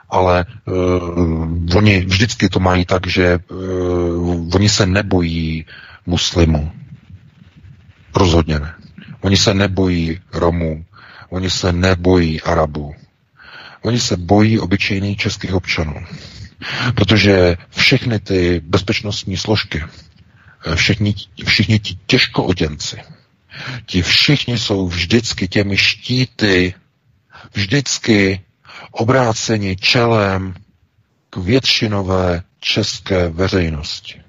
ale 0.10 0.46
uh, 0.66 1.78
oni 1.78 2.06
vždycky 2.06 2.50
to 2.50 2.60
mají 2.60 2.86
tak, 2.86 3.08
že 3.08 3.40
uh, 3.52 4.56
oni 4.56 4.70
se 4.70 4.86
nebojí 4.86 5.66
muslimů. 6.06 6.72
Rozhodně 8.16 8.60
ne. 8.60 8.74
Oni 9.22 9.38
se 9.38 9.54
nebojí 9.54 10.20
Romů, 10.34 10.86
oni 11.30 11.50
se 11.50 11.72
nebojí 11.72 12.42
Arabů. 12.42 12.94
Oni 13.86 14.00
se 14.00 14.18
bojí 14.18 14.60
obyčejných 14.60 15.18
českých 15.18 15.54
občanů. 15.54 16.06
Protože 16.96 17.58
všechny 17.70 18.20
ty 18.20 18.62
bezpečnostní 18.66 19.38
složky, 19.38 19.84
všichni, 20.76 21.16
všichni 21.46 21.80
ti 21.80 21.98
těžkooděnci, 22.06 22.98
ti 23.86 24.02
všichni 24.02 24.58
jsou 24.58 24.88
vždycky 24.88 25.48
těmi 25.48 25.78
štíty, 25.78 26.74
vždycky 27.54 28.42
obráceni 28.92 29.76
čelem 29.76 30.54
k 31.30 31.38
většinové 31.38 32.44
české 32.60 33.30
veřejnosti. 33.30 34.22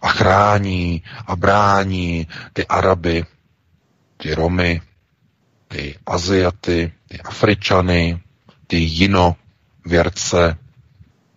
A 0.00 0.08
chrání 0.08 1.02
a 1.26 1.36
brání 1.36 2.26
ty 2.52 2.66
Araby, 2.66 3.24
ty 4.16 4.34
Romy, 4.34 4.80
ty 5.68 5.98
Aziaty, 6.06 6.92
ty 7.08 7.20
Afričany, 7.20 8.20
ty 8.70 8.76
jinověrce, 8.76 10.56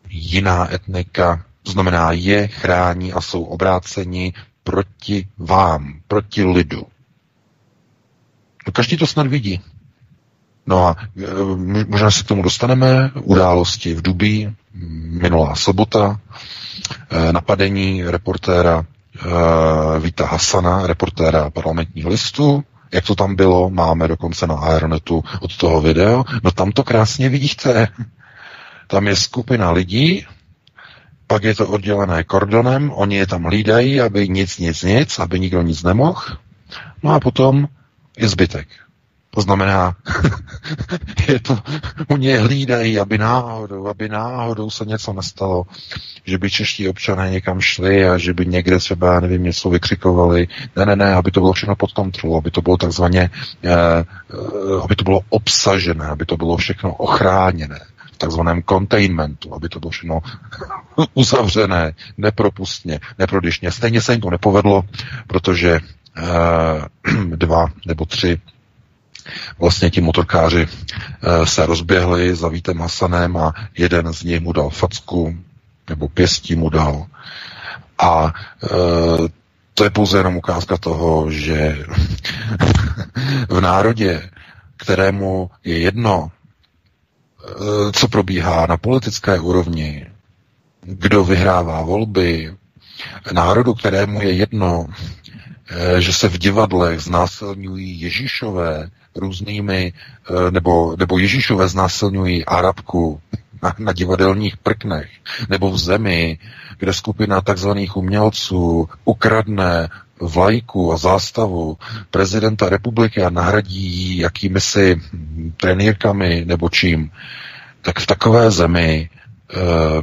jiná 0.09 0.73
etnika, 0.73 1.45
to 1.63 1.71
znamená 1.71 2.11
je 2.11 2.47
chrání 2.47 3.13
a 3.13 3.21
jsou 3.21 3.43
obráceni 3.43 4.33
proti 4.63 5.27
vám, 5.37 5.93
proti 6.07 6.43
lidu. 6.43 6.87
No, 8.67 8.73
každý 8.73 8.97
to 8.97 9.07
snad 9.07 9.27
vidí. 9.27 9.61
No 10.65 10.87
a 10.87 10.95
e, 11.17 11.85
možná 11.87 12.11
se 12.11 12.23
k 12.23 12.27
tomu 12.27 12.41
dostaneme. 12.41 13.11
Události 13.21 13.93
v 13.93 14.01
Dubí, 14.01 14.55
minulá 15.21 15.55
sobota, 15.55 16.19
e, 17.09 17.33
napadení 17.33 18.03
reportéra 18.03 18.85
e, 18.85 19.99
Víta 19.99 20.25
Hasana, 20.25 20.87
reportéra 20.87 21.49
parlamentního 21.49 22.09
listu, 22.09 22.63
jak 22.93 23.05
to 23.05 23.15
tam 23.15 23.35
bylo, 23.35 23.69
máme 23.69 24.07
dokonce 24.07 24.47
na 24.47 24.55
Aeronetu 24.55 25.23
od 25.41 25.57
toho 25.57 25.81
video, 25.81 26.23
no 26.43 26.51
tam 26.51 26.71
to 26.71 26.83
krásně 26.83 27.29
vidíte. 27.29 27.87
Tam 28.87 29.07
je 29.07 29.15
skupina 29.15 29.71
lidí, 29.71 30.25
pak 31.27 31.43
je 31.43 31.55
to 31.55 31.67
oddělené 31.67 32.23
kordonem, 32.23 32.91
oni 32.95 33.15
je 33.15 33.27
tam 33.27 33.43
hlídají, 33.43 34.01
aby 34.01 34.29
nic, 34.29 34.57
nic, 34.57 34.83
nic, 34.83 35.19
aby 35.19 35.39
nikdo 35.39 35.61
nic 35.61 35.83
nemohl. 35.83 36.21
No 37.03 37.11
a 37.13 37.19
potom 37.19 37.67
je 38.17 38.27
zbytek. 38.27 38.67
To 39.35 39.41
znamená, 39.41 39.95
je 41.27 41.39
to, 41.39 41.59
oni 42.07 42.27
je 42.27 42.39
hlídají, 42.39 42.99
aby 42.99 43.17
náhodou, 43.17 43.87
aby 43.87 44.09
náhodou 44.09 44.69
se 44.69 44.85
něco 44.85 45.13
nestalo, 45.13 45.63
že 46.25 46.37
by 46.37 46.51
čeští 46.51 46.89
občané 46.89 47.29
někam 47.29 47.61
šli 47.61 48.09
a 48.09 48.17
že 48.17 48.33
by 48.33 48.45
někde 48.45 48.77
třeba, 48.79 49.19
nevím, 49.19 49.43
něco 49.43 49.69
vykřikovali. 49.69 50.47
Ne, 50.75 50.85
ne, 50.85 50.95
ne, 50.95 51.13
aby 51.13 51.31
to 51.31 51.39
bylo 51.39 51.53
všechno 51.53 51.75
pod 51.75 51.91
kontrolou, 51.91 52.37
aby 52.37 52.51
to 52.51 52.61
bylo 52.61 52.77
takzvaně, 52.77 53.29
eh, 53.63 53.71
eh, 53.73 54.83
aby 54.83 54.95
to 54.95 55.03
bylo 55.03 55.19
obsažené, 55.29 56.05
aby 56.05 56.25
to 56.25 56.37
bylo 56.37 56.57
všechno 56.57 56.93
ochráněné 56.93 57.79
v 58.13 58.17
takzvaném 58.17 58.63
containmentu, 58.69 59.55
aby 59.55 59.69
to 59.69 59.79
bylo 59.79 59.89
všechno 59.89 60.19
uzavřené, 61.13 61.93
nepropustně, 62.17 62.99
neprodyšně. 63.19 63.71
Stejně 63.71 64.01
se 64.01 64.11
jim 64.11 64.21
to 64.21 64.29
nepovedlo, 64.29 64.83
protože 65.27 65.79
eh, 66.17 66.21
dva 67.35 67.67
nebo 67.85 68.05
tři 68.05 68.37
vlastně 69.59 69.89
ti 69.89 70.01
motorkáři 70.01 70.67
eh, 70.67 71.45
se 71.45 71.65
rozběhli 71.65 72.35
za 72.35 72.47
Vítem 72.47 72.79
Hasanem 72.79 73.37
a 73.37 73.53
jeden 73.77 74.13
z 74.13 74.23
nich 74.23 74.41
mu 74.41 74.53
dal 74.53 74.69
facku, 74.69 75.35
nebo 75.89 76.09
pěstí 76.09 76.55
mu 76.55 76.69
dal. 76.69 77.05
A 77.97 78.33
e, 78.63 78.67
to 79.73 79.83
je 79.83 79.89
pouze 79.89 80.17
jenom 80.17 80.35
ukázka 80.37 80.77
toho, 80.77 81.31
že 81.31 81.85
v 83.49 83.61
národě, 83.61 84.29
kterému 84.77 85.49
je 85.63 85.79
jedno, 85.79 86.31
e, 86.31 87.91
co 87.91 88.07
probíhá 88.07 88.65
na 88.65 88.77
politické 88.77 89.39
úrovni, 89.39 90.07
kdo 90.81 91.23
vyhrává 91.23 91.81
volby, 91.81 92.55
národu, 93.31 93.73
kterému 93.73 94.21
je 94.21 94.33
jedno, 94.33 94.87
že 95.99 96.13
se 96.13 96.29
v 96.29 96.37
divadlech 96.37 96.99
znásilňují 96.99 98.01
Ježíšové 98.01 98.89
různými, 99.15 99.93
e, 100.47 100.51
nebo, 100.51 100.95
nebo 100.99 101.19
Ježíšové 101.19 101.67
znásilňují 101.67 102.45
Arabku, 102.45 103.21
na, 103.63 103.75
na 103.79 103.93
divadelních 103.93 104.57
prknech, 104.57 105.09
nebo 105.49 105.71
v 105.71 105.77
zemi, 105.77 106.37
kde 106.77 106.93
skupina 106.93 107.41
takzvaných 107.41 107.97
umělců 107.97 108.89
ukradne 109.05 109.89
vlajku 110.19 110.93
a 110.93 110.97
zástavu 110.97 111.77
prezidenta 112.11 112.69
republiky 112.69 113.23
a 113.23 113.29
nahradí 113.29 113.81
ji 113.81 114.21
jakými 114.21 114.61
si 114.61 115.01
trenýrkami 115.57 116.43
nebo 116.45 116.69
čím, 116.69 117.11
tak 117.81 117.99
v 117.99 118.05
takové 118.07 118.51
zemi 118.51 119.09
Eh, 119.09 119.12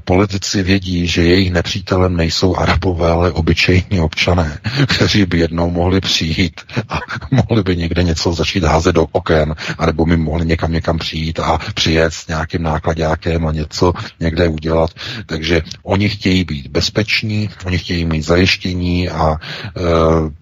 politici 0.05 0.63
vědí, 0.63 1.07
že 1.07 1.23
jejich 1.23 1.53
nepřítelem 1.53 2.17
nejsou 2.17 2.57
arabové, 2.57 3.11
ale 3.11 3.33
obyčejní 3.33 4.01
občané, 4.01 4.59
kteří 4.97 5.27
by 5.27 5.39
jednou 5.39 5.71
mohli 5.71 6.01
přijít 6.01 6.61
a 6.89 6.99
mohli 7.31 7.63
by 7.63 7.77
někde 7.77 8.03
něco 8.03 8.33
začít 8.33 8.65
házet 8.65 8.93
do 8.93 9.07
oken, 9.13 9.55
anebo 9.79 10.07
by 10.07 10.17
mohli 10.17 10.47
někam 10.47 10.73
někam 10.73 10.99
přijít 10.99 11.39
a 11.41 11.59
přijet 11.75 12.13
s 12.15 12.27
nějakým 12.27 12.63
nákladňákem 12.63 13.47
a 13.47 13.53
něco 13.53 13.93
někde 14.21 14.49
udělat. 14.49 14.91
Takže 15.27 15.63
oni 15.83 16.09
chtějí 16.09 16.45
být 16.45 16.67
bezpeční, 16.67 17.51
oni 17.65 17.79
chtějí 17.79 18.05
mít 18.05 18.23
zajištění 18.23 19.09
a 19.09 19.35
e, 19.35 19.81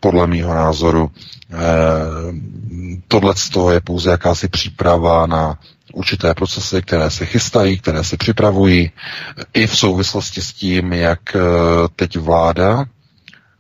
podle 0.01 0.27
mého 0.27 0.55
názoru 0.55 1.11
e, 1.11 1.57
tohle 3.09 3.35
je 3.73 3.81
pouze 3.81 4.11
jakási 4.11 4.49
příprava 4.49 5.27
na 5.27 5.59
určité 5.99 6.35
procesy, 6.35 6.83
které 6.83 7.11
se 7.11 7.27
chystají, 7.27 7.79
které 7.79 8.05
se 8.05 8.17
připravují, 8.17 8.91
i 9.55 9.67
v 9.67 9.77
souvislosti 9.79 10.43
s 10.43 10.53
tím, 10.53 10.93
jak 10.93 11.37
eh, 11.37 11.41
teď 11.97 12.17
vláda 12.17 12.85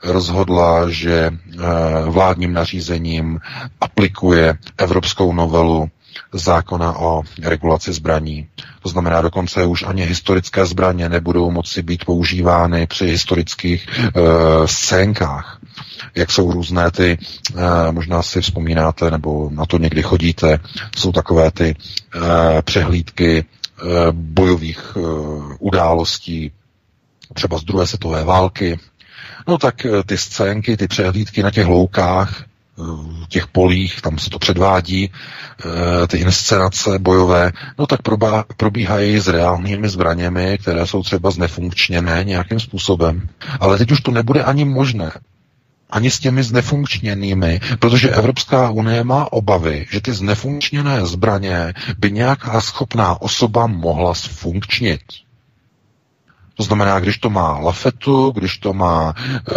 rozhodla, 0.04 0.90
že 0.90 1.30
eh, 1.30 1.58
vládním 2.06 2.52
nařízením 2.52 3.40
aplikuje 3.80 4.54
evropskou 4.78 5.32
novelu 5.32 5.90
zákona 6.32 6.98
o 6.98 7.22
regulaci 7.42 7.92
zbraní. 7.92 8.46
To 8.82 8.88
znamená, 8.88 9.20
dokonce 9.20 9.64
už 9.64 9.82
ani 9.82 10.02
historické 10.04 10.66
zbraně 10.66 11.08
nebudou 11.08 11.50
moci 11.50 11.82
být 11.82 12.04
používány 12.04 12.86
při 12.86 13.06
historických 13.06 13.86
e, 13.98 14.10
scénkách. 14.68 15.57
Jak 16.14 16.30
jsou 16.30 16.52
různé 16.52 16.90
ty, 16.90 17.18
e, 17.56 17.92
možná 17.92 18.22
si 18.22 18.40
vzpomínáte, 18.40 19.10
nebo 19.10 19.50
na 19.52 19.66
to 19.66 19.78
někdy 19.78 20.02
chodíte, 20.02 20.58
jsou 20.96 21.12
takové 21.12 21.50
ty 21.50 21.74
e, 21.74 22.62
přehlídky 22.62 23.38
e, 23.38 23.44
bojových 24.12 24.96
událostí, 25.58 26.52
třeba 27.34 27.58
z 27.58 27.64
druhé 27.64 27.86
světové 27.86 28.24
války, 28.24 28.78
No 29.48 29.58
tak 29.58 29.86
ty 30.06 30.18
scénky, 30.18 30.76
ty 30.76 30.88
přehlídky 30.88 31.42
na 31.42 31.50
těch 31.50 31.66
loukách, 31.66 32.44
těch 33.28 33.46
polích, 33.46 34.00
tam 34.00 34.18
se 34.18 34.30
to 34.30 34.38
předvádí, 34.38 35.10
eh, 35.12 36.06
ty 36.06 36.18
inscenace 36.18 36.98
bojové, 36.98 37.52
no 37.78 37.86
tak 37.86 38.00
probíhají 38.56 39.18
s 39.18 39.28
reálnými 39.28 39.88
zbraněmi, 39.88 40.58
které 40.58 40.86
jsou 40.86 41.02
třeba 41.02 41.30
znefunkčněné 41.30 42.24
nějakým 42.24 42.60
způsobem. 42.60 43.28
Ale 43.60 43.78
teď 43.78 43.92
už 43.92 44.00
to 44.00 44.10
nebude 44.10 44.42
ani 44.44 44.64
možné. 44.64 45.10
Ani 45.90 46.10
s 46.10 46.18
těmi 46.18 46.42
znefunkčněnými, 46.42 47.60
protože 47.78 48.10
Evropská 48.10 48.70
unie 48.70 49.04
má 49.04 49.32
obavy, 49.32 49.86
že 49.90 50.00
ty 50.00 50.12
znefunkčněné 50.12 51.06
zbraně 51.06 51.74
by 51.98 52.12
nějaká 52.12 52.60
schopná 52.60 53.22
osoba 53.22 53.66
mohla 53.66 54.14
sfunkčnit. 54.14 55.00
To 56.54 56.62
znamená, 56.62 57.00
když 57.00 57.18
to 57.18 57.30
má 57.30 57.58
lafetu, 57.58 58.30
když 58.30 58.58
to 58.58 58.72
má 58.72 59.14
e, 59.16 59.52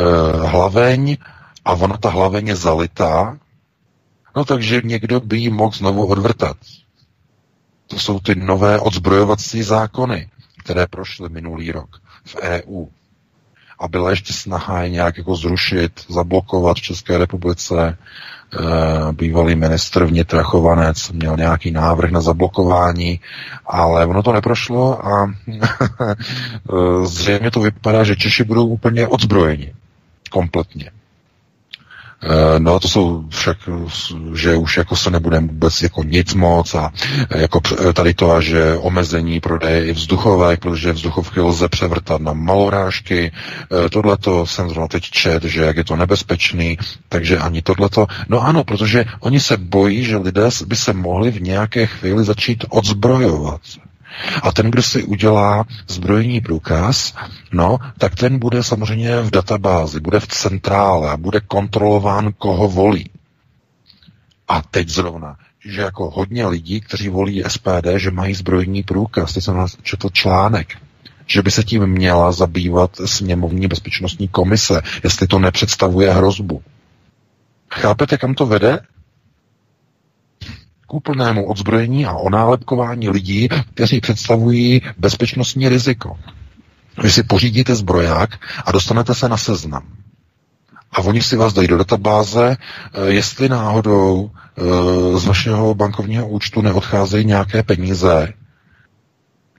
hlaveň, 0.48 1.18
a 1.66 1.74
ona 1.74 1.98
ta 1.98 2.10
hlaveň 2.10 2.48
je 2.48 2.56
zalitá, 2.56 3.38
no 4.36 4.46
takže 4.46 4.82
někdo 4.84 5.20
by 5.20 5.38
ji 5.38 5.50
mohl 5.50 5.72
znovu 5.72 6.06
odvrtat. 6.06 6.58
To 7.88 8.00
jsou 8.00 8.20
ty 8.20 8.36
nové 8.36 8.80
odzbrojovací 8.80 9.64
zákony, 9.64 10.30
které 10.58 10.88
prošly 10.88 11.30
minulý 11.30 11.72
rok 11.72 12.02
v 12.26 12.36
EU. 12.36 12.86
A 13.82 13.88
byla 13.88 14.10
ještě 14.10 14.34
snaha 14.34 14.82
je 14.82 14.90
nějak 14.90 15.18
jako 15.18 15.36
zrušit, 15.36 15.92
zablokovat 16.10 16.78
v 16.78 16.82
České 16.82 17.18
republice. 17.18 17.78
E, 17.88 17.98
bývalý 19.12 19.56
ministr 19.56 20.06
vnitra 20.06 20.44
Chovanec 20.44 21.12
měl 21.12 21.38
nějaký 21.38 21.72
návrh 21.72 22.12
na 22.12 22.22
zablokování, 22.22 23.20
ale 23.66 24.06
ono 24.06 24.24
to 24.24 24.34
neprošlo 24.34 25.08
a 25.08 25.34
zřejmě 27.04 27.52
to 27.52 27.60
vypadá, 27.60 28.04
že 28.04 28.16
Češi 28.16 28.44
budou 28.44 28.68
úplně 28.68 29.08
odzbrojeni. 29.08 29.74
Kompletně. 30.30 30.92
Eh, 32.24 32.60
no 32.60 32.80
to 32.80 32.88
jsou 32.88 33.24
však, 33.30 33.58
že 34.34 34.56
už 34.56 34.78
jako 34.78 34.96
se 34.96 35.12
nebude 35.12 35.40
vůbec 35.40 35.82
jako 35.82 36.04
nic 36.04 36.34
moc 36.34 36.76
a 36.76 36.92
eh, 37.30 37.42
jako 37.42 37.62
eh, 37.90 37.94
tady 37.94 38.14
to, 38.14 38.32
a 38.32 38.42
že 38.42 38.76
omezení 38.78 39.40
prodeje 39.40 39.86
i 39.86 39.92
vzduchovek, 39.94 40.60
protože 40.60 40.94
vzduchovky 40.94 41.40
lze 41.40 41.70
převrtat 41.70 42.22
na 42.22 42.34
malorážky. 42.34 43.32
Tohleto 43.92 44.46
jsem 44.46 44.70
zrovna 44.70 44.88
teď 44.88 45.04
čet, 45.04 45.44
že 45.44 45.62
jak 45.64 45.78
je 45.78 45.84
to 45.84 45.96
nebezpečný, 45.96 46.78
takže 47.10 47.38
ani 47.38 47.62
tohleto. 47.62 48.08
No 48.30 48.42
ano, 48.42 48.64
protože 48.64 49.06
oni 49.20 49.40
se 49.40 49.58
bojí, 49.58 50.04
že 50.04 50.18
lidé 50.18 50.50
by 50.66 50.76
se 50.76 50.94
mohli 50.94 51.32
v 51.32 51.42
nějaké 51.42 51.86
chvíli 51.86 52.24
začít 52.24 52.66
odzbrojovat. 52.70 53.62
A 54.44 54.52
ten, 54.52 54.72
kdo 54.72 54.84
si 54.84 55.04
udělá 55.04 55.66
zbrojní 55.88 56.42
průkaz, 56.42 57.16
no, 57.52 57.80
tak 57.98 58.16
ten 58.16 58.40
bude 58.40 58.64
samozřejmě 58.64 59.22
v 59.22 59.32
databázi, 59.32 60.00
bude 60.00 60.20
v 60.20 60.28
centrále 60.28 61.10
a 61.10 61.18
bude 61.18 61.40
kontrolován, 61.40 62.34
koho 62.38 62.68
volí. 62.68 63.10
A 64.48 64.62
teď 64.62 64.90
zrovna, 64.90 65.36
že 65.66 65.82
jako 65.82 66.10
hodně 66.10 66.48
lidí, 66.48 66.82
kteří 66.82 67.10
volí 67.10 67.44
SPD, 67.48 67.88
že 67.98 68.12
mají 68.12 68.34
zbrojní 68.34 68.84
průkaz, 68.84 69.34
teď 69.34 69.44
jsem 69.44 69.66
četl 69.84 70.10
článek, 70.10 70.78
že 71.28 71.42
by 71.42 71.52
se 71.52 71.64
tím 71.64 71.88
měla 71.88 72.32
zabývat 72.32 72.98
sněmovní 73.06 73.68
bezpečnostní 73.68 74.28
komise, 74.28 74.82
jestli 75.04 75.28
to 75.28 75.40
nepředstavuje 75.40 76.14
hrozbu. 76.14 76.64
Chápete, 77.74 78.18
kam 78.18 78.34
to 78.34 78.46
vede? 78.46 78.80
K 80.92 80.94
úplnému 80.94 81.46
odzbrojení 81.46 82.06
a 82.06 82.14
onálepkování 82.14 83.10
lidí, 83.10 83.50
kteří 83.74 84.02
představují 84.02 84.82
bezpečnostní 84.98 85.70
riziko. 85.70 86.18
Vy 87.04 87.12
si 87.12 87.24
pořídíte 87.24 87.76
zbroják 87.76 88.30
a 88.66 88.72
dostanete 88.72 89.16
se 89.16 89.30
na 89.30 89.38
seznam. 89.38 89.84
A 90.92 91.00
oni 91.00 91.22
si 91.22 91.36
vás 91.36 91.54
dají 91.54 91.68
do 91.68 91.78
databáze, 91.78 92.58
eh, 92.58 93.08
jestli 93.08 93.50
náhodou 93.50 94.32
eh, 94.32 95.20
z 95.20 95.26
vašeho 95.26 95.76
bankovního 95.76 96.28
účtu 96.28 96.62
neodcházejí 96.62 97.26
nějaké 97.26 97.64
peníze, 97.64 98.34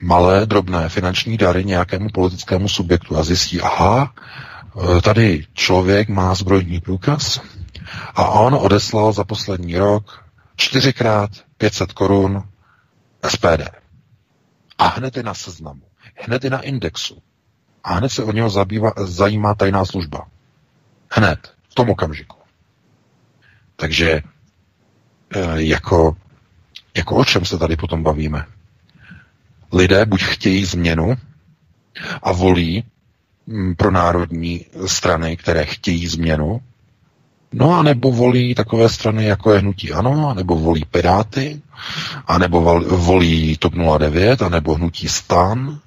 malé, 0.01 0.45
drobné 0.45 0.89
finanční 0.89 1.37
dary 1.37 1.65
nějakému 1.65 2.09
politickému 2.13 2.69
subjektu 2.69 3.17
a 3.17 3.23
zjistí, 3.23 3.61
aha, 3.61 4.13
eh, 4.97 5.01
tady 5.01 5.45
člověk 5.53 6.09
má 6.09 6.35
zbrojní 6.35 6.79
průkaz 6.79 7.41
a 8.15 8.27
on 8.29 8.53
odeslal 8.53 9.13
za 9.13 9.23
poslední 9.23 9.77
rok 9.77 10.22
čtyřikrát 10.55 11.29
500 11.57 11.93
korun 11.93 12.49
SPD. 13.29 13.61
A 14.77 14.87
hned 14.87 15.17
je 15.17 15.23
na 15.23 15.33
seznamu, 15.33 15.81
hned 16.15 16.43
je 16.43 16.49
na 16.49 16.61
indexu. 16.61 17.21
A 17.83 17.93
hned 17.93 18.09
se 18.09 18.23
o 18.23 18.31
něho 18.31 18.49
zabývá, 18.49 18.93
zajímá 18.97 19.55
tajná 19.55 19.85
služba. 19.85 20.27
Hned, 21.11 21.53
v 21.69 21.75
tom 21.75 21.89
okamžiku. 21.89 22.37
Takže 23.75 24.11
e, 24.11 24.21
jako, 25.63 26.17
jako 26.97 27.15
o 27.15 27.25
čem 27.25 27.45
se 27.45 27.57
tady 27.57 27.75
potom 27.75 28.03
bavíme? 28.03 28.45
Lidé 29.73 30.05
buď 30.05 30.23
chtějí 30.23 30.65
změnu 30.65 31.15
a 32.23 32.31
volí 32.31 32.83
mm, 33.47 33.75
pro 33.75 33.91
národní 33.91 34.65
strany, 34.85 35.37
které 35.37 35.65
chtějí 35.65 36.07
změnu, 36.07 36.61
No 37.53 37.73
a 37.79 37.83
nebo 37.83 38.11
volí 38.11 38.55
takové 38.55 38.89
strany, 38.89 39.25
jako 39.25 39.53
je 39.53 39.59
Hnutí 39.59 39.91
Ano, 39.91 40.33
nebo 40.33 40.55
volí 40.55 40.85
Piráty, 40.91 41.61
a 42.27 42.37
nebo 42.37 42.61
volí 42.81 43.57
TOP 43.57 43.73
09, 43.99 44.41
a 44.41 44.49
nebo 44.49 44.75
Hnutí 44.75 45.07
Stan, 45.07 45.79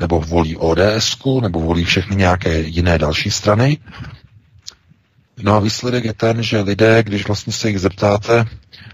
nebo 0.00 0.20
volí 0.20 0.56
ODS, 0.56 1.18
nebo 1.42 1.60
volí 1.60 1.84
všechny 1.84 2.16
nějaké 2.16 2.60
jiné 2.60 2.98
další 2.98 3.30
strany. 3.30 3.78
No 5.42 5.54
a 5.54 5.60
výsledek 5.60 6.04
je 6.04 6.12
ten, 6.12 6.42
že 6.42 6.60
lidé, 6.60 7.02
když 7.02 7.26
vlastně 7.26 7.52
se 7.52 7.68
jich 7.68 7.80
zeptáte, 7.80 8.46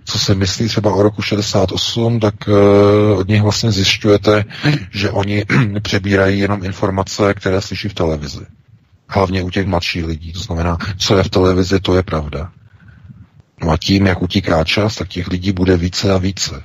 co 0.05 0.19
se 0.19 0.35
myslí 0.35 0.69
třeba 0.69 0.95
o 0.95 1.03
roku 1.03 1.23
68, 1.23 2.21
tak 2.21 2.35
uh, 2.49 3.19
od 3.19 3.29
nich 3.29 3.43
vlastně 3.43 3.73
zjišťujete, 3.73 4.45
že 4.91 5.11
oni 5.11 5.45
přebírají 5.83 6.41
jenom 6.41 6.65
informace, 6.65 7.35
které 7.35 7.61
slyší 7.61 7.89
v 7.89 7.95
televizi. 7.95 8.58
Hlavně 9.09 9.43
u 9.43 9.51
těch 9.51 9.67
mladších 9.67 10.05
lidí. 10.05 10.33
To 10.33 10.41
znamená, 10.41 10.79
co 10.99 11.17
je 11.17 11.23
v 11.23 11.29
televizi, 11.31 11.81
to 11.81 11.97
je 11.97 12.03
pravda. 12.03 12.51
No 13.65 13.71
a 13.71 13.77
tím, 13.77 14.07
jak 14.07 14.23
utíká 14.23 14.65
čas, 14.65 14.95
tak 14.97 15.09
těch 15.09 15.29
lidí 15.29 15.53
bude 15.53 15.77
více 15.77 16.13
a 16.15 16.19
více. 16.19 16.63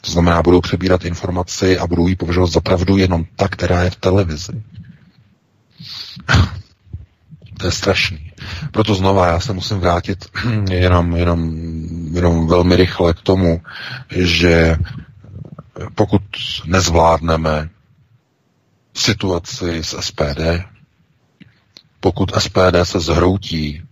To 0.00 0.10
znamená, 0.10 0.42
budou 0.42 0.60
přebírat 0.60 1.04
informaci 1.04 1.78
a 1.78 1.86
budou 1.86 2.08
ji 2.08 2.16
považovat 2.16 2.50
za 2.50 2.60
pravdu 2.60 2.96
jenom 2.96 3.24
ta, 3.36 3.48
která 3.48 3.82
je 3.82 3.90
v 3.90 3.96
televizi. 3.96 4.62
To 7.58 7.66
je 7.66 7.72
strašný. 7.72 8.32
Proto 8.72 8.94
znova 8.94 9.26
já 9.26 9.40
se 9.40 9.52
musím 9.52 9.78
vrátit 9.78 10.24
jenom, 10.70 11.16
jenom, 11.16 11.56
jenom 12.14 12.46
velmi 12.46 12.76
rychle 12.76 13.14
k 13.14 13.20
tomu, 13.20 13.60
že 14.10 14.76
pokud 15.94 16.22
nezvládneme 16.66 17.68
situaci 18.94 19.78
s 19.84 20.00
SPD, 20.00 20.40
pokud 22.00 22.32
SPD 22.38 22.76
se 22.82 23.00
zhroutí 23.00 23.82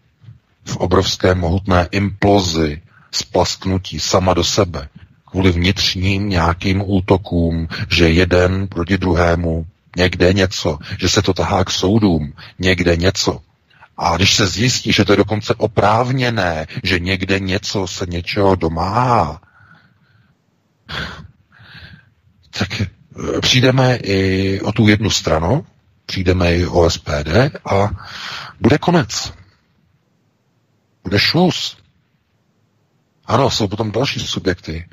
v 0.64 0.76
obrovské 0.76 1.34
mohutné 1.34 1.88
implozi, 1.90 2.82
splasknutí 3.12 4.00
sama 4.00 4.34
do 4.34 4.44
sebe, 4.44 4.88
kvůli 5.30 5.52
vnitřním 5.52 6.28
nějakým 6.28 6.82
útokům, 6.86 7.68
že 7.90 8.08
jeden 8.10 8.68
proti 8.68 8.98
druhému 8.98 9.66
někde 9.96 10.32
něco, 10.32 10.78
že 10.98 11.08
se 11.08 11.22
to 11.22 11.32
tahá 11.34 11.64
k 11.64 11.70
soudům, 11.70 12.32
někde 12.58 12.96
něco. 12.96 13.40
A 13.96 14.16
když 14.16 14.34
se 14.34 14.46
zjistí, 14.46 14.92
že 14.92 15.04
to 15.04 15.12
je 15.12 15.16
dokonce 15.16 15.54
oprávněné, 15.54 16.66
že 16.82 16.98
někde 16.98 17.38
něco 17.40 17.86
se 17.86 18.06
něčeho 18.08 18.54
domáhá, 18.54 19.40
tak 22.58 22.80
eh, 22.80 23.40
přijdeme 23.40 23.96
i 23.96 24.60
o 24.60 24.72
tu 24.72 24.88
jednu 24.88 25.10
stranu, 25.10 25.66
přijdeme 26.06 26.56
i 26.56 26.66
o 26.66 26.90
SPD 26.90 27.28
a 27.70 27.90
bude 28.60 28.78
konec. 28.78 29.32
Bude 31.04 31.18
šluz. 31.18 31.76
Ano, 33.26 33.50
jsou 33.50 33.68
potom 33.68 33.92
další 33.92 34.20
subjekty, 34.20 34.88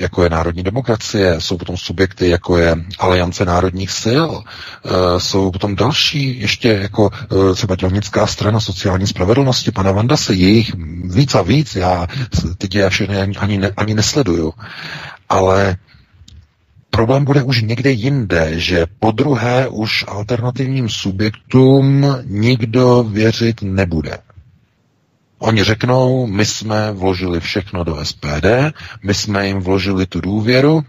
jako 0.00 0.22
je 0.22 0.30
národní 0.30 0.62
demokracie, 0.62 1.40
jsou 1.40 1.56
potom 1.56 1.76
subjekty, 1.76 2.28
jako 2.28 2.58
je 2.58 2.76
Aliance 2.98 3.44
národních 3.44 3.90
sil, 4.02 4.28
e, 4.36 5.20
jsou 5.20 5.50
potom 5.50 5.76
další, 5.76 6.40
ještě 6.40 6.68
jako 6.68 7.10
e, 7.50 7.54
třeba 7.54 7.76
dělnická 7.76 8.26
strana 8.26 8.60
sociální 8.60 9.06
spravedlnosti, 9.06 9.70
pana 9.70 9.92
Vanda 9.92 10.16
se 10.16 10.34
jich 10.34 10.72
víc 11.04 11.34
a 11.34 11.42
víc, 11.42 11.76
já 11.76 12.06
teď 12.58 12.74
je 12.74 12.90
všechny 12.90 13.20
ani, 13.20 13.36
ani, 13.36 13.58
ne, 13.58 13.70
ani 13.76 13.94
nesleduju. 13.94 14.52
Ale 15.28 15.76
problém 16.96 17.24
bude 17.24 17.42
už 17.42 17.62
někde 17.62 17.90
jinde, 17.90 18.60
že 18.60 18.86
po 19.00 19.10
druhé 19.10 19.68
už 19.68 20.04
alternativním 20.08 20.88
subjektům 20.88 22.06
nikdo 22.24 23.02
věřit 23.02 23.62
nebude. 23.62 24.18
Oni 25.38 25.64
řeknou, 25.64 26.26
my 26.26 26.46
jsme 26.46 26.92
vložili 26.92 27.40
všechno 27.40 27.84
do 27.84 28.04
SPD, 28.04 28.46
my 29.02 29.14
jsme 29.14 29.46
jim 29.46 29.60
vložili 29.60 30.06
tu 30.06 30.20
důvěru 30.20 30.84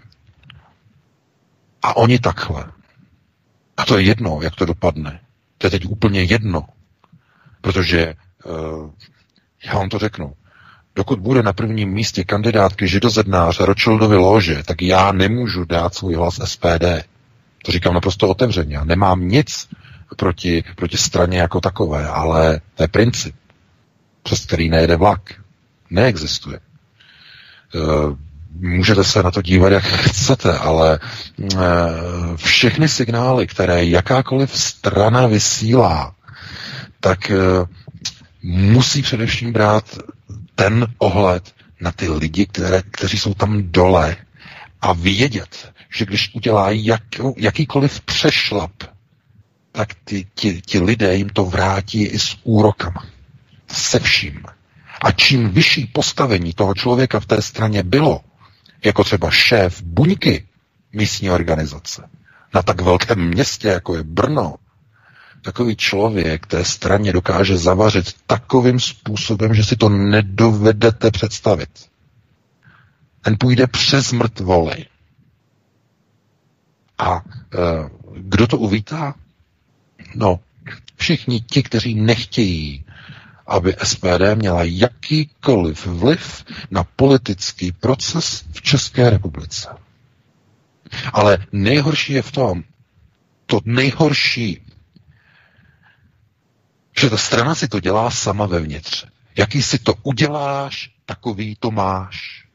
a 1.81 1.97
oni 1.97 2.19
takhle. 2.19 2.65
A 3.77 3.85
to 3.85 3.97
je 3.97 4.03
jedno, 4.03 4.39
jak 4.41 4.55
to 4.55 4.65
dopadne. 4.65 5.19
To 5.57 5.67
je 5.67 5.71
teď 5.71 5.85
úplně 5.85 6.23
jedno. 6.23 6.67
Protože, 7.61 8.13
uh, 8.45 8.91
já 9.65 9.73
vám 9.73 9.89
to 9.89 9.99
řeknu, 9.99 10.33
dokud 10.97 11.19
bude 11.19 11.43
na 11.43 11.53
prvním 11.53 11.89
místě 11.89 12.23
kandidátky 12.23 12.87
židozednáře 12.87 13.65
Rothschildovy 13.65 14.15
lože, 14.15 14.63
tak 14.65 14.81
já 14.81 15.11
nemůžu 15.11 15.65
dát 15.65 15.95
svůj 15.95 16.15
hlas 16.15 16.39
SPD. 16.45 16.85
To 17.65 17.71
říkám 17.71 17.93
naprosto 17.93 18.27
otevřeně. 18.27 18.75
Já 18.75 18.83
nemám 18.83 19.27
nic 19.27 19.67
proti, 20.17 20.63
proti 20.75 20.97
straně 20.97 21.37
jako 21.39 21.61
takové, 21.61 22.07
ale 22.07 22.61
to 22.75 22.83
je 22.83 22.87
princip, 22.87 23.35
přes 24.23 24.45
který 24.45 24.69
nejede 24.69 24.95
vlak. 24.95 25.21
Neexistuje. 25.89 26.59
Uh, 27.75 28.17
můžete 28.59 29.03
se 29.03 29.23
na 29.23 29.31
to 29.31 29.41
dívat, 29.41 29.69
jak 29.69 29.83
chcete, 29.83 30.57
ale 30.57 30.99
uh, 31.37 31.59
všechny 32.35 32.89
signály, 32.89 33.47
které 33.47 33.85
jakákoliv 33.85 34.57
strana 34.57 35.27
vysílá, 35.27 36.15
tak 36.99 37.31
uh, 37.31 37.67
musí 38.43 39.01
především 39.01 39.53
brát 39.53 39.85
ten 40.57 40.87
ohled 40.97 41.55
na 41.81 41.91
ty 41.91 42.09
lidi, 42.09 42.45
které, 42.45 42.81
kteří 42.91 43.17
jsou 43.17 43.33
tam 43.33 43.71
dole 43.71 44.15
a 44.81 44.93
vědět, 44.93 45.73
že 45.89 46.05
když 46.05 46.35
udělají 46.35 46.85
jak, 46.85 47.03
jakýkoliv 47.37 48.01
přešlap, 48.01 48.71
tak 49.71 49.93
ty, 50.03 50.27
ti, 50.35 50.61
ti 50.61 50.79
lidé 50.79 51.15
jim 51.15 51.29
to 51.29 51.45
vrátí 51.45 52.03
i 52.03 52.19
s 52.19 52.37
úrokama. 52.43 53.05
Se 53.67 53.99
vším. 53.99 54.43
A 55.01 55.11
čím 55.11 55.49
vyšší 55.49 55.85
postavení 55.85 56.53
toho 56.53 56.73
člověka 56.73 57.19
v 57.19 57.25
té 57.25 57.41
straně 57.41 57.83
bylo, 57.83 58.21
jako 58.85 59.03
třeba 59.03 59.31
šéf 59.31 59.81
buňky 59.81 60.47
místní 60.93 61.29
organizace, 61.29 62.09
na 62.53 62.61
tak 62.61 62.81
velkém 62.81 63.27
městě, 63.29 63.67
jako 63.67 63.95
je 63.95 64.03
Brno, 64.03 64.55
takový 65.47 65.75
člověk 65.75 66.45
té 66.47 66.65
straně 66.65 67.13
dokáže 67.13 67.57
zavařit 67.57 68.15
takovým 68.27 68.79
způsobem, 68.79 69.53
že 69.53 69.63
si 69.63 69.75
to 69.75 69.89
nedovedete 69.89 71.11
představit. 71.11 71.69
Ten 73.21 73.35
půjde 73.39 73.67
přes 73.67 74.11
mrtvoly. 74.11 74.85
A 76.97 77.15
e, 77.15 77.21
kdo 78.17 78.47
to 78.47 78.57
uvítá? 78.57 79.15
No, 80.15 80.39
všichni 80.95 81.41
ti, 81.41 81.63
kteří 81.63 81.95
nechtějí, 81.95 82.85
aby 83.47 83.75
SPD 83.83 84.35
měla 84.35 84.63
jakýkoliv 84.63 85.85
vliv 85.85 86.45
na 86.71 86.83
politický 86.83 87.71
proces 87.71 88.45
v 88.51 88.61
České 88.61 89.09
republice. 89.09 89.69
Ale 91.13 91.37
nejhorší 91.51 92.13
je 92.13 92.21
v 92.21 92.31
tom, 92.31 92.63
to 93.45 93.59
nejhorší 93.65 94.66
že 96.99 97.09
ta 97.09 97.17
strana 97.17 97.55
si 97.55 97.67
to 97.67 97.79
dělá 97.79 98.11
sama 98.11 98.45
vevnitř. 98.45 99.05
Jaký 99.37 99.63
si 99.63 99.79
to 99.79 99.93
uděláš, 100.03 100.89
takový 101.05 101.55
to 101.59 101.71
máš. 101.71 102.45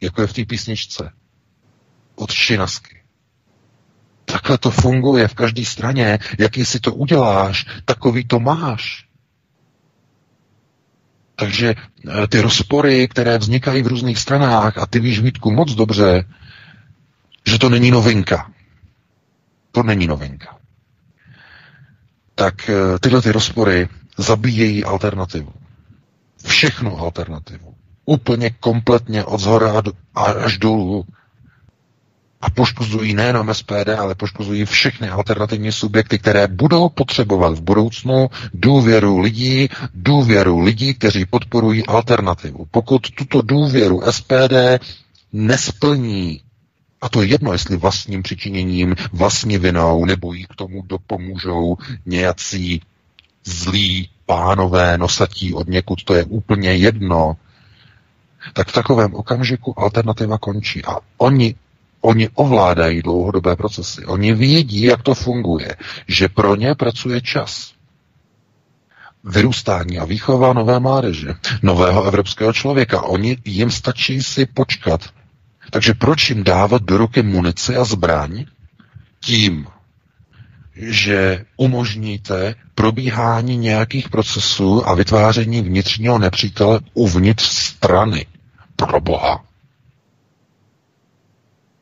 Jako 0.00 0.20
je 0.20 0.26
v 0.26 0.32
té 0.32 0.44
písničce. 0.44 1.12
Od 2.14 2.32
Šinasky. 2.32 3.02
Takhle 4.24 4.58
to 4.58 4.70
funguje 4.70 5.28
v 5.28 5.34
každé 5.34 5.64
straně. 5.64 6.18
Jaký 6.38 6.64
si 6.64 6.80
to 6.80 6.94
uděláš, 6.94 7.66
takový 7.84 8.24
to 8.24 8.40
máš. 8.40 9.06
Takže 11.36 11.74
eh, 11.74 12.26
ty 12.26 12.40
rozpory, 12.40 13.08
které 13.08 13.38
vznikají 13.38 13.82
v 13.82 13.86
různých 13.86 14.18
stranách, 14.18 14.78
a 14.78 14.86
ty 14.86 15.00
víš, 15.00 15.20
Vítku, 15.20 15.50
moc 15.50 15.74
dobře, 15.74 16.24
že 17.46 17.58
to 17.58 17.68
není 17.68 17.90
novinka. 17.90 18.50
To 19.72 19.82
není 19.82 20.06
novinka 20.06 20.61
tak 22.34 22.68
eh, 22.70 22.98
tyhle 23.00 23.22
ty 23.22 23.32
rozpory 23.32 23.88
zabíjejí 24.18 24.84
alternativu. 24.84 25.52
Všechno 26.46 26.98
alternativu. 26.98 27.74
Úplně 28.04 28.50
kompletně 28.50 29.24
od 29.24 29.40
zhora 29.40 29.82
až 30.14 30.58
dolů. 30.58 31.04
A 32.40 32.50
poškozují 32.50 33.14
nejenom 33.14 33.54
SPD, 33.54 33.88
ale 33.98 34.14
poškozují 34.14 34.64
všechny 34.64 35.08
alternativní 35.08 35.72
subjekty, 35.72 36.18
které 36.18 36.46
budou 36.48 36.88
potřebovat 36.88 37.54
v 37.54 37.60
budoucnu 37.62 38.28
důvěru 38.54 39.18
lidí, 39.18 39.68
důvěru 39.94 40.60
lidí, 40.60 40.94
kteří 40.94 41.24
podporují 41.26 41.86
alternativu. 41.86 42.66
Pokud 42.70 43.10
tuto 43.10 43.42
důvěru 43.42 44.02
SPD 44.10 44.52
nesplní 45.32 46.40
a 47.02 47.08
to 47.08 47.22
je 47.22 47.28
jedno, 47.28 47.52
jestli 47.52 47.76
vlastním 47.76 48.22
přičiněním, 48.22 48.94
vlastní 49.12 49.58
vinou, 49.58 50.04
nebo 50.04 50.32
jí 50.32 50.46
k 50.46 50.54
tomu 50.54 50.82
dopomůžou 50.82 51.76
nějací 52.06 52.82
zlí 53.44 54.08
pánové 54.26 54.98
nosatí 54.98 55.54
od 55.54 55.68
někud, 55.68 56.04
to 56.04 56.14
je 56.14 56.24
úplně 56.24 56.74
jedno. 56.74 57.36
Tak 58.52 58.68
v 58.68 58.72
takovém 58.72 59.14
okamžiku 59.14 59.80
alternativa 59.80 60.38
končí. 60.38 60.84
A 60.84 60.96
oni, 61.16 61.54
oni 62.00 62.28
ovládají 62.34 63.02
dlouhodobé 63.02 63.56
procesy. 63.56 64.06
Oni 64.06 64.32
vědí, 64.34 64.82
jak 64.82 65.02
to 65.02 65.14
funguje, 65.14 65.76
že 66.08 66.28
pro 66.28 66.56
ně 66.56 66.74
pracuje 66.74 67.20
čas. 67.20 67.72
Vyrůstání 69.24 69.98
a 69.98 70.04
výchova 70.04 70.52
nové 70.52 70.80
mládeže, 70.80 71.34
nového 71.62 72.04
evropského 72.04 72.52
člověka. 72.52 73.02
Oni 73.02 73.38
jim 73.44 73.70
stačí 73.70 74.22
si 74.22 74.46
počkat 74.46 75.00
takže 75.72 75.94
proč 75.94 76.30
jim 76.30 76.44
dávat 76.44 76.82
do 76.82 76.96
ruky 76.96 77.22
munici 77.22 77.76
a 77.76 77.84
zbraň 77.84 78.44
tím, 79.20 79.66
že 80.76 81.44
umožníte 81.56 82.54
probíhání 82.74 83.56
nějakých 83.56 84.08
procesů 84.08 84.88
a 84.88 84.94
vytváření 84.94 85.62
vnitřního 85.62 86.18
nepřítele 86.18 86.80
uvnitř 86.94 87.44
strany. 87.44 88.26
Pro 88.76 89.00
boha. 89.00 89.44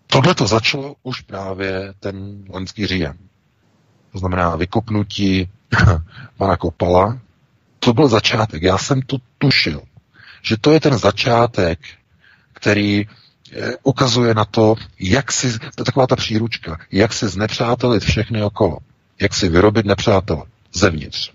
Tohle 0.07 0.35
to 0.35 0.47
začalo 0.47 0.97
už 1.03 1.21
právě 1.21 1.95
ten 2.01 2.45
loňský 2.49 2.87
říjen. 2.87 3.19
To 4.13 4.19
znamená 4.19 4.57
vykopnutí 4.57 5.49
pana 6.37 6.57
Kopala. 6.57 7.19
To 7.79 7.93
byl 7.93 8.09
začátek. 8.09 8.63
Já 8.63 8.79
jsem 8.79 9.03
to 9.03 9.17
tušil, 9.39 9.83
že 10.43 10.57
to 10.57 10.73
je 10.73 10.81
ten 10.81 10.99
začátek, 10.99 11.79
který 12.53 13.07
ukazuje 13.83 14.35
na 14.35 14.45
to, 14.45 14.75
jak 15.01 15.33
si, 15.33 15.59
to 15.59 15.67
je 15.79 15.85
taková 15.85 16.07
ta 16.07 16.17
příručka, 16.17 16.79
jak 16.93 17.13
si 17.13 17.29
znepřátelit 17.29 18.03
všechny 18.03 18.43
okolo, 18.43 18.79
jak 19.21 19.35
si 19.35 19.49
vyrobit 19.49 19.87
nepřátele 19.87 20.43
zevnitř. 20.73 21.33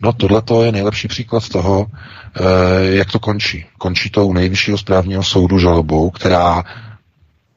No 0.00 0.12
tohle 0.12 0.42
je 0.66 0.72
nejlepší 0.72 1.08
příklad 1.08 1.48
toho, 1.48 1.86
eh, 1.86 2.40
jak 2.84 3.12
to 3.12 3.18
končí. 3.18 3.66
Končí 3.78 4.10
to 4.10 4.26
u 4.26 4.32
nejvyššího 4.32 4.78
správního 4.78 5.22
soudu 5.22 5.58
žalobou, 5.58 6.10
která 6.10 6.64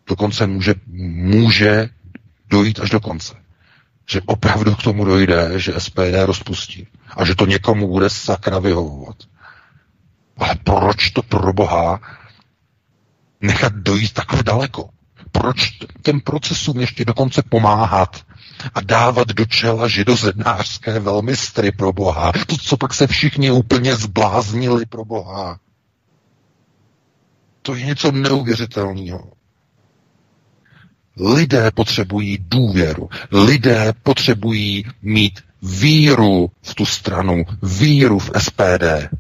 dokonce 0.08 0.48
může, 0.48 0.76
může 1.14 1.90
dojít 2.50 2.80
až 2.80 2.90
do 2.90 3.00
konce. 3.00 3.34
Že 4.10 4.22
opravdu 4.26 4.76
k 4.76 4.84
tomu 4.84 5.06
dojde, 5.06 5.52
že 5.56 5.74
SPD 5.78 6.26
rozpustí 6.26 6.88
a 7.18 7.26
že 7.26 7.36
to 7.36 7.46
někomu 7.46 7.88
bude 7.88 8.10
sakra 8.10 8.60
vyhovovat. 8.60 9.16
Ale 10.38 10.56
proč 10.64 11.10
to 11.10 11.24
pro 11.24 11.54
boha 11.54 12.00
nechat 13.42 13.74
dojít 13.74 14.14
takhle 14.14 14.44
daleko? 14.44 14.90
Proč 15.32 15.72
těm 16.02 16.22
procesům 16.22 16.80
ještě 16.80 17.06
dokonce 17.06 17.42
pomáhat 17.50 18.22
a 18.74 18.82
dávat 18.82 19.28
do 19.28 19.46
čela 19.46 19.88
židozednářské 19.88 21.00
velmistry 21.00 21.72
pro 21.72 21.94
Boha? 21.94 22.32
To, 22.48 22.58
co 22.58 22.78
pak 22.78 22.94
se 22.94 23.08
všichni 23.08 23.52
úplně 23.52 23.96
zbláznili 23.96 24.86
pro 24.86 25.06
Boha. 25.06 25.60
To 27.62 27.76
je 27.76 27.86
něco 27.86 28.12
neuvěřitelného. 28.12 29.32
Lidé 31.18 31.72
potřebují 31.72 32.38
důvěru. 32.48 33.10
Lidé 33.32 33.94
potřebují 34.04 34.86
mít 35.02 35.40
víru 35.62 36.52
v 36.62 36.76
tu 36.76 36.86
stranu, 36.86 37.44
víru 37.64 38.20
v 38.20 38.32
SPD. 38.38 39.16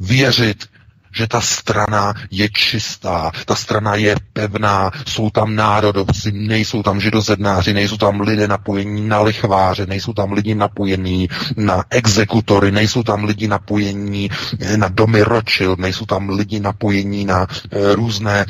Věřit, 0.00 0.68
že 1.12 1.26
ta 1.26 1.40
strana 1.40 2.14
je 2.30 2.48
čistá, 2.48 3.30
ta 3.46 3.54
strana 3.54 3.94
je 3.94 4.16
pevná, 4.32 4.90
jsou 5.06 5.30
tam 5.30 5.54
národovci, 5.54 6.32
nejsou 6.32 6.82
tam 6.82 7.00
židozednáři, 7.00 7.74
nejsou 7.74 7.96
tam 7.96 8.20
lidé 8.20 8.48
napojení 8.48 9.08
na 9.08 9.20
lichváře, 9.20 9.86
nejsou 9.86 10.12
tam 10.12 10.32
lidi 10.32 10.54
napojení 10.54 11.28
na 11.56 11.84
exekutory, 11.90 12.72
nejsou 12.72 13.02
tam 13.02 13.24
lidi 13.24 13.48
napojení 13.48 14.30
na 14.76 14.88
domy 14.88 15.22
Rothschild, 15.22 15.78
nejsou 15.78 16.06
tam 16.06 16.28
lidi 16.28 16.60
napojení 16.60 17.24
na 17.24 17.46
e, 17.70 17.94
různé 17.94 18.40
e, 18.40 18.46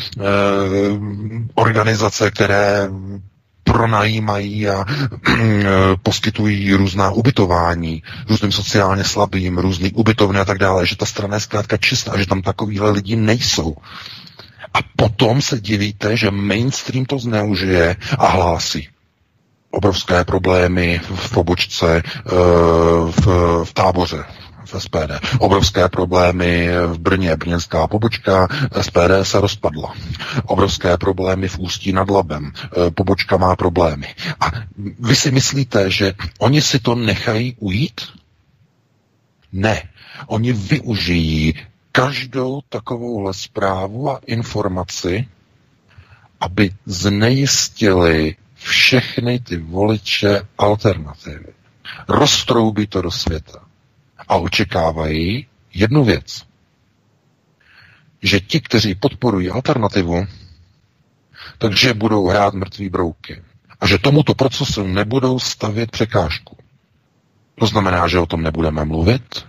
organizace, 1.54 2.30
které 2.30 2.88
pronajímají 3.72 4.68
a 4.68 4.84
poskytují 6.02 6.74
různá 6.74 7.10
ubytování 7.10 8.02
různým 8.28 8.52
sociálně 8.52 9.04
slabým, 9.04 9.58
různý 9.58 9.92
ubytovny 9.92 10.40
a 10.40 10.44
tak 10.44 10.58
dále, 10.58 10.86
že 10.86 10.96
ta 10.96 11.06
strana 11.06 11.34
je 11.34 11.40
zkrátka 11.40 11.76
čistá, 11.76 12.18
že 12.18 12.26
tam 12.26 12.42
takovýhle 12.42 12.90
lidi 12.90 13.16
nejsou. 13.16 13.76
A 14.74 14.78
potom 14.96 15.42
se 15.42 15.60
divíte, 15.60 16.16
že 16.16 16.30
mainstream 16.30 17.04
to 17.04 17.18
zneužije 17.18 17.96
a 18.18 18.26
hlásí 18.26 18.88
obrovské 19.70 20.24
problémy 20.24 21.00
v 21.14 21.30
pobočce 21.32 22.02
eh, 22.04 22.30
v, 23.10 23.26
v 23.64 23.72
táboře, 23.74 24.24
v 24.64 24.80
SPD. 24.82 25.38
Obrovské 25.38 25.88
problémy 25.88 26.68
v 26.86 26.98
Brně, 26.98 27.36
brněnská 27.36 27.86
pobočka, 27.86 28.48
SPD 28.80 29.22
se 29.22 29.40
rozpadla. 29.40 29.94
Obrovské 30.44 30.96
problémy 30.96 31.48
v 31.48 31.58
Ústí 31.58 31.92
nad 31.92 32.10
Labem, 32.10 32.52
e, 32.86 32.90
pobočka 32.90 33.36
má 33.36 33.56
problémy. 33.56 34.14
A 34.40 34.50
vy 34.98 35.16
si 35.16 35.30
myslíte, 35.30 35.90
že 35.90 36.12
oni 36.38 36.62
si 36.62 36.78
to 36.78 36.94
nechají 36.94 37.56
ujít? 37.58 38.00
Ne. 39.52 39.82
Oni 40.26 40.52
využijí 40.52 41.54
každou 41.92 42.60
takovouhle 42.68 43.34
zprávu 43.34 44.10
a 44.10 44.20
informaci, 44.26 45.28
aby 46.40 46.70
znejistili 46.86 48.36
všechny 48.54 49.40
ty 49.40 49.56
voliče 49.56 50.40
alternativy. 50.58 51.52
Roztroubí 52.08 52.86
to 52.86 53.02
do 53.02 53.10
světa 53.10 53.71
a 54.28 54.36
očekávají 54.36 55.46
jednu 55.74 56.04
věc. 56.04 56.42
Že 58.22 58.40
ti, 58.40 58.60
kteří 58.60 58.94
podporují 58.94 59.50
alternativu, 59.50 60.26
takže 61.58 61.94
budou 61.94 62.28
hrát 62.28 62.54
mrtvý 62.54 62.88
brouky. 62.88 63.42
A 63.80 63.86
že 63.86 63.98
tomuto 63.98 64.34
procesu 64.34 64.86
nebudou 64.86 65.38
stavět 65.38 65.90
překážku. 65.90 66.56
To 67.58 67.66
znamená, 67.66 68.08
že 68.08 68.18
o 68.18 68.26
tom 68.26 68.42
nebudeme 68.42 68.84
mluvit, 68.84 69.46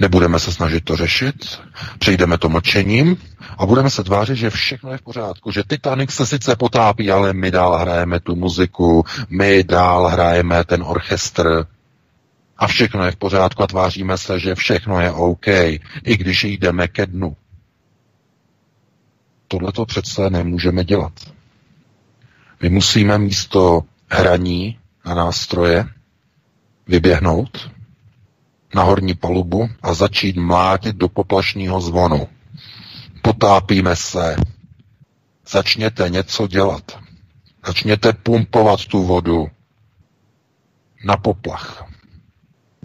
nebudeme 0.00 0.38
se 0.40 0.52
snažit 0.52 0.84
to 0.84 0.96
řešit, 0.96 1.60
přejdeme 1.98 2.38
to 2.38 2.48
mlčením 2.48 3.16
a 3.58 3.66
budeme 3.66 3.90
se 3.90 4.04
tvářit, 4.04 4.36
že 4.36 4.50
všechno 4.50 4.92
je 4.92 4.98
v 4.98 5.02
pořádku, 5.02 5.50
že 5.50 5.62
Titanic 5.66 6.10
se 6.10 6.26
sice 6.26 6.56
potápí, 6.56 7.10
ale 7.10 7.32
my 7.32 7.50
dál 7.50 7.78
hrajeme 7.78 8.20
tu 8.20 8.36
muziku, 8.36 9.04
my 9.30 9.64
dál 9.64 10.06
hrajeme 10.08 10.64
ten 10.64 10.82
orchestr, 10.82 11.66
a 12.58 12.66
všechno 12.66 13.04
je 13.04 13.10
v 13.10 13.16
pořádku 13.16 13.62
a 13.62 13.66
tváříme 13.66 14.18
se, 14.18 14.40
že 14.40 14.54
všechno 14.54 15.00
je 15.00 15.10
OK, 15.10 15.46
i 15.48 16.16
když 16.16 16.44
jdeme 16.44 16.88
ke 16.88 17.06
dnu. 17.06 17.36
Tohle 19.48 19.72
to 19.72 19.86
přece 19.86 20.30
nemůžeme 20.30 20.84
dělat. 20.84 21.12
My 22.62 22.68
musíme 22.68 23.18
místo 23.18 23.82
hraní 24.10 24.78
a 25.04 25.14
nástroje 25.14 25.84
vyběhnout 26.86 27.70
na 28.74 28.82
horní 28.82 29.14
palubu 29.14 29.68
a 29.82 29.94
začít 29.94 30.36
mlátit 30.36 30.96
do 30.96 31.08
poplašního 31.08 31.80
zvonu. 31.80 32.28
Potápíme 33.22 33.96
se. 33.96 34.36
Začněte 35.48 36.08
něco 36.08 36.46
dělat. 36.46 36.98
Začněte 37.66 38.12
pumpovat 38.12 38.84
tu 38.84 39.02
vodu 39.02 39.46
na 41.04 41.16
poplach 41.16 41.95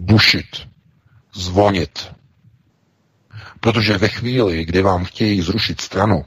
bušit, 0.02 0.68
zvonit. 1.34 2.12
Protože 3.60 3.98
ve 3.98 4.08
chvíli, 4.08 4.64
kdy 4.64 4.82
vám 4.82 5.04
chtějí 5.04 5.42
zrušit 5.42 5.80
stranu, 5.80 6.24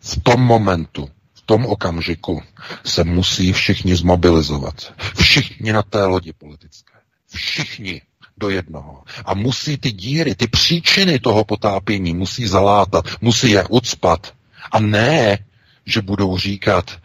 v 0.00 0.22
tom 0.22 0.40
momentu, 0.40 1.08
v 1.34 1.40
tom 1.40 1.66
okamžiku 1.66 2.42
se 2.84 3.04
musí 3.04 3.52
všichni 3.52 3.96
zmobilizovat. 3.96 4.94
Všichni 5.16 5.72
na 5.72 5.82
té 5.82 6.04
lodi 6.04 6.32
politické. 6.32 6.92
Všichni 7.34 8.02
do 8.36 8.50
jednoho. 8.50 9.02
A 9.24 9.34
musí 9.34 9.76
ty 9.76 9.92
díry, 9.92 10.34
ty 10.34 10.46
příčiny 10.46 11.18
toho 11.18 11.44
potápění 11.44 12.14
musí 12.14 12.46
zalátat, 12.46 13.04
musí 13.20 13.50
je 13.50 13.64
ucpat. 13.68 14.34
A 14.72 14.80
ne, 14.80 15.38
že 15.86 16.02
budou 16.02 16.38
říkat, 16.38 16.98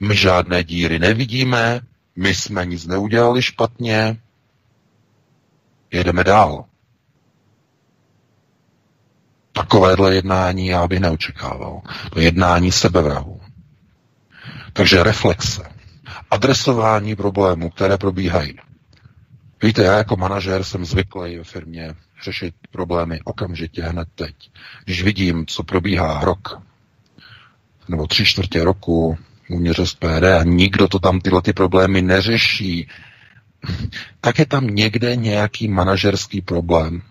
my 0.00 0.16
žádné 0.16 0.64
díry 0.64 0.98
nevidíme, 0.98 1.80
my 2.16 2.34
jsme 2.34 2.66
nic 2.66 2.86
neudělali 2.86 3.42
špatně, 3.42 4.16
jedeme 5.90 6.24
dál. 6.24 6.64
Takovéhle 9.52 10.14
jednání 10.14 10.66
já 10.66 10.88
bych 10.88 11.00
neočekával. 11.00 11.80
To 12.10 12.20
jednání 12.20 12.72
sebevrahu. 12.72 13.40
Takže 14.72 15.02
reflexe. 15.02 15.62
Adresování 16.30 17.16
problémů, 17.16 17.70
které 17.70 17.98
probíhají. 17.98 18.58
Víte, 19.62 19.82
já 19.82 19.98
jako 19.98 20.16
manažer 20.16 20.64
jsem 20.64 20.84
zvyklý 20.84 21.36
ve 21.36 21.44
firmě 21.44 21.94
řešit 22.24 22.54
problémy 22.70 23.20
okamžitě, 23.24 23.82
hned 23.82 24.08
teď. 24.14 24.34
Když 24.84 25.02
vidím, 25.02 25.46
co 25.46 25.62
probíhá 25.62 26.20
rok, 26.24 26.62
nebo 27.88 28.06
tři 28.06 28.24
čtvrtě 28.24 28.64
roku 28.64 29.18
uvnitř 29.50 29.80
SPD 29.84 30.24
a 30.40 30.44
nikdo 30.44 30.88
to 30.88 30.98
tam 30.98 31.20
tyhle 31.20 31.42
ty 31.42 31.52
problémy 31.52 32.02
neřeší, 32.02 32.88
tak 34.20 34.38
je 34.38 34.46
tam 34.46 34.66
někde 34.66 35.16
nějaký 35.16 35.68
manažerský 35.68 36.40
problém. 36.40 37.02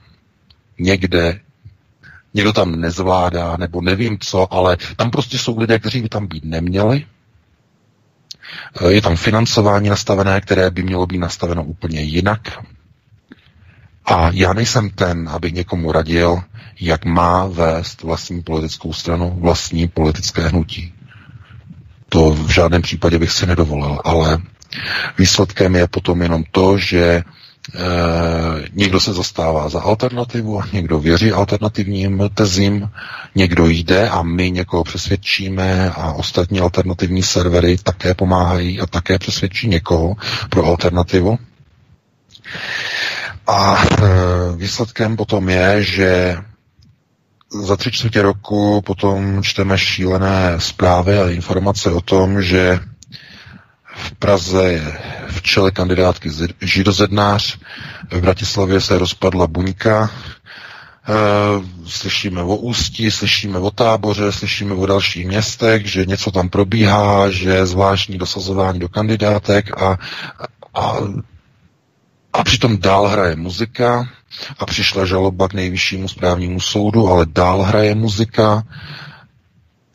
Někde 0.79 1.39
někdo 2.33 2.53
tam 2.53 2.75
nezvládá, 2.81 3.57
nebo 3.57 3.81
nevím 3.81 4.17
co, 4.19 4.53
ale 4.53 4.77
tam 4.95 5.11
prostě 5.11 5.37
jsou 5.37 5.59
lidé, 5.59 5.79
kteří 5.79 6.01
by 6.01 6.09
tam 6.09 6.27
být 6.27 6.45
neměli. 6.45 7.05
Je 8.89 9.01
tam 9.01 9.15
financování 9.15 9.89
nastavené, 9.89 10.41
které 10.41 10.71
by 10.71 10.83
mělo 10.83 11.07
být 11.07 11.17
nastaveno 11.17 11.63
úplně 11.63 12.01
jinak. 12.01 12.63
A 14.05 14.29
já 14.33 14.53
nejsem 14.53 14.89
ten, 14.89 15.29
aby 15.29 15.51
někomu 15.51 15.91
radil, 15.91 16.41
jak 16.79 17.05
má 17.05 17.45
vést 17.45 18.03
vlastní 18.03 18.41
politickou 18.41 18.93
stranu, 18.93 19.37
vlastní 19.41 19.87
politické 19.87 20.47
hnutí. 20.47 20.93
To 22.09 22.31
v 22.31 22.49
žádném 22.49 22.81
případě 22.81 23.19
bych 23.19 23.31
si 23.31 23.45
nedovolil, 23.45 23.99
ale 24.03 24.37
Výsledkem 25.17 25.75
je 25.75 25.87
potom 25.87 26.21
jenom 26.21 26.43
to, 26.51 26.77
že 26.77 27.03
e, 27.03 27.23
někdo 28.73 28.99
se 28.99 29.13
zastává 29.13 29.69
za 29.69 29.81
alternativu, 29.81 30.61
někdo 30.73 30.99
věří 30.99 31.31
alternativním 31.31 32.23
tezím, 32.33 32.89
někdo 33.35 33.67
jde 33.67 34.09
a 34.09 34.21
my 34.23 34.51
někoho 34.51 34.83
přesvědčíme 34.83 35.91
a 35.91 36.11
ostatní 36.11 36.59
alternativní 36.59 37.23
servery 37.23 37.77
také 37.77 38.13
pomáhají 38.13 38.79
a 38.81 38.85
také 38.85 39.19
přesvědčí 39.19 39.67
někoho 39.67 40.15
pro 40.49 40.65
alternativu. 40.65 41.37
A 43.47 43.75
e, 43.83 44.05
výsledkem 44.57 45.17
potom 45.17 45.49
je, 45.49 45.83
že 45.83 46.37
za 47.63 47.75
tři 47.77 47.91
čtvrtě 47.91 48.21
roku 48.21 48.81
potom 48.81 49.43
čteme 49.43 49.77
šílené 49.77 50.53
zprávy 50.57 51.19
a 51.19 51.29
informace 51.29 51.91
o 51.91 52.01
tom, 52.01 52.41
že 52.41 52.79
v 53.97 54.11
Praze 54.11 54.63
je 54.63 54.97
v 55.29 55.41
čele 55.41 55.71
kandidátky 55.71 56.29
židozednář, 56.61 57.57
v 58.11 58.21
Bratislavě 58.21 58.81
se 58.81 58.97
rozpadla 58.97 59.47
buňka, 59.47 60.09
eh, 60.09 61.13
slyšíme 61.85 62.41
o 62.41 62.55
Ústí, 62.55 63.11
slyšíme 63.11 63.59
o 63.59 63.71
táboře, 63.71 64.31
slyšíme 64.31 64.73
o 64.73 64.85
dalších 64.85 65.27
městech, 65.27 65.85
že 65.85 66.05
něco 66.05 66.31
tam 66.31 66.49
probíhá, 66.49 67.29
že 67.29 67.49
je 67.49 67.65
zvláštní 67.65 68.17
dosazování 68.17 68.79
do 68.79 68.89
kandidátek 68.89 69.81
a, 69.81 69.97
a, 70.73 70.97
a 72.33 72.43
přitom 72.43 72.77
dál 72.77 73.07
hraje 73.07 73.35
muzika 73.35 74.09
a 74.59 74.65
přišla 74.65 75.05
žaloba 75.05 75.47
k 75.47 75.53
nejvyššímu 75.53 76.07
správnímu 76.07 76.59
soudu, 76.59 77.07
ale 77.07 77.25
dál 77.25 77.61
hraje 77.61 77.95
muzika 77.95 78.63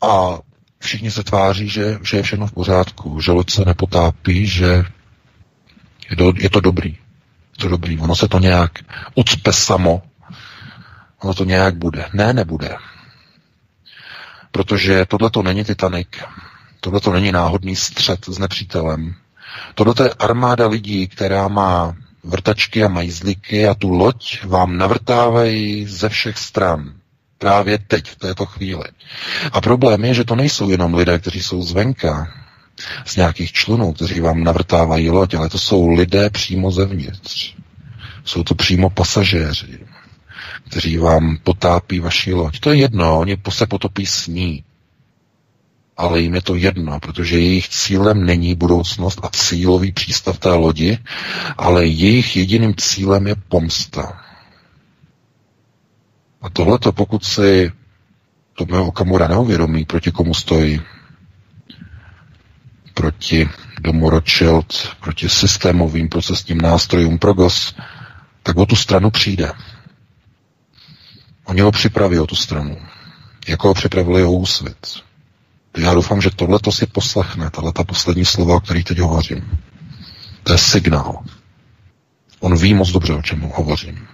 a 0.01 0.39
všichni 0.83 1.11
se 1.11 1.23
tváří, 1.23 1.69
že, 1.69 1.99
že 2.03 2.17
je 2.17 2.23
všechno 2.23 2.47
v 2.47 2.51
pořádku, 2.51 3.21
že 3.21 3.31
loď 3.31 3.49
se 3.51 3.65
nepotápí, 3.65 4.47
že 4.47 4.85
je 6.09 6.15
to, 6.17 6.33
je 6.37 6.49
to 6.49 6.59
dobrý. 6.59 6.89
Je 6.89 7.59
to 7.59 7.67
dobrý. 7.67 7.99
Ono 7.99 8.15
se 8.15 8.27
to 8.27 8.39
nějak 8.39 8.71
ucpe 9.15 9.53
samo. 9.53 10.01
Ono 11.21 11.33
to 11.33 11.43
nějak 11.45 11.75
bude. 11.75 12.05
Ne, 12.13 12.33
nebude. 12.33 12.75
Protože 14.51 15.05
tohle 15.05 15.29
to 15.29 15.43
není 15.43 15.63
Titanic. 15.63 16.07
Tohle 16.79 16.99
to 16.99 17.13
není 17.13 17.31
náhodný 17.31 17.75
střed 17.75 18.25
s 18.25 18.37
nepřítelem. 18.37 19.15
Tohle 19.75 19.93
je 20.03 20.13
armáda 20.13 20.67
lidí, 20.67 21.07
která 21.07 21.47
má 21.47 21.95
vrtačky 22.23 22.83
a 22.83 22.87
majzliky 22.87 23.67
a 23.67 23.73
tu 23.73 23.89
loď 23.89 24.43
vám 24.43 24.77
navrtávají 24.77 25.85
ze 25.85 26.09
všech 26.09 26.37
stran. 26.37 26.93
Právě 27.43 27.77
teď, 27.77 28.09
v 28.09 28.15
této 28.15 28.45
chvíli. 28.45 28.83
A 29.51 29.61
problém 29.61 30.05
je, 30.05 30.13
že 30.13 30.23
to 30.23 30.35
nejsou 30.35 30.69
jenom 30.69 30.93
lidé, 30.93 31.19
kteří 31.19 31.43
jsou 31.43 31.61
zvenka, 31.61 32.33
z 33.05 33.15
nějakých 33.15 33.51
člunů, 33.51 33.93
kteří 33.93 34.19
vám 34.19 34.43
navrtávají 34.43 35.09
loď, 35.09 35.33
ale 35.33 35.49
to 35.49 35.59
jsou 35.59 35.89
lidé 35.89 36.29
přímo 36.29 36.71
zevnitř. 36.71 37.55
Jsou 38.25 38.43
to 38.43 38.55
přímo 38.55 38.89
pasažéři, 38.89 39.79
kteří 40.69 40.97
vám 40.97 41.37
potápí 41.43 41.99
vaši 41.99 42.33
loď. 42.33 42.59
To 42.59 42.69
je 42.71 42.77
jedno, 42.77 43.19
oni 43.19 43.37
se 43.49 43.67
potopí 43.67 44.05
s 44.05 44.27
ní. 44.27 44.63
Ale 45.97 46.21
jim 46.21 46.35
je 46.35 46.41
to 46.41 46.55
jedno, 46.55 46.99
protože 46.99 47.39
jejich 47.39 47.69
cílem 47.69 48.25
není 48.25 48.55
budoucnost 48.55 49.19
a 49.23 49.29
cílový 49.29 49.91
přístav 49.91 50.39
té 50.39 50.49
lodi, 50.49 50.97
ale 51.57 51.85
jejich 51.85 52.35
jediným 52.37 52.75
cílem 52.75 53.27
je 53.27 53.35
pomsta. 53.49 54.22
A 56.43 56.49
tohleto, 56.49 56.91
pokud 56.91 57.25
si 57.25 57.71
to 58.53 58.65
mého 58.65 58.85
Okamura 58.87 59.27
neuvědomí, 59.27 59.85
proti 59.85 60.11
komu 60.11 60.33
stojí, 60.33 60.81
proti 62.93 63.49
domu 63.81 64.09
Rothschild, 64.09 64.95
proti 64.99 65.29
systémovým 65.29 66.09
procesním 66.09 66.61
nástrojům 66.61 67.17
Progos, 67.19 67.75
tak 68.43 68.57
o 68.57 68.65
tu 68.65 68.75
stranu 68.75 69.09
přijde. 69.09 69.51
Oni 71.45 71.61
ho 71.61 71.71
připraví 71.71 72.19
o 72.19 72.27
tu 72.27 72.35
stranu, 72.35 72.77
jako 73.47 73.67
ho 73.67 73.73
připravili 73.73 74.23
o 74.23 74.31
úsvit. 74.31 74.87
Já 75.77 75.93
doufám, 75.93 76.21
že 76.21 76.29
tohle 76.35 76.59
to 76.59 76.71
si 76.71 76.85
poslechne, 76.85 77.49
tahle 77.49 77.73
ta 77.73 77.83
poslední 77.83 78.25
slova, 78.25 78.55
o 78.55 78.59
kterých 78.59 78.85
teď 78.85 78.99
hovořím. 78.99 79.59
To 80.43 80.51
je 80.51 80.57
signál. 80.57 81.23
On 82.39 82.57
ví 82.57 82.73
moc 82.73 82.89
dobře, 82.91 83.13
o 83.13 83.21
čem 83.21 83.41
hovořím. 83.55 84.07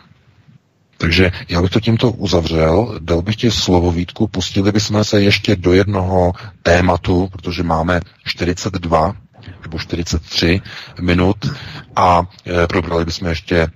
Takže 1.01 1.31
já 1.49 1.61
bych 1.61 1.71
to 1.71 1.79
tímto 1.79 2.11
uzavřel, 2.11 2.99
dal 2.99 3.21
bych 3.21 3.35
ti 3.35 3.51
slovo 3.51 3.91
Vítku, 3.91 4.27
pustili 4.27 4.71
bychom 4.71 5.03
se 5.03 5.21
ještě 5.21 5.55
do 5.55 5.73
jednoho 5.73 6.33
tématu, 6.63 7.27
protože 7.31 7.63
máme 7.63 8.01
42 8.25 9.15
nebo 9.63 9.79
43 9.79 10.61
minut 11.01 11.37
a 11.95 12.23
e, 12.63 12.67
probrali 12.67 13.05
bychom 13.05 13.27
ještě, 13.27 13.55
e, 13.55 13.69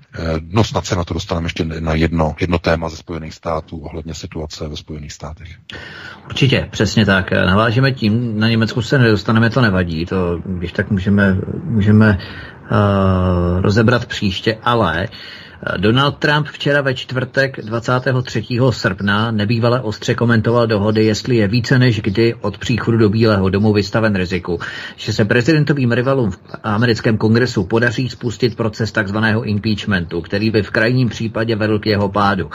no 0.49 0.63
snad 0.63 0.85
se 0.85 0.95
na 0.95 1.03
to 1.03 1.13
dostaneme 1.13 1.45
ještě 1.45 1.65
na 1.65 1.93
jedno, 1.93 2.35
jedno 2.39 2.59
téma 2.59 2.89
ze 2.89 2.97
Spojených 2.97 3.33
států 3.33 3.77
ohledně 3.77 4.13
situace 4.13 4.67
ve 4.67 4.75
Spojených 4.75 5.13
státech. 5.13 5.49
Určitě, 6.25 6.67
přesně 6.71 7.05
tak. 7.05 7.31
Navážeme 7.31 7.91
tím, 7.91 8.39
na 8.39 8.49
Německu 8.49 8.81
se 8.81 8.97
nedostaneme, 8.97 9.49
to 9.49 9.61
nevadí, 9.61 10.05
to 10.05 10.41
když 10.45 10.71
tak 10.71 10.91
můžeme, 10.91 11.37
můžeme 11.63 12.17
uh, 12.17 13.61
rozebrat 13.61 14.05
příště, 14.05 14.57
ale 14.63 15.07
Donald 15.77 16.17
Trump 16.17 16.47
včera 16.47 16.81
ve 16.81 16.93
čtvrtek 16.93 17.59
23. 17.65 18.43
srpna 18.69 19.31
nebývale 19.31 19.81
ostře 19.81 20.15
komentoval 20.15 20.67
dohody, 20.67 21.05
jestli 21.05 21.35
je 21.35 21.47
více 21.47 21.79
než 21.79 22.01
kdy 22.01 22.33
od 22.33 22.57
příchodu 22.57 22.97
do 22.97 23.09
Bílého 23.09 23.49
domu 23.49 23.73
vystaven 23.73 24.15
riziku, 24.15 24.59
že 24.95 25.13
se 25.13 25.25
prezidentovým 25.25 25.91
rivalům 25.91 26.31
v 26.31 26.39
americkém 26.63 27.17
kongresu 27.17 27.63
podaří 27.63 28.09
spustit 28.09 28.55
proces 28.55 28.91
takzvaného 28.91 29.43
impeachmentu, 29.43 30.21
který 30.21 30.51
by 30.51 30.63
v 30.63 30.71
krajním 30.71 31.09
případě 31.09 31.55
vedl 31.55 31.79
k 31.79 31.85
jeho 31.85 32.09
pádu. 32.09 32.49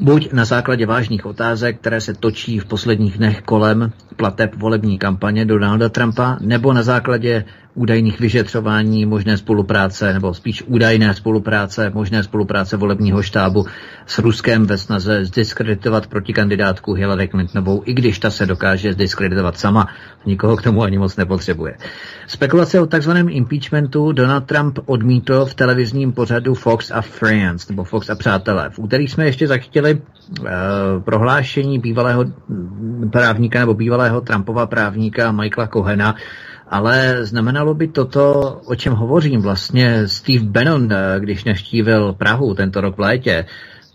Buď 0.00 0.32
na 0.32 0.44
základě 0.44 0.86
vážných 0.86 1.26
otázek, 1.26 1.80
které 1.80 2.00
se 2.00 2.14
točí 2.14 2.58
v 2.58 2.64
posledních 2.64 3.18
dnech 3.18 3.42
kolem 3.42 3.92
plateb 4.16 4.54
volební 4.56 4.98
kampaně 4.98 5.44
Donalda 5.44 5.88
Trumpa, 5.88 6.36
nebo 6.40 6.72
na 6.72 6.82
základě 6.82 7.44
údajných 7.74 8.20
vyšetřování, 8.20 9.06
možné 9.06 9.36
spolupráce, 9.36 10.12
nebo 10.12 10.34
spíš 10.34 10.62
údajné 10.66 11.14
spolupráce, 11.14 11.90
možné 11.94 12.22
spolupráce 12.22 12.76
volebního 12.76 13.22
štábu 13.22 13.66
s 14.06 14.18
Ruskem 14.18 14.66
ve 14.66 14.78
snaze 14.78 15.24
zdiskreditovat 15.24 16.06
protikandidátku 16.06 16.92
Hillary 16.92 17.28
Clintonovou, 17.28 17.82
i 17.84 17.94
když 17.94 18.18
ta 18.18 18.30
se 18.30 18.46
dokáže 18.46 18.92
zdiskreditovat 18.92 19.58
sama. 19.58 19.88
Nikoho 20.26 20.56
k 20.56 20.62
tomu 20.62 20.82
ani 20.82 20.98
moc 20.98 21.16
nepotřebuje. 21.16 21.76
Spekulace 22.26 22.80
o 22.80 22.86
takzvaném 22.86 23.28
impeachmentu 23.28 24.12
Donald 24.12 24.44
Trump 24.44 24.78
odmítl 24.86 25.46
v 25.46 25.54
televizním 25.54 26.12
pořadu 26.12 26.54
Fox 26.54 26.90
a 26.90 27.00
Friends, 27.00 27.68
nebo 27.68 27.84
Fox 27.84 28.10
a 28.10 28.14
přátelé. 28.14 28.70
V 28.70 28.78
úterý 28.78 29.08
jsme 29.08 29.24
ještě 29.24 29.46
zachytili 29.46 29.94
uh, 29.94 30.46
prohlášení 31.04 31.78
bývalého 31.78 32.24
právníka 33.10 33.58
nebo 33.58 33.74
bývalého 33.74 34.03
Trumpova 34.20 34.66
právníka 34.66 35.32
Michaela 35.32 35.66
Kohena, 35.66 36.14
ale 36.68 37.26
znamenalo 37.26 37.74
by 37.74 37.88
toto, 37.88 38.42
o 38.64 38.74
čem 38.74 38.92
hovořím 38.92 39.40
vlastně 39.40 40.08
Steve 40.08 40.44
Bannon, 40.44 40.92
eh, 40.92 41.20
když 41.20 41.44
naštívil 41.44 42.12
Prahu 42.12 42.54
tento 42.54 42.80
rok 42.80 42.96
v 42.96 43.00
létě, 43.00 43.44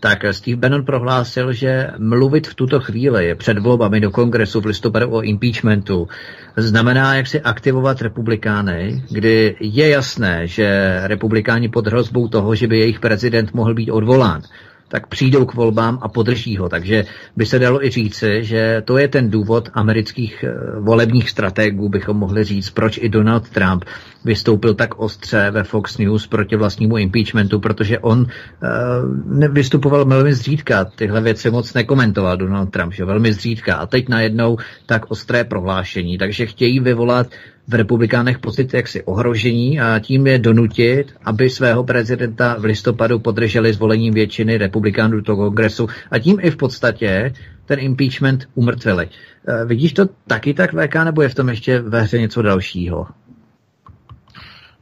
tak 0.00 0.24
Steve 0.30 0.56
Bannon 0.56 0.84
prohlásil, 0.84 1.52
že 1.52 1.90
mluvit 1.98 2.48
v 2.48 2.54
tuto 2.54 2.80
chvíli 2.80 3.34
před 3.34 3.58
volbami 3.58 4.00
do 4.00 4.10
kongresu 4.10 4.60
v 4.60 4.66
listopadu 4.66 5.10
o 5.10 5.22
impeachmentu 5.22 6.08
znamená 6.56 7.14
jak 7.14 7.26
si 7.26 7.40
aktivovat 7.40 8.02
republikány, 8.02 9.04
kdy 9.10 9.56
je 9.60 9.88
jasné, 9.88 10.46
že 10.46 11.00
republikáni 11.02 11.68
pod 11.68 11.86
hrozbou 11.86 12.28
toho, 12.28 12.54
že 12.54 12.66
by 12.66 12.78
jejich 12.78 13.00
prezident 13.00 13.54
mohl 13.54 13.74
být 13.74 13.90
odvolán, 13.90 14.42
tak 14.90 15.06
přijdou 15.06 15.44
k 15.46 15.54
volbám 15.54 15.98
a 16.02 16.08
podrží 16.08 16.56
ho. 16.56 16.68
Takže 16.68 17.04
by 17.36 17.46
se 17.46 17.58
dalo 17.58 17.84
i 17.84 17.90
říci, 17.90 18.44
že 18.44 18.82
to 18.84 18.98
je 18.98 19.08
ten 19.08 19.30
důvod 19.30 19.68
amerických 19.74 20.44
eh, 20.44 20.80
volebních 20.80 21.30
strategů, 21.30 21.88
bychom 21.88 22.16
mohli 22.16 22.44
říct, 22.44 22.70
proč 22.70 22.98
i 23.02 23.08
Donald 23.08 23.48
Trump 23.48 23.84
vystoupil 24.24 24.74
tak 24.74 24.98
ostře 24.98 25.50
ve 25.50 25.64
Fox 25.64 25.98
News 25.98 26.26
proti 26.26 26.56
vlastnímu 26.56 26.96
impeachmentu, 26.96 27.60
protože 27.60 27.98
on 27.98 28.18
uh, 28.20 29.46
vystupoval 29.48 30.04
velmi 30.04 30.34
zřídka, 30.34 30.84
tyhle 30.84 31.20
věci 31.20 31.50
moc 31.50 31.74
nekomentoval 31.74 32.36
Donald 32.36 32.70
Trump, 32.70 32.92
že 32.92 33.04
velmi 33.04 33.32
zřídka. 33.32 33.74
A 33.74 33.86
teď 33.86 34.08
najednou 34.08 34.58
tak 34.86 35.10
ostré 35.10 35.44
prohlášení, 35.44 36.18
takže 36.18 36.46
chtějí 36.46 36.80
vyvolat 36.80 37.26
v 37.70 37.74
republikánech 37.74 38.38
pocit 38.38 38.74
jaksi 38.74 39.02
ohrožení 39.02 39.80
a 39.80 39.98
tím 39.98 40.26
je 40.26 40.38
donutit, 40.38 41.14
aby 41.24 41.50
svého 41.50 41.84
prezidenta 41.84 42.56
v 42.58 42.64
listopadu 42.64 43.18
podrželi 43.18 43.72
zvolením 43.72 44.14
většiny 44.14 44.58
republikánů 44.58 45.20
do 45.20 45.36
kongresu 45.36 45.88
a 46.10 46.18
tím 46.18 46.38
i 46.42 46.50
v 46.50 46.56
podstatě 46.56 47.32
ten 47.66 47.78
impeachment 47.78 48.48
umrtvili. 48.54 49.08
E, 49.48 49.64
vidíš 49.64 49.92
to 49.92 50.06
taky 50.26 50.54
tak, 50.54 50.70
VK, 50.72 50.94
nebo 51.04 51.22
je 51.22 51.28
v 51.28 51.34
tom 51.34 51.48
ještě 51.48 51.80
ve 51.80 52.02
hře 52.02 52.18
něco 52.18 52.42
dalšího? 52.42 53.06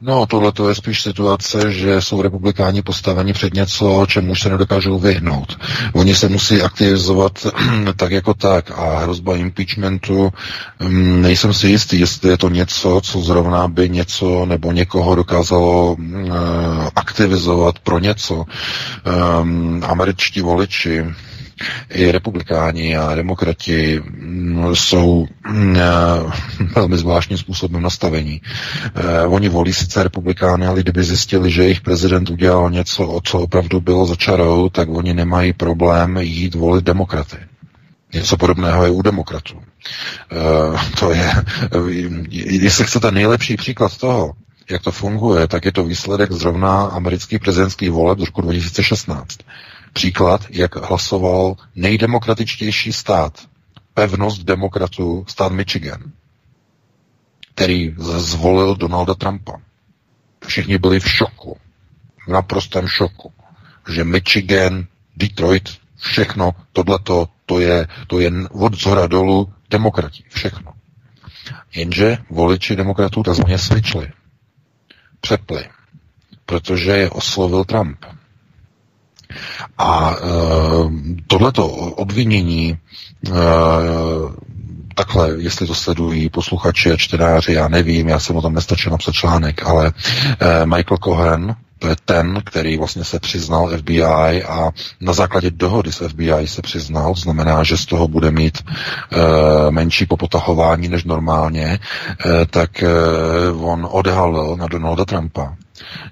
No, 0.01 0.25
tohle 0.25 0.51
to 0.51 0.69
je 0.69 0.75
spíš 0.75 1.01
situace, 1.01 1.71
že 1.71 2.01
jsou 2.01 2.21
republikáni 2.21 2.81
postaveni 2.81 3.33
před 3.33 3.53
něco, 3.53 4.05
čemu 4.09 4.35
se 4.35 4.49
nedokážou 4.49 4.99
vyhnout. 4.99 5.57
Oni 5.93 6.15
se 6.15 6.29
musí 6.29 6.61
aktivizovat 6.61 7.47
tak 7.95 8.11
jako 8.11 8.33
tak 8.33 8.71
a 8.71 8.99
hrozba 8.99 9.35
impeachmentu, 9.35 10.33
mm, 10.79 11.21
nejsem 11.21 11.53
si 11.53 11.67
jistý, 11.67 11.99
jestli 11.99 12.29
je 12.29 12.37
to 12.37 12.49
něco, 12.49 13.01
co 13.03 13.21
zrovna 13.21 13.67
by 13.67 13.89
něco 13.89 14.45
nebo 14.45 14.71
někoho 14.71 15.15
dokázalo 15.15 15.95
mm, 15.99 16.31
aktivizovat 16.95 17.79
pro 17.79 17.99
něco. 17.99 18.45
Um, 19.41 19.83
američtí 19.87 20.41
voliči 20.41 21.05
i 21.89 22.11
republikáni 22.11 22.97
a 22.97 23.15
demokrati 23.15 24.01
mm, 24.05 24.75
jsou 24.75 25.27
mm, 25.49 25.75
eh, 25.75 25.83
velmi 26.75 26.97
zvláštním 26.97 27.37
způsobem 27.37 27.81
nastavení. 27.81 28.41
Eh, 28.95 29.21
oni 29.27 29.49
volí 29.49 29.73
sice 29.73 30.03
republikány, 30.03 30.67
ale 30.67 30.81
kdyby 30.81 31.03
zjistili, 31.03 31.51
že 31.51 31.63
jejich 31.63 31.81
prezident 31.81 32.29
udělal 32.29 32.69
něco, 32.71 33.07
o 33.07 33.21
co 33.21 33.39
opravdu 33.39 33.81
bylo 33.81 34.05
za 34.05 34.15
čarou, 34.15 34.69
tak 34.69 34.89
oni 34.89 35.13
nemají 35.13 35.53
problém 35.53 36.17
jít 36.17 36.55
volit 36.55 36.85
demokraty. 36.85 37.37
Něco 38.13 38.37
podobného 38.37 38.83
je 38.83 38.89
u 38.89 39.01
demokratů. 39.01 39.55
Uh, 39.55 40.79
to 40.99 41.11
je, 41.11 41.31
jestli 42.35 42.85
chcete 42.85 43.11
nejlepší 43.11 43.57
příklad 43.57 43.97
toho, 43.97 44.33
jak 44.69 44.81
to 44.81 44.91
funguje, 44.91 45.47
tak 45.47 45.65
je 45.65 45.71
to 45.71 45.83
výsledek 45.83 46.31
zrovna 46.31 46.81
amerických 46.83 47.39
prezidentských 47.39 47.91
voleb 47.91 48.19
z 48.19 48.23
roku 48.23 48.41
2016 48.41 49.37
příklad, 49.93 50.45
jak 50.49 50.75
hlasoval 50.75 51.55
nejdemokratičtější 51.75 52.93
stát, 52.93 53.47
pevnost 53.93 54.43
demokratů, 54.43 55.25
stát 55.27 55.51
Michigan, 55.51 56.11
který 57.55 57.95
zvolil 57.97 58.75
Donalda 58.75 59.13
Trumpa. 59.15 59.53
Všichni 60.47 60.77
byli 60.77 60.99
v 60.99 61.09
šoku, 61.09 61.57
v 62.27 62.31
naprostém 62.31 62.87
šoku, 62.87 63.33
že 63.89 64.03
Michigan, 64.03 64.85
Detroit, 65.17 65.69
všechno, 65.97 66.51
tohleto, 66.73 67.27
to 67.45 67.59
je, 67.59 67.87
to 68.07 68.19
je 68.19 68.31
od 68.51 68.73
zhora 68.73 69.07
dolů 69.07 69.53
demokrati, 69.69 70.23
všechno. 70.29 70.73
Jenže 71.75 72.17
voliči 72.29 72.75
demokratů 72.75 73.23
takzvaně 73.23 73.57
svičli, 73.57 74.11
přepli, 75.21 75.69
protože 76.45 76.91
je 76.91 77.09
oslovil 77.09 77.65
Trump. 77.65 78.05
A 79.79 80.15
e, 80.15 80.19
tohleto 81.27 81.67
obvinění 81.67 82.77
e, 83.27 83.31
takhle, 84.95 85.29
jestli 85.37 85.67
to 85.67 85.75
sledují 85.75 86.29
posluchači 86.29 86.91
a 86.91 86.97
čtenáři, 86.97 87.53
já 87.53 87.67
nevím, 87.67 88.07
já 88.07 88.19
jsem 88.19 88.35
o 88.35 88.41
tom 88.41 88.53
nestačil 88.53 88.91
napsat 88.91 89.11
článek, 89.11 89.65
ale 89.65 89.87
e, 90.39 90.65
Michael 90.65 90.97
Cohen, 91.03 91.55
To 91.79 91.87
je 91.87 91.95
ten, 92.05 92.41
který 92.45 92.77
vlastně 92.77 93.03
se 93.03 93.19
přiznal 93.19 93.77
FBI 93.77 94.43
a 94.43 94.71
na 95.01 95.13
základě 95.13 95.51
dohody 95.51 95.91
s 95.91 96.07
FBI 96.07 96.47
se 96.47 96.61
přiznal, 96.61 97.15
znamená, 97.15 97.63
že 97.63 97.77
z 97.77 97.85
toho 97.85 98.07
bude 98.07 98.31
mít 98.31 98.57
e, 98.59 99.71
menší 99.71 100.05
popotahování 100.05 100.87
než 100.87 101.03
normálně, 101.03 101.65
e, 101.69 102.45
tak 102.45 102.83
e, 102.83 102.89
on 103.51 103.87
odhalil 103.91 104.57
na 104.57 104.67
Donalda 104.67 105.05
Trumpa, 105.05 105.55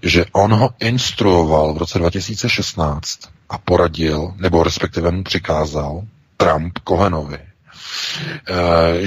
že 0.02 0.26
on 0.32 0.54
ho 0.54 0.70
instruoval 0.80 1.74
v 1.74 1.78
roce 1.78 2.00
2016 2.00 3.20
a 3.50 3.58
poradil, 3.58 4.34
nebo 4.38 4.64
respektive 4.64 5.12
mu 5.12 5.24
přikázal 5.24 6.02
Trump 6.38 6.80
Kohenovi, 6.80 7.40
e, 7.40 7.48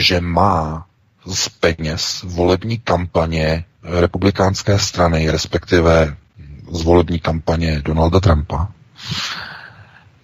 že 0.01 0.21
má 0.21 0.87
z 1.27 1.49
peněz 1.49 2.25
volební 2.27 2.79
kampaně 2.79 3.65
republikánské 3.83 4.79
strany, 4.79 5.31
respektive 5.31 6.17
z 6.71 6.83
volební 6.83 7.19
kampaně 7.21 7.83
Donalda 7.85 8.21
Trumpa, 8.21 8.69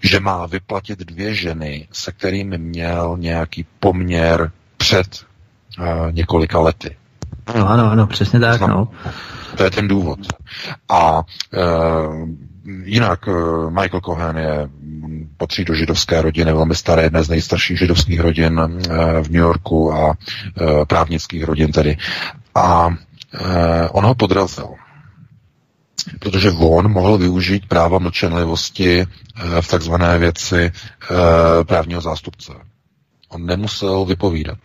že 0.03 0.21
má 0.21 0.47
vyplatit 0.47 0.99
dvě 0.99 1.35
ženy, 1.35 1.89
se 1.93 2.13
kterými 2.13 2.59
měl 2.59 3.17
nějaký 3.19 3.67
poměr 3.81 4.53
před 4.77 5.25
uh, 5.79 5.87
několika 6.13 6.59
lety. 6.61 6.97
No, 7.57 7.69
ano, 7.69 7.91
ano, 7.91 8.07
přesně 8.07 8.41
tak, 8.41 8.59
Znam, 8.59 8.71
no. 8.71 8.89
To 9.57 9.65
je 9.65 9.71
ten 9.71 9.89
důvod. 9.89 10.19
A 10.89 11.17
uh, 11.19 11.25
jinak 12.85 13.27
uh, 13.27 13.71
Michael 13.71 14.01
Cohen 14.01 14.37
je 14.37 14.69
patří 15.37 15.65
do 15.65 15.75
židovské 15.75 16.23
rodiny, 16.23 16.53
velmi 16.53 16.75
staré, 16.75 17.03
jedné 17.03 17.23
z 17.23 17.29
nejstarších 17.29 17.79
židovských 17.79 18.21
rodin 18.21 18.61
uh, 18.61 18.79
v 19.23 19.29
New 19.29 19.43
Yorku 19.43 19.93
a 19.93 20.07
uh, 20.07 20.85
právnických 20.85 21.45
rodin 21.45 21.73
tedy. 21.73 21.97
A 22.55 22.89
on 23.93 24.05
ho 24.05 24.15
podrazil 24.15 24.69
protože 26.19 26.51
on 26.51 26.93
mohl 26.93 27.19
využít 27.19 27.67
práva 27.69 27.99
mlčenlivosti 27.99 29.01
eh, 29.01 29.63
v 29.63 29.69
takzvané 29.69 30.19
věci 30.19 30.73
eh, 30.73 31.15
právního 31.65 32.01
zástupce. 32.01 32.53
On 33.29 33.47
nemusel 33.47 34.05
vypovídat. 34.05 34.59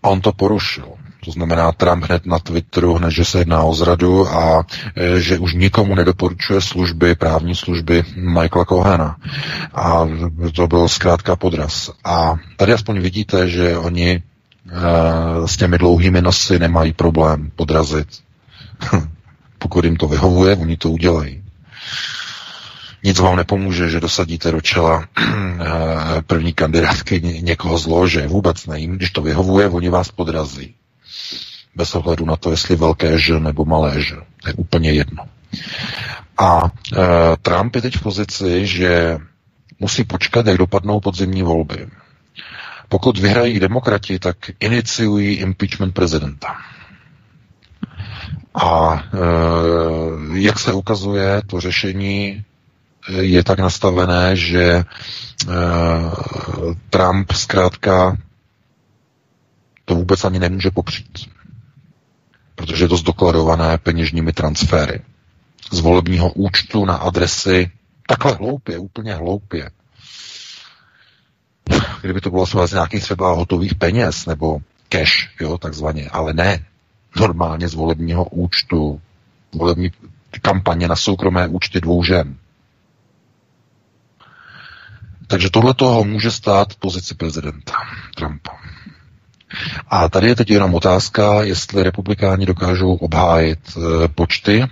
On 0.00 0.20
to 0.20 0.32
porušil. 0.32 0.88
To 1.24 1.30
znamená, 1.30 1.72
Trump 1.72 2.04
hned 2.04 2.26
na 2.26 2.38
Twitteru, 2.38 2.94
hned, 2.94 3.10
že 3.10 3.24
se 3.24 3.38
jedná 3.38 3.62
o 3.62 3.74
zradu 3.74 4.28
a 4.28 4.66
e, 4.96 5.20
že 5.20 5.38
už 5.38 5.54
nikomu 5.54 5.94
nedoporučuje 5.94 6.60
služby, 6.60 7.14
právní 7.14 7.54
služby 7.54 8.04
Michaela 8.16 8.64
Cohena. 8.64 9.16
A 9.74 10.08
to 10.54 10.66
byl 10.66 10.88
zkrátka 10.88 11.36
podraz. 11.36 11.90
A 12.04 12.34
tady 12.56 12.72
aspoň 12.72 13.00
vidíte, 13.00 13.48
že 13.48 13.78
oni 13.78 14.10
e, 14.10 14.22
s 15.48 15.56
těmi 15.56 15.78
dlouhými 15.78 16.22
nosy 16.22 16.58
nemají 16.58 16.92
problém 16.92 17.50
podrazit. 17.56 18.08
Pokud 19.58 19.84
jim 19.84 19.96
to 19.96 20.08
vyhovuje, 20.08 20.56
oni 20.56 20.76
to 20.76 20.90
udělají. 20.90 21.44
Nic 23.04 23.18
vám 23.18 23.36
nepomůže, 23.36 23.90
že 23.90 24.00
dosadíte 24.00 24.50
do 24.50 24.60
čela 24.60 25.04
eh, 25.18 26.22
první 26.26 26.52
kandidátky 26.52 27.20
někoho 27.40 27.78
z 27.78 27.86
lože. 27.86 28.26
Vůbec 28.26 28.66
ne. 28.66 28.86
Když 28.86 29.10
to 29.10 29.22
vyhovuje, 29.22 29.68
oni 29.68 29.88
vás 29.88 30.10
podrazí. 30.10 30.74
Bez 31.74 31.94
ohledu 31.94 32.24
na 32.24 32.36
to, 32.36 32.50
jestli 32.50 32.76
velké 32.76 33.18
ž 33.18 33.40
nebo 33.40 33.64
malé 33.64 34.02
ž. 34.02 34.16
To 34.42 34.48
je 34.48 34.54
úplně 34.54 34.92
jedno. 34.92 35.24
A 36.38 36.62
e, 36.64 37.00
Trump 37.42 37.74
je 37.74 37.82
teď 37.82 37.96
v 37.96 38.02
pozici, 38.02 38.66
že 38.66 39.18
musí 39.80 40.04
počkat, 40.04 40.46
jak 40.46 40.58
dopadnou 40.58 41.00
podzimní 41.00 41.42
volby. 41.42 41.88
Pokud 42.88 43.18
vyhrají 43.18 43.60
demokrati, 43.60 44.18
tak 44.18 44.36
iniciují 44.60 45.34
impeachment 45.34 45.94
prezidenta. 45.94 46.56
A 48.54 48.94
e, 48.94 49.18
jak 50.38 50.58
se 50.58 50.72
ukazuje, 50.72 51.42
to 51.46 51.60
řešení 51.60 52.44
je 53.08 53.44
tak 53.44 53.58
nastavené, 53.58 54.36
že 54.36 54.64
e, 54.64 54.84
Trump 56.90 57.32
zkrátka 57.32 58.16
to 59.84 59.94
vůbec 59.94 60.24
ani 60.24 60.38
nemůže 60.38 60.70
popřít. 60.70 61.18
Protože 62.54 62.84
je 62.84 62.88
to 62.88 62.96
zdokladované 62.96 63.78
peněžními 63.78 64.32
transfery. 64.32 65.00
Z 65.72 65.80
volebního 65.80 66.32
účtu 66.32 66.84
na 66.84 66.96
adresy 66.96 67.70
takhle 68.08 68.32
hloupě, 68.32 68.78
úplně 68.78 69.14
hloupě. 69.14 69.70
Kdyby 72.00 72.20
to 72.20 72.30
bylo 72.30 72.46
z 72.46 72.72
nějakých 72.72 73.02
třeba 73.02 73.32
hotových 73.32 73.74
peněz 73.74 74.26
nebo 74.26 74.58
cash, 74.88 75.40
jo, 75.40 75.58
takzvaně, 75.58 76.08
ale 76.08 76.34
ne 76.34 76.64
normálně 77.16 77.68
z 77.68 77.74
volebního 77.74 78.24
účtu, 78.24 79.00
volební 79.52 79.90
kampaně 80.42 80.88
na 80.88 80.96
soukromé 80.96 81.48
účty 81.48 81.80
dvou 81.80 82.04
žen. 82.04 82.36
Takže 85.26 85.50
tohle 85.50 85.74
toho 85.74 86.04
může 86.04 86.30
stát 86.30 86.74
pozici 86.74 87.14
prezidenta 87.14 87.72
Trumpa. 88.16 88.63
A 89.88 90.08
tady 90.08 90.26
je 90.28 90.36
teď 90.36 90.50
jenom 90.50 90.74
otázka, 90.74 91.42
jestli 91.42 91.82
republikáni 91.82 92.46
dokážou 92.46 92.94
obhájit 92.94 93.58
e, 93.76 94.08
počty 94.08 94.64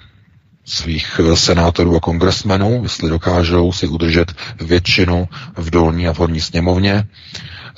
svých 0.64 1.20
e, 1.32 1.36
senátorů 1.36 1.96
a 1.96 2.00
kongresmenů, 2.00 2.80
jestli 2.82 3.08
dokážou 3.10 3.72
si 3.72 3.86
udržet 3.88 4.32
většinu 4.60 5.28
v 5.56 5.70
dolní 5.70 6.08
a 6.08 6.12
v 6.12 6.18
horní 6.18 6.40
sněmovně, 6.40 7.04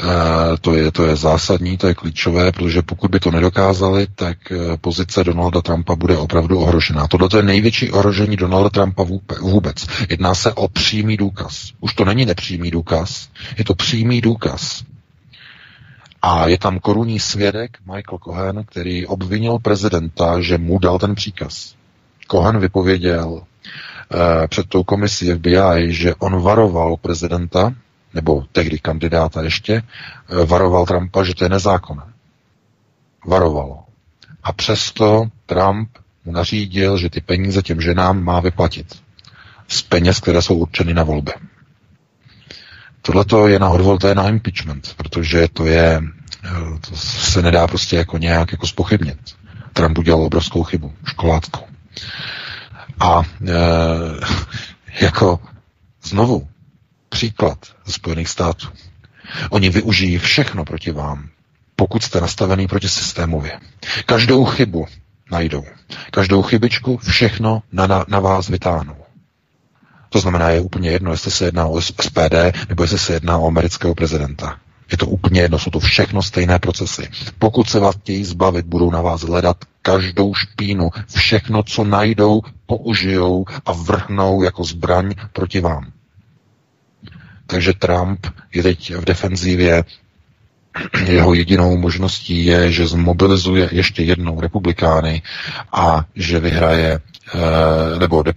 Eh, 0.01 0.57
to 0.61 0.75
je, 0.75 0.91
to 0.93 1.07
je 1.07 1.17
zásadní, 1.17 1.77
to 1.79 1.87
je 1.87 1.95
klíčové, 1.95 2.53
protože 2.53 2.83
pokud 2.83 3.11
by 3.11 3.21
to 3.21 3.31
nedokázali, 3.31 4.07
tak 4.15 4.39
eh, 4.53 4.77
pozice 4.81 5.25
Donalda 5.25 5.61
Trumpa 5.63 5.95
bude 5.97 6.17
opravdu 6.17 6.59
ohrožená. 6.59 7.07
Tohle 7.09 7.29
je 7.37 7.43
největší 7.43 7.91
ohrožení 7.91 8.37
Donalda 8.37 8.71
Trumpa 8.71 9.07
vůbec. 9.41 9.87
Jedná 10.09 10.35
se 10.35 10.53
o 10.53 10.69
přímý 10.69 11.17
důkaz. 11.17 11.73
Už 11.81 11.95
to 11.95 12.05
není 12.05 12.27
nepřímý 12.27 12.71
důkaz, 12.71 13.29
je 13.59 13.65
to 13.65 13.75
přímý 13.75 14.21
důkaz. 14.21 14.83
A 16.27 16.49
je 16.49 16.59
tam 16.59 16.79
korunní 16.79 17.21
svědek 17.21 17.79
Michael 17.87 18.19
Cohen, 18.19 18.65
který 18.65 19.07
obvinil 19.07 19.59
prezidenta, 19.59 20.41
že 20.41 20.59
mu 20.59 20.79
dal 20.79 20.99
ten 20.99 21.15
příkaz. 21.15 21.75
Cohen 22.31 22.59
vypověděl 22.59 23.43
eh, 23.43 24.49
před 24.49 24.69
tou 24.69 24.85
komisí 24.85 25.33
FBI, 25.33 25.93
že 25.93 26.15
on 26.15 26.43
varoval 26.43 26.97
prezidenta, 26.97 27.75
nebo 28.15 28.45
tehdy 28.53 28.79
kandidáta 28.79 29.43
ještě, 29.43 29.83
eh, 29.83 30.45
varoval 30.45 30.87
Trumpa, 30.87 31.25
že 31.25 31.35
to 31.35 31.45
je 31.45 31.49
nezákonné. 31.51 32.03
Varoval. 33.27 33.85
A 34.43 34.53
přesto 34.53 35.25
Trump 35.47 35.89
mu 36.25 36.33
nařídil, 36.33 36.99
že 36.99 37.11
ty 37.11 37.21
peníze 37.21 37.63
těm 37.63 37.81
ženám 37.81 38.23
má 38.25 38.41
vyplatit. 38.41 38.87
Z 39.69 39.83
peněz, 39.83 40.21
které 40.21 40.43
jsou 40.43 40.55
určeny 40.55 40.95
na 40.95 41.03
volby. 41.03 41.33
Tohle 43.07 43.51
je 43.51 43.59
na 43.59 43.69
odvol, 43.69 43.99
to 43.99 44.09
je 44.09 44.15
na 44.15 44.29
impeachment, 44.29 44.95
protože 44.97 45.49
to 45.53 45.67
je, 45.67 46.03
eh, 46.45 46.51
to 46.89 46.97
se 46.97 47.43
nedá 47.43 47.67
prostě 47.67 47.97
jako 47.97 48.19
nějak 48.19 48.53
jako 48.53 48.67
spochybnit. 48.67 49.19
Trump 49.73 49.99
udělal 49.99 50.23
obrovskou 50.23 50.63
chybu, 50.63 50.93
školáckou. 51.07 51.65
A 53.01 53.23
e, 53.23 53.55
jako 55.05 55.41
znovu, 56.03 56.49
příklad 57.09 57.59
ze 57.87 57.93
Spojených 57.93 58.29
států. 58.29 58.69
Oni 59.51 59.71
využijí 59.71 60.19
všechno 60.19 60.65
proti 60.65 60.91
vám, 60.91 61.29
pokud 61.77 62.03
jste 62.03 62.21
nastavený 62.21 62.67
proti 62.67 62.89
systémově. 62.89 63.61
Každou 64.07 64.45
chybu 64.45 64.87
najdou. 65.31 65.65
Každou 66.11 66.43
chybičku, 66.43 66.97
všechno 66.97 67.63
na, 67.73 67.87
na, 67.87 68.05
na 68.09 68.21
vás 68.21 68.49
vytáhnou. 68.49 69.04
To 70.15 70.21
znamená, 70.21 70.51
je 70.51 70.61
úplně 70.61 70.91
jedno, 70.91 71.11
jestli 71.11 71.31
se 71.31 71.45
jedná 71.45 71.67
o 71.67 71.81
SPD 71.81 72.35
nebo 72.69 72.83
jestli 72.85 72.99
se 72.99 73.13
jedná 73.13 73.39
o 73.39 73.47
amerického 73.47 73.95
prezidenta. 73.95 74.57
Je 74.91 74.97
to 74.97 75.07
úplně 75.07 75.41
jedno, 75.41 75.59
jsou 75.59 75.71
to 75.71 75.81
všechno 75.81 76.23
stejné 76.23 76.59
procesy. 76.59 77.09
Pokud 77.39 77.69
se 77.71 77.79
vás 77.81 77.97
chtějí 77.97 78.25
zbavit, 78.25 78.67
budou 78.67 78.91
na 78.91 79.03
vás 79.03 79.21
hledat 79.23 79.57
každou 79.83 80.35
špínu, 80.35 80.91
všechno, 81.17 81.63
co 81.63 81.85
najdou, 81.85 82.41
použijou 82.67 83.45
a 83.67 83.73
vrhnou 83.73 84.43
jako 84.43 84.65
zbraň 84.65 85.15
proti 85.33 85.61
vám. 85.61 85.93
Takže 87.47 87.73
Trump 87.73 88.27
je 88.55 88.63
teď 88.63 88.95
v 88.95 89.05
defenzívě. 89.05 89.85
Jeho 91.07 91.35
jedinou 91.35 91.77
možností 91.77 92.45
je, 92.45 92.73
že 92.73 92.87
zmobilizuje 92.87 93.69
ještě 93.73 94.03
jednou 94.03 94.41
republikány 94.41 95.23
a 95.73 96.05
že 96.15 96.41
vyhraje, 96.41 97.01
eh, 97.35 97.99
nebo 97.99 98.25
eh, 98.27 98.33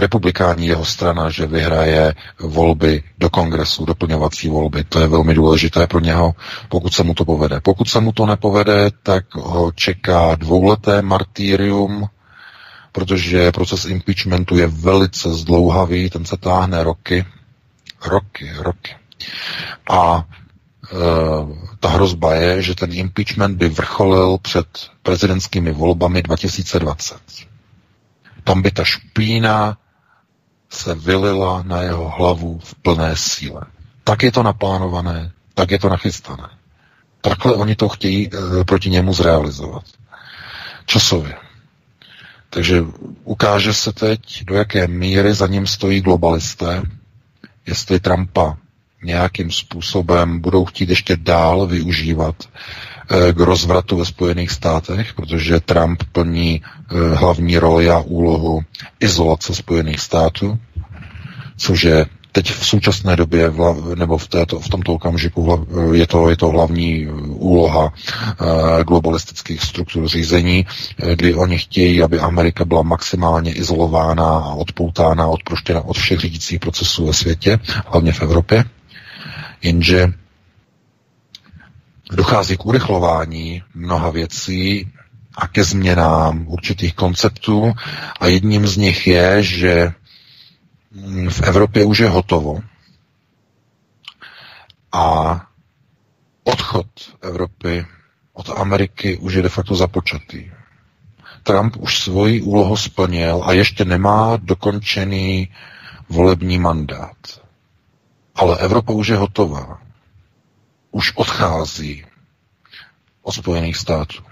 republikáni 0.00 0.66
jeho 0.66 0.84
strana, 0.84 1.30
že 1.30 1.46
vyhraje 1.46 2.14
volby 2.40 3.02
do 3.18 3.30
kongresu, 3.30 3.84
doplňovací 3.84 4.48
volby. 4.48 4.84
To 4.84 5.00
je 5.00 5.06
velmi 5.06 5.34
důležité 5.34 5.86
pro 5.86 6.00
něho, 6.00 6.34
pokud 6.68 6.94
se 6.94 7.02
mu 7.02 7.14
to 7.14 7.24
povede. 7.24 7.60
Pokud 7.60 7.88
se 7.88 8.00
mu 8.00 8.12
to 8.12 8.26
nepovede, 8.26 8.90
tak 9.02 9.34
ho 9.34 9.72
čeká 9.74 10.34
dvouleté 10.34 11.02
martýrium, 11.02 12.06
protože 12.92 13.52
proces 13.52 13.84
impeachmentu 13.84 14.56
je 14.58 14.66
velice 14.66 15.34
zdlouhavý, 15.34 16.10
ten 16.10 16.24
se 16.24 16.36
táhne 16.36 16.84
roky, 16.84 17.24
roky, 18.06 18.50
roky. 18.58 18.94
A 19.90 20.24
ta 21.80 21.88
hrozba 21.88 22.34
je, 22.34 22.62
že 22.62 22.74
ten 22.74 22.92
impeachment 22.92 23.56
by 23.58 23.68
vrcholil 23.68 24.38
před 24.38 24.66
prezidentskými 25.02 25.72
volbami 25.72 26.22
2020. 26.22 27.16
tam 28.44 28.62
by 28.62 28.70
ta 28.70 28.84
špína 28.84 29.78
se 30.70 30.94
vylila 30.94 31.62
na 31.66 31.82
jeho 31.82 32.08
hlavu 32.08 32.58
v 32.58 32.74
plné 32.74 33.16
síle. 33.16 33.60
Tak 34.04 34.22
je 34.22 34.32
to 34.32 34.42
naplánované, 34.42 35.32
tak 35.54 35.70
je 35.70 35.78
to 35.78 35.88
nachystané. 35.88 36.48
Takhle 37.20 37.54
oni 37.54 37.74
to 37.76 37.88
chtějí 37.88 38.30
e, 38.30 38.64
proti 38.64 38.90
němu 38.90 39.12
zrealizovat. 39.12 39.84
Časově. 40.86 41.34
Takže 42.50 42.84
ukáže 43.24 43.74
se 43.74 43.92
teď, 43.92 44.44
do 44.44 44.54
jaké 44.54 44.88
míry 44.88 45.34
za 45.34 45.46
ním 45.46 45.66
stojí 45.66 46.00
globalisté, 46.00 46.82
jestli 47.66 48.00
Trumpa 48.00 48.56
nějakým 49.04 49.50
způsobem 49.50 50.40
budou 50.40 50.64
chtít 50.64 50.88
ještě 50.88 51.16
dál 51.16 51.66
využívat 51.66 52.34
eh, 53.10 53.32
k 53.32 53.40
rozvratu 53.40 53.96
ve 53.96 54.04
Spojených 54.04 54.50
státech, 54.50 55.14
protože 55.14 55.60
Trump 55.60 56.02
plní 56.12 56.62
eh, 56.62 57.14
hlavní 57.14 57.58
roli 57.58 57.90
a 57.90 57.98
úlohu 57.98 58.60
izolace 59.00 59.54
Spojených 59.54 60.00
států, 60.00 60.58
což 61.56 61.82
je 61.84 62.06
teď 62.32 62.50
v 62.50 62.66
současné 62.66 63.16
době, 63.16 63.52
nebo 63.94 64.18
v, 64.18 64.28
této, 64.28 64.60
v 64.60 64.68
tomto 64.68 64.92
okamžiku 64.94 65.66
je 65.92 66.06
to, 66.06 66.30
je 66.30 66.36
to 66.36 66.48
hlavní 66.48 67.06
úloha 67.32 67.92
eh, 67.92 68.84
globalistických 68.84 69.62
struktur 69.62 70.08
řízení, 70.08 70.66
kdy 71.14 71.34
oni 71.34 71.58
chtějí, 71.58 72.02
aby 72.02 72.18
Amerika 72.20 72.64
byla 72.64 72.82
maximálně 72.82 73.52
izolována 73.52 74.24
a 74.28 74.54
odpoutána, 74.54 75.26
odproštěna 75.26 75.80
od 75.80 75.96
všech 75.98 76.20
řídících 76.20 76.60
procesů 76.60 77.06
ve 77.06 77.12
světě, 77.12 77.58
hlavně 77.86 78.12
v 78.12 78.22
Evropě. 78.22 78.64
Jenže 79.62 80.12
dochází 82.12 82.56
k 82.56 82.66
urychlování 82.66 83.62
mnoha 83.74 84.10
věcí 84.10 84.92
a 85.36 85.48
ke 85.48 85.64
změnám 85.64 86.44
určitých 86.48 86.94
konceptů 86.94 87.72
a 88.20 88.26
jedním 88.26 88.66
z 88.66 88.76
nich 88.76 89.06
je, 89.06 89.42
že 89.42 89.92
v 91.28 91.42
Evropě 91.42 91.84
už 91.84 91.98
je 91.98 92.08
hotovo 92.08 92.60
a 94.92 95.40
odchod 96.44 96.86
Evropy 97.22 97.86
od 98.32 98.48
Ameriky 98.50 99.16
už 99.16 99.34
je 99.34 99.42
de 99.42 99.48
facto 99.48 99.74
započatý. 99.74 100.50
Trump 101.42 101.76
už 101.76 101.98
svoji 101.98 102.40
úlohu 102.42 102.76
splnil 102.76 103.42
a 103.46 103.52
ještě 103.52 103.84
nemá 103.84 104.36
dokončený 104.36 105.48
volební 106.08 106.58
mandát. 106.58 107.16
Ale 108.36 108.58
Evropa 108.58 108.92
už 108.92 109.08
je 109.08 109.16
hotová. 109.16 109.78
Už 110.90 111.12
odchází 111.16 112.04
od 113.22 113.32
Spojených 113.32 113.76
států. 113.76 114.22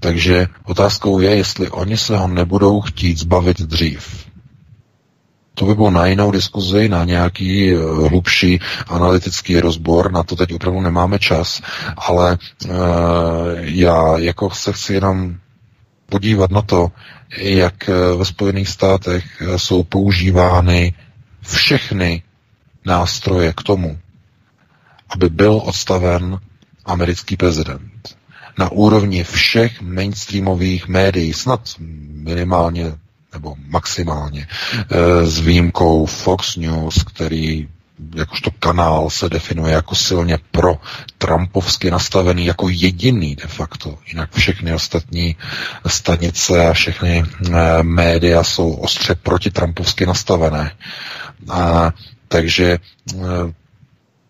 Takže 0.00 0.46
otázkou 0.64 1.20
je, 1.20 1.36
jestli 1.36 1.70
oni 1.70 1.96
se 1.96 2.16
ho 2.16 2.28
nebudou 2.28 2.80
chtít 2.80 3.18
zbavit 3.18 3.60
dřív. 3.60 4.26
To 5.54 5.64
by 5.64 5.74
bylo 5.74 5.90
na 5.90 6.06
jinou 6.06 6.30
diskuzi, 6.30 6.88
na 6.88 7.04
nějaký 7.04 7.72
eh, 7.72 7.76
hlubší 8.08 8.60
analytický 8.88 9.60
rozbor, 9.60 10.12
na 10.12 10.22
to 10.22 10.36
teď 10.36 10.52
opravdu 10.54 10.80
nemáme 10.80 11.18
čas, 11.18 11.62
ale 11.96 12.38
uh, 12.64 12.70
já 13.58 14.18
jako 14.18 14.50
se 14.50 14.72
chci 14.72 14.94
jenom 14.94 15.36
podívat 16.06 16.50
na 16.50 16.62
to, 16.62 16.88
jak 17.38 17.88
eh, 17.88 18.16
ve 18.16 18.24
Spojených 18.24 18.68
státech 18.68 19.42
jsou 19.56 19.82
používány 19.82 20.94
všechny 21.42 22.22
nástroje 22.84 23.52
k 23.56 23.62
tomu, 23.62 23.98
aby 25.08 25.28
byl 25.28 25.60
odstaven 25.64 26.38
americký 26.84 27.36
prezident. 27.36 28.16
Na 28.58 28.68
úrovni 28.68 29.24
všech 29.24 29.80
mainstreamových 29.80 30.88
médií, 30.88 31.32
snad 31.32 31.60
minimálně 32.08 32.92
nebo 33.32 33.54
maximálně, 33.66 34.46
eh, 34.90 35.26
s 35.26 35.38
výjimkou 35.40 36.06
Fox 36.06 36.56
News, 36.56 37.02
který 37.02 37.68
jakožto 38.16 38.50
kanál 38.50 39.10
se 39.10 39.28
definuje 39.28 39.72
jako 39.72 39.94
silně 39.94 40.38
pro 40.50 40.78
Trumpovsky 41.18 41.90
nastavený 41.90 42.46
jako 42.46 42.68
jediný 42.68 43.36
de 43.36 43.46
facto. 43.46 43.98
Jinak 44.08 44.32
všechny 44.32 44.74
ostatní 44.74 45.36
stanice 45.86 46.68
a 46.68 46.72
všechny 46.72 47.24
e, 47.52 47.82
média 47.82 48.44
jsou 48.44 48.72
ostře 48.72 49.14
proti 49.14 49.50
Trumpovsky 49.50 50.06
nastavené. 50.06 50.72
A 51.50 51.90
takže 52.32 52.78
eh, 52.78 53.18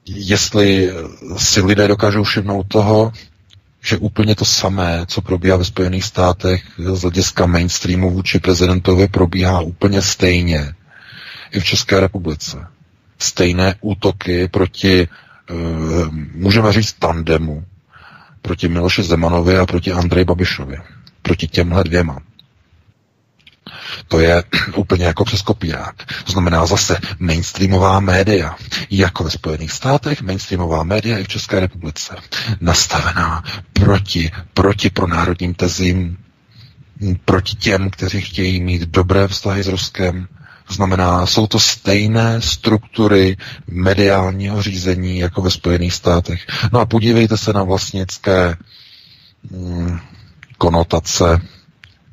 jestli 0.07 0.91
si 1.37 1.62
lidé 1.62 1.89
dokážou 1.89 2.23
všimnout 2.23 2.66
toho, 2.69 3.12
že 3.83 3.99
úplně 3.99 4.35
to 4.35 4.45
samé, 4.45 5.05
co 5.07 5.23
probíhá 5.23 5.57
ve 5.57 5.65
Spojených 5.65 6.05
státech 6.05 6.62
z 6.79 7.03
hlediska 7.03 7.47
mainstreamu 7.47 8.11
vůči 8.11 8.39
prezidentovi, 8.39 9.09
probíhá 9.09 9.61
úplně 9.61 10.03
stejně 10.03 10.74
i 11.53 11.61
v 11.61 11.65
České 11.65 12.01
republice. 12.01 12.66
Stejné 13.19 13.74
útoky 13.81 14.49
proti, 14.49 15.09
eh, 15.09 15.55
můžeme 16.35 16.73
říct, 16.73 16.93
tandemu, 16.93 17.65
proti 18.43 18.69
Miloši 18.69 19.03
Zemanovi 19.03 19.59
a 19.59 19.66
proti 19.66 19.93
Andreji 19.93 20.24
Babišovi. 20.24 20.77
Proti 21.23 21.47
těmhle 21.49 21.85
dvěma. 21.85 22.19
To 24.09 24.20
je 24.20 24.44
úplně 24.77 25.05
jako 25.05 25.24
přes 25.24 25.43
kopírák. 25.43 25.94
To 26.24 26.32
znamená 26.32 26.66
zase 26.66 26.98
mainstreamová 27.19 28.01
média, 28.01 28.56
jako 28.90 29.24
ve 29.24 29.31
Spojených 29.31 29.73
státech, 29.73 30.23
mainstreamová 30.23 30.82
média 30.82 31.19
i 31.19 31.24
v 31.24 31.28
České 31.28 31.60
republice, 31.60 32.16
nastavená 32.60 33.44
proti, 33.73 34.31
proti 34.55 34.90
pronárodním 34.90 35.55
tezím, 35.55 36.19
proti 37.24 37.56
těm, 37.56 37.90
kteří 37.90 38.20
chtějí 38.20 38.60
mít 38.60 38.82
dobré 38.82 39.28
vztahy 39.28 39.62
s 39.62 39.69
Ruskem, 39.69 40.28
to 40.66 40.74
znamená, 40.74 41.27
jsou 41.27 41.47
to 41.47 41.59
stejné 41.60 42.40
struktury 42.40 43.36
mediálního 43.66 44.62
řízení 44.62 45.19
jako 45.19 45.43
ve 45.43 45.51
Spojených 45.51 45.94
státech. 45.94 46.47
No 46.73 46.81
a 46.81 46.86
podívejte 46.86 47.36
se 47.36 47.52
na 47.52 47.62
vlastnické 47.62 48.56
mm, 49.51 49.98
konotace 50.59 51.40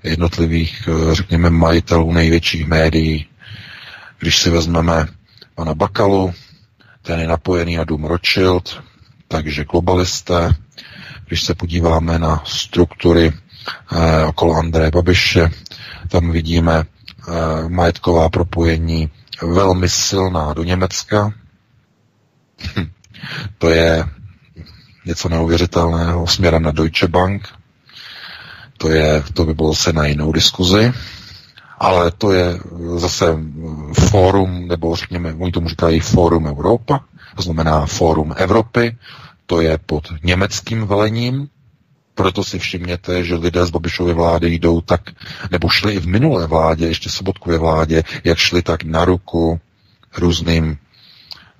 jednotlivých, 0.04 0.90
eh, 0.92 1.16
řekněme, 1.16 1.50
majitelů 1.50 2.14
největších 2.14 2.66
médií. 2.68 3.26
Když 4.20 4.38
si 4.38 4.50
vezmeme 4.50 5.08
pana 5.56 5.74
Bakalu, 5.76 6.34
ten 7.02 7.20
je 7.20 7.28
napojený 7.28 7.76
na 7.76 7.84
Dům 7.84 8.06
Rothschild, 8.06 8.84
takže 9.28 9.66
globalisté. 9.66 10.56
Když 11.28 11.42
se 11.44 11.56
podíváme 11.56 12.20
na 12.20 12.44
struktury 12.46 13.34
eh, 13.92 14.26
okolo 14.26 14.56
Andreje 14.56 14.92
Babiše, 14.92 15.52
tam 16.08 16.32
vidíme 16.32 16.84
eh, 16.84 17.70
majetková 17.70 18.30
propojení 18.30 19.10
velmi 19.42 19.90
silná 19.90 20.54
do 20.54 20.64
Německa. 20.64 21.34
to 23.58 23.70
je 23.70 24.06
něco 25.06 25.30
neuvěřitelného 25.30 26.28
směrem 26.28 26.64
na 26.64 26.72
Deutsche 26.72 27.08
Bank, 27.08 27.48
to, 28.80 28.90
je, 28.90 29.24
to 29.34 29.46
by 29.46 29.54
bylo 29.54 29.76
se 29.76 29.94
na 29.94 30.06
jinou 30.06 30.32
diskuzi, 30.32 30.94
ale 31.80 32.12
to 32.12 32.32
je 32.32 32.60
zase 32.96 33.26
fórum, 34.10 34.68
nebo 34.68 34.96
řekněme, 34.96 35.34
oni 35.40 35.52
tomu 35.52 35.70
říkají 35.70 36.00
Fórum 36.00 36.46
Europa, 36.46 37.00
to 37.36 37.42
znamená 37.42 37.86
Fórum 37.86 38.34
Evropy, 38.38 38.98
to 39.46 39.62
je 39.62 39.78
pod 39.78 40.08
německým 40.24 40.88
velením, 40.88 41.48
proto 42.16 42.44
si 42.44 42.60
všimněte, 42.60 43.24
že 43.24 43.36
lidé 43.36 43.66
z 43.66 43.70
Babišovy 43.70 44.14
vlády 44.14 44.52
jdou 44.52 44.82
tak, 44.82 45.02
nebo 45.52 45.70
šli 45.70 45.94
i 45.94 46.00
v 46.00 46.08
minulé 46.08 46.48
vládě, 46.48 46.88
ještě 46.88 47.10
Sobotkově 47.10 47.58
vládě, 47.60 48.04
jak 48.24 48.38
šli 48.38 48.62
tak 48.62 48.84
na 48.84 49.06
ruku 49.06 49.60
různým 50.18 50.78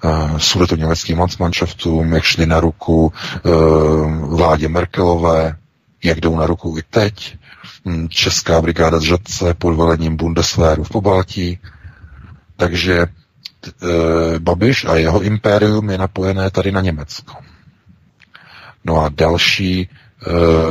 uh, 0.04 0.38
sudetoněmeckým 0.38 1.20
Landsmannschaftům, 1.20 2.14
jak 2.14 2.24
šli 2.24 2.46
na 2.46 2.60
ruku 2.60 3.14
uh, 3.44 4.38
vládě 4.38 4.68
Merkelové, 4.68 5.56
jak 6.04 6.20
jdou 6.20 6.36
na 6.36 6.46
ruku 6.46 6.76
i 6.78 6.82
teď. 6.90 7.38
Hm, 7.86 8.10
Česká 8.10 8.62
brigáda 8.62 9.00
z 9.00 9.04
Žadce 9.04 9.54
pod 9.54 9.74
velením 9.74 10.18
Bundeswehru 10.18 10.84
v 10.84 10.90
Pobaltí. 10.90 11.60
Takže 12.58 12.98
e, 12.98 13.08
Babiš 14.40 14.86
a 14.86 14.96
jeho 14.96 15.22
impérium 15.22 15.90
je 15.90 15.98
napojené 15.98 16.52
tady 16.52 16.72
na 16.72 16.82
Německo. 16.82 17.34
No 18.86 19.02
a 19.02 19.10
další 19.10 19.82
e, 19.82 19.88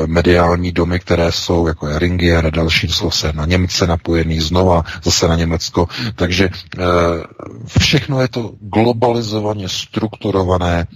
mediální 0.06 0.72
domy, 0.72 1.00
které 1.00 1.32
jsou 1.32 1.66
jako 1.66 1.86
Eringier 1.86 2.46
a 2.46 2.50
další, 2.50 2.88
jsou 2.88 3.10
se 3.10 3.32
na 3.32 3.44
Němce 3.46 3.86
napojený 3.86 4.40
znova, 4.40 4.84
zase 5.02 5.28
na 5.28 5.36
Německo. 5.36 5.88
Takže 6.14 6.44
e, 6.44 6.50
všechno 7.78 8.20
je 8.20 8.28
to 8.28 8.52
globalizovaně 8.60 9.68
strukturované 9.68 10.86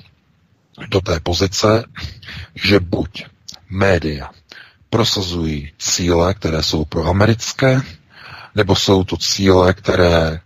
do 0.88 1.00
té 1.00 1.20
pozice, 1.20 1.84
že 2.54 2.80
buď 2.80 3.24
média 3.72 4.30
prosazují 4.90 5.72
cíle, 5.78 6.34
které 6.34 6.62
jsou 6.62 6.84
pro 6.84 7.04
americké, 7.06 7.80
nebo 8.54 8.76
jsou 8.76 9.04
to 9.04 9.16
cíle, 9.16 9.74
které 9.74 10.40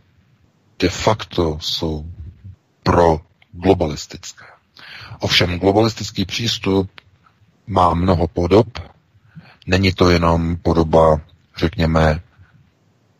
de 0.78 0.88
facto 0.88 1.58
jsou 1.60 2.04
pro 2.82 3.20
globalistické. 3.52 4.44
Ovšem 5.20 5.58
globalistický 5.58 6.24
přístup 6.24 6.90
má 7.66 7.94
mnoho 7.94 8.28
podob. 8.28 8.66
Není 9.66 9.92
to 9.92 10.10
jenom 10.10 10.56
podoba, 10.56 11.20
řekněme, 11.56 12.20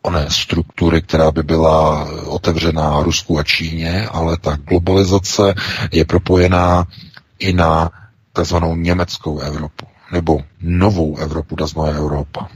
oné 0.01 0.29
struktury, 0.29 1.01
která 1.01 1.31
by 1.31 1.43
byla 1.43 2.07
otevřená 2.25 3.01
Rusku 3.03 3.39
a 3.39 3.43
Číně, 3.43 4.07
ale 4.07 4.37
ta 4.37 4.55
globalizace 4.55 5.53
je 5.91 6.05
propojená 6.05 6.85
i 7.39 7.53
na 7.53 7.91
takzvanou 8.33 8.75
německou 8.75 9.39
Evropu, 9.39 9.85
nebo 10.11 10.39
novou 10.61 11.17
Evropu, 11.17 11.55
takzvaná 11.55 11.97
Evropa. 11.97 12.49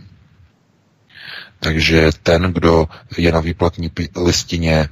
Takže 1.60 2.10
ten, 2.24 2.42
kdo 2.54 2.88
je 3.18 3.32
na 3.32 3.40
výplatní 3.40 3.92
listině 4.16 4.74
e, 4.76 4.90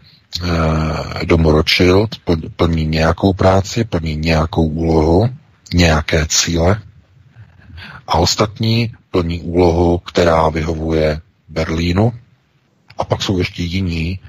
domoročil, 1.25 2.07
plní 2.55 2.85
nějakou 2.85 3.33
práci, 3.33 3.83
plní 3.83 4.15
nějakou 4.15 4.63
úlohu, 4.67 5.29
nějaké 5.73 6.25
cíle 6.29 6.81
a 8.07 8.13
ostatní 8.17 8.93
plní 9.11 9.41
úlohu, 9.41 9.97
která 9.97 10.49
vyhovuje 10.49 11.21
Berlínu 11.49 12.13
a 12.97 13.03
pak 13.03 13.21
jsou 13.21 13.37
ještě 13.37 13.63
jiní, 13.63 14.19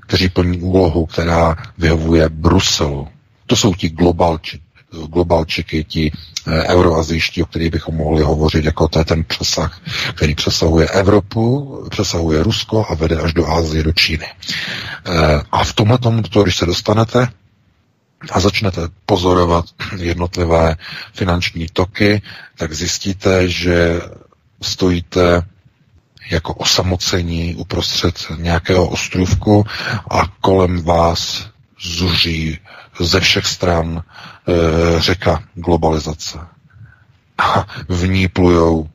kteří 0.00 0.28
plní 0.28 0.60
úlohu, 0.60 1.06
která 1.06 1.56
vyhovuje 1.78 2.28
Bruselu. 2.28 3.08
To 3.46 3.56
jsou 3.56 3.74
ti 3.74 3.88
globalči, 3.88 4.60
globalčiky, 4.92 5.84
ti 5.84 6.12
eh, 6.46 6.62
euroazijští, 6.68 7.42
o 7.42 7.46
kterých 7.46 7.70
bychom 7.70 7.94
mohli 7.94 8.22
hovořit, 8.22 8.64
jako 8.64 8.88
to 8.88 8.98
je 8.98 9.04
ten 9.04 9.24
přesah, 9.24 9.80
který 10.14 10.34
přesahuje 10.34 10.88
Evropu, 10.88 11.78
přesahuje 11.90 12.42
Rusko 12.42 12.86
a 12.90 12.94
vede 12.94 13.16
až 13.16 13.32
do 13.32 13.48
Ázie, 13.50 13.82
do 13.82 13.92
Číny. 13.92 14.26
Eh, 14.26 15.40
a 15.52 15.64
v 15.64 15.72
tomhle 15.72 15.98
tomu, 15.98 16.22
když 16.42 16.56
se 16.56 16.66
dostanete 16.66 17.28
a 18.32 18.40
začnete 18.40 18.80
pozorovat 19.06 19.64
jednotlivé 19.96 20.76
finanční 21.14 21.66
toky, 21.72 22.22
tak 22.56 22.72
zjistíte, 22.72 23.48
že 23.48 24.00
stojíte 24.62 25.42
jako 26.30 26.54
osamocení 26.54 27.54
uprostřed 27.54 28.26
nějakého 28.36 28.88
ostrůvku 28.88 29.66
a 30.10 30.22
kolem 30.40 30.82
vás 30.82 31.46
zuří 31.80 32.58
ze 33.00 33.20
všech 33.20 33.46
stran 33.46 34.02
řeka 34.98 35.42
globalizace. 35.54 36.38
A 37.38 37.66
v 37.88 38.06
ní 38.08 38.28
plujou 38.28 38.88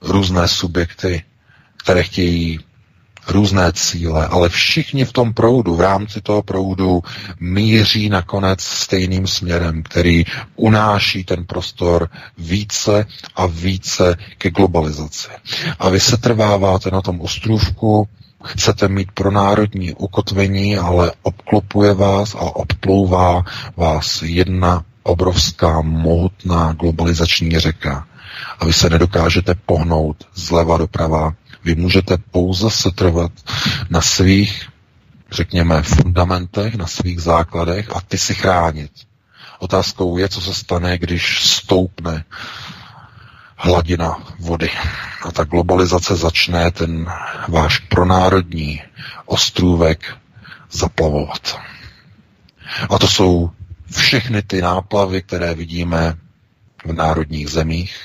různé 0.00 0.48
subjekty, 0.48 1.22
které 1.76 2.02
chtějí 2.02 2.60
různé 3.28 3.72
cíle, 3.72 4.26
ale 4.26 4.48
všichni 4.48 5.04
v 5.04 5.12
tom 5.12 5.34
proudu, 5.34 5.74
v 5.76 5.80
rámci 5.80 6.20
toho 6.20 6.42
proudu 6.42 7.02
míří 7.40 8.08
nakonec 8.08 8.60
stejným 8.62 9.26
směrem, 9.26 9.82
který 9.82 10.24
unáší 10.56 11.24
ten 11.24 11.44
prostor 11.44 12.08
více 12.38 13.06
a 13.36 13.46
více 13.46 14.16
ke 14.38 14.50
globalizaci. 14.50 15.28
A 15.78 15.88
vy 15.88 16.00
se 16.00 16.16
trváváte 16.16 16.90
na 16.90 17.00
tom 17.02 17.20
ostrůvku, 17.20 18.08
chcete 18.46 18.88
mít 18.88 19.12
pro 19.12 19.30
národní 19.30 19.92
ukotvení, 19.94 20.76
ale 20.76 21.12
obklopuje 21.22 21.94
vás 21.94 22.34
a 22.34 22.40
obplouvá 22.40 23.44
vás 23.76 24.22
jedna 24.22 24.84
obrovská, 25.02 25.80
mohutná 25.80 26.72
globalizační 26.72 27.58
řeka. 27.58 28.06
A 28.58 28.64
vy 28.64 28.72
se 28.72 28.90
nedokážete 28.90 29.54
pohnout 29.54 30.16
zleva 30.34 30.76
doprava 30.76 31.32
vy 31.66 31.74
můžete 31.74 32.16
pouze 32.30 32.70
se 32.70 32.90
trvat 32.90 33.32
na 33.90 34.00
svých, 34.00 34.68
řekněme, 35.30 35.82
fundamentech, 35.82 36.74
na 36.74 36.86
svých 36.86 37.20
základech 37.20 37.96
a 37.96 38.00
ty 38.00 38.18
si 38.18 38.34
chránit. 38.34 38.90
Otázkou 39.58 40.18
je, 40.18 40.28
co 40.28 40.40
se 40.40 40.54
stane, 40.54 40.98
když 40.98 41.44
stoupne 41.44 42.24
hladina 43.56 44.22
vody. 44.38 44.70
A 45.24 45.32
ta 45.32 45.44
globalizace 45.44 46.16
začne 46.16 46.70
ten 46.70 47.06
váš 47.48 47.78
pronárodní 47.78 48.82
ostrůvek 49.26 50.16
zaplavovat. 50.70 51.58
A 52.90 52.98
to 52.98 53.08
jsou 53.08 53.50
všechny 53.96 54.42
ty 54.42 54.62
náplavy, 54.62 55.22
které 55.22 55.54
vidíme 55.54 56.14
v 56.84 56.92
národních 56.92 57.48
zemích. 57.48 57.96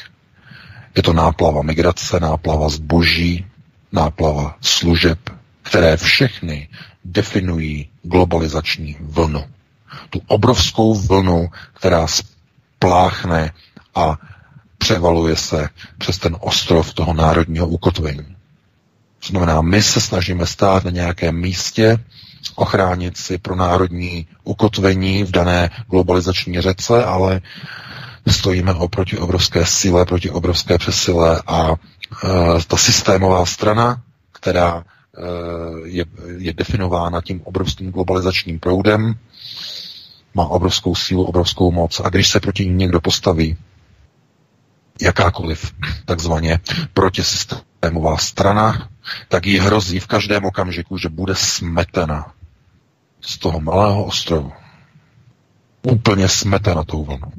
Je 0.96 1.04
to 1.04 1.14
náplava 1.14 1.62
migrace, 1.62 2.20
náplava 2.20 2.70
zboží, 2.70 3.46
náplava 3.92 4.56
služeb, 4.62 5.20
které 5.64 5.98
všechny 5.98 6.70
definují 7.06 7.90
globalizační 8.04 8.98
vlnu. 9.00 9.44
Tu 10.10 10.22
obrovskou 10.28 10.96
vlnu, 10.96 11.50
která 11.74 12.08
spláchne 12.08 13.52
a 13.96 14.18
převaluje 14.82 15.36
se 15.36 15.70
přes 15.98 16.18
ten 16.18 16.38
ostrov 16.40 16.94
toho 16.94 17.14
národního 17.14 17.68
ukotvení. 17.68 18.36
To 19.20 19.28
znamená, 19.28 19.62
my 19.62 19.84
se 19.84 20.02
snažíme 20.02 20.46
stát 20.48 20.84
na 20.84 20.92
nějakém 20.92 21.36
místě, 21.36 21.98
ochránit 22.56 23.18
si 23.18 23.38
pro 23.38 23.56
národní 23.56 24.28
ukotvení 24.44 25.24
v 25.24 25.32
dané 25.32 25.70
globalizační 25.90 26.62
řece, 26.62 27.06
ale 27.06 27.42
stojíme 28.28 28.74
oproti 28.74 29.18
obrovské 29.18 29.66
síle, 29.66 30.06
proti 30.06 30.30
obrovské 30.30 30.78
přesile 30.78 31.42
a 31.48 31.76
Eh, 32.24 32.60
ta 32.68 32.78
systémová 32.78 33.46
strana, 33.46 34.02
která 34.32 34.84
eh, 35.18 35.22
je, 35.88 36.06
je 36.38 36.54
definována 36.54 37.22
tím 37.22 37.42
obrovským 37.44 37.92
globalizačním 37.92 38.60
proudem, 38.60 39.16
má 40.34 40.46
obrovskou 40.46 40.96
sílu, 40.96 41.24
obrovskou 41.24 41.72
moc 41.72 42.00
a 42.00 42.10
když 42.10 42.30
se 42.30 42.40
proti 42.40 42.66
ní 42.68 42.74
někdo 42.74 43.02
postaví, 43.02 43.58
jakákoliv 45.02 45.74
takzvaně 46.06 46.60
protisystémová 46.94 48.18
strana, 48.18 48.90
tak 49.28 49.46
jí 49.46 49.60
hrozí 49.60 50.00
v 50.00 50.08
každém 50.08 50.46
okamžiku, 50.46 50.98
že 50.98 51.10
bude 51.10 51.36
smetena 51.36 52.34
z 53.22 53.38
toho 53.38 53.60
malého 53.60 54.06
ostrovu. 54.06 54.54
Úplně 55.82 56.28
smetena 56.30 56.84
tou 56.84 57.06
vlnou. 57.06 57.32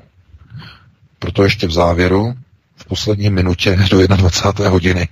Proto 1.19 1.45
ještě 1.45 1.67
v 1.67 1.73
závěru 1.73 2.35
v 2.77 2.85
poslední 2.85 3.31
minutě 3.31 3.77
do 3.91 4.07
21. 4.07 4.71
hodiny 4.71 5.09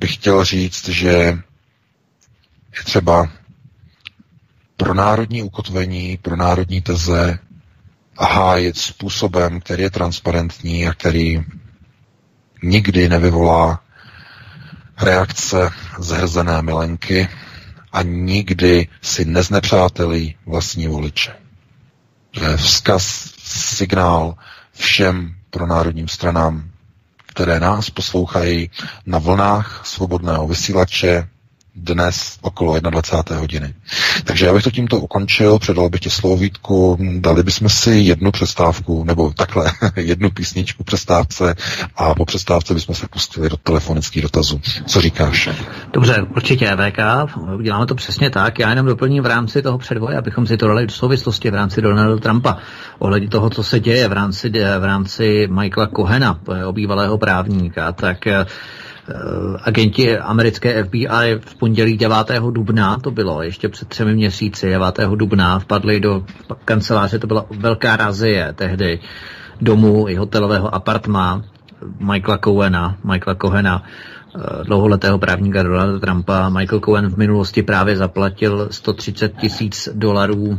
bych 0.00 0.14
chtěl 0.14 0.44
říct, 0.44 0.88
že 0.88 1.08
je 2.72 2.82
třeba 2.84 3.28
pro 4.76 4.94
národní 4.94 5.42
ukotvení, 5.42 6.16
pro 6.16 6.36
národní 6.36 6.82
teze 6.82 7.38
hájit 8.24 8.76
způsobem, 8.78 9.60
který 9.60 9.82
je 9.82 9.90
transparentní 9.90 10.88
a 10.88 10.92
který 10.92 11.44
nikdy 12.62 13.08
nevyvolá 13.08 13.80
reakce 15.02 15.70
zhrzené 15.98 16.62
milenky 16.62 17.28
a 17.92 18.02
nikdy 18.02 18.88
si 19.02 19.24
neznepřátelí 19.24 20.36
vlastní 20.46 20.86
voliče. 20.88 21.32
To 22.30 22.44
je 22.44 22.56
vzkaz, 22.56 23.32
signál 23.44 24.34
všem 24.72 25.34
pro 25.50 25.66
národním 25.66 26.08
stranám, 26.08 26.70
které 27.26 27.60
nás 27.60 27.90
poslouchají 27.90 28.70
na 29.06 29.18
vlnách 29.18 29.82
svobodného 29.86 30.46
vysílače 30.48 31.28
dnes 31.78 32.38
okolo 32.42 32.80
21. 32.80 33.40
hodiny. 33.40 33.74
Takže 34.24 34.46
já 34.46 34.52
bych 34.52 34.62
to 34.62 34.70
tímto 34.70 35.00
ukončil, 35.00 35.58
předal 35.58 35.88
bych 35.88 36.00
ti 36.00 36.10
slovo 36.10 36.36
Vítku, 36.36 36.98
dali 37.18 37.42
bychom 37.42 37.68
si 37.68 37.90
jednu 37.90 38.30
přestávku, 38.30 39.04
nebo 39.04 39.32
takhle, 39.32 39.72
jednu 39.96 40.30
písničku 40.30 40.84
přestávce 40.84 41.54
a 41.96 42.14
po 42.14 42.24
přestávce 42.24 42.74
bychom 42.74 42.94
se 42.94 43.08
pustili 43.08 43.48
do 43.48 43.56
telefonických 43.56 44.22
dotazů. 44.22 44.60
Co 44.86 45.00
říkáš? 45.00 45.48
Dobře, 45.92 46.26
určitě 46.36 46.76
VK, 46.76 46.98
uděláme 47.56 47.86
to 47.86 47.94
přesně 47.94 48.30
tak. 48.30 48.58
Já 48.58 48.70
jenom 48.70 48.86
doplním 48.86 49.22
v 49.22 49.26
rámci 49.26 49.62
toho 49.62 49.78
předvoje, 49.78 50.18
abychom 50.18 50.46
si 50.46 50.56
to 50.56 50.68
dali 50.68 50.86
do 50.86 50.92
souvislosti 50.92 51.50
v 51.50 51.54
rámci 51.54 51.82
Donalda 51.82 52.16
Trumpa, 52.16 52.56
ohledně 52.98 53.28
toho, 53.28 53.50
co 53.50 53.62
se 53.62 53.80
děje 53.80 54.08
v 54.08 54.12
rámci, 54.12 54.50
v 54.78 54.84
rámci 54.84 55.48
Michaela 55.50 55.86
Kohena, 55.86 56.40
obývalého 56.66 57.18
právníka, 57.18 57.92
tak 57.92 58.26
Eh, 58.26 58.46
agenti 59.64 60.18
americké 60.18 60.84
FBI 60.84 61.40
v 61.40 61.54
pondělí 61.54 61.96
9. 61.96 62.16
dubna, 62.50 62.98
to 62.98 63.10
bylo 63.10 63.42
ještě 63.42 63.68
před 63.68 63.88
třemi 63.88 64.14
měsíci, 64.14 64.70
9. 64.70 64.98
dubna, 65.14 65.58
vpadli 65.58 66.00
do 66.00 66.24
kanceláře, 66.64 67.18
to 67.18 67.26
byla 67.26 67.46
velká 67.50 67.96
razie 67.96 68.52
tehdy, 68.56 69.00
domu 69.60 70.08
i 70.08 70.14
hotelového 70.14 70.74
apartma 70.74 71.42
Michaela 72.00 72.38
Cohena, 72.38 72.96
Michaela 73.04 73.34
Cohena, 73.34 73.82
eh, 73.82 74.64
dlouholetého 74.64 75.18
právníka 75.18 75.62
Donalda 75.62 75.98
Trumpa. 75.98 76.48
Michael 76.48 76.80
Cohen 76.80 77.08
v 77.08 77.16
minulosti 77.16 77.62
právě 77.62 77.96
zaplatil 77.96 78.68
130 78.70 79.36
tisíc 79.40 79.88
dolarů 79.92 80.58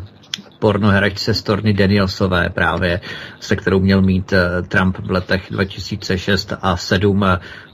pornoherečce 0.60 1.34
Storny 1.34 1.74
Danielsové 1.74 2.50
právě, 2.50 3.02
se 3.40 3.56
kterou 3.56 3.80
měl 3.80 4.02
mít 4.02 4.34
eh, 4.34 4.62
Trump 4.68 4.98
v 4.98 5.12
letech 5.12 5.48
2006 5.52 6.54
a 6.62 6.78
7 6.78 7.24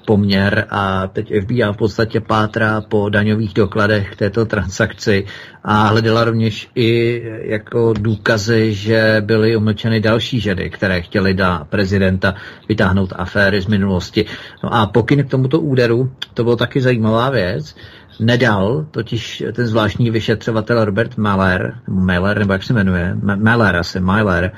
poměr 0.06 0.68
a 0.70 1.08
teď 1.08 1.34
FBI 1.42 1.64
v 1.72 1.78
podstatě 1.78 2.20
pátrá 2.20 2.82
po 2.82 3.10
daňových 3.10 3.54
dokladech 3.54 4.12
k 4.12 4.16
této 4.16 4.46
transakci 4.46 5.26
a 5.64 5.88
hledala 5.88 6.24
rovněž 6.24 6.68
i 6.76 7.22
jako 7.42 7.94
důkazy, 7.94 8.74
že 8.74 9.22
byly 9.26 9.56
umlčeny 9.56 10.00
další 10.00 10.40
ženy, 10.40 10.70
které 10.70 11.02
chtěly 11.02 11.34
na 11.34 11.66
prezidenta 11.70 12.36
vytáhnout 12.70 13.14
aféry 13.16 13.62
z 13.62 13.68
minulosti. 13.68 14.26
No 14.64 14.74
a 14.74 14.86
pokyn 14.86 15.24
k 15.24 15.30
tomuto 15.30 15.60
úderu, 15.60 16.12
to 16.34 16.44
bylo 16.44 16.56
taky 16.56 16.82
zajímavá 16.82 17.30
věc, 17.30 17.76
nedal, 18.20 18.86
totiž 18.92 19.44
ten 19.54 19.68
zvláštní 19.68 20.12
vyšetřovatel 20.12 20.86
Robert 20.86 21.18
Maller, 21.18 21.74
Maller, 21.88 22.40
nebo 22.40 22.54
jak 22.54 22.64
se 22.64 22.74
jmenuje, 22.74 23.18
Maller 23.36 23.76
asi, 23.76 24.00
Maller, 24.00 24.52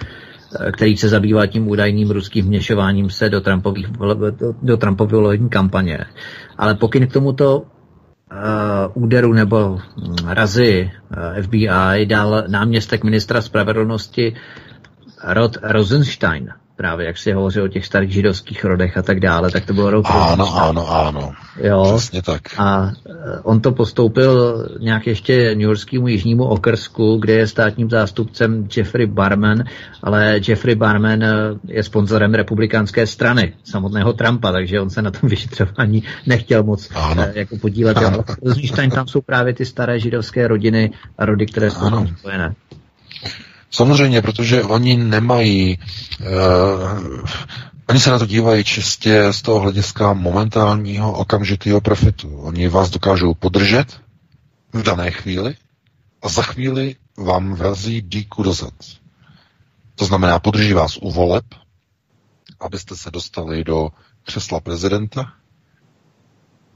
který 0.71 0.97
se 0.97 1.09
zabývá 1.09 1.47
tím 1.47 1.67
údajným 1.67 2.11
ruským 2.11 2.45
vměšováním 2.45 3.09
se 3.09 3.29
do, 3.29 3.41
Trumpových, 3.41 3.87
do, 3.87 4.53
do 4.61 4.77
Trumpovy 4.77 5.15
volební 5.15 5.49
kampaně. 5.49 5.99
Ale 6.57 6.75
pokyn 6.75 7.07
k 7.07 7.13
tomuto 7.13 7.59
uh, 7.59 7.65
úderu 9.03 9.33
nebo 9.33 9.77
hm, 9.77 10.15
razy 10.27 10.91
uh, 11.37 11.43
FBI 11.43 12.05
dal 12.05 12.43
náměstek 12.47 13.03
ministra 13.03 13.41
spravedlnosti 13.41 14.35
Rod 15.23 15.57
Rosenstein 15.63 16.49
právě 16.77 17.05
jak 17.05 17.17
si 17.17 17.31
hovořil 17.31 17.63
o 17.63 17.67
těch 17.67 17.85
starých 17.85 18.11
židovských 18.11 18.65
rodech 18.65 18.97
a 18.97 19.01
tak 19.01 19.19
dále, 19.19 19.51
tak 19.51 19.65
to 19.65 19.73
bylo 19.73 19.89
rok. 19.89 20.05
Ano, 20.09 20.57
ano, 20.57 20.91
ano. 20.91 21.31
Jo. 21.61 21.93
Přesně 21.97 22.21
tak. 22.21 22.41
A 22.57 22.91
eh, 23.09 23.13
on 23.43 23.61
to 23.61 23.71
postoupil 23.71 24.65
nějak 24.79 25.07
ještě 25.07 25.49
New 25.49 25.61
Yorkskému 25.61 26.07
jižnímu 26.07 26.45
okrsku, 26.45 27.17
kde 27.17 27.33
je 27.33 27.47
státním 27.47 27.89
zástupcem 27.89 28.67
Jeffrey 28.77 29.05
Barman, 29.05 29.63
ale 30.03 30.39
Jeffrey 30.47 30.75
Barman 30.75 31.23
eh, 31.23 31.33
je 31.67 31.83
sponzorem 31.83 32.33
republikánské 32.33 33.07
strany, 33.07 33.53
samotného 33.63 34.13
Trumpa, 34.13 34.51
takže 34.51 34.81
on 34.81 34.89
se 34.89 35.01
na 35.01 35.11
tom 35.11 35.29
vyšetřování 35.29 36.03
nechtěl 36.25 36.63
moc 36.63 36.89
ano. 36.95 37.23
Eh, 37.23 37.31
jako 37.39 37.57
podílet. 37.57 37.97
Ano. 37.97 38.23
tam 38.93 39.07
jsou 39.07 39.21
právě 39.21 39.53
ty 39.53 39.65
staré 39.65 39.99
židovské 39.99 40.47
rodiny 40.47 40.91
a 41.17 41.25
rody, 41.25 41.45
které 41.45 41.71
jsou 41.71 41.85
ano. 41.85 42.07
spojené. 42.19 42.55
Samozřejmě, 43.77 44.21
protože 44.21 44.63
oni 44.63 44.97
nemají, 44.97 45.79
uh, 46.19 47.19
oni 47.89 47.99
se 47.99 48.11
na 48.11 48.19
to 48.19 48.25
dívají 48.25 48.63
čistě 48.63 49.33
z 49.33 49.41
toho 49.41 49.59
hlediska 49.59 50.13
momentálního 50.13 51.13
okamžitého 51.13 51.81
profitu. 51.81 52.37
Oni 52.37 52.67
vás 52.67 52.89
dokážou 52.89 53.33
podržet 53.33 54.01
v 54.73 54.83
dané 54.83 55.11
chvíli 55.11 55.55
a 56.21 56.29
za 56.29 56.41
chvíli 56.41 56.95
vám 57.17 57.53
vrazí 57.53 58.01
díku 58.01 58.43
dozad. 58.43 58.73
To 59.95 60.05
znamená, 60.05 60.39
podrží 60.39 60.73
vás 60.73 60.97
u 61.01 61.11
voleb, 61.11 61.45
abyste 62.59 62.95
se 62.95 63.11
dostali 63.11 63.63
do 63.63 63.89
křesla 64.23 64.59
prezidenta, 64.59 65.33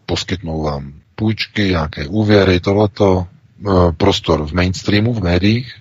poskytnou 0.05 0.63
vám 0.63 0.93
půjčky, 1.15 1.63
nějaké 1.63 2.07
úvěry, 2.07 2.59
tohleto, 2.59 3.27
eh, 3.27 3.91
prostor 3.97 4.47
v 4.47 4.53
mainstreamu, 4.53 5.13
v 5.13 5.23
médiích, 5.23 5.80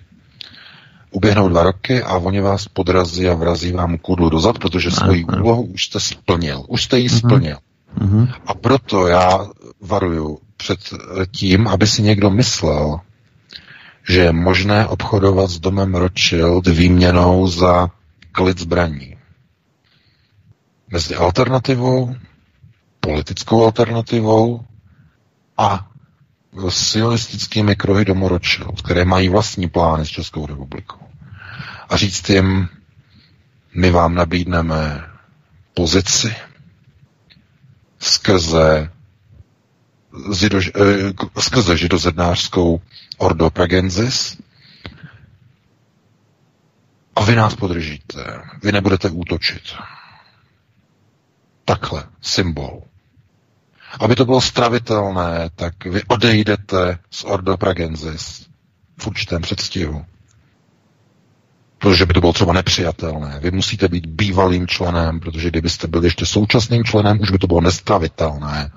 uběhnou 1.11 1.49
dva 1.49 1.63
roky 1.63 2.03
a 2.03 2.17
oni 2.17 2.41
vás 2.41 2.67
podrazí 2.67 3.29
a 3.29 3.33
vrazí 3.33 3.71
vám 3.71 3.97
kudlu 3.97 4.29
dozad, 4.29 4.59
protože 4.59 4.91
svoji 4.91 5.25
úlohu 5.25 5.63
už 5.63 5.85
jste 5.85 5.99
splnil. 5.99 6.65
Už 6.67 6.83
jste 6.83 6.99
ji 6.99 7.07
mhm. 7.09 7.17
splnil. 7.17 7.57
Mm-hmm. 7.99 8.33
A 8.45 8.53
proto 8.53 9.07
já 9.07 9.49
varuju 9.81 10.39
před 10.57 10.79
tím, 11.31 11.67
aby 11.67 11.87
si 11.87 12.01
někdo 12.01 12.29
myslel, 12.29 12.99
že 14.09 14.19
je 14.21 14.31
možné 14.31 14.87
obchodovat 14.87 15.49
s 15.49 15.59
domem 15.59 15.95
Rothschild 15.95 16.67
výměnou 16.67 17.47
za 17.47 17.89
klid 18.31 18.59
zbraní. 18.59 19.17
Mezi 20.91 21.15
alternativou, 21.15 22.15
politickou 22.99 23.63
alternativou 23.63 24.65
a 25.57 25.90
sionistickými 26.69 27.75
kruhy 27.75 28.05
domu 28.05 28.27
Rothschild, 28.27 28.81
které 28.81 29.05
mají 29.05 29.29
vlastní 29.29 29.69
plány 29.69 30.05
s 30.05 30.09
Českou 30.09 30.45
republikou. 30.45 30.99
A 31.89 31.97
říct 31.97 32.29
jim, 32.29 32.69
my 33.75 33.89
vám 33.91 34.15
nabídneme 34.15 35.03
pozici 35.73 36.35
skrze, 37.99 38.91
zido, 40.31 40.59
eh, 40.59 41.41
skrze 41.41 41.77
židozednářskou 41.77 42.81
Ordo 43.17 43.49
Pragensis 43.49 44.37
a 47.15 47.23
vy 47.23 47.35
nás 47.35 47.55
podržíte. 47.55 48.41
Vy 48.63 48.71
nebudete 48.71 49.09
útočit. 49.09 49.61
Takhle, 51.65 52.03
symbol. 52.21 52.83
Aby 53.99 54.15
to 54.15 54.25
bylo 54.25 54.41
stravitelné, 54.41 55.49
tak 55.55 55.85
vy 55.85 56.03
odejdete 56.07 56.97
z 57.11 57.23
Ordo 57.23 57.57
Pragensis 57.57 58.45
v 58.99 59.07
určitém 59.07 59.41
předstihu. 59.41 60.05
Protože 61.77 62.05
by 62.05 62.13
to 62.13 62.19
bylo 62.19 62.33
třeba 62.33 62.53
nepřijatelné. 62.53 63.39
Vy 63.39 63.51
musíte 63.51 63.87
být 63.87 64.05
bývalým 64.05 64.67
členem, 64.67 65.19
protože 65.19 65.49
kdybyste 65.49 65.87
byli 65.87 66.07
ještě 66.07 66.25
současným 66.25 66.83
členem, 66.83 67.19
už 67.19 67.31
by 67.31 67.37
to 67.37 67.47
bylo 67.47 67.61
nestravitelné. 67.61 68.71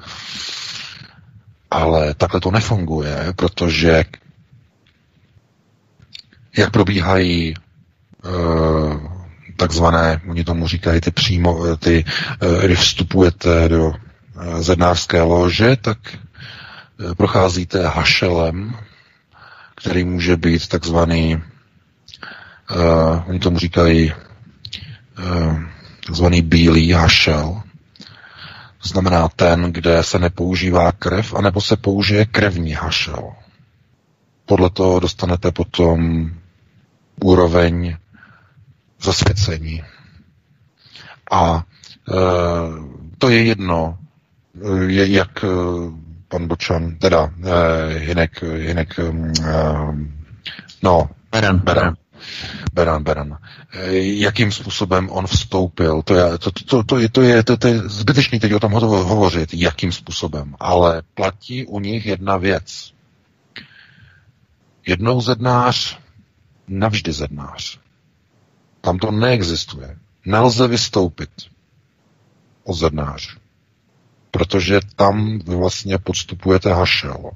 Ale 1.71 2.15
takhle 2.15 2.41
to 2.41 2.51
nefunguje, 2.51 3.33
protože 3.37 4.05
jak 6.57 6.71
probíhají 6.71 7.55
uh, 8.25 9.01
takzvané, 9.57 10.21
oni 10.29 10.45
tomu 10.45 10.69
říkají 10.69 11.01
ty 11.01 11.11
přímo, 11.11 11.77
ty, 11.77 12.05
uh, 12.43 12.63
když 12.65 12.79
vstupujete 12.79 13.69
do 13.69 13.93
zednářské 14.59 15.23
lože, 15.23 15.77
tak 15.77 15.99
eh, 16.15 17.15
procházíte 17.15 17.87
hašelem, 17.87 18.77
který 19.77 20.05
může 20.05 20.37
být 20.37 20.69
takzvaný, 20.69 21.37
uh, 22.71 23.23
oni 23.27 23.39
tomu 23.39 23.59
říkají 23.59 24.13
uh, 25.19 25.59
takzvaný 26.07 26.43
bílý 26.43 26.93
hašel. 26.93 27.63
To 28.83 28.89
znamená 28.89 29.29
ten, 29.29 29.73
kde 29.73 30.03
se 30.03 30.19
nepoužívá 30.19 30.93
krev, 30.93 31.35
anebo 31.35 31.61
se 31.61 31.77
použije 31.77 32.25
krevní 32.27 32.73
hašel. 32.73 33.33
Podle 34.47 34.71
toho 34.71 35.01
dostanete 35.01 35.53
potom 35.53 36.31
úroveň 37.21 37.97
zasvěcení. 39.03 39.83
A 41.31 41.65
e, 42.09 42.15
to 43.19 43.29
je 43.29 43.45
jedno, 43.45 43.99
je, 43.99 44.04
jak 44.97 45.45
eh, 45.45 45.49
pan 46.29 46.49
Bočan, 46.49 46.99
teda 46.99 47.31
eh, 47.31 47.99
Hinek, 47.99 48.43
Hinek, 48.43 48.99
eh, 48.99 49.95
no, 50.83 51.11
Beran, 51.31 51.59
Beran. 51.59 51.97
Beran, 52.73 53.03
Beran. 53.03 53.39
Eh, 53.73 53.95
jakým 53.97 54.53
způsobem 54.53 55.11
on 55.11 55.27
vstoupil, 55.27 56.03
to 56.03 56.15
je, 56.15 56.39
to, 56.39 56.51
to, 56.51 56.85
to, 56.85 56.99
je, 56.99 57.09
to, 57.09 57.23
je, 57.23 57.43
to, 57.45 57.57
to 57.57 57.69
je 57.69 57.79
zbytečný 57.89 58.41
teď 58.41 58.53
o 58.53 58.61
tom 58.61 58.73
hovořit, 58.73 59.55
jakým 59.55 59.93
způsobem, 59.93 60.55
ale 60.61 61.03
platí 61.15 61.67
u 61.67 61.81
nich 61.81 62.07
jedna 62.07 62.37
věc. 62.37 62.93
Jednou 64.87 65.21
zednář, 65.21 65.99
navždy 66.69 67.13
zednář. 67.13 67.79
Tam 68.81 68.99
to 68.99 69.11
neexistuje. 69.11 69.97
Nelze 70.27 70.69
vystoupit 70.69 71.31
od 72.65 72.75
zednáře 72.75 73.44
protože 74.35 74.81
tam 74.97 75.39
vlastně 75.39 75.99
podstupujete 75.99 76.75
hašel. 76.75 77.31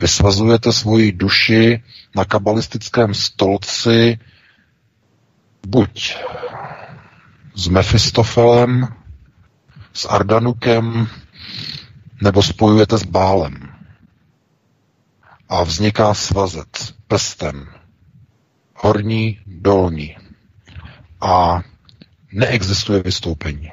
Vy 0.00 0.08
svazujete 0.08 0.72
svoji 0.72 1.12
duši 1.12 1.82
na 2.16 2.24
kabalistickém 2.24 3.14
stolci 3.14 4.18
buď 5.66 6.16
s 7.54 7.68
Mefistofelem, 7.68 8.88
s 9.92 10.04
Ardanukem, 10.04 11.08
nebo 12.22 12.42
spojujete 12.42 12.98
s 12.98 13.02
Bálem. 13.02 13.74
A 15.48 15.62
vzniká 15.62 16.14
svazec 16.14 16.94
prstem. 17.06 17.66
Horní, 18.74 19.38
dolní. 19.46 20.16
A 21.20 21.62
neexistuje 22.32 23.02
vystoupení. 23.02 23.72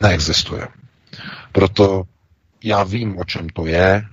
Neexistuje. 0.00 0.81
Proto 1.52 2.02
já 2.64 2.82
vím, 2.82 3.18
o 3.18 3.24
čem 3.24 3.48
to 3.48 3.66
je, 3.66 4.04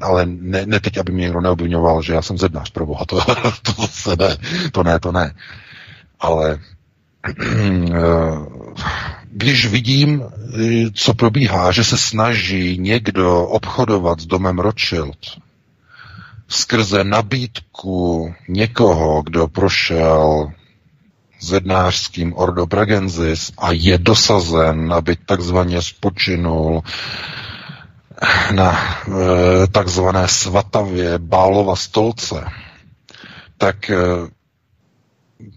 ale 0.00 0.26
ne, 0.26 0.66
ne 0.66 0.80
teď, 0.80 0.98
aby 0.98 1.12
mě 1.12 1.20
někdo 1.22 1.40
neobvinoval, 1.40 2.02
že 2.02 2.12
já 2.12 2.22
jsem 2.22 2.38
zednář 2.38 2.70
pro 2.70 2.86
boha, 2.86 3.04
to, 3.04 3.20
to 3.62 3.86
se 3.86 4.16
ne, 4.18 4.36
to 4.72 4.82
ne, 4.82 5.00
to 5.00 5.12
ne. 5.12 5.34
Ale 6.20 6.58
když 9.30 9.66
vidím, 9.66 10.24
co 10.94 11.14
probíhá, 11.14 11.72
že 11.72 11.84
se 11.84 11.98
snaží 11.98 12.78
někdo 12.78 13.46
obchodovat 13.46 14.20
s 14.20 14.26
domem 14.26 14.58
Rothschild 14.58 15.18
skrze 16.48 17.04
nabídku 17.04 18.34
někoho, 18.48 19.22
kdo 19.22 19.48
prošel 19.48 20.52
zednářským 21.40 22.36
Ordo 22.36 22.66
Bragensis 22.66 23.52
a 23.58 23.72
je 23.72 23.98
dosazen, 23.98 24.92
aby 24.92 25.16
takzvaně 25.16 25.82
spočinul 25.82 26.82
na 28.54 28.72
e, 28.72 29.66
takzvané 29.66 30.28
svatavě 30.28 31.18
Bálova 31.18 31.76
stolce, 31.76 32.44
tak 33.58 33.90
e, 33.90 33.96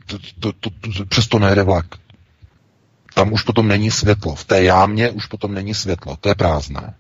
to, 0.06 0.18
to, 0.40 0.54
to, 0.54 0.70
to, 0.70 1.06
přesto 1.06 1.40
nejde 1.40 1.64
vlak. 1.64 1.86
Tam 3.14 3.34
už 3.34 3.44
potom 3.44 3.68
není 3.68 3.92
světlo. 3.92 4.36
V 4.36 4.46
té 4.46 4.64
jámě 4.64 5.10
už 5.10 5.26
potom 5.26 5.54
není 5.54 5.74
světlo. 5.74 6.16
To 6.16 6.30
je 6.30 6.36
prázdné. 6.36 6.94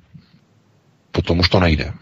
potom 1.11 1.39
už 1.39 1.49
to 1.49 1.59
nejde. 1.59 1.93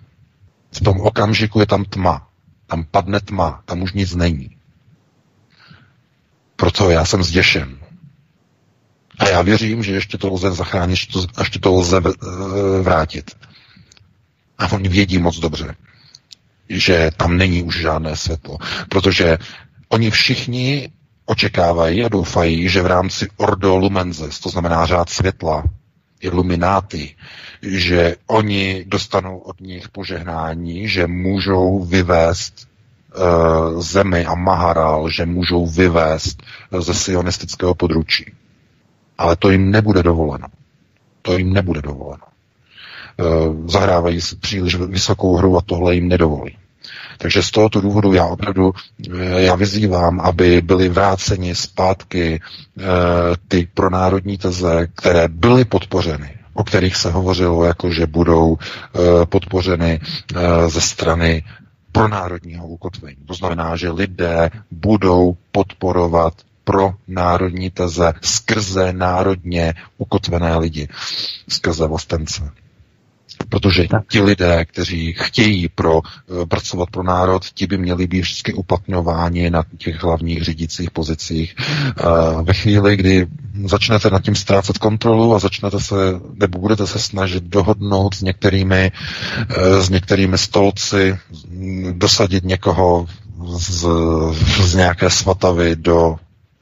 V 0.72 0.82
tom 0.82 1.02
okamžiku 1.02 1.60
je 1.60 1.66
tam 1.66 1.86
tma. 1.86 2.28
Tam 2.68 2.84
padne 2.84 3.20
tma, 3.20 3.62
tam 3.66 3.82
už 3.82 3.94
nic 3.94 4.16
není. 4.16 4.59
Proto 6.60 6.90
já 6.90 7.06
jsem 7.06 7.24
zděšen. 7.24 7.78
A 9.20 9.30
já 9.30 9.42
věřím, 9.42 9.84
že 9.84 9.92
ještě 9.94 10.18
to 10.18 10.34
lze 10.34 10.52
zachránit, 10.52 11.00
ještě 11.40 11.60
to 11.60 11.74
lze 11.74 12.02
vrátit. 12.82 13.32
A 14.58 14.72
oni 14.72 14.90
vědí 14.90 15.18
moc 15.18 15.40
dobře, 15.40 15.76
že 16.70 17.12
tam 17.18 17.38
není 17.38 17.64
už 17.64 17.80
žádné 17.82 18.16
světlo. 18.16 18.58
Protože 18.90 19.38
oni 19.90 20.12
všichni 20.12 20.90
očekávají 21.26 22.04
a 22.04 22.10
doufají, 22.10 22.70
že 22.70 22.82
v 22.82 22.86
rámci 22.86 23.28
Ordo 23.38 23.76
Lumenzes, 23.76 24.40
to 24.40 24.50
znamená 24.50 24.86
řád 24.86 25.10
světla, 25.10 25.64
ilumináty, 26.22 27.16
že 27.62 28.16
oni 28.28 28.86
dostanou 28.88 29.38
od 29.38 29.62
nich 29.62 29.90
požehnání, 29.90 30.88
že 30.88 31.08
můžou 31.08 31.86
vyvést 31.86 32.69
zemi 33.78 34.26
a 34.26 34.36
Maharal, 34.36 35.10
že 35.10 35.26
můžou 35.26 35.68
vyvést 35.68 36.44
ze 36.80 36.94
sionistického 36.94 37.76
područí. 37.76 38.34
Ale 39.18 39.36
to 39.36 39.50
jim 39.50 39.72
nebude 39.72 40.04
dovoleno. 40.04 40.48
To 41.22 41.38
jim 41.38 41.54
nebude 41.54 41.82
dovoleno. 41.82 42.24
Uh, 43.18 43.68
zahrávají 43.68 44.20
příliš 44.40 44.76
vysokou 44.76 45.36
hru 45.36 45.58
a 45.58 45.62
tohle 45.62 45.96
jim 45.96 46.08
nedovolí. 46.08 46.58
Takže 47.18 47.44
z 47.44 47.52
tohoto 47.52 47.82
důvodu 47.82 48.14
já 48.14 48.26
opravdu 48.26 48.74
eh, 49.12 49.42
já 49.42 49.56
vyzývám, 49.56 50.20
aby 50.20 50.62
byly 50.62 50.90
vráceni 50.90 51.56
zpátky 51.56 52.42
ty 53.48 53.68
pronárodní 53.74 54.38
teze, 54.38 54.88
které 54.96 55.28
byly 55.28 55.66
podpořeny 55.66 56.40
o 56.54 56.64
kterých 56.64 56.96
se 56.96 57.12
hovořilo, 57.12 57.64
jako 57.64 57.92
že 57.92 58.08
budou 58.08 58.58
podpořeny 59.30 60.00
ze 60.68 60.82
strany 60.82 61.44
pronárodního 61.92 62.68
ukotvení. 62.68 63.18
To 63.26 63.34
znamená, 63.34 63.76
že 63.76 63.90
lidé 63.92 64.50
budou 64.72 65.38
podporovat 65.52 66.34
pro 66.64 66.94
národní 67.08 67.70
teze 67.70 68.14
skrze 68.22 68.94
národně 68.94 69.74
ukotvené 69.98 70.58
lidi, 70.58 70.88
skrze 71.50 71.88
vlastence. 71.88 72.52
Protože 73.50 73.88
tak. 73.88 74.04
ti 74.10 74.22
lidé, 74.22 74.66
kteří 74.66 75.14
chtějí 75.14 75.70
pro, 75.70 76.02
eh, 76.42 76.46
pracovat 76.46 76.90
pro 76.90 77.04
národ, 77.04 77.46
ti 77.54 77.68
by 77.68 77.78
měli 77.78 78.08
být 78.08 78.22
vždycky 78.22 78.54
uplatňováni 78.54 79.50
na 79.50 79.64
těch 79.78 80.04
hlavních 80.04 80.44
řídících 80.44 80.92
pozicích. 80.92 81.56
Ve 82.44 82.54
chvíli, 82.54 82.96
kdy 82.96 83.28
začnete 83.66 84.10
nad 84.10 84.24
tím 84.24 84.36
ztrácet 84.36 84.78
kontrolu 84.78 85.36
a 85.36 85.40
začnete 85.40 85.80
se, 85.80 85.96
nebo 86.34 86.60
budete 86.60 86.88
se 86.88 87.00
snažit 87.00 87.44
dohodnout 87.44 88.14
s 88.16 88.22
některými, 88.22 88.92
eh, 89.50 89.82
s 89.82 89.90
některými 89.90 90.38
stolci, 90.38 91.18
dosadit 91.92 92.44
někoho 92.44 93.08
z, 93.58 93.88
z 94.62 94.76
nějaké 94.76 95.10
svatavy 95.10 95.76
do 95.76 96.16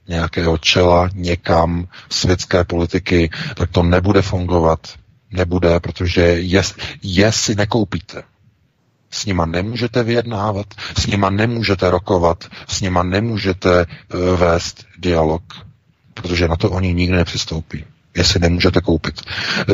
nějakého 0.07 0.57
čela 0.57 1.09
někam 1.13 1.87
světské 2.09 2.63
politiky, 2.63 3.29
tak 3.55 3.71
to 3.71 3.83
nebude 3.83 4.21
fungovat 4.21 4.79
nebude, 5.31 5.79
protože 5.79 6.21
je, 6.21 6.61
je 7.03 7.31
si 7.31 7.55
nekoupíte. 7.55 8.23
S 9.11 9.25
nima 9.25 9.45
nemůžete 9.45 10.03
vyjednávat, 10.03 10.65
s 10.97 11.07
nima 11.07 11.29
nemůžete 11.29 11.89
rokovat, 11.89 12.45
s 12.67 12.81
nima 12.81 13.03
nemůžete 13.03 13.85
uh, 13.85 14.19
vést 14.39 14.85
dialog, 14.97 15.43
protože 16.13 16.47
na 16.47 16.55
to 16.55 16.71
oni 16.71 16.93
nikdy 16.93 17.17
nepřistoupí 17.17 17.85
jestli 18.17 18.39
nemůžete 18.39 18.81
koupit. 18.81 19.21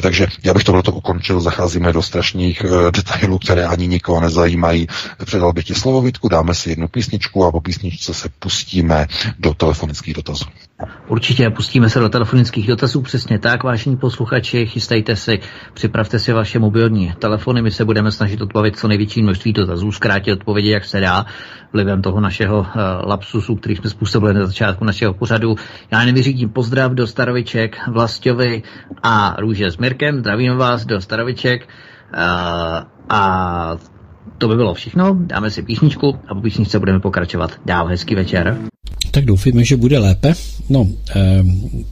Takže 0.02 0.28
já 0.44 0.54
bych 0.54 0.64
tohle 0.64 0.82
ukončil, 0.94 1.42
zacházíme 1.42 1.94
do 1.94 2.02
strašných 2.04 2.64
uh, 2.64 2.92
detailů, 2.92 3.40
které 3.40 3.66
ani 3.66 3.88
nikoho 3.88 4.22
nezajímají. 4.22 4.88
Předal 5.26 5.54
bych 5.54 5.66
ti 5.66 5.76
slovo, 5.76 6.02
Vítku, 6.02 6.28
dáme 6.30 6.56
si 6.56 6.70
jednu 6.70 6.88
písničku 6.88 7.46
a 7.46 7.52
po 7.52 7.62
písničce 7.62 8.14
se 8.14 8.30
pustíme 8.40 9.08
do 9.40 9.54
telefonických 9.54 10.14
dotazů. 10.14 10.46
Určitě, 11.08 11.50
pustíme 11.50 11.90
se 11.90 12.00
do 12.00 12.10
telefonických 12.10 12.68
dotazů, 12.68 13.02
přesně 13.02 13.40
tak, 13.40 13.64
vážení 13.64 13.98
posluchači, 13.98 14.66
chystejte 14.66 15.16
si, 15.16 15.40
připravte 15.74 16.20
si 16.20 16.34
vaše 16.34 16.60
mobilní 16.60 17.14
telefony, 17.20 17.62
my 17.62 17.72
se 17.72 17.86
budeme 17.86 18.12
snažit 18.12 18.41
odpovědět 18.41 18.80
co 18.80 18.88
největší 18.88 19.22
množství 19.22 19.54
dotazů, 19.54 19.91
zkrátit 19.91 20.32
odpovědi, 20.32 20.70
jak 20.70 20.86
se 20.86 21.00
dá, 21.00 21.26
vlivem 21.74 22.02
toho 22.02 22.20
našeho 22.22 22.60
uh, 22.60 22.66
lapsusu, 23.06 23.56
který 23.56 23.76
jsme 23.76 23.90
způsobili 23.90 24.34
na 24.34 24.45
začátku 24.45 24.86
našeho 24.86 25.14
pořadu. 25.14 25.56
Já 25.91 26.06
nevyřídím 26.06 26.50
pozdrav 26.50 26.91
do 26.91 27.08
Staroviček, 27.08 27.78
Vlastiovi 27.88 28.64
a 29.04 29.36
Růže 29.40 29.72
s 29.72 29.78
Mirkem, 29.78 30.20
zdravím 30.20 30.58
vás 30.58 30.86
do 30.86 31.02
Staroviček 31.02 31.68
uh, 32.14 32.20
a 33.10 33.78
to 34.38 34.48
by 34.48 34.56
bylo 34.56 34.74
všechno, 34.74 35.18
dáme 35.20 35.50
si 35.50 35.64
písničku 35.64 36.20
a 36.28 36.36
po 36.36 36.41
písničce 36.41 36.80
budeme 36.80 37.00
pokračovat 37.00 37.52
dál. 37.66 37.88
Hezký 37.88 38.16
večer. 38.16 38.73
Tak 39.14 39.26
doufíme, 39.26 39.65
že 39.65 39.77
bude 39.77 39.99
lépe. 39.99 40.34
No, 40.69 40.88
eh, 41.15 41.44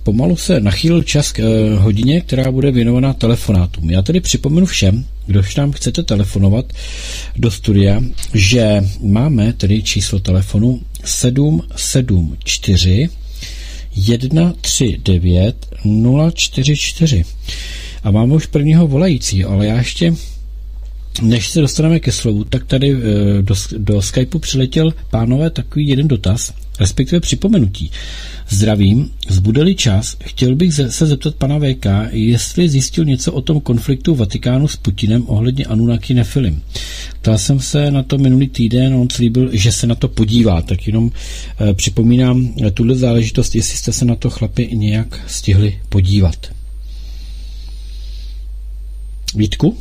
pomalu 0.04 0.36
se 0.36 0.60
nachýlil 0.60 1.04
čas 1.04 1.32
k 1.32 1.40
eh, 1.40 1.76
hodině, 1.76 2.22
která 2.22 2.52
bude 2.52 2.72
věnovaná 2.72 3.14
telefonátům. 3.14 3.90
Já 3.90 4.02
tedy 4.02 4.20
připomenu 4.20 4.66
všem, 4.66 5.06
kdož 5.26 5.56
nám 5.56 5.72
chcete 5.72 6.04
telefonovat 6.04 6.74
do 7.38 7.52
studia, 7.52 8.02
že 8.34 8.82
máme 9.02 9.54
tedy 9.54 9.84
číslo 9.84 10.20
telefonu 10.20 10.82
774 11.06 13.10
139 13.94 15.56
044. 16.34 17.24
A 18.04 18.12
máme 18.12 18.34
už 18.34 18.46
prvního 18.46 18.88
volajícího, 18.88 19.52
ale 19.52 19.68
já 19.68 19.78
ještě 19.78 20.14
než 21.22 21.50
se 21.50 21.62
dostaneme 21.62 22.00
ke 22.00 22.12
slovu, 22.12 22.44
tak 22.44 22.66
tady 22.66 22.92
eh, 22.92 22.98
do, 23.42 23.56
do 23.78 24.02
Skypeu 24.02 24.40
přiletěl 24.40 24.94
pánové 25.10 25.50
takový 25.50 25.88
jeden 25.88 26.08
dotaz, 26.08 26.54
respektive 26.82 27.20
připomenutí. 27.20 27.92
Zdravím, 28.50 29.12
zbude-li 29.30 29.76
čas, 29.76 30.18
chtěl 30.24 30.56
bych 30.56 30.74
se 30.74 31.06
zeptat 31.06 31.36
pana 31.36 31.60
VK, 31.60 31.86
jestli 32.12 32.70
zjistil 32.70 33.06
něco 33.06 33.34
o 33.34 33.42
tom 33.42 33.62
konfliktu 33.62 34.16
Vatikánu 34.16 34.68
s 34.68 34.76
Putinem 34.76 35.24
ohledně 35.28 35.66
Anunnaki 35.66 36.14
Nefilim. 36.14 36.62
Ptal 37.22 37.38
jsem 37.38 37.60
se 37.60 37.92
na 37.92 38.04
to 38.04 38.18
minulý 38.18 38.48
týden, 38.48 38.94
on 38.94 39.10
slíbil, 39.10 39.50
že 39.52 39.72
se 39.72 39.88
na 39.88 39.96
to 39.96 40.08
podívá, 40.08 40.62
tak 40.62 40.88
jenom 40.88 41.12
e, 41.62 41.74
připomínám 41.74 42.54
tuhle 42.74 42.96
záležitost, 42.96 43.56
jestli 43.56 43.78
jste 43.78 43.92
se 43.92 44.06
na 44.06 44.16
to 44.16 44.30
chlapi 44.30 44.70
nějak 44.74 45.20
stihli 45.28 45.80
podívat. 45.90 46.36
Vítku? 49.36 49.78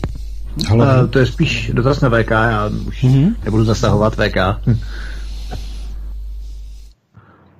Halo. 0.68 0.84
Uh, 0.84 1.08
to 1.10 1.18
je 1.18 1.26
spíš 1.26 1.70
dotaz 1.74 2.00
na 2.00 2.08
VK, 2.08 2.30
já 2.30 2.70
už 2.86 3.04
mm-hmm. 3.04 3.34
nebudu 3.44 3.64
zasahovat 3.64 4.14
VK. 4.14 4.36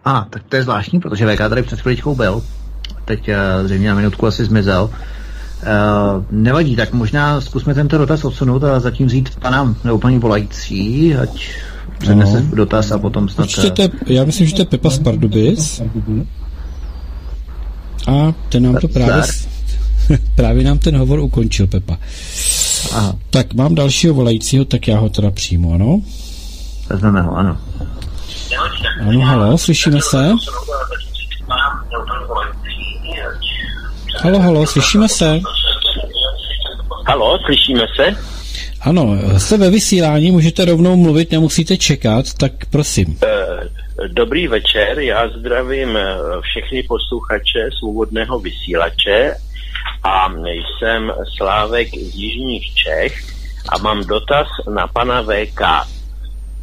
A, 0.05 0.27
tak 0.31 0.43
to 0.49 0.57
je 0.57 0.63
zvláštní, 0.63 1.01
protože 1.01 1.27
VK 1.27 1.39
tady 1.39 1.63
před 1.63 1.81
chviličkou 1.81 2.15
byl. 2.15 2.43
Teď 3.05 3.29
uh, 3.29 3.67
zřejmě 3.67 3.89
na 3.89 3.95
minutku 3.95 4.27
asi 4.27 4.45
zmizel. 4.45 4.91
Uh, 5.63 6.25
nevadí, 6.31 6.77
tak 6.77 6.93
možná 6.93 7.41
zkusme 7.41 7.75
tento 7.75 7.99
dotaz 7.99 8.25
odsunout 8.25 8.65
a 8.65 8.81
zatím 8.81 9.07
vzít 9.07 9.37
pana 9.37 9.75
nebo 9.85 9.99
paní 9.99 10.19
volající, 10.19 11.17
ať 11.17 11.51
přednese 11.99 12.41
no. 12.41 12.57
dotaz 12.57 12.93
a 12.93 12.99
potom 12.99 13.29
snad... 13.29 13.45
Určitě 13.45 13.71
to 13.71 13.83
je, 13.83 13.91
já 14.07 14.25
myslím, 14.25 14.47
že 14.47 14.55
to 14.55 14.63
je 14.63 14.67
Pepa 14.67 14.91
z 14.91 14.99
Pardubic. 14.99 15.83
A 18.07 18.33
ten 18.49 18.63
nám 18.63 18.77
to 18.77 18.89
právě, 18.89 19.23
právě 20.35 20.65
nám 20.65 20.79
ten 20.79 20.97
hovor 20.97 21.21
ukončil, 21.21 21.67
Pepa. 21.67 21.99
Aha. 22.93 23.17
Tak 23.31 23.55
mám 23.55 23.75
dalšího 23.75 24.15
volajícího, 24.15 24.65
tak 24.65 24.89
já 24.89 24.99
ho 24.99 25.09
teda 25.09 25.31
přijmu, 25.31 25.75
ano? 25.75 26.01
Vezmeme 26.91 27.23
ho, 27.23 27.37
ano. 27.37 27.57
Ano, 29.09 29.21
halo, 29.21 29.59
slyšíme 29.59 30.01
se? 30.01 30.33
Halo, 34.23 34.39
halo, 34.39 34.67
slyšíme 34.67 35.09
se? 35.09 35.41
Halo, 37.07 37.39
slyšíme 37.47 37.87
se? 37.97 38.17
Ano, 38.81 39.19
jste 39.39 39.57
ve 39.57 39.71
vysílání, 39.71 40.31
můžete 40.31 40.65
rovnou 40.65 40.97
mluvit, 40.97 41.33
nemusíte 41.33 41.77
čekat, 41.77 42.27
tak 42.39 42.53
prosím. 42.71 43.19
Eh, 43.23 44.09
dobrý 44.09 44.49
večer, 44.49 44.99
já 44.99 45.29
zdravím 45.29 45.97
eh, 45.97 46.17
všechny 46.41 46.83
posluchače 46.83 47.69
svobodného 47.79 48.41
vysílače 48.41 49.35
a 50.03 50.29
jsem 50.79 51.13
Slávek 51.37 51.89
z 51.89 52.15
Jižních 52.15 52.75
Čech 52.75 53.23
a 53.69 53.79
mám 53.79 54.05
dotaz 54.05 54.47
na 54.75 54.87
pana 54.87 55.23
VK. 55.23 55.61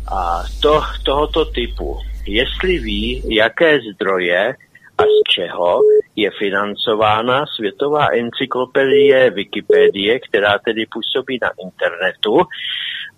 A 0.07 0.43
to, 0.61 0.81
tohoto 1.03 1.45
typu. 1.45 1.97
Jestli 2.27 2.79
ví, 2.79 3.23
jaké 3.35 3.79
zdroje 3.93 4.55
a 4.97 5.03
z 5.03 5.33
čeho 5.33 5.79
je 6.15 6.31
financována 6.39 7.45
světová 7.55 8.07
encyklopedie 8.13 9.29
Wikipedie, 9.29 10.19
která 10.19 10.59
tedy 10.59 10.85
působí 10.85 11.39
na 11.41 11.49
internetu 11.63 12.41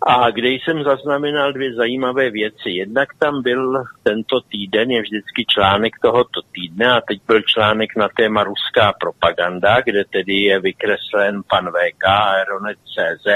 a 0.08 0.32
kde 0.32 0.50
jsem 0.50 0.84
zaznamenal 0.84 1.54
dvě 1.54 1.74
zajímavé 1.74 2.30
věci. 2.30 2.70
Jednak 2.70 3.10
tam 3.20 3.42
byl 3.42 3.84
tento 4.04 4.42
týden, 4.42 4.92
je 4.92 5.02
vždycky 5.02 5.46
článek 5.48 5.94
tohoto 6.02 6.42
týdne 6.52 6.92
a 6.92 7.02
teď 7.02 7.20
byl 7.28 7.42
článek 7.42 7.90
na 7.98 8.10
téma 8.18 8.44
ruská 8.44 8.94
propaganda, 9.00 9.82
kde 9.82 10.04
tedy 10.06 10.34
je 10.34 10.60
vykreslen 10.60 11.42
pan 11.50 11.66
VK 11.68 12.04
Aeronet.cz 12.06 13.28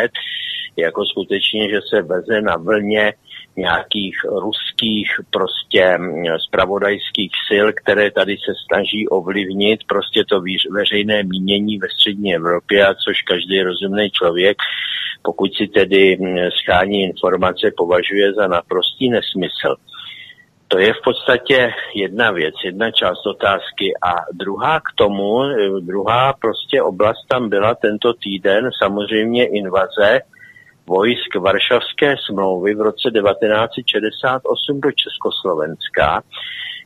jako 0.77 1.05
skutečně, 1.05 1.69
že 1.69 1.79
se 1.89 2.01
veze 2.01 2.41
na 2.41 2.55
vlně 2.57 3.13
nějakých 3.57 4.15
ruských 4.23 5.09
prostě 5.29 5.97
spravodajských 6.47 7.31
sil, 7.47 7.65
které 7.73 8.11
tady 8.11 8.37
se 8.37 8.53
snaží 8.67 9.07
ovlivnit 9.07 9.79
prostě 9.87 10.23
to 10.29 10.41
veřejné 10.71 11.23
mínění 11.23 11.77
ve 11.77 11.87
střední 11.89 12.35
Evropě, 12.35 12.85
a 12.85 12.93
což 12.93 13.21
každý 13.21 13.61
rozumný 13.61 14.09
člověk, 14.09 14.57
pokud 15.21 15.53
si 15.53 15.67
tedy 15.67 16.17
schání 16.61 17.03
informace, 17.03 17.71
považuje 17.77 18.33
za 18.33 18.47
naprostý 18.47 19.09
nesmysl. 19.09 19.75
To 20.67 20.79
je 20.79 20.93
v 20.93 21.01
podstatě 21.03 21.73
jedna 21.95 22.31
věc, 22.31 22.55
jedna 22.65 22.91
část 22.91 23.27
otázky. 23.27 23.93
A 24.03 24.11
druhá 24.33 24.79
k 24.79 24.95
tomu, 24.95 25.39
druhá 25.79 26.33
prostě 26.33 26.81
oblast 26.81 27.27
tam 27.27 27.49
byla 27.49 27.75
tento 27.75 28.13
týden, 28.13 28.69
samozřejmě 28.83 29.45
invaze 29.45 30.21
vojsk 30.87 31.35
Varšavské 31.35 32.15
smlouvy 32.25 32.75
v 32.75 32.81
roce 32.81 33.11
1968 33.11 34.81
do 34.81 34.91
Československa, 34.91 36.23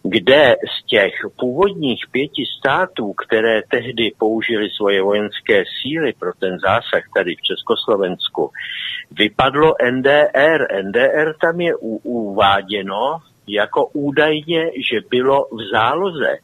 kde 0.03 0.55
z 0.77 0.85
těch 0.85 1.13
původních 1.39 2.03
pěti 2.11 2.43
států, 2.59 3.13
které 3.13 3.61
tehdy 3.69 4.11
použili 4.17 4.69
svoje 4.69 5.01
vojenské 5.01 5.63
síly 5.81 6.13
pro 6.19 6.31
ten 6.39 6.59
zásah 6.59 7.03
tady 7.15 7.35
v 7.35 7.41
Československu, 7.41 8.51
vypadlo 9.11 9.73
NDR. 9.91 10.67
NDR 10.83 11.33
tam 11.41 11.61
je 11.61 11.75
uváděno 12.03 13.17
jako 13.47 13.85
údajně, 13.85 14.71
že 14.91 14.99
bylo 15.09 15.47
v 15.51 15.71
záloze. 15.71 16.37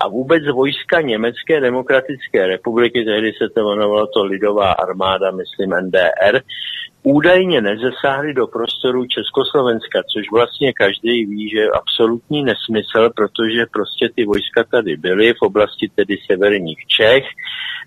A 0.00 0.08
vůbec 0.08 0.42
vojska 0.52 1.00
Německé 1.00 1.60
demokratické 1.60 2.46
republiky, 2.46 3.04
tehdy 3.04 3.32
se 3.32 3.48
to 3.54 3.60
jmenovalo 3.60 4.06
to 4.06 4.24
Lidová 4.24 4.72
armáda, 4.72 5.30
myslím 5.30 5.70
NDR, 5.70 6.40
údajně 7.02 7.60
nezasáhli 7.60 8.34
do 8.34 8.46
prostoru 8.46 9.06
Československa, 9.06 10.02
což 10.12 10.30
vlastně 10.32 10.72
každý 10.72 11.26
ví, 11.26 11.50
že 11.50 11.58
je 11.58 11.70
absolutní 11.70 12.44
nesmysl, 12.44 13.10
protože 13.16 13.66
prostě 13.72 14.08
ty 14.14 14.24
vojska 14.24 14.64
tady 14.64 14.96
byly 14.96 15.34
v 15.34 15.42
oblasti 15.42 15.90
tedy 15.94 16.16
severních 16.30 16.78
Čech, 16.86 17.24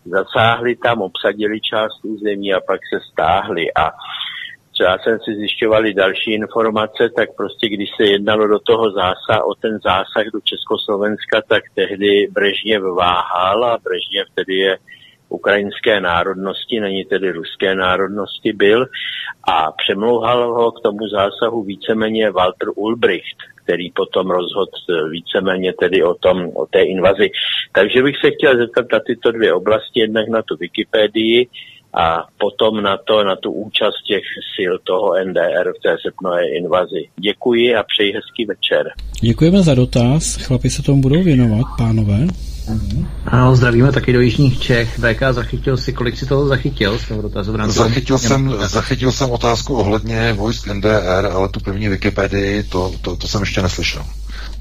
zasáhli 0.06 0.76
tam, 0.76 1.02
obsadili 1.02 1.62
část 1.62 2.06
území 2.06 2.54
a 2.54 2.60
pak 2.68 2.80
se 2.94 3.00
stáhli 3.12 3.74
a 3.74 3.92
já 4.82 4.98
jsem 4.98 5.20
si 5.20 5.36
zjišťovali 5.36 5.94
další 5.94 6.34
informace, 6.34 7.10
tak 7.16 7.30
prostě 7.38 7.70
když 7.70 7.90
se 7.98 8.04
jednalo 8.04 8.48
do 8.48 8.60
toho 8.60 8.92
zásah, 8.92 9.46
o 9.46 9.56
ten 9.56 9.80
zásah 9.84 10.26
do 10.34 10.40
Československa, 10.44 11.42
tak 11.48 11.64
tehdy 11.76 12.28
Brežněv 12.32 12.82
váhal 12.98 13.66
a 13.66 13.78
Brežněv 13.78 14.28
tedy 14.36 14.56
je 14.56 14.78
ukrajinské 15.32 16.02
národnosti, 16.02 16.80
není 16.80 17.06
tedy 17.06 17.32
ruské 17.32 17.76
národnosti 17.76 18.53
byl 18.53 18.86
a 19.44 19.72
přemlouhal 19.72 20.53
ho 20.53 20.72
k 20.72 20.82
tomu 20.82 21.08
zásahu 21.08 21.64
víceméně 21.64 22.32
Walter 22.32 22.70
Ulbricht, 22.76 23.38
který 23.64 23.91
potom 23.91 24.30
rozhodl 24.30 25.10
víceméně 25.10 25.74
tedy 25.80 26.03
o, 26.03 26.14
tom, 26.14 26.52
o 26.56 26.66
té 26.66 26.82
invazi. 26.82 27.32
Takže 27.72 28.03
bych 28.03 28.16
se 28.26 28.32
chtěl 28.32 28.58
zeptat 28.58 28.86
na 28.94 28.99
tyto 28.99 29.32
dvě 29.32 29.53
oblasti, 29.53 29.99
jednak 29.99 30.28
na 30.30 30.41
tu 30.41 30.56
Wikipedii 30.60 31.48
a 31.94 32.24
potom 32.38 32.82
na 32.82 32.98
to, 32.98 33.24
na 33.24 33.36
tu 33.36 33.52
účast 33.52 34.02
těch 34.08 34.24
sil 34.53 34.74
toho 34.84 35.14
NDR 35.26 35.72
v 35.78 35.82
té 35.84 35.98
srpnové 36.02 36.48
invazi. 36.48 37.10
Děkuji 37.20 37.76
a 37.76 37.84
přeji 37.84 38.14
hezký 38.14 38.45
večer. 38.45 38.91
Děkujeme 39.22 39.62
za 39.62 39.76
dotaz. 39.76 40.36
Chlapi 40.36 40.70
se 40.70 40.84
tomu 40.84 41.02
budou 41.02 41.24
věnovat, 41.24 41.66
pánové. 41.78 42.28
Ano, 43.26 43.56
zdravíme 43.56 43.91
taky 43.91 44.14
do 44.14 44.22
Jižních 44.22 44.60
Čech. 44.60 44.99
VK, 44.99 45.22
zachytil 45.31 45.77
si, 45.77 45.93
kolik 45.93 46.18
si 46.18 46.26
toho 46.26 46.48
zachytil 46.48 46.99
z 46.99 47.07
toho 47.07 47.22
dotazu? 47.22 47.57
Zachytil 47.68 48.18
jsem, 48.18 48.56
zachytil 48.68 49.11
jsem 49.11 49.31
otázku 49.31 49.76
ohledně 49.76 50.34
vojsk 50.34 50.68
NDR, 50.68 51.30
ale 51.34 51.49
tu 51.49 51.60
první 51.60 51.88
Wikipedii, 51.88 52.64
to, 52.64 52.91
to, 53.02 53.15
to 53.15 53.27
jsem 53.27 53.41
ještě 53.41 53.61
neslyšel. 53.61 54.03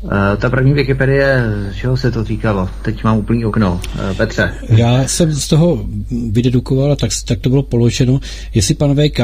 Uh, 0.03 0.11
ta 0.37 0.51
první 0.51 0.73
Wikipedie, 0.73 1.45
čeho 1.77 1.97
se 1.97 2.11
to 2.11 2.25
týkalo? 2.25 2.69
Teď 2.83 3.05
mám 3.05 3.19
úplný 3.19 3.45
okno. 3.45 3.81
Uh, 3.95 4.17
Petře. 4.17 4.55
Já 4.69 5.09
jsem 5.09 5.33
z 5.33 5.49
toho 5.49 5.87
vydedukoval, 6.31 6.97
tak, 6.97 7.11
tak 7.25 7.39
to 7.39 7.49
bylo 7.49 7.63
položeno, 7.63 8.21
jestli 8.55 8.75
pan 8.75 8.97
VK 8.97 9.21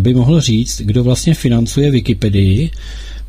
by 0.00 0.14
mohl 0.14 0.40
říct, 0.40 0.80
kdo 0.80 1.04
vlastně 1.04 1.34
financuje 1.34 1.90
Wikipedii, 1.90 2.70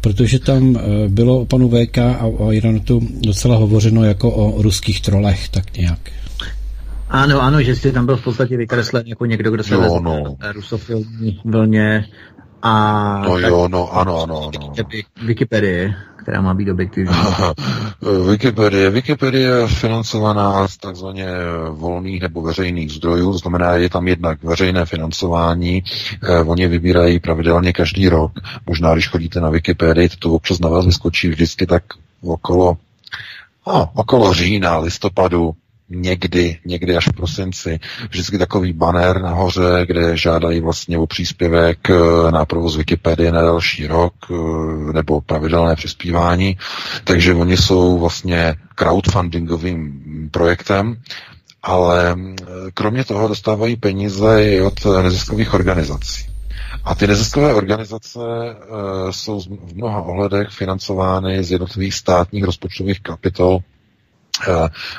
protože 0.02 0.40
tam 0.40 0.78
eh, 0.78 1.08
bylo 1.08 1.40
o 1.40 1.46
panu 1.46 1.70
VK 1.70 1.98
a 1.98 2.26
o 2.26 2.52
Iranotu 2.52 3.02
docela 3.22 3.56
hovořeno 3.56 4.04
jako 4.04 4.32
o 4.32 4.62
ruských 4.62 5.02
trolech, 5.02 5.50
tak 5.50 5.78
nějak. 5.78 6.00
Ano, 7.10 7.42
ano, 7.42 7.62
že 7.62 7.76
jsi 7.76 7.92
tam 7.92 8.06
byl 8.06 8.18
v 8.18 8.24
podstatě 8.24 8.58
vykreslen 8.58 9.08
jako 9.08 9.26
někdo, 9.26 9.52
kdo 9.52 9.64
se 9.64 9.74
jo, 9.74 10.00
no. 10.04 10.36
rusofilní 10.54 11.42
vlně 11.46 12.06
a... 12.62 13.22
No 13.26 13.40
jo, 13.40 13.68
no, 13.68 13.98
ano, 13.98 14.22
ano, 14.22 14.52
ano. 14.56 14.74
Wikipedie 15.26 15.94
která 16.30 16.42
má 16.42 16.54
být 16.54 16.70
objektivní? 16.70 17.16
Wikipedie. 18.30 18.90
Wikipedie 18.90 19.48
je 19.48 19.68
financovaná 19.68 20.68
z 20.68 20.78
takzvaně 20.78 21.28
volných 21.70 22.22
nebo 22.22 22.42
veřejných 22.42 22.92
zdrojů, 22.92 23.32
to 23.32 23.38
znamená, 23.38 23.74
je 23.74 23.90
tam 23.90 24.08
jednak 24.08 24.44
veřejné 24.44 24.86
financování, 24.86 25.84
eh, 26.24 26.40
oni 26.40 26.68
vybírají 26.68 27.20
pravidelně 27.20 27.74
každý 27.74 28.10
rok. 28.10 28.32
Možná, 28.66 28.94
když 28.94 29.08
chodíte 29.08 29.40
na 29.42 29.50
Wikipedii, 29.50 30.10
to 30.20 30.34
občas 30.34 30.60
na 30.60 30.70
vás 30.70 30.86
vyskočí 30.86 31.30
vždycky 31.30 31.66
tak 31.66 31.84
okolo, 32.22 32.78
no, 33.68 33.90
okolo 33.96 34.34
října, 34.34 34.78
listopadu, 34.78 35.52
někdy, 35.90 36.58
někdy 36.66 36.98
až 36.98 37.08
v 37.08 37.14
prosinci, 37.14 37.80
vždycky 38.10 38.38
takový 38.38 38.74
banner 38.74 39.22
nahoře, 39.22 39.86
kde 39.86 40.18
žádají 40.18 40.60
vlastně 40.62 40.98
o 40.98 41.08
příspěvek 41.08 41.90
eh, 41.90 42.32
na 42.32 42.46
provoz 42.46 42.78
Wikipedie 42.78 43.32
na 43.32 43.42
další 43.42 43.88
rok 43.88 44.14
eh, 44.32 44.94
nebo 44.94 45.22
pravidelné 45.22 45.76
přispívání. 45.76 46.58
Takže 47.04 47.34
oni 47.34 47.58
jsou 47.58 48.00
vlastně 48.00 48.56
crowdfundingovým 48.76 50.02
projektem, 50.32 50.96
ale 51.64 52.16
eh, 52.18 52.46
kromě 52.74 53.04
toho 53.04 53.28
dostávají 53.28 53.76
peníze 53.76 54.44
i 54.46 54.62
od 54.62 54.86
neziskových 55.04 55.54
organizací. 55.54 56.26
A 56.84 56.96
ty 56.96 57.08
neziskové 57.08 57.54
organizace 57.54 58.20
jsou 59.12 59.42
v 59.42 59.76
mnoha 59.76 60.02
ohledech 60.02 60.50
financovány 60.50 61.44
z 61.44 61.52
jednotlivých 61.52 61.94
státních 61.94 62.44
rozpočtových 62.44 63.00
kapitol 63.02 63.60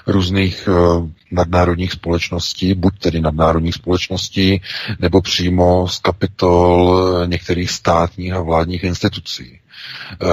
různých 0.07 0.69
eh, 0.69 1.09
nadnárodních 1.31 1.93
společností, 1.93 2.75
buď 2.75 2.99
tedy 2.99 3.21
nadnárodních 3.21 3.75
společností, 3.75 4.63
nebo 4.99 5.21
přímo 5.23 5.89
z 5.89 5.99
kapitol 5.99 7.01
eh, 7.23 7.27
některých 7.27 7.71
státních 7.71 8.33
a 8.33 8.41
vládních 8.41 8.85
institucí, 8.85 9.61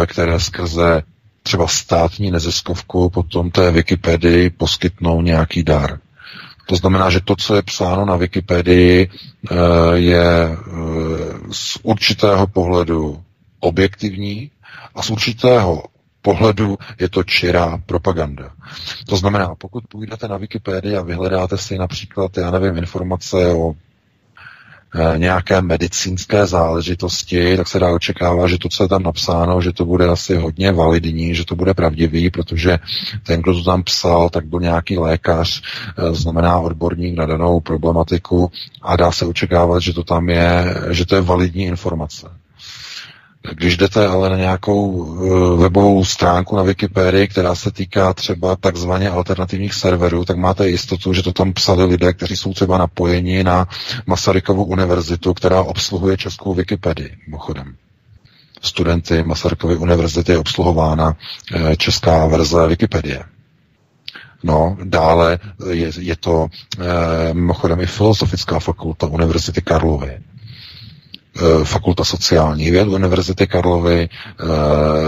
které 0.06 0.40
skrze 0.40 1.04
třeba 1.44 1.68
státní 1.68 2.32
neziskovku 2.32 3.10
potom 3.10 3.52
té 3.52 3.72
Wikipedii 3.72 4.50
poskytnou 4.50 5.22
nějaký 5.22 5.64
dar. 5.64 6.00
To 6.68 6.76
znamená, 6.76 7.10
že 7.10 7.20
to, 7.22 7.36
co 7.36 7.56
je 7.56 7.62
psáno 7.62 8.06
na 8.06 8.16
Wikipedii, 8.16 9.10
je 9.94 10.58
z 11.52 11.78
určitého 11.84 12.48
pohledu 12.48 13.24
objektivní 13.60 14.52
a 14.96 15.02
z 15.02 15.10
určitého 15.10 15.84
pohledu 16.28 16.78
je 16.99 17.10
to 17.10 17.24
čirá 17.24 17.78
propaganda. 17.86 18.52
To 19.08 19.18
znamená, 19.18 19.56
pokud 19.56 19.84
půjdete 19.88 20.28
na 20.28 20.38
Wikipedii 20.38 20.95
a 20.98 21.02
vyhledáte 21.02 21.58
si 21.58 21.78
například, 21.78 22.38
já 22.38 22.52
nevím, 22.52 22.78
informace 22.78 23.38
o 23.54 23.74
e, 23.74 25.18
nějaké 25.20 25.62
medicínské 25.62 26.45
záležitosti, 26.45 27.58
tak 27.58 27.68
se 27.68 27.80
dá 27.80 27.91
očekávat, 27.91 28.48
že 28.48 28.58
to, 28.58 28.70
co 28.70 28.84
je 28.84 28.90
tam 28.90 29.04
napsáno, 29.04 29.62
že 29.62 29.74
to 29.74 29.86
bude 29.86 30.06
asi 30.08 30.36
hodně 30.36 30.72
validní, 30.72 31.36
že 31.36 31.45
to 31.45 31.56
bude 31.56 31.74
pravdivý, 31.74 32.30
protože 32.30 32.80
ten, 33.24 33.41
kdo 33.41 33.54
to 33.54 33.64
tam 33.64 33.84
psal, 33.84 34.30
tak 34.30 34.45
byl 34.45 34.60
nějaký 34.60 34.98
lékař, 34.98 35.62
e, 35.98 36.14
znamená 36.14 36.60
odborník 36.60 37.18
na 37.18 37.26
danou 37.26 37.60
problematiku 37.60 38.52
a 38.82 38.95
dá 38.95 39.12
se 39.12 39.26
očekávat, 39.26 39.80
že 39.80 39.94
to 39.94 40.04
tam 40.04 40.30
je, 40.30 40.76
že 40.91 41.06
to 41.06 41.16
je 41.16 41.22
validní 41.22 41.64
informace. 41.64 42.28
Když 43.53 43.78
jdete 43.78 44.07
ale 44.07 44.30
na 44.30 44.38
nějakou 44.38 45.07
eh, 45.15 45.61
webovou 45.61 46.06
stránku 46.06 46.56
na 46.56 46.64
Wikipedii, 46.64 47.28
která 47.28 47.56
se 47.56 47.72
týká 47.72 48.14
třeba 48.14 48.56
takzvaně 48.56 49.10
alternativních 49.10 49.74
serverů, 49.74 50.26
tak 50.26 50.38
máte 50.38 50.69
jistotu, 50.69 51.14
že 51.14 51.24
to 51.24 51.32
tam 51.32 51.53
psali 51.53 51.86
lidé, 51.86 52.14
kteří 52.14 52.38
jsou 52.38 52.53
třeba 52.53 52.78
napojeni 52.78 53.44
na 53.44 53.68
Masarykovu 54.06 54.64
univerzitu, 54.64 55.34
která 55.34 55.61
obsluhuje 55.61 56.18
českou 56.18 56.53
Wikipedii, 56.53 57.18
mimochodem. 57.28 57.76
Studenty 58.61 59.24
Masarykovy 59.24 59.76
univerzity 59.76 60.32
je 60.32 60.38
obsluhována 60.38 61.15
eh, 61.56 61.76
česká 61.76 62.26
verze 62.28 62.68
Wikipedie. 62.68 63.24
No, 64.44 64.78
dále 64.84 65.40
je, 65.72 65.91
je 65.99 66.15
to 66.15 66.48
e, 66.80 67.34
mimochodem 67.34 67.80
i 67.82 67.86
filozofická 67.86 68.60
fakulta 68.60 69.07
Univerzity 69.07 69.61
Karlovy. 69.61 70.19
E, 71.38 71.65
fakulta 71.65 72.03
sociální 72.03 72.72
věd 72.72 72.88
Univerzity 72.88 73.47
Karlovy, 73.47 74.01
e, 74.01 74.09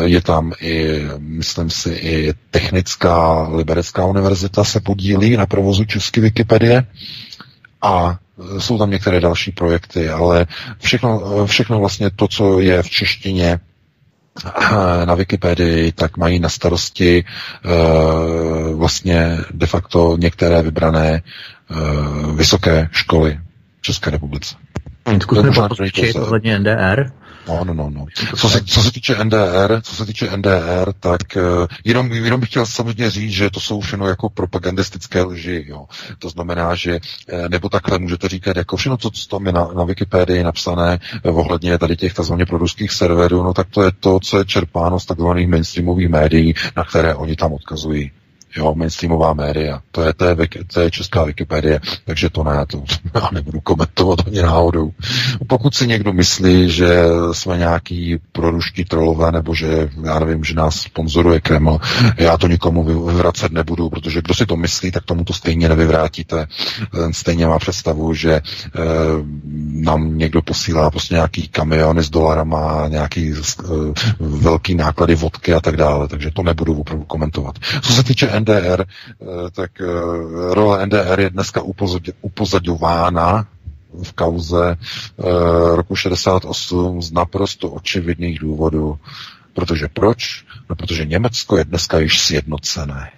je 0.04 0.22
tam 0.22 0.54
i, 0.62 1.02
myslím 1.18 1.70
si, 1.70 1.90
i 1.90 2.34
technická 2.52 3.48
liberecká 3.48 4.06
univerzita 4.06 4.64
se 4.64 4.80
podílí 4.80 5.38
na 5.38 5.46
provozu 5.46 5.86
české 5.86 6.22
Wikipedie 6.22 6.84
a 7.82 8.18
jsou 8.60 8.78
tam 8.78 8.92
některé 8.92 9.20
další 9.20 9.52
projekty, 9.52 10.10
ale 10.10 10.46
všechno, 10.80 11.46
všechno 11.46 11.80
vlastně 11.80 12.10
to, 12.10 12.28
co 12.28 12.60
je 12.60 12.84
v 12.84 12.90
češtině, 12.90 13.60
na 15.06 15.16
Wikipedii, 15.16 15.92
tak 15.92 16.18
mají 16.18 16.40
na 16.40 16.50
starosti 16.50 17.26
vlastně 18.76 19.38
de 19.52 19.68
facto 19.68 20.18
některé 20.20 20.62
vybrané 20.62 21.22
vysoké 22.36 22.90
školy 22.92 23.40
v 23.80 23.82
České 23.82 24.10
republice. 24.10 24.56
Zkusme 25.88 26.22
ohledně 26.22 26.60
NDR. 26.60 27.12
No, 27.48 27.64
no, 27.64 27.74
no, 27.74 27.90
no. 27.90 28.06
Co 28.38 28.50
se, 28.50 28.64
co 28.64 28.84
se 28.84 28.92
týče 28.92 29.24
NDR, 29.24 29.82
co 29.82 29.96
se 29.96 30.06
týče 30.06 30.38
NDR, 30.38 30.94
tak 31.00 31.22
uh, 31.36 31.68
jenom, 31.86 32.12
jenom 32.12 32.40
bych 32.40 32.50
chtěl 32.50 32.66
samozřejmě 32.66 33.10
říct, 33.10 33.32
že 33.32 33.50
to 33.50 33.60
jsou 33.60 33.82
všechno 33.82 34.08
jako 34.08 34.30
propagandistické 34.30 35.22
lži, 35.22 35.66
jo. 35.68 35.86
To 36.20 36.30
znamená, 36.30 36.76
že 36.76 37.00
uh, 37.34 37.50
nebo 37.50 37.70
takhle 37.70 38.00
můžete 38.00 38.28
říkat, 38.28 38.58
jako 38.58 38.78
všechno, 38.78 38.98
co, 38.98 39.10
co 39.10 39.28
tam 39.28 39.46
je 39.46 39.52
na, 39.52 39.68
na 39.76 39.84
Wikipedii 39.84 40.44
napsané 40.44 41.00
uh, 41.24 41.40
ohledně 41.40 41.78
tady 41.78 41.96
těch 41.96 42.14
takzvaně 42.14 42.46
proruských 42.46 42.92
serverů, 42.92 43.44
no 43.44 43.54
tak 43.54 43.68
to 43.70 43.84
je 43.84 43.92
to, 44.00 44.20
co 44.20 44.38
je 44.38 44.46
čerpáno 44.46 45.00
z 45.00 45.06
takzvaných 45.06 45.48
mainstreamových 45.48 46.10
médií, 46.10 46.54
na 46.78 46.84
které 46.84 47.16
oni 47.16 47.36
tam 47.36 47.54
odkazují 47.54 48.12
jo, 48.56 48.76
mainstreamová 48.76 49.34
média. 49.34 49.82
To 49.92 50.02
je, 50.02 50.14
to 50.14 50.26
je, 50.26 50.36
to 50.74 50.82
je 50.82 50.92
česká 50.92 51.24
Wikipedie, 51.24 51.80
takže 52.06 52.30
to 52.30 52.44
ne, 52.44 52.66
to 52.68 52.84
já 53.16 53.30
nebudu 53.34 53.60
komentovat 53.62 54.20
ani 54.28 54.42
náhodou. 54.42 54.92
Pokud 55.48 55.76
si 55.76 55.88
někdo 55.88 56.14
myslí, 56.14 56.72
že 56.72 57.04
jsme 57.32 57.58
nějaký 57.58 58.18
proruští 58.32 58.86
trolové, 58.86 59.32
nebo 59.32 59.56
že, 59.56 59.90
já 60.04 60.20
nevím, 60.20 60.44
že 60.44 60.56
nás 60.56 60.76
sponzoruje 60.76 61.40
Kreml, 61.40 61.80
já 62.18 62.38
to 62.38 62.48
nikomu 62.48 62.84
vyvracet 62.84 63.52
nebudu, 63.52 63.90
protože 63.90 64.22
kdo 64.22 64.34
si 64.34 64.46
to 64.46 64.56
myslí, 64.56 64.92
tak 64.92 65.06
tomu 65.06 65.24
to 65.24 65.34
stejně 65.34 65.70
nevyvrátíte. 65.70 66.48
Stejně 67.12 67.48
má 67.48 67.60
představu, 67.60 68.14
že 68.14 68.34
e, 68.34 68.42
nám 69.74 70.18
někdo 70.18 70.42
posílá 70.42 70.92
prostě 70.92 71.14
nějaký 71.14 71.48
kamiony 71.48 72.04
s 72.04 72.10
dolarama, 72.10 72.88
nějaký 72.88 73.32
e, 73.32 73.36
velký 74.20 74.76
náklady 74.76 75.16
vodky 75.16 75.54
a 75.54 75.60
tak 75.60 75.78
dále, 75.78 76.08
takže 76.08 76.32
to 76.32 76.44
nebudu 76.44 76.74
opravdu 76.82 77.06
komentovat. 77.06 77.56
Co 77.82 77.94
se 77.94 78.04
týče 78.04 78.28
NDR, 78.40 78.86
eh, 78.86 79.26
tak 79.52 79.82
eh, 79.82 79.86
role 80.54 80.86
NDR 80.86 81.20
je 81.20 81.30
dneska 81.30 81.62
upozadována 82.22 83.48
v 84.04 84.12
kauze 84.14 84.76
eh, 84.76 85.24
roku 85.76 85.96
68 85.96 87.02
z 87.02 87.12
naprosto 87.12 87.70
očividných 87.70 88.40
důvodů. 88.40 89.00
Protože 89.54 89.88
proč? 89.88 90.46
No, 90.70 90.76
protože 90.76 91.06
Německo 91.06 91.58
je 91.58 91.66
dneska 91.66 92.00
již 92.00 92.20
sjednocené. 92.22 93.12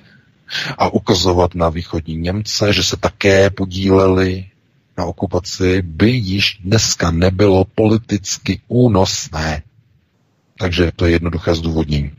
A 0.78 0.90
ukazovat 0.90 1.56
na 1.56 1.70
východní 1.70 2.16
Němce, 2.16 2.74
že 2.74 2.84
se 2.84 2.98
také 2.98 3.50
podíleli 3.50 4.46
na 4.98 5.06
okupaci, 5.06 5.82
by 5.82 6.10
již 6.10 6.60
dneska 6.64 7.12
nebylo 7.12 7.66
politicky 7.66 8.62
únosné. 8.68 9.64
Takže 10.58 10.92
to 10.96 11.06
je 11.06 11.12
jednoduché 11.12 11.56
zdůvodnění. 11.56 12.12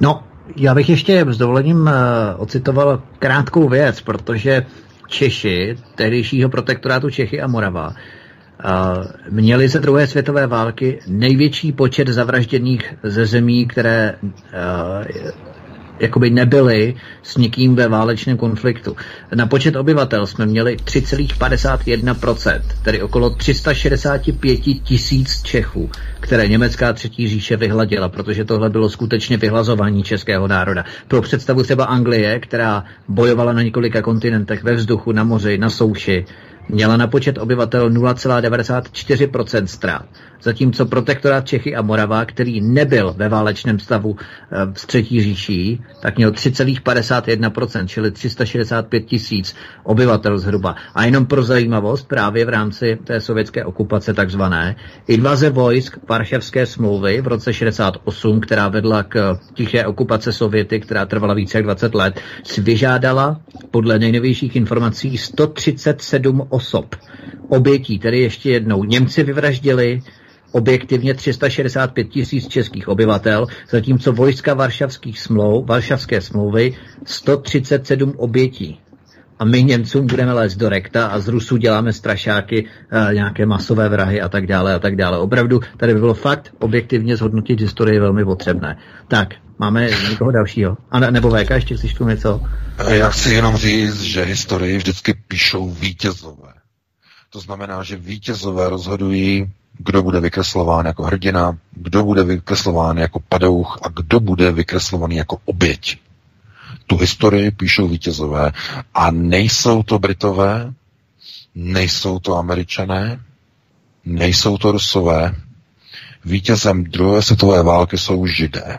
No, 0.00 0.22
já 0.56 0.74
bych 0.74 0.88
ještě 0.88 1.26
s 1.28 1.38
dovolením 1.38 1.80
uh, 1.80 1.92
ocitoval 2.36 3.02
krátkou 3.18 3.68
věc, 3.68 4.00
protože 4.00 4.66
Češi, 5.08 5.76
tehdejšího 5.94 6.48
protektorátu 6.48 7.10
Čechy 7.10 7.40
a 7.40 7.46
Morava, 7.46 7.88
uh, 7.88 7.94
měli 9.30 9.68
ze 9.68 9.78
druhé 9.78 10.06
světové 10.06 10.46
války 10.46 11.00
největší 11.06 11.72
počet 11.72 12.08
zavražděných 12.08 12.94
ze 13.02 13.26
zemí, 13.26 13.66
které 13.66 14.14
uh, 14.22 14.30
jakoby 16.00 16.30
nebyli 16.30 16.94
s 17.22 17.36
někým 17.36 17.74
ve 17.74 17.88
válečném 17.88 18.36
konfliktu. 18.36 18.96
Na 19.34 19.46
počet 19.46 19.76
obyvatel 19.76 20.26
jsme 20.26 20.46
měli 20.46 20.76
3,51%, 20.76 22.60
tedy 22.82 23.02
okolo 23.02 23.30
365 23.30 24.56
tisíc 24.82 25.42
Čechů, 25.42 25.90
které 26.28 26.48
německá 26.48 26.92
třetí 26.92 27.28
říše 27.28 27.56
vyhladila, 27.56 28.08
protože 28.08 28.44
tohle 28.44 28.70
bylo 28.70 28.88
skutečně 28.88 29.36
vyhlazování 29.36 30.02
českého 30.02 30.48
národa. 30.48 30.84
Pro 31.08 31.22
představu 31.22 31.62
třeba 31.62 31.84
Anglie, 31.84 32.40
která 32.40 32.84
bojovala 33.08 33.52
na 33.52 33.62
několika 33.62 34.02
kontinentech 34.02 34.62
ve 34.62 34.74
vzduchu, 34.74 35.12
na 35.12 35.24
moři, 35.24 35.58
na 35.58 35.70
souši, 35.70 36.26
měla 36.68 36.96
na 36.96 37.06
počet 37.06 37.38
obyvatel 37.38 37.90
0,94% 37.90 39.64
ztrát 39.64 40.04
zatímco 40.42 40.86
protektorát 40.86 41.46
Čechy 41.46 41.76
a 41.76 41.82
Morava, 41.82 42.24
který 42.24 42.60
nebyl 42.60 43.14
ve 43.16 43.28
válečném 43.28 43.78
stavu 43.78 44.16
v 44.50 44.82
eh, 44.82 44.86
třetí 44.86 45.22
říší, 45.22 45.82
tak 46.02 46.16
měl 46.16 46.30
3,51%, 46.30 47.86
čili 47.86 48.10
365 48.10 49.00
tisíc 49.00 49.54
obyvatel 49.82 50.38
zhruba. 50.38 50.76
A 50.94 51.04
jenom 51.04 51.26
pro 51.26 51.42
zajímavost, 51.42 52.08
právě 52.08 52.44
v 52.44 52.48
rámci 52.48 52.98
té 53.04 53.20
sovětské 53.20 53.64
okupace 53.64 54.14
takzvané, 54.14 54.76
invaze 55.06 55.50
vojsk 55.50 55.98
Varšavské 56.08 56.66
smlouvy 56.66 57.20
v 57.20 57.26
roce 57.26 57.52
68, 57.52 58.40
která 58.40 58.68
vedla 58.68 59.02
k 59.02 59.38
tiché 59.54 59.86
okupace 59.86 60.32
Sověty, 60.32 60.80
která 60.80 61.06
trvala 61.06 61.34
více 61.34 61.58
jak 61.58 61.64
20 61.64 61.94
let, 61.94 62.20
si 62.44 62.60
vyžádala 62.60 63.40
podle 63.70 63.98
nejnovějších 63.98 64.56
informací 64.56 65.18
137 65.18 66.46
osob 66.48 66.96
obětí, 67.48 67.98
tedy 67.98 68.20
ještě 68.20 68.50
jednou 68.50 68.84
Němci 68.84 69.22
vyvraždili, 69.22 70.02
objektivně 70.52 71.14
365 71.14 72.04
tisíc 72.04 72.48
českých 72.48 72.88
obyvatel, 72.88 73.46
zatímco 73.70 74.12
vojska 74.12 74.54
varšavských 74.54 75.20
smlou, 75.20 75.64
varšavské 75.64 76.20
smlouvy 76.20 76.76
137 77.04 78.12
obětí. 78.16 78.80
A 79.38 79.44
my 79.44 79.62
Němcům 79.62 80.06
budeme 80.06 80.32
lézt 80.32 80.56
do 80.56 80.68
rekta 80.68 81.06
a 81.06 81.18
z 81.18 81.28
Rusů 81.28 81.56
děláme 81.56 81.92
strašáky, 81.92 82.66
e, 83.10 83.14
nějaké 83.14 83.46
masové 83.46 83.88
vrahy 83.88 84.20
a 84.20 84.28
tak 84.28 84.46
dále 84.46 84.74
a 84.74 84.78
tak 84.78 84.96
dále. 84.96 85.18
Opravdu 85.18 85.60
tady 85.76 85.94
by 85.94 86.00
bylo 86.00 86.14
fakt 86.14 86.54
objektivně 86.58 87.16
zhodnotit 87.16 87.60
historii 87.60 88.00
velmi 88.00 88.24
potřebné. 88.24 88.78
Tak, 89.08 89.34
máme 89.58 89.90
někoho 90.10 90.30
dalšího. 90.30 90.76
A 90.90 91.00
ne, 91.00 91.10
nebo 91.10 91.30
VK, 91.30 91.50
ještě 91.50 91.76
chceš 91.76 91.94
tu 91.94 92.08
něco? 92.08 92.40
Já 92.88 93.10
chci 93.10 93.34
jenom 93.34 93.56
říct, 93.56 94.00
že 94.00 94.22
historii 94.22 94.76
vždycky 94.76 95.14
píšou 95.28 95.70
vítězové. 95.70 96.52
To 97.30 97.40
znamená, 97.40 97.82
že 97.82 97.96
vítězové 97.96 98.68
rozhodují 98.68 99.52
kdo 99.78 100.02
bude 100.02 100.20
vykreslován 100.20 100.86
jako 100.86 101.02
hrdina, 101.02 101.58
kdo 101.72 102.04
bude 102.04 102.24
vykreslován 102.24 102.98
jako 102.98 103.20
padouch 103.28 103.78
a 103.82 103.88
kdo 103.88 104.20
bude 104.20 104.52
vykreslovaný 104.52 105.16
jako 105.16 105.38
oběť. 105.44 105.98
Tu 106.86 106.96
historii 106.96 107.50
píšou 107.50 107.88
vítězové. 107.88 108.52
A 108.94 109.10
nejsou 109.10 109.82
to 109.82 109.98
Britové, 109.98 110.72
nejsou 111.54 112.18
to 112.18 112.36
Američané, 112.36 113.20
nejsou 114.04 114.58
to 114.58 114.72
Rusové. 114.72 115.34
Vítězem 116.24 116.84
druhé 116.84 117.22
světové 117.22 117.62
války 117.62 117.98
jsou 117.98 118.26
Židé. 118.26 118.78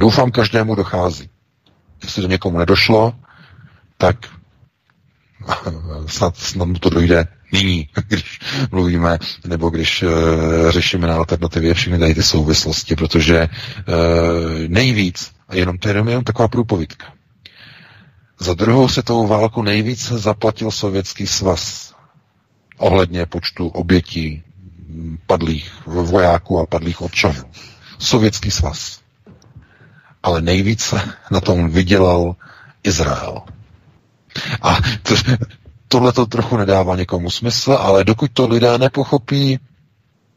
Doufám, 0.00 0.30
každému 0.30 0.74
dochází. 0.74 1.28
Jestli 2.02 2.22
to 2.22 2.28
někomu 2.28 2.58
nedošlo, 2.58 3.14
tak 3.98 4.16
snad, 6.06 6.36
snad 6.36 6.64
mu 6.64 6.74
to 6.74 6.90
dojde 6.90 7.26
nyní, 7.54 7.88
když 8.08 8.38
mluvíme, 8.70 9.18
nebo 9.46 9.70
když 9.70 10.02
uh, 10.02 10.10
řešíme 10.70 11.06
na 11.06 11.14
alternativě 11.16 11.74
všechny 11.74 11.98
tady 11.98 12.14
ty 12.14 12.22
souvislosti, 12.22 12.96
protože 12.96 13.48
uh, 13.48 13.94
nejvíc, 14.68 15.32
a 15.48 15.54
jenom 15.56 15.78
to 15.78 15.88
je 15.88 15.94
jenom 16.08 16.24
taková 16.24 16.48
průpovídka, 16.48 17.06
za 18.40 18.54
druhou 18.54 18.88
světovou 18.88 19.26
válku 19.26 19.62
nejvíc 19.62 20.12
zaplatil 20.12 20.70
Sovětský 20.70 21.26
svaz 21.26 21.94
ohledně 22.78 23.26
počtu 23.26 23.68
obětí 23.68 24.42
padlých 25.26 25.72
vojáků 25.86 26.58
a 26.60 26.66
padlých 26.66 27.00
občanů. 27.00 27.44
Sovětský 27.98 28.50
svaz. 28.50 29.00
Ale 30.22 30.40
nejvíce 30.42 31.00
na 31.30 31.40
tom 31.40 31.68
vydělal 31.70 32.36
Izrael. 32.82 33.42
A 34.62 34.76
to, 35.02 35.14
tohle 35.94 36.12
to 36.12 36.26
trochu 36.26 36.56
nedává 36.56 36.96
někomu 36.96 37.30
smysl, 37.30 37.72
ale 37.72 38.04
dokud 38.04 38.30
to 38.32 38.48
lidé 38.48 38.78
nepochopí, 38.78 39.58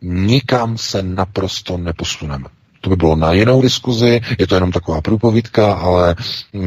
nikam 0.01 0.77
se 0.77 1.03
naprosto 1.03 1.77
neposuneme. 1.77 2.45
To 2.81 2.89
by 2.89 2.95
bylo 2.95 3.15
na 3.15 3.33
jinou 3.33 3.61
diskuzi, 3.61 4.21
je 4.39 4.47
to 4.47 4.55
jenom 4.55 4.71
taková 4.71 5.01
průpovídka, 5.01 5.73
ale 5.73 6.15
e, 6.53 6.65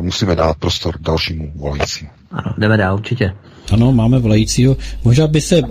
musíme 0.00 0.34
dát 0.36 0.56
prostor 0.56 0.94
dalšímu 1.00 1.52
volajícímu. 1.56 2.10
Ano, 2.30 2.54
jdeme 2.58 2.76
dál, 2.76 2.94
určitě. 2.94 3.36
Ano, 3.70 3.92
máme 3.92 4.18
volajícího. 4.18 4.76
Možná 5.04 5.26
by 5.26 5.40
se 5.40 5.58
eh, 5.58 5.62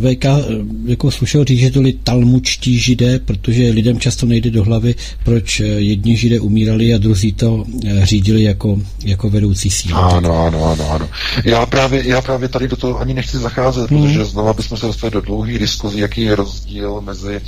VK 0.00 0.24
eh, 0.24 0.42
jako 0.84 1.10
slušel 1.10 1.44
říct, 1.44 1.58
že 1.58 1.70
to 1.70 1.78
byli 1.78 1.92
talmučtí 1.92 2.78
židé, 2.78 3.18
protože 3.18 3.70
lidem 3.70 4.00
často 4.00 4.26
nejde 4.26 4.50
do 4.50 4.64
hlavy, 4.64 4.94
proč 5.24 5.60
eh, 5.60 5.64
jedni 5.64 6.16
židé 6.16 6.40
umírali 6.40 6.94
a 6.94 6.98
druzí 6.98 7.32
to 7.32 7.64
řídili 8.02 8.42
jako, 8.42 8.78
jako 9.04 9.30
vedoucí 9.30 9.70
síly. 9.70 9.94
Ano, 9.94 10.46
ano, 10.46 10.64
ano, 10.64 10.90
ano. 10.90 11.08
Já 11.44 11.66
právě, 11.66 12.08
já 12.08 12.22
právě 12.22 12.48
tady 12.48 12.68
do 12.68 12.76
toho 12.76 13.00
ani 13.00 13.14
nechci 13.14 13.38
zacházet, 13.38 13.90
hmm. 13.90 14.02
protože 14.02 14.24
znova 14.24 14.52
bychom 14.52 14.78
se 14.78 14.86
dostali 14.86 15.10
do 15.10 15.20
dlouhých 15.20 15.58
diskuzí, 15.58 15.98
jaký 15.98 16.22
je 16.22 16.36
rozdíl 16.36 17.00
mezi, 17.00 17.40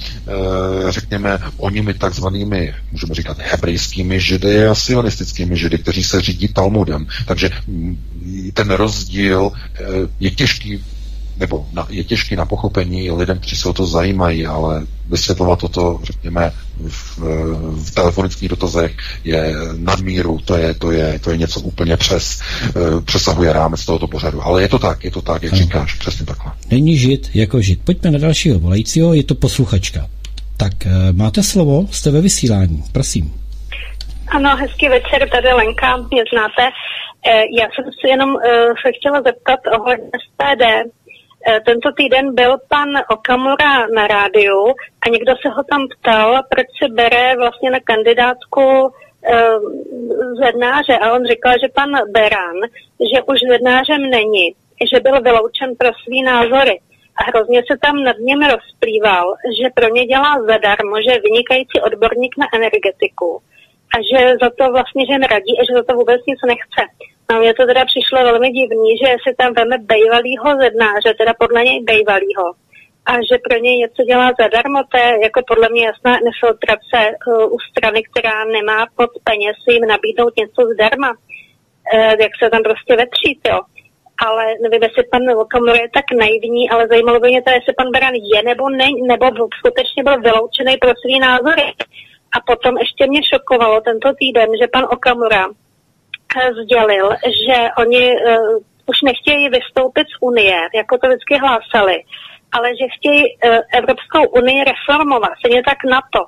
řekněme, 0.88 1.38
onimi 1.56 1.94
takzvanými, 1.94 2.74
můžeme 2.92 3.14
říkat, 3.14 3.38
hebrejskými 3.40 4.20
židy 4.20 4.66
a 4.66 4.74
sionistickými 4.74 5.56
židy, 5.56 5.78
kteří 5.78 6.04
se 6.04 6.20
řídí 6.20 6.48
Talmudem. 6.48 7.06
Takže 7.26 7.50
mm, 7.66 7.98
ten 8.54 8.70
rozdíl 8.70 9.52
Eh, 9.80 10.08
je 10.20 10.30
těžký 10.30 10.84
nebo 11.38 11.66
na, 11.72 11.86
je 11.90 12.04
těžký 12.04 12.36
na 12.36 12.46
pochopení 12.46 13.10
lidem, 13.10 13.38
kteří 13.38 13.56
se 13.56 13.68
o 13.68 13.72
to 13.72 13.86
zajímají, 13.86 14.46
ale 14.46 14.86
vysvětlovat 15.08 15.58
toto, 15.58 16.00
řekněme, 16.02 16.52
v, 16.88 17.18
v 17.84 17.90
telefonických 17.94 18.48
dotazech 18.48 18.96
je 19.24 19.54
nadmíru, 19.76 20.40
to 20.44 20.56
je, 20.56 20.74
to 20.74 20.90
je, 20.90 21.18
to 21.18 21.30
je 21.30 21.36
něco 21.36 21.60
úplně 21.60 21.96
přes, 21.96 22.40
eh, 22.68 22.72
přesahuje 23.04 23.52
rámec 23.52 23.84
tohoto 23.84 24.06
pořadu. 24.06 24.42
Ale 24.42 24.62
je 24.62 24.68
to 24.68 24.78
tak, 24.78 25.04
je 25.04 25.10
to 25.10 25.22
tak, 25.22 25.42
jak 25.42 25.54
říkáš, 25.54 25.94
přesně 25.94 26.26
takhle. 26.26 26.52
Není 26.70 26.98
žid 26.98 27.30
jako 27.34 27.60
žid. 27.60 27.80
Pojďme 27.84 28.10
na 28.10 28.18
dalšího 28.18 28.58
volajícího, 28.58 29.14
je 29.14 29.22
to 29.22 29.34
posluchačka. 29.34 30.08
Tak 30.56 30.86
eh, 30.86 31.12
máte 31.12 31.42
slovo, 31.42 31.88
jste 31.90 32.10
ve 32.10 32.20
vysílání, 32.20 32.84
prosím. 32.92 33.32
Ano, 34.28 34.56
hezký 34.56 34.88
večer, 34.88 35.28
tady 35.30 35.52
Lenka, 35.52 35.96
mě 35.96 36.24
znáte. 36.32 36.68
Eh, 37.26 37.42
já 37.60 37.66
jsem 37.74 37.84
si 38.00 38.08
jenom 38.08 38.36
eh, 38.36 38.66
se 38.66 38.92
chtěla 38.92 39.22
zeptat 39.22 39.60
ohledně 39.78 40.10
SPD. 40.24 40.62
Eh, 41.48 41.60
tento 41.60 41.92
týden 41.92 42.34
byl 42.34 42.56
pan 42.68 42.88
Okamura 43.10 43.86
na 43.94 44.06
rádiu 44.06 44.66
a 45.02 45.08
někdo 45.08 45.32
se 45.42 45.48
ho 45.48 45.62
tam 45.70 45.88
ptal, 45.88 46.42
proč 46.50 46.66
se 46.82 46.88
bere 46.88 47.36
vlastně 47.36 47.70
na 47.70 47.78
kandidátku 47.84 48.92
zednáře 50.42 50.98
a 50.98 51.12
on 51.12 51.26
říkal, 51.26 51.52
že 51.62 51.68
pan 51.74 51.90
Beran, 52.10 52.56
že 53.12 53.22
už 53.22 53.38
zednářem 53.50 54.02
není, 54.10 54.54
že 54.90 55.00
byl 55.00 55.20
vyloučen 55.20 55.76
pro 55.78 55.88
svý 56.04 56.22
názory 56.22 56.80
a 57.16 57.20
hrozně 57.28 57.62
se 57.70 57.78
tam 57.78 58.02
nad 58.02 58.16
ním 58.18 58.40
rozplýval, 58.42 59.34
že 59.60 59.68
pro 59.74 59.88
ně 59.88 60.06
dělá 60.06 60.32
zadarmo, 60.46 60.96
že 61.04 61.10
je 61.10 61.20
vynikající 61.20 61.80
odborník 61.80 62.34
na 62.38 62.46
energetiku 62.54 63.42
a 63.96 63.98
že 64.10 64.20
za 64.42 64.50
to 64.58 64.64
vlastně, 64.76 65.02
že 65.06 65.26
radí 65.34 65.52
a 65.58 65.62
že 65.66 65.72
za 65.78 65.84
to 65.88 65.92
vůbec 66.00 66.20
nic 66.30 66.40
nechce. 66.52 66.82
A 67.28 67.32
mně 67.38 67.54
to 67.54 67.66
teda 67.66 67.82
přišlo 67.92 68.18
velmi 68.30 68.48
divný, 68.58 68.90
že 69.02 69.10
si 69.24 69.30
tam 69.40 69.50
veme 69.58 69.76
bejvalýho 69.92 70.48
zednáře, 70.62 71.10
teda 71.20 71.32
podle 71.42 71.64
něj 71.64 71.78
bejvalýho, 71.90 72.46
a 73.10 73.12
že 73.28 73.36
pro 73.46 73.58
něj 73.58 73.76
něco 73.78 74.02
dělá 74.10 74.26
zadarmo, 74.40 74.78
to 74.90 74.96
je 75.04 75.10
jako 75.26 75.40
podle 75.50 75.68
mě 75.68 75.84
jasná 75.86 76.12
nefiltrace 76.26 77.00
uh, 77.14 77.54
u 77.56 77.58
strany, 77.70 78.00
která 78.08 78.44
nemá 78.44 78.86
pod 78.96 79.10
peněz 79.28 79.56
jim 79.68 79.84
nabídnout 79.94 80.36
něco 80.42 80.60
zdarma, 80.74 81.10
uh, 81.10 82.20
jak 82.24 82.32
se 82.38 82.50
tam 82.50 82.62
prostě 82.62 82.92
vetřít, 83.02 83.40
jo. 83.52 83.60
Ale 84.26 84.44
nevím, 84.62 84.82
jestli 84.82 85.02
pan 85.12 85.22
Okamura 85.30 85.80
je 85.82 85.90
tak 85.98 86.08
naivní, 86.22 86.70
ale 86.70 86.88
zajímalo 86.88 87.20
by 87.20 87.28
mě 87.28 87.42
to, 87.42 87.50
jestli 87.50 87.72
pan 87.76 87.90
Beran 87.92 88.14
je 88.14 88.42
nebo 88.42 88.68
ne, 88.68 88.88
nebo 89.12 89.26
skutečně 89.58 90.02
byl 90.02 90.20
vyloučený 90.20 90.76
pro 90.76 90.92
svý 91.02 91.20
názory. 91.20 91.66
A 92.34 92.40
potom 92.46 92.78
ještě 92.78 93.06
mě 93.06 93.20
šokovalo 93.24 93.80
tento 93.80 94.12
týden, 94.20 94.48
že 94.60 94.66
pan 94.72 94.84
Okamura 94.84 95.46
sdělil, 96.62 97.10
že 97.46 97.56
oni 97.78 98.04
uh, 98.12 98.58
už 98.86 99.02
nechtějí 99.02 99.48
vystoupit 99.48 100.06
z 100.08 100.16
Unie, 100.20 100.58
jako 100.74 100.98
to 100.98 101.06
vždycky 101.08 101.38
hlásali, 101.38 101.96
ale 102.52 102.68
že 102.68 102.86
chtějí 102.96 103.22
uh, 103.24 103.58
Evropskou 103.74 104.22
unii 104.40 104.64
reformovat, 104.64 105.32
stejně 105.38 105.62
tak 105.62 105.78
NATO. 105.84 106.22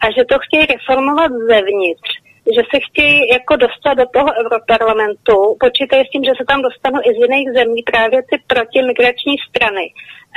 A 0.00 0.10
že 0.16 0.24
to 0.24 0.36
chtějí 0.38 0.66
reformovat 0.66 1.30
zevnitř, 1.32 2.10
že 2.56 2.62
se 2.70 2.78
chtějí 2.86 3.28
jako 3.36 3.56
dostat 3.56 3.94
do 3.94 4.06
toho 4.16 4.28
Europarlamentu, 4.40 5.36
počítají 5.60 6.02
s 6.06 6.10
tím, 6.10 6.24
že 6.24 6.34
se 6.38 6.44
tam 6.48 6.62
dostanou 6.62 7.00
i 7.08 7.10
z 7.14 7.18
jiných 7.24 7.48
zemí 7.58 7.82
právě 7.92 8.18
ty 8.30 8.36
protimigrační 8.46 9.34
strany 9.48 9.86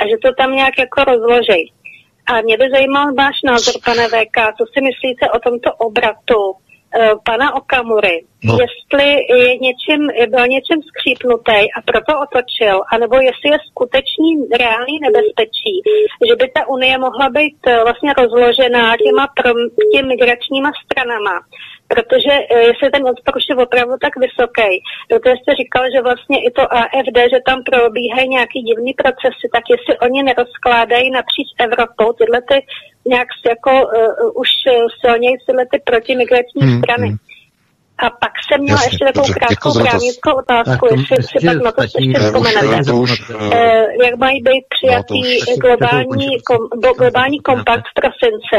že 0.08 0.16
to 0.24 0.28
tam 0.34 0.52
nějak 0.52 0.74
jako 0.78 1.04
rozložej. 1.04 1.62
A 2.28 2.40
mě 2.40 2.56
by 2.56 2.70
zajímal 2.70 3.14
váš 3.14 3.36
názor, 3.44 3.74
pane 3.84 4.08
VK, 4.08 4.36
co 4.58 4.64
si 4.72 4.80
myslíte 4.80 5.30
o 5.30 5.38
tomto 5.38 5.74
obratu 5.74 6.40
pana 7.24 7.54
Okamury, 7.54 8.24
no. 8.44 8.58
jestli 8.64 9.08
je 9.44 9.58
něčím, 9.58 10.00
byl 10.30 10.46
něčím 10.46 10.80
skřípnutý 10.90 11.58
a 11.76 11.78
proto 11.84 12.12
otočil, 12.24 12.76
anebo 12.92 13.16
jestli 13.16 13.48
je 13.50 13.58
skutečný 13.70 14.30
reálný 14.60 14.96
nebezpečí, 15.06 15.74
že 16.28 16.34
by 16.36 16.46
ta 16.54 16.68
unie 16.68 16.98
mohla 16.98 17.28
být 17.30 17.58
eh, 17.66 17.82
vlastně 17.84 18.12
rozložená 18.18 18.96
těma 19.04 19.26
pro, 19.36 19.50
těmi 19.92 20.08
migračníma 20.08 20.70
stranama. 20.84 21.34
Protože 21.88 22.32
eh, 22.40 22.60
jestli 22.68 22.90
ten 22.90 23.02
odpor 23.12 23.36
už 23.36 23.46
je 23.50 23.56
opravdu 23.56 23.94
tak 24.04 24.14
vysoký, 24.16 24.70
protože 25.08 25.34
jste 25.36 25.52
říkal, 25.60 25.84
že 25.94 26.06
vlastně 26.08 26.38
i 26.48 26.50
to 26.50 26.62
AFD, 26.80 27.18
že 27.32 27.40
tam 27.48 27.58
probíhají 27.70 28.28
nějaký 28.28 28.58
divný 28.68 28.92
procesy, 29.02 29.46
tak 29.54 29.64
jestli 29.74 29.92
oni 30.06 30.22
nerozkládají 30.22 31.10
napříč 31.10 31.48
Evropou 31.66 32.12
tyhle 32.12 32.40
ty 32.50 32.58
nějak 33.08 33.28
jako 33.48 33.70
uh, 33.70 34.40
už 34.42 34.48
silněji 35.00 35.36
tyhle 35.46 35.64
ty 35.72 35.78
protimigrační 35.84 36.62
hmm, 36.62 36.78
strany. 36.78 37.08
Hmm. 37.08 37.18
A 38.04 38.06
pak 38.10 38.32
jsem 38.46 38.60
měla 38.62 38.80
Jasně, 38.82 38.88
ještě 38.92 39.04
takovou 39.04 39.26
dobře, 39.26 39.40
krátkou 39.40 39.72
právnickou 39.82 40.32
otázku, 40.42 40.86
tak 40.88 40.98
jestli 40.98 41.40
si 41.40 41.46
pak 41.46 41.58
na 41.66 41.72
to 41.72 41.82
ještě 41.82 42.00
vzpomenete. 42.18 42.92
Uh, 42.92 43.02
jak 44.06 44.14
mají 44.24 44.38
být 44.48 44.64
přijatý 44.74 45.20
no, 45.48 45.56
globální, 45.64 46.28
kom, 46.48 46.62
globální 46.98 47.38
kompakt 47.40 47.84
v 47.90 47.94
prosinci? 48.00 48.58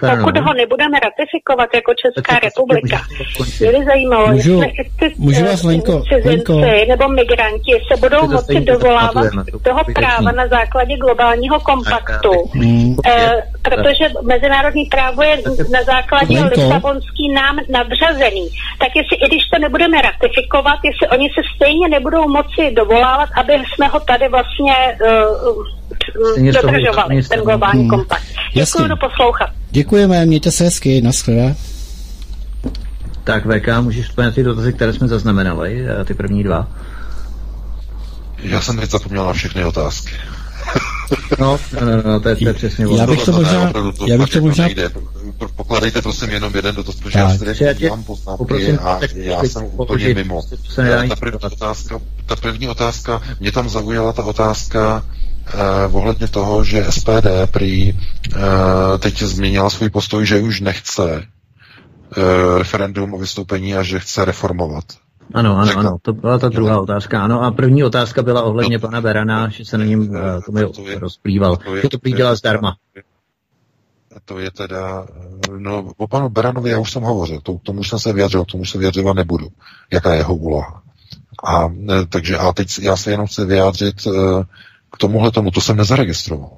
Tak 0.00 0.20
pokud 0.20 0.36
ho 0.46 0.52
nebudeme 0.54 0.96
ratifikovat 1.06 1.68
jako 1.74 1.92
Česká 2.02 2.34
republika, 2.38 2.98
mě 3.60 3.72
by 3.72 3.84
zajímalo, 3.84 4.26
můžu, 4.26 4.60
jestli 4.62 5.06
můžu 5.18 5.44
vás, 5.44 5.62
Lenko, 5.62 6.02
cizinci 6.08 6.86
nebo 6.88 7.08
migranti 7.08 7.72
se 7.88 8.00
budou 8.00 8.22
moci 8.28 8.60
dovolávat 8.60 9.26
toho 9.62 9.80
práva 9.94 10.32
na 10.32 10.46
základě 10.48 10.96
globálního 10.96 11.60
kompaktu, 11.60 12.30
uh, 12.30 13.02
protože 13.62 14.04
mezinárodní 14.22 14.84
právo 14.84 15.22
je 15.22 15.36
na 15.72 15.82
základě 15.82 16.44
Lisabonský 16.44 17.32
nám 17.34 17.56
navřel 17.70 18.01
nadřazený, 18.02 18.46
tak 18.82 18.90
jestli, 18.98 19.16
i 19.24 19.26
když 19.28 19.42
to 19.52 19.58
nebudeme 19.58 19.96
ratifikovat, 20.02 20.78
jestli 20.88 21.06
oni 21.08 21.28
se 21.34 21.42
stejně 21.56 21.88
nebudou 21.88 22.28
moci 22.28 22.62
dovolávat, 22.76 23.28
aby 23.40 23.52
jsme 23.52 23.86
ho 23.86 24.00
tady 24.00 24.28
vlastně 24.28 24.74
uh, 25.46 26.52
dodržovali, 26.62 27.22
ten 27.22 27.40
globální 27.40 27.80
hmm. 27.80 27.90
kompakt. 27.90 28.26
Děkuji, 28.52 28.88
do 28.88 28.96
poslouchat. 28.96 29.50
Děkujeme, 29.70 30.26
mějte 30.26 30.50
se 30.50 30.64
hezky, 30.64 31.02
naschle. 31.02 31.54
Tak 33.24 33.46
VK, 33.46 33.68
můžeš 33.80 34.06
splnit 34.06 34.34
ty 34.34 34.42
dotazy, 34.42 34.72
které 34.72 34.92
jsme 34.92 35.08
zaznamenali, 35.08 35.86
eh, 36.00 36.04
ty 36.04 36.14
první 36.14 36.42
dva. 36.44 36.68
Já 38.42 38.60
jsem 38.60 38.76
teď 38.76 38.90
zapomněl 38.90 39.26
na 39.26 39.32
všechny 39.32 39.64
otázky. 39.64 40.12
No, 41.38 41.58
no, 41.80 41.86
no, 41.96 42.02
no 42.04 42.20
to, 42.20 42.28
je, 42.28 42.36
to 42.36 42.48
je 42.48 42.54
přesně 42.54 42.86
Já 42.96 43.06
bych 43.06 43.24
to 43.24 43.32
možná, 43.32 43.72
já 44.06 44.18
bych 44.18 44.30
to 44.30 44.40
možná, 44.40 44.68
pokladejte 45.56 46.02
prosím 46.02 46.30
jenom 46.30 46.54
jeden 46.54 46.74
dotaz, 46.74 46.94
protože 46.94 47.18
já 47.18 47.38
tady 47.38 47.74
dělám 47.74 48.04
poznámky 48.04 48.78
a 48.78 49.00
já 49.14 49.42
jsem 49.44 49.64
úplně 49.64 50.14
mimo. 50.14 50.42
Ta 51.08 51.16
první 51.16 51.40
otázka, 51.40 52.00
ta 52.26 52.36
první 52.36 52.68
otázka, 52.68 53.22
mě 53.40 53.52
tam 53.52 53.68
zaujala 53.68 54.12
ta 54.12 54.24
otázka 54.24 55.04
uh, 55.88 55.96
ohledně 55.96 56.28
toho, 56.28 56.64
že 56.64 56.86
SPD 56.90 57.26
prý 57.50 57.92
uh, 57.92 58.40
teď 58.98 59.22
změnila 59.22 59.70
svůj 59.70 59.90
postoj, 59.90 60.26
že 60.26 60.40
už 60.40 60.60
nechce 60.60 61.02
uh, 61.02 62.58
referendum 62.58 63.14
o 63.14 63.18
vystoupení 63.18 63.74
a 63.74 63.82
že 63.82 64.00
chce 64.00 64.24
reformovat. 64.24 64.84
Ano, 65.34 65.56
ano, 65.58 65.72
ano, 65.76 65.96
to 66.02 66.12
byla 66.12 66.38
ta 66.38 66.48
druhá 66.48 66.80
otázka. 66.80 67.22
Ano, 67.24 67.42
a 67.42 67.50
první 67.50 67.84
otázka 67.84 68.22
byla 68.22 68.42
ohledně 68.42 68.78
pana 68.78 69.00
Berana, 69.00 69.48
že 69.48 69.64
se 69.64 69.78
na 69.78 69.84
něm 69.84 70.00
uh, 70.00 70.16
to 70.46 70.52
mi 70.52 70.62
rozplýval. 70.94 71.56
To, 71.56 71.88
to 71.88 71.98
prý 71.98 72.12
dělá 72.12 72.34
zdarma 72.34 72.76
to 74.24 74.38
je 74.38 74.50
teda, 74.50 75.06
no 75.58 75.92
o 75.96 76.08
panu 76.08 76.28
Beranovi 76.28 76.70
já 76.70 76.78
už 76.78 76.92
jsem 76.92 77.02
hovořil, 77.02 77.40
to, 77.40 77.58
tomu 77.62 77.84
jsem 77.84 77.98
se 77.98 78.12
vyjadřil, 78.12 78.44
tomu 78.44 78.64
se 78.64 78.78
vyjadřovat 78.78 79.16
nebudu, 79.16 79.48
jaká 79.92 80.12
je 80.12 80.18
jeho 80.18 80.34
úloha. 80.34 80.82
A, 81.44 81.72
takže, 82.08 82.38
a 82.38 82.52
teď 82.52 82.78
já 82.78 82.96
se 82.96 83.10
jenom 83.10 83.26
chci 83.26 83.44
vyjádřit 83.44 83.94
k 84.92 84.98
tomuhle 84.98 85.30
tomu, 85.30 85.50
to 85.50 85.60
jsem 85.60 85.76
nezaregistroval. 85.76 86.50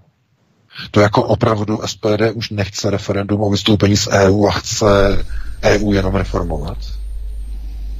To 0.90 1.00
jako 1.00 1.22
opravdu 1.22 1.80
SPD 1.86 2.22
už 2.34 2.50
nechce 2.50 2.90
referendum 2.90 3.40
o 3.40 3.50
vystoupení 3.50 3.96
z 3.96 4.08
EU 4.08 4.46
a 4.46 4.50
chce 4.50 5.24
EU 5.62 5.92
jenom 5.92 6.14
reformovat? 6.14 6.78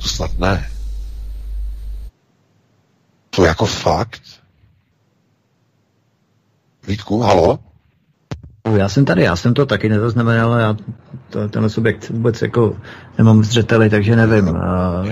To 0.05 0.11
snad 0.11 0.39
ne. 0.39 0.67
To 3.31 3.45
jako 3.45 3.67
fakt? 3.67 4.23
Vítku, 6.89 7.21
halo? 7.21 7.59
Já 8.77 8.89
jsem 8.89 9.05
tady, 9.05 9.23
já 9.23 9.37
jsem 9.37 9.55
to 9.55 9.67
taky 9.67 9.89
nezaznamenal, 9.89 10.53
já 10.53 10.77
to, 11.31 11.49
tenhle 11.49 11.71
subjekt 11.71 12.09
vůbec 12.09 12.43
jako 12.43 12.77
nemám 13.19 13.45
zřeteli, 13.45 13.91
takže 13.91 14.17
nevím. 14.17 14.49
Uh, 14.49 14.57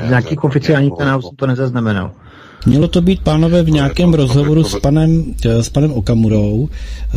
nějaký 0.09 0.39
oficiální 0.39 0.91
kanál 0.99 1.23
jsem 1.23 1.37
to 1.37 1.47
nezaznamenal. 1.47 2.13
Mělo 2.67 2.89
to 2.89 3.01
být, 3.01 3.23
pánové, 3.23 3.63
v 3.63 3.71
nějakém 3.71 4.15
rozhovoru 4.15 4.65
s 4.65 4.81
panem, 4.81 5.35
s 5.45 5.69
panem 5.69 5.93
Okamurou, 5.93 6.69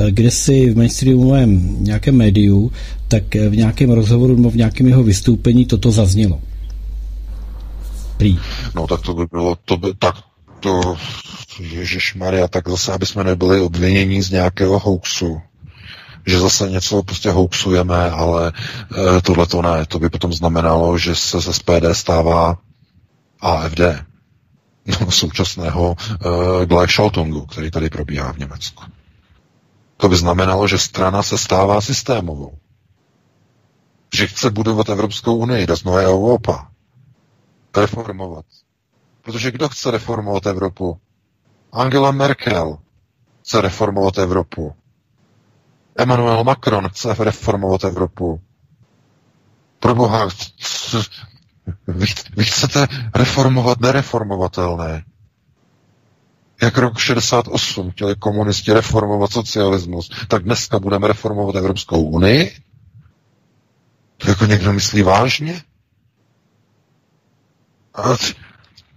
kde 0.09 0.31
si 0.31 0.69
v 0.69 0.77
mainstreamovém 0.77 1.83
nějakém 1.83 2.15
médiu, 2.15 2.71
tak 3.07 3.35
v 3.35 3.55
nějakém 3.55 3.91
rozhovoru 3.91 4.35
nebo 4.35 4.49
v 4.49 4.55
nějakém 4.55 4.87
jeho 4.87 5.03
vystoupení 5.03 5.65
toto 5.65 5.91
zaznělo. 5.91 6.39
Prý. 8.17 8.39
No 8.75 8.87
tak 8.87 9.01
to 9.01 9.13
by 9.13 9.25
bylo, 9.25 9.55
to 9.55 9.77
by, 9.77 9.93
tak 9.93 10.15
to, 10.59 10.97
Ježíš 11.59 12.15
Maria, 12.15 12.47
tak 12.47 12.69
zase, 12.69 12.93
aby 12.93 13.05
jsme 13.05 13.23
nebyli 13.23 13.61
obvinění 13.61 14.21
z 14.21 14.31
nějakého 14.31 14.79
hoaxu, 14.79 15.41
že 16.25 16.39
zase 16.39 16.69
něco 16.69 17.03
prostě 17.03 17.31
hoaxujeme, 17.31 18.11
ale 18.11 18.53
e, 19.17 19.21
tohle 19.21 19.47
to 19.47 19.61
ne. 19.61 19.85
To 19.85 19.99
by 19.99 20.09
potom 20.09 20.33
znamenalo, 20.33 20.97
že 20.97 21.15
se 21.15 21.41
z 21.41 21.53
SPD 21.55 21.85
stává 21.93 22.57
AFD, 23.41 23.79
no, 25.01 25.11
současného 25.11 25.95
e, 26.61 26.65
Gleichschaltungu, 26.65 27.45
který 27.45 27.71
tady 27.71 27.89
probíhá 27.89 28.33
v 28.33 28.37
Německu. 28.37 28.83
To 29.97 30.09
by 30.09 30.15
znamenalo, 30.15 30.67
že 30.67 30.77
strana 30.77 31.23
se 31.23 31.37
stává 31.37 31.81
systémovou. 31.81 32.57
Že 34.15 34.27
chce 34.27 34.49
budovat 34.49 34.89
Evropskou 34.89 35.35
unii, 35.35 35.67
das 35.67 35.83
neue 35.83 36.05
Europa. 36.07 36.67
Reformovat. 37.77 38.45
Protože 39.21 39.51
kdo 39.51 39.69
chce 39.69 39.91
reformovat 39.91 40.45
Evropu? 40.45 40.99
Angela 41.71 42.11
Merkel 42.11 42.77
chce 43.41 43.61
reformovat 43.61 44.17
Evropu. 44.17 44.75
Emmanuel 45.97 46.43
Macron 46.43 46.89
chce 46.89 47.13
reformovat 47.19 47.83
Evropu. 47.83 48.41
Proboha, 49.79 50.27
vy, 51.87 52.05
vy 52.37 52.43
chcete 52.45 52.87
reformovat 53.15 53.79
nereformovatelné. 53.79 55.03
Jak 56.61 56.77
rok 56.77 56.99
68 56.99 57.91
chtěli 57.91 58.15
komunisti 58.15 58.73
reformovat 58.73 59.31
socialismus, 59.31 60.09
tak 60.27 60.43
dneska 60.43 60.79
budeme 60.79 61.07
reformovat 61.07 61.55
Evropskou 61.55 62.01
unii? 62.03 62.51
To 64.17 64.29
jako 64.29 64.45
někdo 64.45 64.73
myslí 64.73 65.01
vážně? 65.01 65.61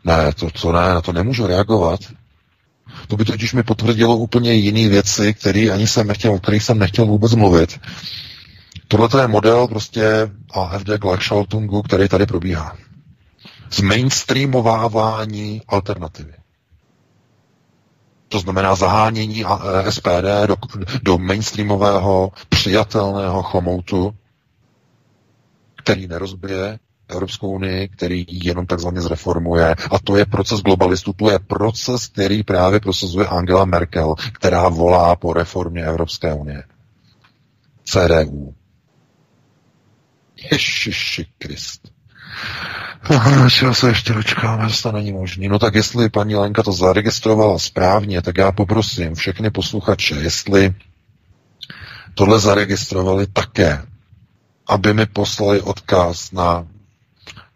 Ne, 0.05 0.33
to, 0.33 0.51
to 0.51 0.73
ne, 0.73 0.89
na 0.89 1.01
to 1.01 1.13
nemůžu 1.13 1.47
reagovat. 1.47 2.01
To 3.09 3.17
by 3.17 3.25
totiž 3.25 3.53
mi 3.53 3.63
potvrdilo 3.63 4.17
úplně 4.17 4.53
jiné 4.53 4.89
věci, 4.89 5.35
který 5.35 5.71
ani 5.71 5.87
jsem 5.87 6.07
nechtěl, 6.07 6.33
o 6.33 6.39
kterých 6.39 6.63
jsem 6.63 6.79
nechtěl 6.79 7.07
vůbec 7.07 7.35
mluvit. 7.35 7.81
Tohle 8.89 9.23
je 9.23 9.29
model 9.29 9.69
prostě 9.69 10.31
AFD 10.55 10.87
Gleichschaltungu, 10.87 11.83
který 11.83 12.09
tady 12.09 12.27
probíhá. 12.27 12.77
Zmainstreamovávání 13.71 15.63
alternativy. 15.69 16.35
To 18.29 18.39
znamená 18.41 18.75
zahánění 18.75 19.45
SPD 19.91 20.47
do, 20.47 20.57
do 21.03 21.19
mainstreamového 21.19 22.33
přijatelného 22.49 23.43
chomoutu, 23.43 24.15
který 25.77 26.07
nerozbije 26.07 26.79
Evropskou 27.09 27.51
unii, 27.51 27.89
který 27.89 28.27
jenom 28.29 28.67
takzvaně 28.67 29.01
zreformuje. 29.01 29.75
A 29.91 29.99
to 30.05 30.17
je 30.17 30.27
proces 30.27 30.61
globalistů, 30.61 31.13
to 31.13 31.31
je 31.31 31.39
proces, 31.39 32.07
který 32.07 32.43
právě 32.43 32.81
prosazuje 32.81 33.27
Angela 33.27 33.65
Merkel, 33.65 34.15
která 34.33 34.69
volá 34.69 35.17
po 35.17 35.33
reformě 35.33 35.85
Evropské 35.85 36.35
unie. 36.35 36.65
CDU. 37.85 38.55
Ježiši 40.53 41.27
Krist. 41.39 41.89
Čeho 43.51 43.75
se 43.75 43.89
ještě 43.89 44.13
dočkáme, 44.13 44.69
to 44.83 44.93
není 44.93 45.13
možný. 45.13 45.49
No 45.49 45.59
tak 45.59 45.75
jestli 45.75 46.09
paní 46.09 46.35
Lenka 46.37 46.63
to 46.63 46.73
zaregistrovala 46.73 47.59
správně, 47.59 48.23
tak 48.23 48.39
já 48.39 48.53
poprosím 48.53 49.15
všechny 49.15 49.51
posluchače, 49.51 50.15
jestli 50.15 50.75
tohle 52.15 52.41
zaregistrovali 52.41 53.27
také, 53.27 53.83
aby 54.67 54.95
mi 54.95 55.07
poslali 55.07 55.61
odkaz 55.61 56.33
na 56.33 56.67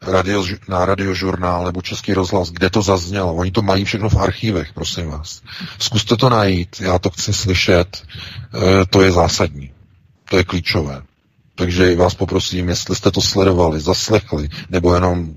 radio, 0.02 0.44
na 0.68 0.84
radiožurnál 0.84 1.64
nebo 1.64 1.82
Český 1.82 2.14
rozhlas, 2.14 2.50
kde 2.50 2.70
to 2.70 2.82
zaznělo. 2.82 3.34
Oni 3.34 3.50
to 3.50 3.62
mají 3.62 3.84
všechno 3.84 4.08
v 4.08 4.16
archívech, 4.16 4.72
prosím 4.72 5.10
vás. 5.10 5.42
Zkuste 5.78 6.16
to 6.16 6.28
najít, 6.28 6.76
já 6.80 6.98
to 6.98 7.10
chci 7.10 7.32
slyšet, 7.32 8.02
e, 8.02 8.86
to 8.86 9.02
je 9.02 9.12
zásadní, 9.12 9.70
to 10.30 10.36
je 10.36 10.44
klíčové. 10.44 11.02
Takže 11.54 11.96
vás 11.96 12.14
poprosím, 12.14 12.68
jestli 12.68 12.96
jste 12.96 13.10
to 13.10 13.20
sledovali, 13.20 13.80
zaslechli, 13.80 14.48
nebo 14.70 14.94
jenom 14.94 15.34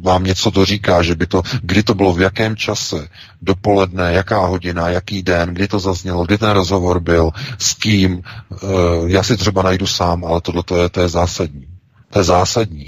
vám 0.00 0.24
něco 0.24 0.50
to 0.50 0.64
říká, 0.64 1.02
že 1.02 1.14
by 1.14 1.26
to, 1.26 1.42
kdy 1.62 1.82
to 1.82 1.94
bylo, 1.94 2.12
v 2.12 2.20
jakém 2.20 2.56
čase, 2.56 3.08
dopoledne, 3.42 4.12
jaká 4.12 4.46
hodina, 4.46 4.88
jaký 4.88 5.22
den, 5.22 5.54
kdy 5.54 5.68
to 5.68 5.78
zaznělo, 5.78 6.24
kdy 6.24 6.38
ten 6.38 6.50
rozhovor 6.50 7.00
byl, 7.00 7.30
s 7.58 7.74
kým, 7.74 8.22
e, 8.22 8.66
já 9.06 9.22
si 9.22 9.36
třeba 9.36 9.62
najdu 9.62 9.86
sám, 9.86 10.24
ale 10.24 10.40
tohle 10.40 10.62
to 10.62 10.76
je, 10.76 10.88
to 10.88 11.00
je 11.00 11.08
zásadní. 11.08 11.66
To 12.10 12.18
je 12.18 12.24
zásadní. 12.24 12.86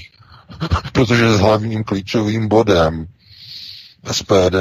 Protože 0.93 1.33
s 1.33 1.41
hlavním 1.41 1.85
klíčovým 1.85 2.49
bodem 2.49 3.07
SPD 4.13 4.55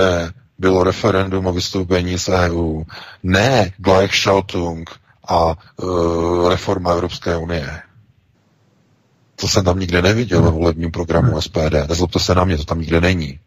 bylo 0.57 0.84
referendum 0.84 1.48
o 1.48 1.53
vystoupení 1.53 2.20
z 2.20 2.30
EU, 2.30 2.84
ne 3.24 3.72
Gleichschaltung 3.78 4.90
a 5.28 5.45
uh, 5.84 6.49
reforma 6.49 6.91
Evropské 6.91 7.38
unie. 7.38 7.82
To 9.36 9.48
jsem 9.48 9.65
tam 9.65 9.80
nikde 9.80 10.02
neviděl 10.02 10.41
ve 10.41 10.49
volebním 10.52 10.91
programu 10.91 11.41
SPD. 11.41 11.74
Nezlobte 11.90 12.20
se 12.20 12.36
na 12.36 12.44
mě, 12.44 12.57
to 12.57 12.64
tam 12.64 12.80
nikde 12.80 13.02
není. 13.02 13.40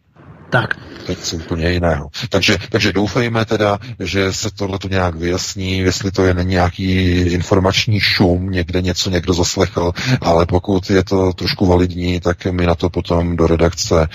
Tak. 0.49 0.75
To 1.05 1.11
je 1.11 1.43
úplně 1.43 1.71
jiného. 1.71 2.09
Takže, 2.29 2.57
takže 2.69 2.93
doufejme 2.93 3.45
teda, 3.45 3.79
že 3.99 4.33
se 4.33 4.49
tohle 4.51 4.79
to 4.79 4.87
nějak 4.87 5.15
vyjasní, 5.15 5.77
jestli 5.77 6.11
to 6.11 6.23
je 6.23 6.35
nějaký 6.41 6.91
informační 7.19 7.99
šum, 7.99 8.51
někde 8.51 8.81
něco 8.81 9.09
někdo 9.09 9.33
zaslechl, 9.33 9.91
ale 10.21 10.45
pokud 10.45 10.89
je 10.89 11.03
to 11.03 11.33
trošku 11.33 11.65
validní, 11.65 12.19
tak 12.19 12.45
mi 12.45 12.65
na 12.65 12.75
to 12.75 12.89
potom 12.89 13.35
do 13.35 13.47
redakce 13.47 14.07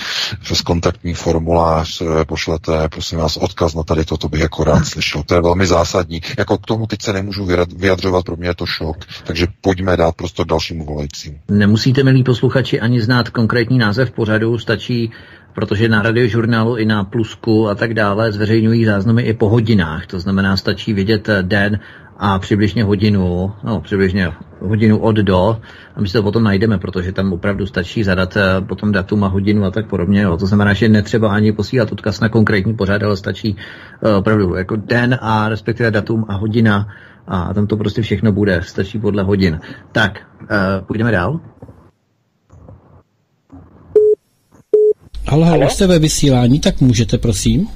přes 0.42 0.60
kontaktní 0.60 1.14
formulář 1.14 2.02
eh, 2.02 2.24
pošlete, 2.24 2.88
prosím 2.88 3.18
vás, 3.18 3.36
odkaz 3.36 3.74
na 3.74 3.82
tady 3.82 4.04
toto 4.04 4.28
bych 4.28 4.40
jako 4.40 4.64
rád 4.64 4.86
slyšel. 4.86 5.22
To 5.22 5.34
je 5.34 5.42
velmi 5.42 5.66
zásadní. 5.66 6.20
Jako 6.38 6.58
k 6.58 6.66
tomu 6.66 6.86
teď 6.86 7.02
se 7.02 7.12
nemůžu 7.12 7.48
vyjadřovat, 7.76 8.24
pro 8.24 8.36
mě 8.36 8.48
je 8.48 8.54
to 8.54 8.66
šok, 8.66 8.96
takže 9.24 9.46
pojďme 9.60 9.96
dát 9.96 10.16
prostor 10.16 10.46
dalšímu 10.46 10.84
volajícímu. 10.84 11.38
Nemusíte, 11.48 12.02
milí 12.02 12.24
posluchači, 12.24 12.80
ani 12.80 13.00
znát 13.00 13.28
konkrétní 13.28 13.78
název 13.78 14.10
pořadu, 14.10 14.58
stačí 14.58 15.12
protože 15.54 15.88
na 15.88 16.02
radiožurnálu 16.02 16.76
i 16.76 16.84
na 16.84 17.04
Plusku 17.04 17.68
a 17.68 17.74
tak 17.74 17.94
dále 17.94 18.32
zveřejňují 18.32 18.84
záznamy 18.84 19.22
i 19.22 19.34
po 19.34 19.48
hodinách. 19.48 20.06
To 20.06 20.20
znamená, 20.20 20.56
stačí 20.56 20.92
vidět 20.92 21.28
den 21.42 21.80
a 22.18 22.38
přibližně 22.38 22.84
hodinu, 22.84 23.52
no 23.64 23.80
přibližně 23.80 24.32
hodinu 24.60 24.98
od 24.98 25.16
do 25.16 25.60
a 25.96 26.00
my 26.00 26.08
si 26.08 26.12
to 26.12 26.22
potom 26.22 26.42
najdeme, 26.42 26.78
protože 26.78 27.12
tam 27.12 27.32
opravdu 27.32 27.66
stačí 27.66 28.04
zadat 28.04 28.36
eh, 28.36 28.60
potom 28.60 28.92
datum 28.92 29.24
a 29.24 29.28
hodinu 29.28 29.64
a 29.64 29.70
tak 29.70 29.86
podobně. 29.86 30.22
Jo. 30.22 30.36
To 30.36 30.46
znamená, 30.46 30.72
že 30.72 30.88
netřeba 30.88 31.32
ani 31.32 31.52
posílat 31.52 31.92
odkaz 31.92 32.20
na 32.20 32.28
konkrétní 32.28 32.74
pořad, 32.74 33.02
ale 33.02 33.16
stačí 33.16 33.56
uh, 34.00 34.16
opravdu 34.16 34.54
jako 34.54 34.76
den 34.76 35.18
a 35.20 35.48
respektive 35.48 35.90
datum 35.90 36.24
a 36.28 36.34
hodina 36.34 36.88
a 37.28 37.54
tam 37.54 37.66
to 37.66 37.76
prostě 37.76 38.02
všechno 38.02 38.32
bude, 38.32 38.60
stačí 38.62 38.98
podle 38.98 39.22
hodin. 39.22 39.60
Tak, 39.92 40.20
uh, 40.42 40.48
půjdeme 40.86 41.12
dál. 41.12 41.40
Ale 45.28 45.46
halo, 45.46 45.68
jste 45.68 45.86
ve 45.86 45.98
vysílání, 45.98 46.60
tak 46.60 46.80
můžete, 46.80 47.18
prosím. 47.18 47.68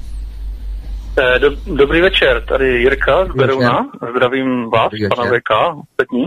Eh, 1.19 1.39
dobrý 1.65 2.01
večer, 2.01 2.45
tady 2.45 2.67
Jirka 2.67 3.25
z 3.25 3.35
Berouna. 3.35 3.89
Zdravím 4.15 4.69
vás, 4.69 4.91
pana 5.15 5.31
VK, 5.31 5.51
ostatní. 5.91 6.25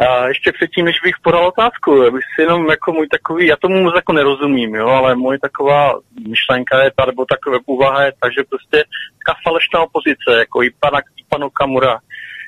A 0.00 0.28
ještě 0.28 0.52
předtím, 0.52 0.84
než 0.84 0.96
bych 1.04 1.14
podal 1.22 1.46
otázku, 1.46 1.90
bych 2.12 2.24
si 2.34 2.42
jenom 2.42 2.66
jako 2.70 2.92
můj 2.92 3.08
takový, 3.08 3.46
já 3.46 3.56
tomu 3.56 3.82
moc 3.82 3.94
jako 3.94 4.12
nerozumím, 4.12 4.74
jo, 4.74 4.88
ale 4.88 5.16
moje 5.16 5.38
taková 5.38 6.00
myšlenka 6.28 6.84
je 6.84 6.90
ta, 6.96 7.04
nebo 7.06 7.24
taková 7.24 7.58
úvaha 7.66 8.02
je 8.04 8.12
ta, 8.20 8.28
že 8.28 8.42
prostě 8.50 8.84
taková 9.18 9.40
falešná 9.44 9.80
opozice, 9.80 10.30
jako 10.38 10.62
i 10.62 10.70
pana, 10.80 10.98
i 10.98 11.24
panu 11.28 11.50
Kamura, 11.50 11.98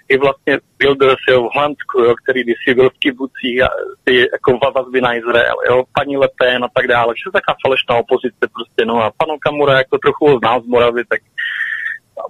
i 0.08 0.16
vlastně 0.16 0.58
Wilders 0.80 1.22
jo, 1.28 1.42
v 1.42 1.50
Holandsku, 1.54 2.00
jo, 2.00 2.14
který 2.22 2.42
kdysi 2.42 2.74
byl 2.74 2.90
v 2.90 2.98
kibucích, 2.98 3.60
ty 4.04 4.18
jako 4.32 4.70
vazby 4.74 5.00
na 5.00 5.14
Izrael, 5.14 5.56
jo, 5.68 5.84
paní 5.98 6.16
Le 6.16 6.28
Pen 6.38 6.64
a 6.64 6.68
tak 6.74 6.86
dále, 6.86 7.14
že 7.16 7.22
je 7.26 7.32
taková 7.32 7.56
falešná 7.66 7.94
opozice 7.96 8.44
prostě, 8.54 8.84
no. 8.84 9.02
A 9.02 9.12
panu 9.16 9.38
Kamura 9.38 9.78
jako 9.78 9.98
trochu 9.98 10.28
ho 10.28 10.38
znám 10.38 10.60
z 10.62 10.66
Moravy, 10.66 11.04
tak 11.04 11.20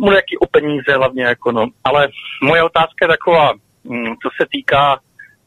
mu 0.01 0.11
nějaký 0.11 0.39
o 0.39 0.47
peníze 0.47 0.93
hlavně 0.97 1.25
jako 1.25 1.53
no, 1.53 1.67
ale 1.85 2.09
moje 2.43 2.63
otázka 2.63 3.01
je 3.03 3.09
taková, 3.09 3.53
mm, 3.85 4.15
co 4.23 4.29
se 4.41 4.47
týká, 4.53 4.99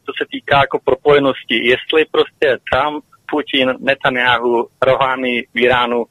co 0.06 0.12
se 0.18 0.24
týká 0.30 0.58
jako 0.58 0.78
propojenosti, 0.84 1.56
jestli 1.68 2.04
prostě 2.10 2.58
Trump, 2.72 3.04
Putin, 3.30 3.74
Netanyahu, 3.78 4.68
Rohany 4.82 5.46
v 5.54 5.58
Iránu, 5.58 6.04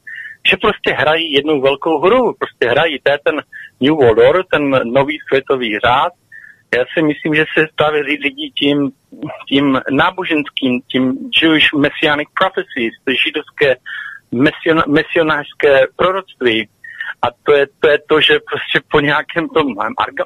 že 0.49 0.57
prostě 0.57 0.93
hrají 0.93 1.33
jednu 1.33 1.61
velkou 1.61 1.99
hru, 1.99 2.33
prostě 2.39 2.69
hrají, 2.69 2.99
to 3.03 3.11
je 3.11 3.19
ten 3.23 3.41
New 3.81 3.95
World 3.95 4.18
Order, 4.18 4.43
ten 4.51 4.69
nový 4.69 5.18
světový 5.27 5.80
řád. 5.80 6.14
Já 6.77 6.84
si 6.93 7.01
myslím, 7.01 7.35
že 7.35 7.45
se 7.57 7.68
právě 7.76 8.03
řídí 8.03 8.51
tím, 8.51 8.91
tím 9.49 9.80
náboženským, 9.91 10.81
tím 10.91 11.18
Jewish 11.41 11.73
Messianic 11.73 12.30
Prophecies, 12.39 12.93
ty 13.06 13.15
židovské 13.26 13.76
mesion, 14.31 14.84
mesionářské 14.88 15.88
proroctví. 15.95 16.69
A 17.22 17.27
to 17.43 17.53
je, 17.53 17.68
to 17.80 17.89
je 17.89 17.99
to, 18.10 18.22
že 18.22 18.39
prostě 18.39 18.80
po 18.91 18.99
nějakém 18.99 19.49
tom 19.49 19.65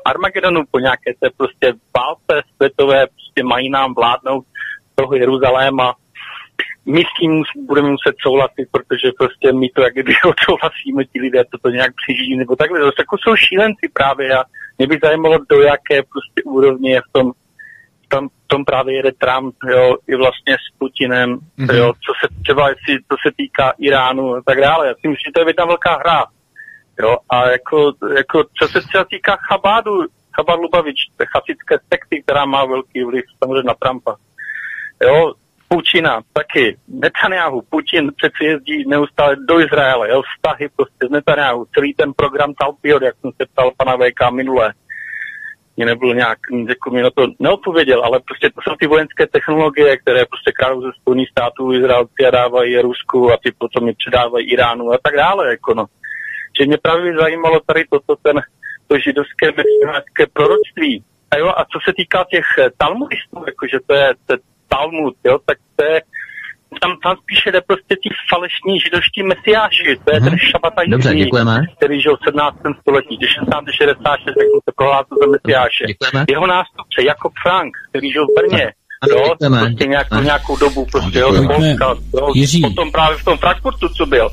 Armagedonu, 0.05 0.61
po 0.71 0.79
nějaké 0.79 1.13
té 1.19 1.29
prostě 1.37 1.73
válce 1.97 2.47
světové 2.55 3.07
prostě 3.07 3.43
mají 3.43 3.69
nám 3.69 3.93
vládnout 3.93 4.45
toho 4.95 5.15
Jeruzaléma. 5.15 5.95
My 6.85 7.01
s 7.01 7.19
tím 7.19 7.43
budeme 7.65 7.89
muset 7.89 8.15
souhlasit, 8.21 8.67
protože 8.71 9.11
prostě 9.17 9.53
my 9.53 9.69
to 9.69 9.81
jak 9.81 9.93
kdyby 9.93 10.13
odsouhlasíme, 10.31 11.05
ti 11.05 11.19
lidé 11.21 11.43
to, 11.51 11.57
to 11.57 11.69
nějak 11.69 11.91
přežijí, 12.01 12.37
nebo 12.37 12.55
takhle. 12.55 12.79
To 12.79 12.91
jako 12.99 13.17
jsou 13.17 13.35
šílenci 13.35 13.85
právě 13.93 14.37
a 14.37 14.43
mě 14.77 14.87
by 14.87 14.99
zajímalo, 15.03 15.37
do 15.49 15.61
jaké 15.61 16.03
prostě 16.03 16.39
úrovně 16.45 16.91
je 16.91 17.01
v 17.01 17.11
tom 17.11 17.31
tam, 18.13 18.29
tom 18.47 18.65
právě 18.65 18.95
jede 18.95 19.11
Trump, 19.11 19.55
jo, 19.69 19.95
i 20.07 20.15
vlastně 20.15 20.53
s 20.53 20.77
Putinem, 20.77 21.29
mm-hmm. 21.35 21.75
jo, 21.75 21.93
co 22.05 22.11
se 22.21 22.41
třeba, 22.43 22.69
jestli, 22.69 23.03
co 23.09 23.15
se 23.27 23.29
týká 23.37 23.73
Iránu 23.77 24.35
a 24.35 24.41
tak 24.45 24.57
dále. 24.61 24.87
Já 24.87 24.93
si 24.93 25.07
myslím, 25.07 25.27
že 25.27 25.31
to 25.33 25.41
je 25.41 25.49
jedna 25.49 25.65
velká 25.65 25.93
hra. 25.97 26.25
Jo, 27.01 27.17
a 27.29 27.49
jako, 27.49 27.93
jako 28.17 28.43
co 28.57 28.67
se 28.67 28.81
třeba 28.81 29.03
týká 29.03 29.37
Chabádu, 29.47 29.91
Chabad 30.35 30.59
Lubavič, 30.59 30.95
to 31.17 31.25
chasické 31.33 31.75
sekty, 31.93 32.23
která 32.23 32.45
má 32.45 32.65
velký 32.65 33.03
vliv 33.03 33.23
samozřejmě 33.39 33.63
na 33.63 33.73
Trumpa. 33.73 34.15
Jo, 35.03 35.33
Putina 35.73 36.21
taky, 36.33 36.77
Netanyahu, 36.87 37.61
Putin 37.61 38.11
přeci 38.17 38.45
jezdí 38.45 38.87
neustále 38.87 39.35
do 39.35 39.59
Izraele, 39.59 40.09
jo, 40.09 40.21
vztahy 40.21 40.69
prostě 40.75 41.07
z 41.07 41.09
Netanyahu, 41.09 41.65
celý 41.73 41.93
ten 41.93 42.13
program 42.13 42.53
Talpiot, 42.53 43.01
jak 43.01 43.15
jsem 43.21 43.31
se 43.31 43.45
ptal 43.45 43.71
pana 43.77 43.97
VK 43.97 44.31
minule, 44.31 44.73
mě 45.77 45.85
nebyl 45.85 46.15
nějak, 46.15 46.37
jako 46.67 46.89
mě 46.89 47.03
na 47.03 47.09
to 47.09 47.27
neodpověděl, 47.39 48.03
ale 48.05 48.19
prostě 48.19 48.49
to 48.49 48.61
jsou 48.61 48.75
ty 48.75 48.87
vojenské 48.87 49.27
technologie, 49.27 49.97
které 49.97 50.25
prostě 50.25 50.51
kradou 50.51 50.81
ze 50.81 50.91
Spojených 51.01 51.29
států, 51.29 51.73
Izraelci 51.73 52.25
a 52.27 52.31
dávají 52.31 52.79
Rusku 52.79 53.31
a 53.31 53.37
ty 53.43 53.51
potom 53.57 53.87
je 53.87 53.93
předávají 53.97 54.51
Iránu 54.51 54.91
a 54.91 54.97
tak 55.03 55.15
dále, 55.15 55.49
jako 55.49 55.73
no. 55.73 55.85
Že 56.59 56.65
mě 56.65 56.77
právě 56.77 57.17
zajímalo 57.17 57.59
tady 57.65 57.83
toto, 57.89 58.15
ten, 58.15 58.41
to 58.87 58.99
židovské 58.99 59.45
mesionářské 59.51 60.23
proroctví. 60.33 61.03
A 61.31 61.37
jo, 61.37 61.47
a 61.57 61.65
co 61.65 61.79
se 61.85 61.93
týká 61.93 62.25
těch 62.29 62.45
talmudistů, 62.77 63.43
jakože 63.47 63.77
to 63.87 63.93
je, 63.93 64.13
to 64.25 64.35
Talmud, 64.73 65.15
jo, 65.23 65.35
tak 65.45 65.57
to 65.75 65.83
je, 65.85 66.01
tam, 66.81 66.91
tam 67.03 67.15
spíše 67.23 67.51
jde 67.51 67.61
prostě 67.71 67.93
ti 68.03 68.09
falešní 68.31 68.73
židovští 68.85 69.19
mesiáši, 69.31 69.83
to 70.05 70.09
je 70.13 70.19
hmm. 70.19 70.29
ten 70.29 70.37
šabataj, 70.51 70.85
Dobře, 70.87 71.15
děkujeme. 71.15 71.55
který 71.77 72.01
žil 72.01 72.15
v 72.17 72.23
17. 72.29 72.57
století, 72.81 73.15
1666, 73.17 74.27
jak 74.41 74.63
se 74.67 74.71
prohlásil 74.79 75.15
za 75.21 75.27
mesiáše. 75.35 75.83
Děkujeme. 75.93 76.19
Jeho 76.35 76.47
nástupce 76.55 76.97
Jakob 77.11 77.33
Frank, 77.43 77.71
který 77.89 78.07
žil 78.15 78.25
v 78.27 78.33
Brně, 78.39 78.65
jo, 79.11 79.23
děkujeme. 79.29 79.59
prostě 79.65 79.85
nějakou, 79.95 80.19
nějakou 80.31 80.55
dobu, 80.65 80.81
prostě, 80.91 81.19
jo, 81.19 81.29
Polska, 81.53 81.87
jo, 82.19 82.27
potom 82.69 82.91
právě 82.91 83.17
v 83.17 83.25
tom 83.25 83.37
Frankfurtu, 83.37 83.87
co 83.97 84.05
byl. 84.05 84.29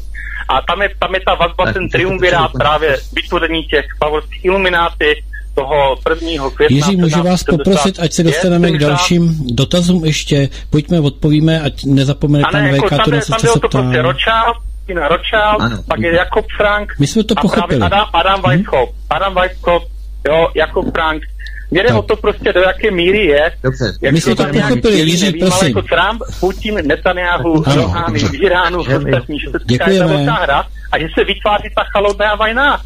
A 0.49 0.55
tam 0.69 0.83
je, 0.83 0.89
tam 0.99 1.15
je 1.15 1.21
ta 1.27 1.35
vazba, 1.35 1.65
tak, 1.65 1.75
ten 1.75 1.89
triumvirát 1.89 2.53
právě 2.53 2.97
vytvoření 3.13 3.63
těch 3.65 3.87
favorských 4.03 4.45
ilumináty, 4.45 5.23
toho 5.55 5.97
prvního 6.05 6.51
května. 6.51 6.77
Jiří, 6.77 6.97
můžu 6.97 7.23
vás 7.23 7.43
poprosit, 7.43 8.01
ať 8.01 8.13
se 8.13 8.23
dostaneme 8.23 8.71
k 8.71 8.79
dalším 8.79 9.47
dotazům 9.55 10.05
ještě. 10.05 10.49
Pojďme, 10.71 11.01
odpovíme, 11.01 11.61
ať 11.61 11.85
nezapomene 11.85 12.45
pan 12.53 12.65
jako 12.65 12.87
VK, 12.87 12.91
to 12.91 12.97
tam, 12.97 13.21
tam 13.41 13.61
to 13.61 13.69
prostě 13.69 14.03
Ročál, 14.03 14.55
Tina 14.87 15.09
Ročál, 15.09 15.59
pak 15.89 16.01
je 16.01 16.15
Jakob 16.15 16.47
Frank. 16.57 16.93
My 16.99 17.07
jsme 17.07 17.25
to 17.25 17.35
pochopili. 17.35 17.81
Adam, 17.81 18.07
Adam 18.13 18.43
Weishaupt. 18.43 18.93
Hmm? 18.93 19.07
Adam 19.11 19.35
Weishaupt, 19.35 19.87
jo, 20.29 20.49
Jakob 20.55 20.95
Frank. 20.95 21.23
Mě 21.71 21.83
jde 21.83 21.95
o 21.95 22.03
to 22.03 22.17
prostě, 22.17 22.53
do 22.53 22.61
jaké 22.61 22.91
míry 22.91 23.27
je. 23.27 23.53
Dobře. 23.63 23.85
Jak 24.01 24.13
My 24.15 24.21
jsme 24.21 24.35
to 24.35 24.45
pochopili, 24.45 24.99
Jiří, 24.99 25.25
nevím, 25.25 25.41
prosím. 25.41 25.59
Ale 25.61 25.69
jako 25.69 25.83
Trump, 25.83 26.23
Putin, 26.41 26.75
Netanyahu, 26.87 27.63
Rouhani, 27.63 28.19
v 28.19 28.35
Iránu, 28.35 28.81
ostatní, 28.81 29.39
že 29.41 29.47
se 29.51 30.25
ta 30.27 30.33
hra 30.33 30.65
a 30.93 30.99
že 30.99 31.07
se 31.15 31.25
vytváří 31.25 31.69
ta 31.77 31.85
chalodná 31.93 32.35
vajna. 32.35 32.81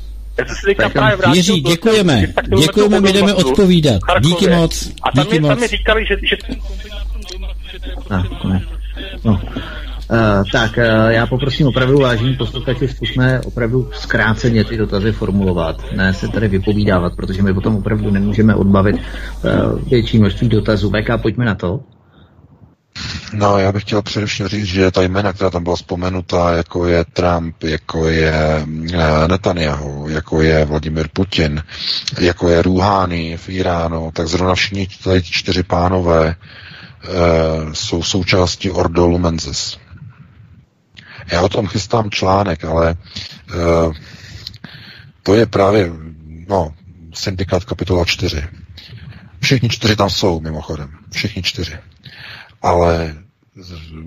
Jiří, 1.32 1.60
děkujeme. 1.60 2.26
Děkujeme, 2.58 3.00
my 3.00 3.12
jdeme 3.12 3.34
odpovídat. 3.34 4.00
Díky 4.20 4.48
moc. 4.48 4.92
A 5.02 5.10
tam, 5.10 5.24
Díky 5.24 5.36
je, 5.36 5.42
tam 5.42 5.62
je 5.62 5.68
říkali, 5.68 6.06
že... 6.06 6.16
že... 6.22 6.36
No. 9.24 9.40
Uh, 10.10 10.44
tak 10.52 10.78
uh, 10.78 11.10
já 11.10 11.26
poprosím 11.26 11.66
opravdu 11.66 11.98
vážení 11.98 12.36
posluchači, 12.36 12.88
zkusme 12.88 13.40
opravdu 13.40 13.90
zkráceně 13.92 14.64
ty 14.64 14.76
dotazy 14.76 15.12
formulovat, 15.12 15.92
ne 15.92 16.14
se 16.14 16.28
tady 16.28 16.48
vypovídávat, 16.48 17.16
protože 17.16 17.42
my 17.42 17.54
potom 17.54 17.76
opravdu 17.76 18.10
nemůžeme 18.10 18.54
odbavit 18.54 18.96
uh, 18.96 19.88
větší 19.88 20.18
množství 20.18 20.48
dotazů. 20.48 20.90
VK, 20.90 21.22
pojďme 21.22 21.44
na 21.44 21.54
to. 21.54 21.80
No, 23.32 23.58
já 23.58 23.72
bych 23.72 23.82
chtěl 23.82 24.02
především 24.02 24.48
říct, 24.48 24.64
že 24.66 24.90
ta 24.90 25.02
jména, 25.02 25.32
která 25.32 25.50
tam 25.50 25.62
byla 25.62 25.76
vzpomenuta, 25.76 26.52
jako 26.52 26.86
je 26.86 27.04
Trump, 27.04 27.62
jako 27.62 28.08
je 28.08 28.32
eh, 28.92 29.28
Netanyahu, 29.28 30.08
jako 30.08 30.42
je 30.42 30.64
Vladimir 30.64 31.08
Putin, 31.12 31.62
jako 32.20 32.48
je 32.48 32.62
Rouhani 32.62 33.36
v 33.36 33.48
Iránu, 33.48 34.10
tak 34.10 34.28
zrovna 34.28 34.54
všichni 34.54 34.88
tady 35.04 35.22
čtyři 35.22 35.62
pánové 35.62 36.28
e, 36.28 36.36
jsou 37.72 38.02
součástí 38.02 38.70
Ordo 38.70 39.06
Lumenzis. 39.06 39.78
Já 41.32 41.40
o 41.42 41.48
tom 41.48 41.66
chystám 41.66 42.10
článek, 42.10 42.64
ale 42.64 42.90
e, 42.90 42.94
to 45.22 45.34
je 45.34 45.46
právě, 45.46 45.92
no, 46.48 46.74
syndikát 47.14 47.64
kapitola 47.64 48.04
4. 48.04 48.44
Všichni 49.40 49.68
čtyři 49.68 49.96
tam 49.96 50.10
jsou, 50.10 50.40
mimochodem. 50.40 50.90
Všichni 51.12 51.42
čtyři 51.42 51.78
ale 52.64 53.14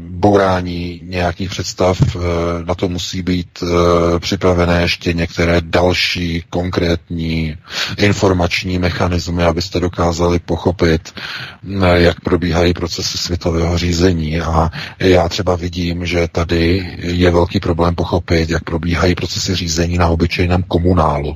bourání 0.10 1.02
nějakých 1.04 1.50
představ, 1.50 2.00
eh, 2.16 2.20
na 2.66 2.76
to 2.76 2.90
musí 2.90 3.22
být 3.22 3.64
eh, 3.64 4.20
připravené 4.20 4.82
ještě 4.82 5.14
některé 5.14 5.62
další 5.62 6.44
konkrétní 6.50 7.58
informační 7.98 8.80
mechanismy, 8.80 9.44
abyste 9.44 9.80
dokázali 9.80 10.40
pochopit, 10.40 11.14
eh, 11.14 12.02
jak 12.02 12.20
probíhají 12.22 12.74
procesy 12.74 13.18
světového 13.18 13.78
řízení. 13.78 14.42
A 14.42 14.72
já 15.00 15.30
třeba 15.30 15.56
vidím, 15.56 16.06
že 16.06 16.28
tady 16.32 16.96
je 16.98 17.32
velký 17.32 17.60
problém 17.60 17.96
pochopit, 17.96 18.50
jak 18.50 18.64
probíhají 18.64 19.16
procesy 19.16 19.56
řízení 19.56 19.98
na 19.98 20.08
obyčejném 20.08 20.64
komunálu. 20.64 21.36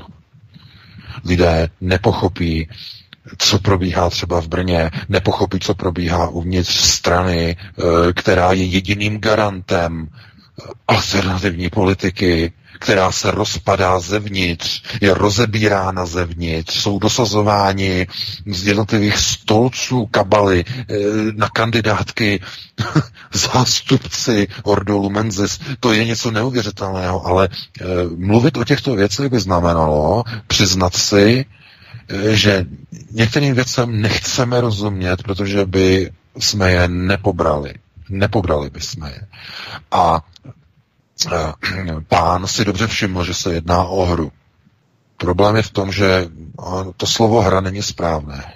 Lidé 1.25 1.69
nepochopí, 1.81 2.67
co 3.37 3.59
probíhá 3.59 4.09
třeba 4.09 4.41
v 4.41 4.47
Brně, 4.47 4.91
nepochopí, 5.09 5.59
co 5.59 5.73
probíhá 5.75 6.27
uvnitř 6.27 6.75
strany, 6.75 7.57
eh, 7.57 7.83
která 8.13 8.51
je 8.51 8.63
jediným 8.65 9.19
garantem 9.19 10.07
eh, 10.09 10.63
alternativní 10.87 11.69
politiky, 11.69 12.53
která 12.79 13.11
se 13.11 13.31
rozpadá 13.31 13.99
zevnitř, 13.99 14.83
je 15.01 15.13
rozebírána 15.13 16.05
zevnitř, 16.05 16.79
jsou 16.81 16.99
dosazováni 16.99 18.07
z 18.45 18.67
jednotlivých 18.67 19.17
stolců 19.17 20.05
kabaly 20.05 20.65
eh, 20.67 20.83
na 21.35 21.49
kandidátky 21.49 22.41
zástupci 23.33 24.47
Ordo 24.63 25.09
Menzis. 25.09 25.59
To 25.79 25.93
je 25.93 26.05
něco 26.05 26.31
neuvěřitelného, 26.31 27.25
ale 27.27 27.49
mluvit 28.17 28.57
o 28.57 28.63
těchto 28.63 28.95
věcech 28.95 29.29
by 29.29 29.39
znamenalo 29.39 30.23
přiznat 30.47 30.95
si, 30.95 31.45
že 32.31 32.65
některým 33.11 33.55
věcem 33.55 34.01
nechceme 34.01 34.61
rozumět, 34.61 35.23
protože 35.23 35.65
by 35.65 36.11
jsme 36.39 36.71
je 36.71 36.87
nepobrali. 36.87 37.73
Nepobrali 38.09 38.69
by 38.69 38.81
jsme 38.81 39.09
je. 39.11 39.27
A 39.91 40.21
pán 42.07 42.47
si 42.47 42.65
dobře 42.65 42.87
všiml, 42.87 43.23
že 43.23 43.33
se 43.33 43.53
jedná 43.53 43.83
o 43.83 44.05
hru. 44.05 44.31
Problém 45.17 45.55
je 45.55 45.61
v 45.61 45.71
tom, 45.71 45.91
že 45.91 46.27
to 46.97 47.07
slovo 47.07 47.41
hra 47.41 47.61
není 47.61 47.83
správné. 47.83 48.53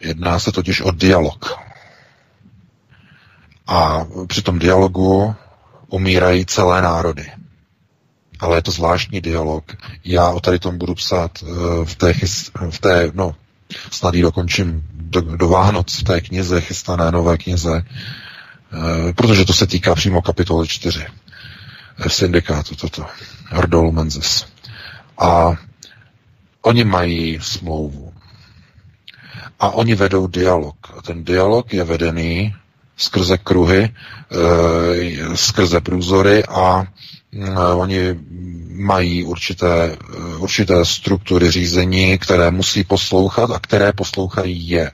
Jedná 0.00 0.38
se 0.38 0.52
totiž 0.52 0.80
o 0.80 0.90
dialog. 0.90 1.58
A 3.66 4.06
při 4.26 4.42
tom 4.42 4.58
dialogu 4.58 5.34
umírají 5.88 6.46
celé 6.46 6.82
národy 6.82 7.32
ale 8.40 8.56
je 8.56 8.62
to 8.62 8.70
zvláštní 8.70 9.20
dialog. 9.20 9.76
Já 10.04 10.30
o 10.30 10.40
tady 10.40 10.58
tom 10.58 10.78
budu 10.78 10.94
psát 10.94 11.42
uh, 11.42 11.84
v 11.84 11.94
té, 11.94 12.14
v 12.70 12.78
té 12.80 13.10
no, 13.14 13.34
snad 13.90 14.14
ji 14.14 14.22
dokončím 14.22 14.82
do, 14.92 15.20
do 15.20 15.48
Vánoc 15.48 15.98
v 15.98 16.04
té 16.04 16.20
knize, 16.20 16.60
chystané 16.60 17.10
nové 17.10 17.38
knize, 17.38 17.82
uh, 18.72 19.12
protože 19.12 19.44
to 19.44 19.52
se 19.52 19.66
týká 19.66 19.94
přímo 19.94 20.22
kapitoly 20.22 20.68
4 20.68 21.06
v 21.98 22.06
eh, 22.06 22.10
syndikátu 22.10 22.76
toto, 22.76 23.06
Hordol 23.50 23.92
Menzes. 23.92 24.46
A 25.18 25.52
oni 26.62 26.84
mají 26.84 27.38
smlouvu. 27.42 28.12
A 29.60 29.70
oni 29.70 29.94
vedou 29.94 30.26
dialog. 30.26 30.76
A 30.96 31.02
ten 31.02 31.24
dialog 31.24 31.72
je 31.72 31.84
vedený 31.84 32.54
skrze 32.96 33.38
kruhy, 33.38 33.94
skrze 35.34 35.80
průzory 35.80 36.44
a 36.44 36.84
Eh, 36.84 36.86
oni 37.74 38.18
mají 38.70 39.24
určité, 39.24 39.92
eh, 39.92 40.36
určité 40.36 40.84
struktury 40.84 41.50
řízení, 41.50 42.18
které 42.18 42.50
musí 42.50 42.84
poslouchat 42.84 43.50
a 43.50 43.58
které 43.58 43.92
poslouchají 43.92 44.68
je. 44.68 44.92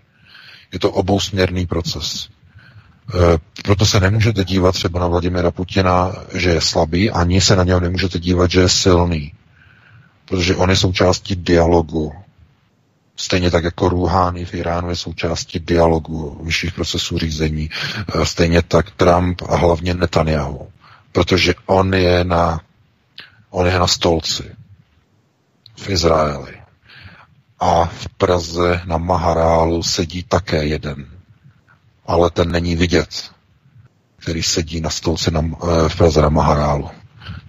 Je 0.72 0.78
to 0.78 0.90
obousměrný 0.90 1.66
proces. 1.66 2.28
proto 3.64 3.86
se 3.86 4.00
nemůžete 4.00 4.44
dívat 4.44 4.72
třeba 4.72 5.00
na 5.00 5.06
Vladimira 5.06 5.50
Putina, 5.50 6.12
že 6.34 6.50
je 6.50 6.60
slabý, 6.60 7.10
ani 7.10 7.40
se 7.40 7.56
na 7.56 7.64
něho 7.64 7.80
nemůžete 7.80 8.18
dívat, 8.18 8.50
že 8.50 8.60
je 8.60 8.68
silný. 8.68 9.32
Protože 10.24 10.56
on 10.56 10.70
je 10.70 10.76
součástí 10.76 11.36
dialogu. 11.36 12.12
Stejně 13.16 13.50
tak 13.50 13.64
jako 13.64 13.88
Rouhani 13.88 14.44
v 14.44 14.54
Iránu 14.54 14.90
je 14.90 14.96
součástí 14.96 15.58
dialogu 15.58 16.40
vyšších 16.42 16.72
procesů 16.72 17.18
řízení. 17.18 17.70
Eh, 18.14 18.26
stejně 18.26 18.62
tak 18.62 18.90
Trump 18.90 19.42
a 19.48 19.56
hlavně 19.56 19.94
Netanyahu. 19.94 20.68
Protože 21.16 21.54
on 21.66 21.94
je 21.94 22.24
na, 22.24 22.60
on 23.50 23.66
je 23.66 23.78
na 23.78 23.86
stolci 23.86 24.56
v 25.76 25.88
Izraeli. 25.88 26.60
A 27.60 27.84
v 27.84 28.08
Praze 28.08 28.80
na 28.84 28.98
Maharálu 28.98 29.82
sedí 29.82 30.22
také 30.22 30.64
jeden. 30.64 31.06
Ale 32.06 32.30
ten 32.30 32.52
není 32.52 32.76
vidět, 32.76 33.30
který 34.16 34.42
sedí 34.42 34.80
na 34.80 34.90
stolci 34.90 35.30
na, 35.30 35.40
eh, 35.40 35.88
v 35.88 35.96
Praze 35.96 36.22
na 36.22 36.28
Maharálu. 36.28 36.90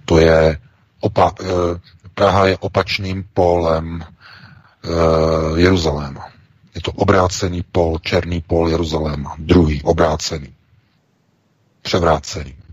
To 0.05 0.19
je 0.19 0.59
opa, 0.99 1.31
eh, 1.41 1.79
Praha 2.13 2.45
je 2.45 2.57
opačným 2.57 3.29
pólem 3.33 4.01
uh, 4.01 5.59
Jeruzaléma. 5.59 6.29
Je 6.75 6.81
to 6.81 6.91
obrácený 6.91 7.63
pol, 7.63 7.99
černý 7.99 8.41
pol 8.41 8.69
Jeruzaléma. 8.69 9.35
Druhý, 9.37 9.83
obrácený. 9.83 10.53
Převrácený. 11.81 12.66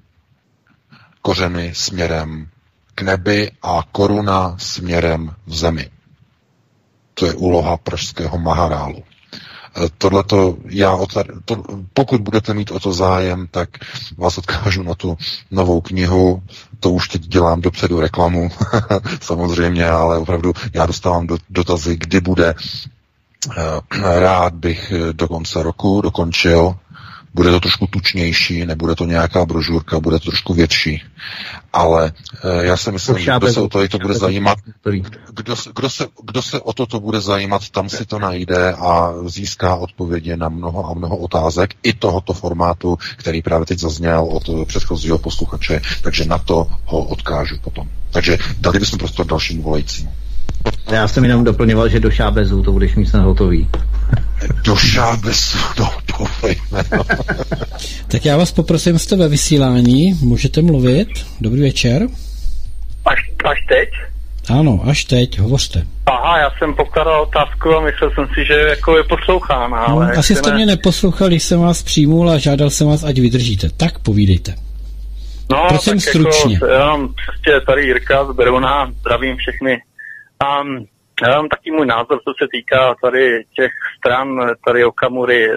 Kořeny 1.26 1.72
směrem 1.74 2.46
k 2.94 3.02
nebi 3.02 3.50
a 3.62 3.82
koruna 3.92 4.54
směrem 4.58 5.34
v 5.46 5.54
zemi. 5.54 5.90
To 7.14 7.26
je 7.26 7.34
úloha 7.34 7.76
pražského 7.76 8.38
Maharálu. 8.38 9.02
Tohleto 9.98 10.56
já, 10.64 10.98
to, 11.44 11.62
pokud 11.94 12.20
budete 12.20 12.54
mít 12.54 12.70
o 12.70 12.80
to 12.80 12.92
zájem, 12.92 13.46
tak 13.50 13.68
vás 14.16 14.38
odkážu 14.38 14.82
na 14.82 14.94
tu 14.94 15.18
novou 15.50 15.80
knihu, 15.80 16.42
to 16.80 16.90
už 16.90 17.08
teď 17.08 17.22
dělám 17.22 17.60
dopředu 17.60 18.00
reklamu, 18.00 18.50
samozřejmě, 19.20 19.88
ale 19.88 20.18
opravdu 20.18 20.52
já 20.74 20.86
dostávám 20.86 21.26
do, 21.26 21.36
dotazy, 21.50 21.96
kdy 21.96 22.20
bude. 22.20 22.54
Eh, 23.58 24.20
rád 24.20 24.54
bych 24.54 24.92
do 25.12 25.28
konce 25.28 25.62
roku 25.62 26.00
dokončil 26.00 26.76
bude 27.34 27.50
to 27.50 27.60
trošku 27.60 27.86
tučnější, 27.86 28.66
nebude 28.66 28.94
to 28.94 29.04
nějaká 29.04 29.44
brožurka, 29.44 30.00
bude 30.00 30.18
to 30.18 30.30
trošku 30.30 30.54
větší. 30.54 31.02
Ale 31.72 32.12
e, 32.44 32.66
já 32.66 32.76
si 32.76 32.92
myslím, 32.92 33.18
že 33.18 33.32
kdo 33.38 33.52
se 33.52 33.60
o 33.60 33.68
to, 33.68 33.88
to 33.88 33.98
bude 33.98 34.14
zajímat, 34.14 34.58
kdo, 35.34 35.54
kdo, 35.74 35.90
se, 35.90 36.06
kdo 36.22 36.42
se 36.42 36.60
o 36.60 36.72
to, 36.72 36.86
to 36.86 37.00
bude 37.00 37.20
zajímat, 37.20 37.68
tam 37.68 37.88
si 37.88 38.04
to 38.04 38.18
najde 38.18 38.72
a 38.72 39.14
získá 39.26 39.76
odpovědi 39.76 40.36
na 40.36 40.48
mnoho 40.48 40.90
a 40.90 40.94
mnoho 40.94 41.16
otázek 41.16 41.74
i 41.82 41.92
tohoto 41.92 42.32
formátu, 42.32 42.98
který 43.16 43.42
právě 43.42 43.66
teď 43.66 43.78
zazněl 43.78 44.20
od 44.24 44.66
předchozího 44.66 45.18
posluchače, 45.18 45.80
takže 46.02 46.24
na 46.24 46.38
to 46.38 46.66
ho 46.84 47.04
odkážu 47.04 47.56
potom. 47.64 47.88
Takže 48.10 48.38
dali 48.58 48.78
bychom 48.78 48.98
prostor 48.98 49.26
dalšímu 49.26 49.62
volajícímu. 49.62 50.12
Já 50.92 51.08
jsem 51.08 51.24
jenom 51.24 51.44
doplňoval, 51.44 51.88
že 51.88 52.00
do 52.00 52.10
šábezu 52.10 52.62
to 52.62 52.72
budeš 52.72 52.94
mít 52.94 53.06
snad 53.06 53.24
hotový. 53.24 53.68
Do 54.64 54.76
šábezu, 54.76 55.58
no, 55.78 55.90
doufejme. 56.18 56.84
No. 56.96 57.04
tak 58.08 58.24
já 58.24 58.36
vás 58.36 58.52
poprosím, 58.52 58.98
jste 58.98 59.16
ve 59.16 59.28
vysílání, 59.28 60.14
můžete 60.20 60.62
mluvit. 60.62 61.08
Dobrý 61.40 61.62
večer. 61.62 62.02
Až, 63.04 63.18
až 63.44 63.58
teď? 63.68 63.88
Ano, 64.58 64.80
až 64.88 65.04
teď, 65.04 65.38
hovořte. 65.38 65.82
Aha, 66.06 66.38
já 66.38 66.50
jsem 66.58 66.74
pokládal 66.74 67.22
otázku 67.22 67.76
a 67.76 67.80
myslel 67.80 68.10
jsem 68.10 68.26
si, 68.34 68.44
že 68.44 68.54
jako 68.54 68.96
je 68.96 69.04
poslouchám. 69.04 69.70
No, 69.70 69.88
ale 69.88 70.06
no, 70.06 70.18
asi 70.18 70.34
jste 70.34 70.50
ne... 70.50 70.56
mě 70.56 70.66
neposlouchal, 70.66 71.28
když 71.28 71.42
jsem 71.42 71.60
vás 71.60 71.82
přijmul 71.82 72.30
a 72.30 72.38
žádal 72.38 72.70
jsem 72.70 72.86
vás, 72.86 73.04
ať 73.04 73.18
vydržíte. 73.18 73.68
Tak 73.76 73.98
povídejte. 73.98 74.54
No, 75.50 75.66
Prosím 75.68 75.92
tak 75.92 76.02
stručně. 76.02 76.54
Jako, 76.54 76.66
já 76.66 76.86
mám 76.86 77.14
prostě 77.14 77.60
tady 77.66 77.82
Jirka 77.86 78.24
z 78.24 78.36
Berona, 78.36 78.92
zdravím 79.00 79.36
všechny 79.36 79.82
Um, 80.42 80.86
já 81.22 81.36
mám 81.36 81.48
taky 81.48 81.70
můj 81.70 81.86
názor, 81.86 82.18
co 82.24 82.32
se 82.38 82.46
týká 82.52 82.94
tady 83.02 83.44
těch 83.56 83.72
stran, 83.98 84.26
tady 84.66 84.84
Okamury, 84.84 85.48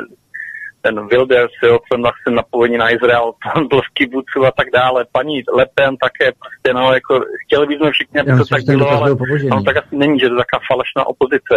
ten 0.81 1.07
Wilders, 1.07 1.51
jo, 1.63 1.79
jsem 1.87 2.01
vlastně 2.01 2.35
napojení 2.35 2.77
na 2.77 2.89
Izrael, 2.91 3.31
tam 3.43 3.67
byl 3.67 3.81
v 3.81 3.93
kibucu 3.93 4.45
a 4.45 4.51
tak 4.51 4.67
dále. 4.73 5.05
Paní 5.11 5.41
Lepen 5.57 5.97
také 5.97 6.31
prostě, 6.41 6.73
no, 6.73 6.93
jako 6.93 7.21
chtěli 7.45 7.67
bychom 7.67 7.91
všichni, 7.91 8.19
aby 8.19 8.31
to 8.37 8.45
tak 8.45 8.63
bylo, 8.63 8.89
ale 8.89 9.15
tam 9.49 9.63
tak 9.63 9.77
asi 9.77 9.95
není, 9.95 10.19
že 10.19 10.27
to 10.27 10.33
je 10.33 10.43
taková 10.43 10.61
falešná 10.71 11.07
opozice. 11.07 11.55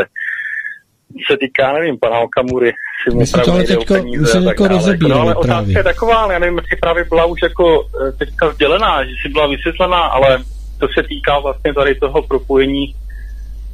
Se 1.30 1.36
týká, 1.36 1.72
nevím, 1.72 1.98
pana 1.98 2.18
Okamury, 2.18 2.72
si 3.02 3.14
mu 3.14 3.24
právě 3.32 3.66
teďko, 3.66 3.94
peníze 3.94 4.38
a 4.38 4.42
tak 4.44 4.58
dále. 4.60 4.96
No, 5.08 5.20
ale 5.20 5.34
otázka 5.34 5.78
je 5.78 5.84
taková, 5.84 6.16
ale 6.16 6.34
já 6.34 6.38
nevím, 6.38 6.58
jestli 6.58 6.76
právě 6.76 7.04
byla 7.04 7.24
už 7.24 7.42
jako 7.42 7.82
eh, 7.82 8.12
teďka 8.12 8.50
sdělená, 8.50 9.04
že 9.04 9.10
si 9.22 9.28
byla 9.28 9.46
vysvětlená, 9.46 9.98
ale 9.98 10.38
to 10.78 10.88
se 10.88 11.02
týká 11.08 11.38
vlastně 11.38 11.74
tady 11.74 11.94
toho 11.94 12.22
propojení 12.22 12.94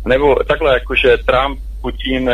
nebo 0.07 0.35
takhle, 0.49 0.75
jakože 0.75 1.17
Trump, 1.27 1.61
Putin, 1.81 2.31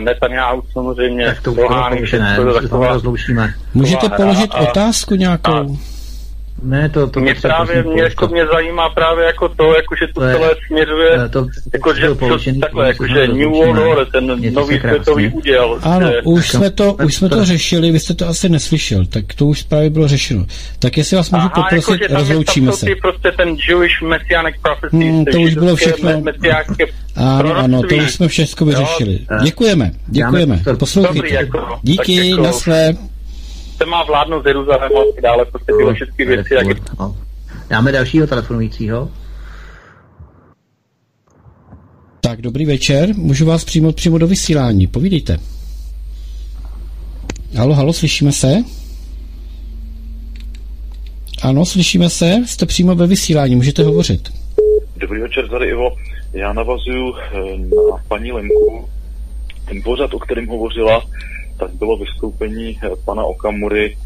Netanyahu 0.00 0.62
samozřejmě, 0.72 1.26
tak 1.26 1.42
to 1.42 1.54
Rohány, 1.54 2.02
všechno 2.02 2.44
to 2.52 2.60
taková, 2.60 2.92
rozloučíme. 2.92 3.54
Můžete 3.74 4.08
položit 4.08 4.50
a, 4.54 4.58
otázku 4.58 5.14
nějakou? 5.14 5.52
A, 5.52 5.66
ne, 6.62 6.88
to, 6.88 7.06
to 7.06 7.20
mě 7.20 7.34
právě, 7.42 7.82
mě, 7.82 8.02
jako 8.02 8.28
mě 8.28 8.46
zajímá 8.46 8.88
právě 8.90 9.24
jako 9.24 9.48
to, 9.48 9.74
jako 9.74 9.94
že 9.96 10.06
to, 10.06 10.20
to 10.20 10.26
celé 10.26 10.50
směřuje, 10.66 11.28
to, 11.28 11.46
jako, 11.72 11.94
že 11.94 12.08
to, 12.08 12.38
takhle, 12.60 12.86
jako, 12.86 13.06
že 13.06 13.28
New 13.28 13.48
World 13.48 13.78
Order, 13.78 14.06
ten 14.12 14.54
nový 14.54 14.78
světový 14.78 15.28
úděl. 15.28 15.78
Ano, 15.82 16.08
že, 16.08 16.22
už 16.24 16.48
jsme 16.48 16.70
to, 16.70 16.92
už 16.92 17.14
jsme 17.14 17.28
to 17.28 17.44
řešili, 17.44 17.90
vy 17.90 18.00
jste 18.00 18.14
to 18.14 18.28
asi 18.28 18.48
neslyšel, 18.48 19.06
tak 19.06 19.24
to 19.34 19.46
už 19.46 19.62
právě 19.62 19.90
bylo 19.90 20.08
řešeno. 20.08 20.46
Tak 20.78 20.96
jestli 20.96 21.16
vás 21.16 21.30
můžu 21.30 21.48
poprosit, 21.48 22.00
jako, 22.00 22.14
rozloučíme 22.14 22.72
se. 22.72 22.86
prostě 23.02 23.32
ten 23.36 23.56
Jewish 23.68 24.02
Messianic 24.02 24.54
Prophecy. 24.62 24.96
Hmm, 24.96 25.24
to 25.24 25.40
už 25.40 25.54
bylo 25.54 25.76
všechno. 25.76 26.22
Ano, 27.16 27.56
ano, 27.56 27.82
to 27.82 27.94
už 27.94 28.14
jsme 28.14 28.28
všechno 28.28 28.66
vyřešili. 28.66 29.18
Děkujeme, 29.42 29.90
děkujeme. 30.06 30.62
Poslouchejte. 30.78 31.28
Jako, 31.28 31.78
Díky, 31.82 32.34
na 32.34 32.52
své 32.52 32.94
se 33.76 33.86
má 33.86 34.04
vládnout 34.04 34.42
z 34.42 34.46
Jeruzalému 34.46 34.96
a 34.98 35.20
dále, 35.22 35.44
prostě 35.44 35.72
tyhle 35.72 35.94
všechny 35.94 36.24
věci. 36.24 36.54
Jak... 36.54 36.98
No. 36.98 37.16
Dáme 37.68 37.92
dalšího 37.92 38.26
telefonujícího. 38.26 39.10
Tak, 42.20 42.42
dobrý 42.42 42.66
večer. 42.66 43.14
Můžu 43.14 43.46
vás 43.46 43.64
přijmout 43.64 43.96
přímo 43.96 44.18
do 44.18 44.26
vysílání. 44.26 44.86
Povídejte. 44.86 45.38
Halo, 47.56 47.74
halo, 47.74 47.92
slyšíme 47.92 48.32
se? 48.32 48.64
Ano, 51.42 51.66
slyšíme 51.66 52.10
se. 52.10 52.42
Jste 52.46 52.66
přímo 52.66 52.94
ve 52.94 53.06
vysílání, 53.06 53.56
můžete 53.56 53.82
hovořit. 53.82 54.28
Dobrý 54.96 55.20
večer, 55.20 55.48
tady 55.48 55.68
Ivo. 55.68 55.96
Já 56.32 56.52
navazuju 56.52 57.14
eh, 57.16 57.58
na 57.58 58.02
paní 58.08 58.32
Lenku. 58.32 58.88
Ten 59.68 59.82
pořad, 59.82 60.14
o 60.14 60.18
kterém 60.18 60.46
hovořila, 60.46 61.02
tak 61.64 61.74
bylo 61.74 61.96
vystoupení 61.96 62.78
eh, 62.82 62.90
pana 63.04 63.24
Okamury 63.24 63.96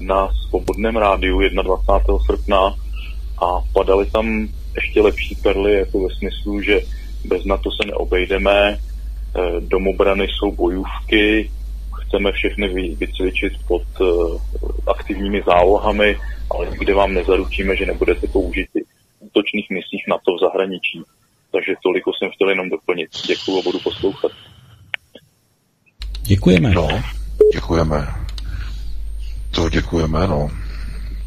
na 0.00 0.28
Svobodném 0.48 0.96
rádiu 0.96 1.40
21. 1.62 2.18
srpna 2.26 2.74
a 3.42 3.60
padaly 3.72 4.06
tam 4.06 4.48
ještě 4.74 5.00
lepší 5.00 5.34
perly, 5.34 5.72
jako 5.72 6.00
ve 6.00 6.14
smyslu, 6.14 6.62
že 6.62 6.80
bez 7.24 7.44
NATO 7.44 7.70
se 7.70 7.86
neobejdeme, 7.86 8.78
eh, 8.78 9.60
domobrany 9.60 10.26
jsou 10.28 10.52
bojůvky, 10.52 11.50
chceme 11.94 12.32
všechny 12.32 12.68
vycvičit 12.94 13.52
pod 13.68 13.82
eh, 14.00 14.04
aktivními 14.86 15.42
zálohami, 15.46 16.16
ale 16.50 16.70
nikde 16.70 16.94
vám 16.94 17.14
nezaručíme, 17.14 17.76
že 17.76 17.86
nebudete 17.86 18.26
použiti 18.26 18.82
v 18.82 19.26
útočných 19.26 19.70
misích 19.70 20.04
NATO 20.08 20.34
v 20.34 20.40
zahraničí. 20.40 21.02
Takže 21.52 21.74
toliko 21.82 22.10
jsem 22.12 22.30
chtěl 22.30 22.48
jenom 22.48 22.70
doplnit. 22.70 23.08
Děkuji 23.26 23.58
a 23.58 23.62
budu 23.62 23.78
poslouchat. 23.78 24.32
Děkujeme. 26.26 26.70
No, 26.70 26.88
děkujeme. 27.52 28.08
To 29.50 29.68
děkujeme, 29.68 30.26
no. 30.26 30.50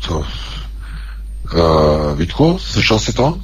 To... 0.07 0.19
Uh, 0.19 2.17
Vítku, 2.17 2.57
slyšel 2.59 2.99
jsi 2.99 3.13
to? 3.13 3.39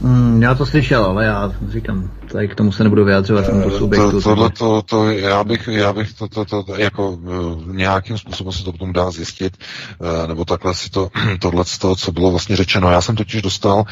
Mm, 0.00 0.42
já 0.42 0.54
to 0.54 0.66
slyšel, 0.66 1.04
ale 1.04 1.24
já 1.24 1.52
říkám, 1.68 2.10
tady 2.36 2.48
k 2.48 2.54
tomu 2.54 2.72
se 2.72 2.84
nebudu 2.84 3.04
vyjadřovat 3.04 3.46
tomu 3.46 3.68
eh, 3.68 3.78
subjektu. 3.78 4.10
To, 4.10 4.20
tohle, 4.20 4.50
to, 4.50 4.82
to, 4.82 5.10
já 5.10 5.44
bych, 5.44 5.68
já 5.72 5.92
bych 5.92 6.12
to, 6.12 6.28
to, 6.28 6.44
to, 6.44 6.62
to 6.62 6.76
jako 6.76 7.10
uh, 7.10 7.74
nějakým 7.74 8.18
způsobem 8.18 8.52
se 8.52 8.64
to 8.64 8.72
potom 8.72 8.92
dá 8.92 9.10
zjistit, 9.10 9.56
uh, 9.98 10.28
nebo 10.28 10.44
takhle 10.44 10.74
si 10.74 10.90
to, 10.90 11.10
tohle 11.40 11.64
z 11.64 11.78
toho, 11.78 11.96
co 11.96 12.12
bylo 12.12 12.30
vlastně 12.30 12.56
řečeno. 12.56 12.90
Já 12.90 13.00
jsem 13.00 13.16
totiž 13.16 13.42
dostal 13.42 13.84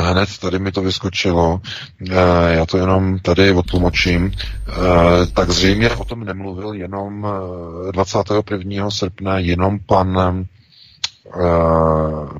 hned, 0.00 0.28
tady 0.40 0.58
mi 0.58 0.72
to 0.72 0.82
vyskočilo, 0.82 1.60
já 2.48 2.66
to 2.66 2.78
jenom 2.78 3.18
tady 3.18 3.52
odtlumočím, 3.52 4.32
tak 5.34 5.50
zřejmě 5.50 5.90
o 5.90 6.04
tom 6.04 6.24
nemluvil 6.24 6.72
jenom 6.72 7.24
uh, 7.24 7.92
21. 7.92 8.90
srpna 8.90 9.38
jenom 9.38 9.78
pan, 9.86 10.44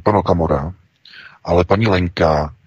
pan 0.03 0.17
Okamura, 0.17 0.73
ale 1.45 1.65
paní 1.65 1.87
Lenka 1.87 2.53
Eh, 2.53 2.62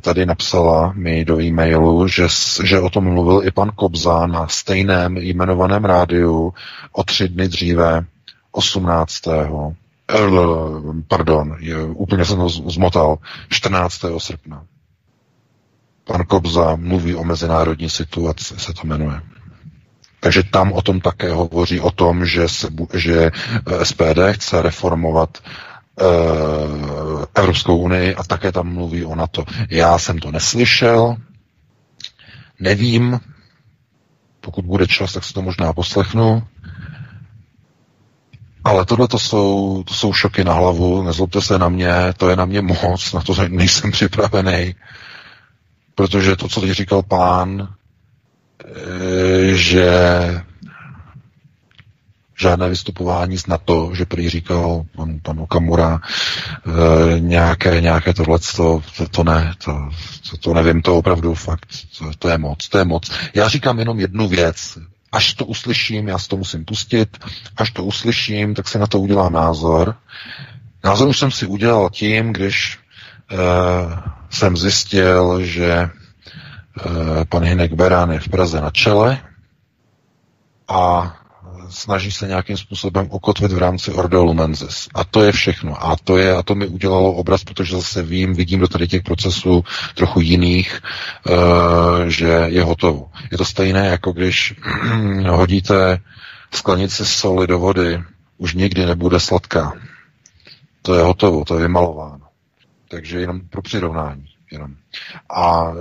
tady 0.00 0.26
napsala 0.26 0.92
mi 0.96 1.24
do 1.24 1.40
e-mailu, 1.40 2.08
že, 2.08 2.26
že 2.64 2.80
o 2.80 2.90
tom 2.90 3.04
mluvil 3.04 3.40
i 3.44 3.50
pan 3.50 3.70
Kobza 3.70 4.26
na 4.26 4.48
stejném 4.48 5.16
jmenovaném 5.16 5.84
rádiu 5.84 6.54
o 6.92 7.04
tři 7.04 7.28
dny 7.28 7.48
dříve 7.48 8.04
18. 8.52 9.26
Eh, 9.26 9.48
pardon, 11.08 11.56
úplně 11.94 12.24
jsem 12.24 12.36
to 12.36 12.48
zmotal, 12.48 13.18
14. 13.48 14.00
srpna. 14.18 14.64
Pan 16.04 16.24
Kobza 16.24 16.76
mluví 16.76 17.14
o 17.14 17.24
mezinárodní 17.24 17.90
situaci, 17.90 18.54
se 18.58 18.72
to 18.72 18.86
jmenuje. 18.86 19.20
Takže 20.20 20.42
tam 20.42 20.72
o 20.72 20.82
tom 20.82 21.00
také 21.00 21.32
hovoří, 21.32 21.80
o 21.80 21.90
tom, 21.90 22.26
že, 22.26 22.48
se, 22.48 22.68
že 22.94 23.30
eh, 23.30 23.84
SPD 23.84 24.18
chce 24.32 24.62
reformovat 24.62 25.38
Evropskou 27.34 27.76
unii 27.76 28.14
a 28.14 28.24
také 28.24 28.52
tam 28.52 28.72
mluví 28.74 29.04
o 29.04 29.14
NATO. 29.14 29.44
Já 29.70 29.98
jsem 29.98 30.18
to 30.18 30.30
neslyšel, 30.30 31.16
nevím, 32.60 33.20
pokud 34.40 34.64
bude 34.64 34.86
čas, 34.86 35.12
tak 35.12 35.24
se 35.24 35.34
to 35.34 35.42
možná 35.42 35.72
poslechnu. 35.72 36.42
Ale 38.64 38.84
tohle 38.84 39.08
to 39.08 39.18
jsou, 39.18 39.82
to 39.86 39.94
jsou 39.94 40.12
šoky 40.12 40.44
na 40.44 40.52
hlavu, 40.52 41.02
nezlobte 41.02 41.40
se 41.40 41.58
na 41.58 41.68
mě, 41.68 41.94
to 42.16 42.28
je 42.30 42.36
na 42.36 42.44
mě 42.44 42.60
moc, 42.60 43.12
na 43.12 43.20
to 43.20 43.34
nejsem 43.48 43.90
připravený. 43.90 44.74
Protože 45.94 46.36
to, 46.36 46.48
co 46.48 46.60
teď 46.60 46.70
říkal 46.70 47.02
pán, 47.02 47.68
eh, 48.64 49.54
že 49.54 49.88
žádné 52.38 52.68
vystupování 52.68 53.38
z 53.38 53.46
NATO, 53.46 53.90
že 53.94 54.04
prý 54.04 54.28
říkal 54.28 54.84
pan, 54.96 55.20
pan 55.22 55.40
Okamura, 55.40 56.00
e, 56.66 57.20
nějaké, 57.20 57.80
nějaké 57.80 58.14
tohle, 58.14 58.38
to, 58.56 58.82
to, 58.96 59.08
to 59.08 59.24
ne, 59.24 59.54
to, 59.64 59.88
to, 60.30 60.36
to 60.36 60.54
nevím, 60.54 60.82
to 60.82 60.96
opravdu 60.96 61.34
fakt, 61.34 61.66
to, 61.98 62.10
to 62.18 62.28
je 62.28 62.38
moc, 62.38 62.68
to 62.68 62.78
je 62.78 62.84
moc. 62.84 63.10
Já 63.34 63.48
říkám 63.48 63.78
jenom 63.78 64.00
jednu 64.00 64.28
věc, 64.28 64.78
až 65.12 65.34
to 65.34 65.46
uslyším, 65.46 66.08
já 66.08 66.18
si 66.18 66.28
to 66.28 66.36
musím 66.36 66.64
pustit, 66.64 67.18
až 67.56 67.70
to 67.70 67.84
uslyším, 67.84 68.54
tak 68.54 68.68
si 68.68 68.78
na 68.78 68.86
to 68.86 69.00
udělám 69.00 69.32
názor. 69.32 69.94
Názor 70.84 71.08
už 71.08 71.18
jsem 71.18 71.30
si 71.30 71.46
udělal 71.46 71.90
tím, 71.90 72.32
když 72.32 72.78
e, 73.30 73.36
jsem 74.30 74.56
zjistil, 74.56 75.44
že 75.44 75.70
e, 75.70 75.90
pan 77.28 77.42
Hinek 77.42 77.72
Berán 77.72 78.10
je 78.10 78.20
v 78.20 78.28
Praze 78.28 78.60
na 78.60 78.70
čele 78.70 79.18
a 80.68 81.12
snaží 81.74 82.12
se 82.12 82.26
nějakým 82.28 82.56
způsobem 82.56 83.08
ukotvit 83.10 83.52
v 83.52 83.58
rámci 83.58 83.92
Ordo 83.92 84.24
Lumensis. 84.24 84.88
A 84.94 85.04
to 85.04 85.22
je 85.22 85.32
všechno. 85.32 85.86
A 85.86 85.96
to 86.04 86.18
je, 86.18 86.36
a 86.36 86.42
to 86.42 86.54
mi 86.54 86.66
udělalo 86.66 87.12
obraz, 87.12 87.44
protože 87.44 87.76
zase 87.76 88.02
vím, 88.02 88.34
vidím 88.34 88.60
do 88.60 88.68
tady 88.68 88.88
těch 88.88 89.02
procesů 89.02 89.64
trochu 89.94 90.20
jiných, 90.20 90.80
uh, 91.28 91.36
že 92.06 92.28
je 92.46 92.62
hotovo. 92.62 93.10
Je 93.30 93.38
to 93.38 93.44
stejné, 93.44 93.86
jako 93.86 94.12
když 94.12 94.54
hodíte 95.28 95.98
sklenici 96.50 97.06
soli 97.06 97.46
do 97.46 97.58
vody, 97.58 98.02
už 98.38 98.54
nikdy 98.54 98.86
nebude 98.86 99.20
sladká. 99.20 99.72
To 100.82 100.94
je 100.94 101.02
hotovo, 101.02 101.44
to 101.44 101.54
je 101.54 101.62
vymalováno. 101.62 102.26
Takže 102.88 103.20
jenom 103.20 103.40
pro 103.40 103.62
přirovnání. 103.62 104.33
Jenom. 104.54 104.70
A 105.30 105.72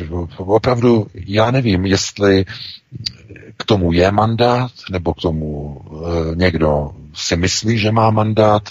e, 0.00 0.04
opravdu 0.38 1.06
já 1.14 1.50
nevím, 1.50 1.86
jestli 1.86 2.44
k 3.56 3.64
tomu 3.64 3.92
je 3.92 4.10
mandát, 4.10 4.70
nebo 4.90 5.14
k 5.14 5.20
tomu 5.20 5.80
e, 6.32 6.36
někdo 6.36 6.90
si 7.14 7.36
myslí, 7.36 7.78
že 7.78 7.90
má 7.92 8.10
mandát. 8.10 8.70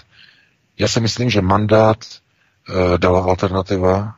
Já 0.80 0.88
si 0.88 1.00
myslím, 1.00 1.30
že 1.30 1.42
mandát 1.42 1.98
e, 2.06 2.98
dala 2.98 3.24
alternativa, 3.24 4.16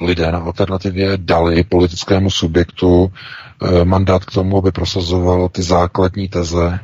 lidé 0.00 0.32
na 0.32 0.38
alternativě 0.38 1.12
dali 1.16 1.64
politickému 1.64 2.30
subjektu 2.30 3.12
mandát 3.84 4.24
k 4.24 4.30
tomu, 4.30 4.58
aby 4.58 4.72
prosazoval 4.72 5.48
ty 5.48 5.62
základní 5.62 6.28
teze 6.28 6.80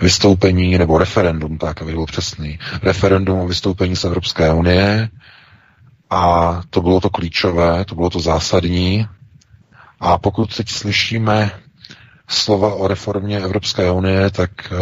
vystoupení, 0.00 0.78
nebo 0.78 0.98
referendum, 0.98 1.58
tak, 1.58 1.82
aby 1.82 1.92
byl 1.92 2.06
přesný, 2.06 2.58
referendum 2.82 3.38
o 3.40 3.48
vystoupení 3.48 3.96
z 3.96 4.04
Evropské 4.04 4.52
unie, 4.52 5.08
a 6.10 6.62
to 6.70 6.80
bylo 6.82 7.00
to 7.00 7.10
klíčové, 7.10 7.84
to 7.84 7.94
bylo 7.94 8.10
to 8.10 8.20
zásadní. 8.20 9.06
A 10.00 10.18
pokud 10.18 10.56
teď 10.56 10.68
slyšíme 10.68 11.50
slova 12.28 12.74
o 12.74 12.88
reformě 12.88 13.38
Evropské 13.40 13.90
unie, 13.90 14.30
tak 14.30 14.50
uh, 14.72 14.78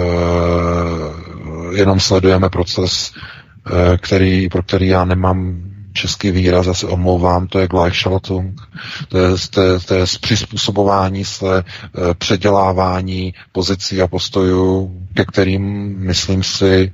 jenom 1.76 2.00
sledujeme 2.00 2.48
proces, 2.48 3.12
uh, 3.12 3.96
který, 3.96 4.48
pro 4.48 4.62
který 4.62 4.86
já 4.88 5.04
nemám 5.04 5.62
český 5.92 6.30
výraz, 6.30 6.78
se 6.78 6.86
omlouvám, 6.86 7.46
to 7.46 7.58
je 7.58 7.68
Gleichschaltung, 7.68 8.60
to 9.08 9.18
je, 9.18 9.28
to 9.50 9.62
je, 9.62 9.80
to 9.80 9.94
je 9.94 10.04
přizpůsobování 10.20 11.24
se, 11.24 11.44
uh, 11.64 12.14
předělávání 12.18 13.34
pozicí 13.52 14.02
a 14.02 14.06
postojů, 14.06 14.96
ke 15.14 15.24
kterým, 15.24 15.94
myslím 15.98 16.42
si, 16.42 16.92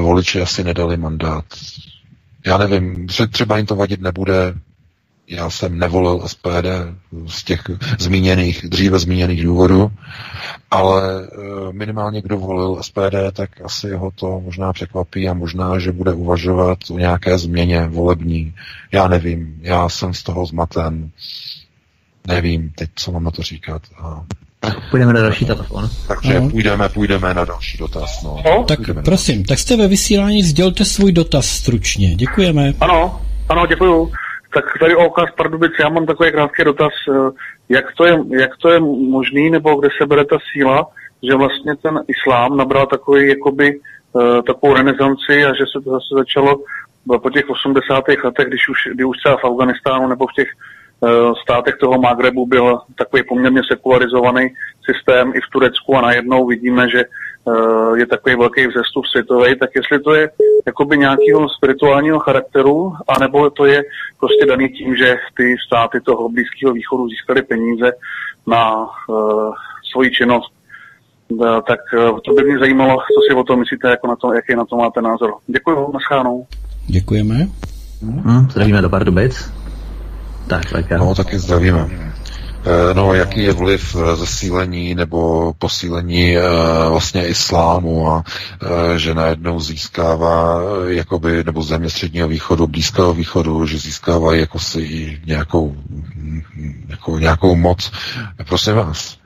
voliči 0.00 0.40
asi 0.42 0.64
nedali 0.64 0.96
mandát. 0.96 1.44
Já 2.46 2.58
nevím, 2.58 3.06
třeba 3.30 3.56
jim 3.56 3.66
to 3.66 3.76
vadit 3.76 4.00
nebude, 4.00 4.54
já 5.28 5.50
jsem 5.50 5.78
nevolil 5.78 6.28
SPD 6.28 6.66
z 7.26 7.44
těch 7.44 7.62
zmíněných, 7.98 8.68
dříve 8.68 8.98
zmíněných 8.98 9.44
důvodů, 9.44 9.92
ale 10.70 11.28
eh, 11.32 11.72
minimálně 11.72 12.22
kdo 12.22 12.38
volil 12.38 12.82
SPD, 12.82 13.14
tak 13.32 13.60
asi 13.64 13.90
ho 13.90 14.10
to 14.10 14.40
možná 14.40 14.72
překvapí 14.72 15.28
a 15.28 15.34
možná, 15.34 15.78
že 15.78 15.92
bude 15.92 16.12
uvažovat 16.12 16.78
o 16.90 16.98
nějaké 16.98 17.38
změně 17.38 17.86
volební. 17.88 18.54
Já 18.92 19.08
nevím, 19.08 19.58
já 19.60 19.88
jsem 19.88 20.14
z 20.14 20.22
toho 20.22 20.46
zmaten. 20.46 21.10
Nevím 22.26 22.70
teď, 22.70 22.90
co 22.94 23.12
mám 23.12 23.24
na 23.24 23.30
to 23.30 23.42
říkat. 23.42 23.82
A 23.98 24.24
Půjdeme 24.90 25.12
na 25.12 25.20
další 25.20 25.46
telefon. 25.46 25.88
Takže 26.08 26.40
no. 26.40 26.50
půjdeme, 26.50 26.88
půjdeme 26.88 27.34
na 27.34 27.44
další 27.44 27.78
dotaz. 27.78 28.22
No. 28.22 28.36
no. 28.46 28.64
Tak 28.64 28.78
půjdeme. 28.78 29.02
prosím, 29.02 29.44
tak 29.44 29.58
jste 29.58 29.76
ve 29.76 29.88
vysílání, 29.88 30.42
sdělte 30.42 30.84
svůj 30.84 31.12
dotaz 31.12 31.46
stručně. 31.46 32.14
Děkujeme. 32.14 32.72
Ano, 32.80 33.20
ano, 33.48 33.66
děkuju. 33.66 34.12
Tak 34.54 34.64
tady 34.80 34.96
o 34.96 35.06
okaz 35.06 35.24
Pardubic, 35.36 35.72
já 35.80 35.88
mám 35.88 36.06
takový 36.06 36.32
krátký 36.32 36.64
dotaz, 36.64 36.92
eh, 37.08 37.30
jak 37.68 37.84
to, 37.96 38.04
je, 38.04 38.18
jak 38.38 38.50
to 38.62 38.70
je 38.70 38.80
možný, 39.10 39.50
nebo 39.50 39.80
kde 39.80 39.88
se 39.98 40.06
bere 40.06 40.24
ta 40.24 40.38
síla, 40.52 40.86
že 41.30 41.34
vlastně 41.34 41.72
ten 41.82 42.00
islám 42.08 42.56
nabral 42.56 42.86
takový, 42.86 43.28
jakoby, 43.28 43.80
uh, 44.12 44.42
takovou 44.42 44.74
renesanci 44.74 45.44
a 45.44 45.48
že 45.54 45.64
se 45.72 45.84
to 45.84 45.90
zase 45.90 46.14
začalo 46.14 46.56
po 47.22 47.30
těch 47.30 47.50
80. 47.50 48.04
letech, 48.24 48.46
když 48.46 48.68
už, 48.68 48.94
kdy 48.94 49.04
už 49.04 49.16
třeba 49.16 49.36
v 49.36 49.44
Afganistánu 49.44 50.08
nebo 50.08 50.26
v 50.26 50.32
těch 50.36 50.48
Eh, 50.48 50.83
státech 51.42 51.74
toho 51.80 52.00
Magrebu 52.00 52.46
byl 52.46 52.78
takový 52.98 53.22
poměrně 53.28 53.60
sekularizovaný 53.72 54.48
systém 54.84 55.32
i 55.34 55.40
v 55.40 55.50
Turecku 55.52 55.96
a 55.96 56.00
najednou 56.00 56.46
vidíme, 56.46 56.88
že 56.90 57.04
eh, 57.04 57.98
je 57.98 58.06
takový 58.06 58.34
velký 58.36 58.66
vzestup 58.66 59.06
světový, 59.06 59.58
tak 59.58 59.70
jestli 59.76 60.00
to 60.00 60.14
je 60.14 60.30
jakoby 60.66 60.98
nějakého 60.98 61.48
spirituálního 61.48 62.18
charakteru, 62.18 62.92
anebo 63.08 63.50
to 63.50 63.64
je 63.66 63.82
prostě 64.20 64.46
daný 64.46 64.68
tím, 64.68 64.96
že 64.96 65.16
ty 65.36 65.56
státy 65.66 66.00
toho 66.00 66.28
Blízkého 66.28 66.72
východu 66.72 67.08
získaly 67.08 67.42
peníze 67.42 67.92
na 68.46 68.80
uh, 68.80 68.86
svoji 69.92 70.10
činnost. 70.10 70.52
Uh, 71.28 71.60
tak 71.68 71.80
uh, 71.92 72.18
to 72.20 72.32
by 72.32 72.44
mě 72.44 72.58
zajímalo, 72.58 72.96
co 72.96 73.20
si 73.28 73.34
o 73.34 73.44
tom 73.44 73.58
myslíte, 73.58 73.88
jako 73.88 74.06
na 74.06 74.16
to, 74.16 74.32
jaký 74.32 74.54
na 74.54 74.64
to 74.64 74.76
máte 74.76 75.02
názor. 75.02 75.34
Děkuji, 75.46 75.92
naschánou. 75.94 76.46
Děkujeme. 76.86 77.34
Hmm, 78.02 78.50
zdravíme 78.50 78.82
do 78.82 78.90
Pardubic. 78.90 79.63
Tak, 80.46 80.70
tak 80.70 80.90
já. 80.90 80.98
No, 80.98 81.14
taky 81.14 81.38
zdravíme. 81.38 82.14
Eh, 82.66 82.94
no, 82.94 83.14
jaký 83.14 83.42
je 83.42 83.52
vliv 83.52 83.96
eh, 83.96 84.16
zesílení 84.16 84.94
nebo 84.94 85.52
posílení 85.58 86.36
eh, 86.36 86.42
vlastně 86.88 87.26
islámu 87.26 88.08
a 88.08 88.24
že 88.96 89.14
najednou 89.14 89.60
získává 89.60 90.60
jakoby, 90.86 91.44
nebo 91.44 91.62
země 91.62 91.90
středního 91.90 92.28
východu, 92.28 92.66
blízkého 92.66 93.14
východu, 93.14 93.66
že 93.66 93.78
získávají 93.78 94.40
jako 94.40 94.58
si 94.58 95.20
nějakou, 95.26 95.76
jako 96.88 97.18
nějakou 97.18 97.56
moc. 97.56 97.92
Prosím 98.48 98.74
vás, 98.74 99.18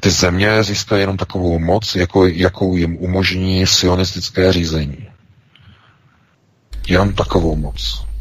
ty 0.00 0.10
země 0.10 0.62
získají 0.62 1.00
jenom 1.00 1.16
takovou 1.16 1.58
moc, 1.58 1.94
jako, 1.96 2.26
jakou 2.26 2.76
jim 2.76 2.96
umožní 2.96 3.66
sionistické 3.66 4.52
řízení. 4.52 5.08
Jenom 6.88 7.12
takovou 7.12 7.56
moc. 7.56 8.11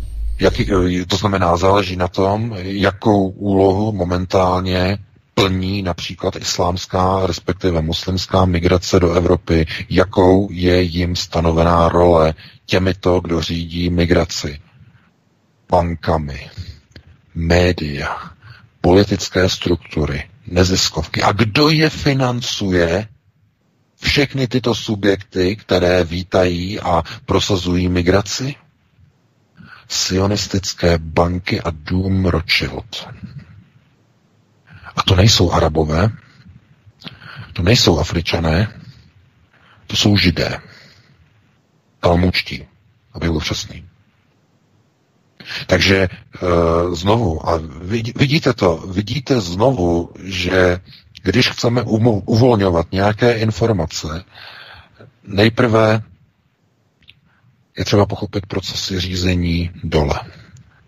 Jaký, 0.42 0.66
to 1.08 1.16
znamená, 1.18 1.58
záleží 1.58 1.96
na 1.96 2.08
tom, 2.08 2.56
jakou 2.62 3.30
úlohu 3.30 3.92
momentálně 3.92 4.98
plní 5.34 5.82
například 5.82 6.36
islámská, 6.36 7.28
respektive 7.28 7.82
muslimská 7.82 8.46
migrace 8.46 9.00
do 9.00 9.14
Evropy, 9.14 9.66
jakou 9.90 10.48
je 10.52 10.82
jim 10.82 11.16
stanovená 11.16 11.90
role 11.90 12.34
těmito, 12.66 13.20
kdo 13.20 13.42
řídí 13.42 13.90
migraci. 13.90 14.60
Bankami, 15.70 16.50
média, 17.36 18.18
politické 18.82 19.50
struktury, 19.50 20.24
neziskovky. 20.48 21.22
A 21.22 21.32
kdo 21.32 21.70
je 21.70 21.90
financuje? 21.90 23.08
Všechny 24.04 24.48
tyto 24.48 24.76
subjekty, 24.76 25.56
které 25.56 26.04
vítají 26.04 26.80
a 26.80 27.04
prosazují 27.26 27.90
migraci? 27.90 28.56
Sionistické 29.92 30.98
banky 30.98 31.62
a 31.62 31.70
dům 31.72 32.26
Rothschild. 32.26 33.10
A 34.96 35.04
to 35.04 35.16
nejsou 35.16 35.52
arabové, 35.52 36.10
to 37.54 37.62
nejsou 37.64 38.00
afričané, 38.00 38.68
To 39.92 39.98
jsou 39.98 40.18
židé. 40.18 40.60
Talmučtí, 42.00 42.66
aby 43.14 43.30
byl 43.30 43.40
přesný. 43.40 43.86
Takže 45.68 45.98
e, 45.98 46.10
znovu, 46.96 47.50
a 47.50 47.60
vidíte 48.16 48.54
to, 48.54 48.78
vidíte 48.78 49.42
znovu, 49.42 50.10
že 50.24 50.80
když 51.24 51.50
chceme 51.50 51.84
uvolňovat 52.26 52.92
nějaké 52.92 53.34
informace, 53.34 54.24
nejprve 55.24 56.02
je 57.78 57.86
třeba 57.86 58.06
pochopit 58.06 58.46
procesy 58.46 59.00
řízení 59.00 59.72
dole. 59.84 60.20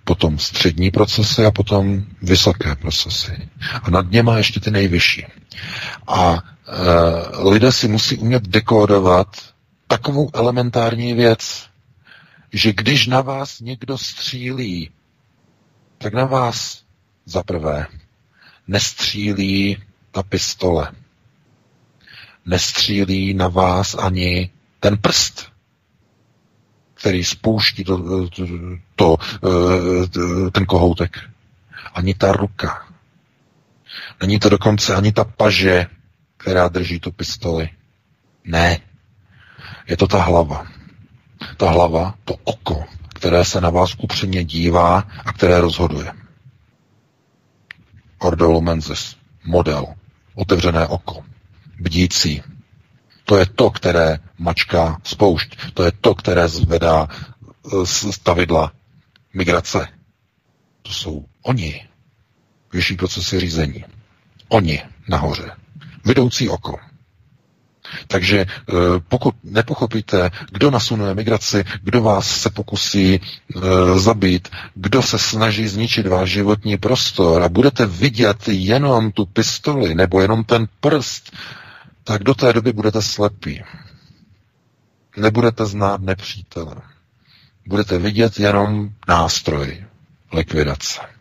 Potom 0.04 0.40
střední 0.40 0.92
procesy 0.92 1.46
a 1.46 1.52
potom 1.52 2.04
vysoké 2.22 2.76
procesy. 2.76 3.50
A 3.84 3.90
nad 3.90 4.12
něma 4.12 4.38
ještě 4.38 4.60
ty 4.60 4.72
nejvyšší. 4.72 5.26
A 6.08 6.34
e, 6.34 7.50
lidé 7.50 7.72
si 7.72 7.88
musí 7.88 8.18
umět 8.18 8.44
dekódovat 8.48 9.28
takovou 9.88 10.30
elementární 10.34 11.14
věc, 11.14 11.66
že 12.54 12.74
když 12.74 13.08
na 13.08 13.22
vás 13.22 13.60
někdo 13.60 13.98
střílí, 13.98 14.90
tak 15.98 16.14
na 16.14 16.26
vás 16.26 16.84
za 17.26 17.44
prvé 17.44 17.88
nestřílí 18.68 19.78
ta 20.12 20.24
pistole. 20.24 20.92
Nestřílí 22.46 23.34
na 23.34 23.48
vás 23.48 23.96
ani 23.96 24.50
ten 24.80 24.98
prst, 24.98 25.53
který 27.04 27.24
spouští 27.24 27.84
to, 27.84 28.28
to, 28.30 28.46
to, 28.96 29.18
ten 30.52 30.66
kohoutek. 30.66 31.20
Ani 31.94 32.14
ta 32.14 32.32
ruka. 32.32 32.88
Není 34.22 34.40
to 34.40 34.50
dokonce 34.50 34.96
ani 34.96 35.12
ta 35.12 35.24
paže, 35.24 35.86
která 36.38 36.68
drží 36.68 37.00
tu 37.00 37.12
pistoli. 37.12 37.70
Ne. 38.46 38.80
Je 39.88 39.98
to 39.98 40.08
ta 40.08 40.22
hlava. 40.22 40.68
Ta 41.58 41.70
hlava, 41.72 42.16
to 42.26 42.36
oko, 42.44 42.84
které 43.14 43.46
se 43.46 43.62
na 43.62 43.70
vás 43.70 43.96
upřímně 43.98 44.44
dívá 44.44 45.04
a 45.26 45.34
které 45.34 45.62
rozhoduje. 45.62 46.14
Ordo 48.20 48.52
Lumensis, 48.52 49.16
model, 49.46 49.86
otevřené 50.36 50.88
oko, 50.88 51.26
bdící. 51.80 52.44
To 53.26 53.38
je 53.38 53.46
to, 53.46 53.70
které 53.70 54.18
mačká 54.38 54.98
spoušť. 55.04 55.58
To 55.74 55.84
je 55.84 55.92
to, 56.02 56.16
které 56.16 56.48
zvedá 56.48 57.08
stavidla 58.12 58.72
migrace. 59.34 59.88
To 60.82 60.92
jsou 60.92 61.26
oni. 61.44 61.88
Vyšší 62.74 62.96
procesy 62.96 63.40
řízení. 63.40 63.84
Oni 64.50 64.82
nahoře. 65.10 65.52
Vedoucí 66.06 66.50
oko. 66.50 66.78
Takže 68.08 68.40
e, 68.40 68.46
pokud 69.08 69.36
nepochopíte, 69.44 70.32
kdo 70.52 70.72
nasunuje 70.72 71.16
migraci, 71.16 71.64
kdo 71.82 72.02
vás 72.02 72.42
se 72.42 72.50
pokusí 72.50 73.14
e, 73.16 73.20
zabít, 74.00 74.48
kdo 74.76 75.02
se 75.02 75.20
snaží 75.20 75.68
zničit 75.68 76.08
váš 76.08 76.30
životní 76.30 76.78
prostor 76.78 77.42
a 77.44 77.50
budete 77.50 77.86
vidět 77.86 78.38
jenom 78.48 79.12
tu 79.12 79.26
pistoli 79.26 79.96
nebo 79.96 80.22
jenom 80.22 80.44
ten 80.44 80.68
prst, 80.80 81.32
tak 82.04 82.24
do 82.24 82.34
té 82.34 82.54
doby 82.54 82.74
budete 82.74 83.02
slepí. 83.02 83.64
Nebudete 85.18 85.66
znát 85.66 86.02
nepřítele. 86.02 86.76
Budete 87.68 87.98
vidět 87.98 88.40
jenom 88.40 88.90
nástroj 89.08 89.86
likvidace 90.34 91.14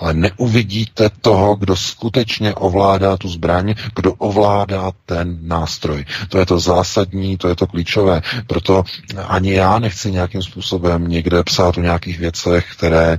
ale 0.00 0.14
neuvidíte 0.14 1.10
toho, 1.20 1.56
kdo 1.56 1.76
skutečně 1.76 2.54
ovládá 2.54 3.16
tu 3.16 3.28
zbraň, 3.28 3.74
kdo 3.94 4.12
ovládá 4.14 4.90
ten 5.06 5.38
nástroj. 5.42 6.04
To 6.28 6.38
je 6.38 6.46
to 6.46 6.60
zásadní, 6.60 7.36
to 7.36 7.48
je 7.48 7.56
to 7.56 7.66
klíčové. 7.66 8.22
Proto 8.46 8.84
ani 9.26 9.52
já 9.52 9.78
nechci 9.78 10.12
nějakým 10.12 10.42
způsobem 10.42 11.08
někde 11.08 11.42
psát 11.42 11.78
o 11.78 11.80
nějakých 11.80 12.18
věcech, 12.18 12.66
které 12.76 13.18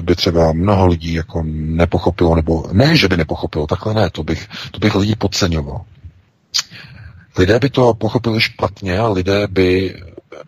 by 0.00 0.16
třeba 0.16 0.52
mnoho 0.52 0.86
lidí 0.86 1.12
jako 1.14 1.42
nepochopilo, 1.46 2.34
nebo 2.34 2.64
ne, 2.72 2.96
že 2.96 3.08
by 3.08 3.16
nepochopilo, 3.16 3.66
takhle 3.66 3.94
ne, 3.94 4.10
to 4.10 4.24
bych, 4.24 4.48
to 4.70 4.78
bych 4.78 4.94
lidi 4.94 5.14
podceňoval. 5.16 5.80
Lidé 7.38 7.58
by 7.58 7.70
to 7.70 7.94
pochopili 7.94 8.40
špatně 8.40 8.98
a 8.98 9.08
lidé 9.08 9.46
by 9.46 9.94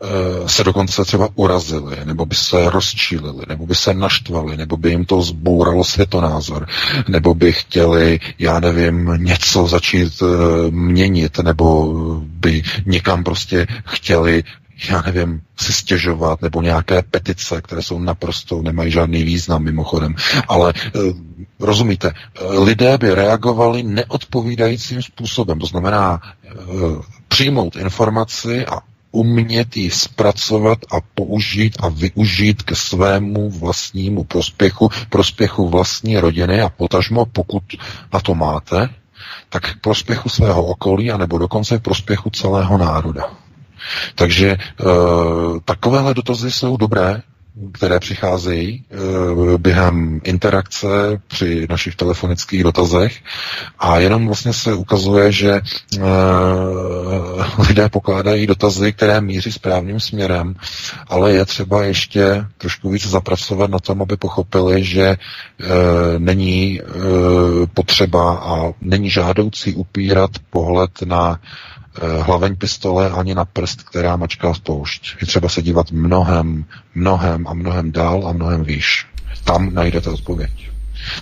Eh, 0.05 0.49
se 0.49 0.65
dokonce 0.65 1.05
třeba 1.05 1.29
urazili, 1.35 1.97
nebo 2.05 2.27
by 2.27 2.35
se 2.35 2.71
rozčílili, 2.71 3.45
nebo 3.49 3.67
by 3.67 3.75
se 3.75 3.95
naštvali, 3.95 4.57
nebo 4.57 4.77
by 4.77 4.91
jim 4.91 5.05
to 5.05 5.23
zbouralo 5.23 5.85
světonázor, 5.85 6.67
nebo 7.09 7.35
by 7.35 7.53
chtěli, 7.53 8.21
já 8.39 8.61
nevím, 8.61 9.11
něco 9.17 9.67
začít 9.67 10.23
uh, 10.23 10.29
měnit, 10.71 11.39
nebo 11.39 11.93
by 12.23 12.63
někam 12.87 13.25
prostě 13.25 13.67
chtěli 13.87 14.45
já 14.91 15.03
nevím, 15.03 15.43
si 15.61 15.73
stěžovat, 15.73 16.43
nebo 16.43 16.63
nějaké 16.63 17.03
petice, 17.03 17.63
které 17.63 17.83
jsou 17.83 17.99
naprosto, 17.99 18.63
nemají 18.63 18.93
žádný 18.93 19.23
význam 19.25 19.63
mimochodem. 19.63 20.15
Ale 20.49 20.73
e, 20.77 20.99
rozumíte, 21.61 22.13
lidé 22.65 22.99
by 22.99 23.15
reagovali 23.15 23.83
neodpovídajícím 23.83 25.03
způsobem. 25.03 25.59
To 25.59 25.67
znamená 25.67 26.21
e, 26.23 26.49
přijmout 27.29 27.77
informaci 27.77 28.67
a 28.67 28.81
umět 29.13 29.77
ji 29.77 29.91
zpracovat 29.91 30.79
a 30.93 30.97
použít 31.15 31.77
a 31.81 31.89
využít 31.89 32.63
ke 32.63 32.75
svému 32.75 33.51
vlastnímu 33.51 34.25
prospěchu, 34.25 34.91
prospěchu 35.11 35.69
vlastní 35.69 36.19
rodiny 36.19 36.61
a 36.61 36.69
potažmo, 36.69 37.27
pokud 37.27 37.63
na 38.13 38.21
to 38.21 38.35
máte, 38.35 38.89
tak 39.49 39.63
k 39.63 39.81
prospěchu 39.81 40.29
svého 40.29 40.65
okolí, 40.65 41.11
anebo 41.11 41.39
dokonce 41.39 41.79
k 41.79 41.83
prospěchu 41.83 42.31
celého 42.31 42.79
národa. 42.79 43.31
Takže 44.15 44.49
e, 44.49 44.59
takovéhle 45.65 46.15
dotazy 46.15 46.51
jsou 46.51 46.77
dobré, 46.77 47.23
které 47.73 48.01
přicházejí 48.01 48.85
e, 49.55 49.59
během 49.59 50.21
interakce 50.25 50.89
při 51.29 51.67
našich 51.71 51.97
telefonických 51.97 52.63
dotazech. 52.65 53.21
A 53.79 53.99
jenom 53.99 54.27
vlastně 54.27 54.53
se 54.53 54.75
ukazuje, 54.75 55.33
že 55.33 55.51
e, 55.53 55.61
lidé 57.69 57.89
pokládají 57.89 58.47
dotazy, 58.47 58.93
které 58.93 59.21
míří 59.21 59.53
správným 59.53 60.01
směrem, 60.01 60.55
ale 61.09 61.33
je 61.33 61.45
třeba 61.45 61.83
ještě 61.85 62.45
trošku 62.59 62.91
víc 62.91 63.07
zapracovat 63.07 63.71
na 63.71 63.79
tom, 63.79 64.03
aby 64.03 64.17
pochopili, 64.17 64.85
že 64.85 65.03
e, 65.07 65.17
není 66.19 66.81
potřeba 67.75 68.35
a 68.39 68.73
není 68.81 69.11
žádoucí 69.11 69.75
upírat 69.75 70.31
pohled 70.51 70.91
na 71.05 71.41
hlaveň 72.01 72.57
pistole 72.57 73.11
ani 73.11 73.35
na 73.35 73.45
prst, 73.45 73.83
která 73.83 74.17
mačká 74.17 74.55
spoušť. 74.55 75.17
Je 75.21 75.27
třeba 75.27 75.49
se 75.49 75.63
dívat 75.63 75.91
mnohem, 75.91 76.65
mnohem 76.95 77.47
a 77.47 77.55
mnohem 77.55 77.93
dál 77.93 78.29
a 78.29 78.33
mnohem 78.33 78.65
výš. 78.65 79.07
Tam 79.45 79.75
najdete 79.75 80.11
odpověď. 80.11 80.51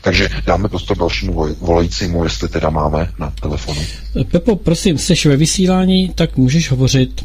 Takže 0.01 0.29
dáme 0.47 0.69
prostor 0.69 0.99
dalšímu 0.99 1.55
volajícímu, 1.61 2.25
jestli 2.25 2.49
teda 2.49 2.71
máme 2.71 3.09
na 3.19 3.33
telefonu. 3.43 3.81
Pepo, 4.31 4.57
prosím, 4.57 4.99
jsi 4.99 5.29
ve 5.29 5.37
vysílání, 5.37 6.09
tak 6.15 6.37
můžeš 6.37 6.71
hovořit. 6.71 7.25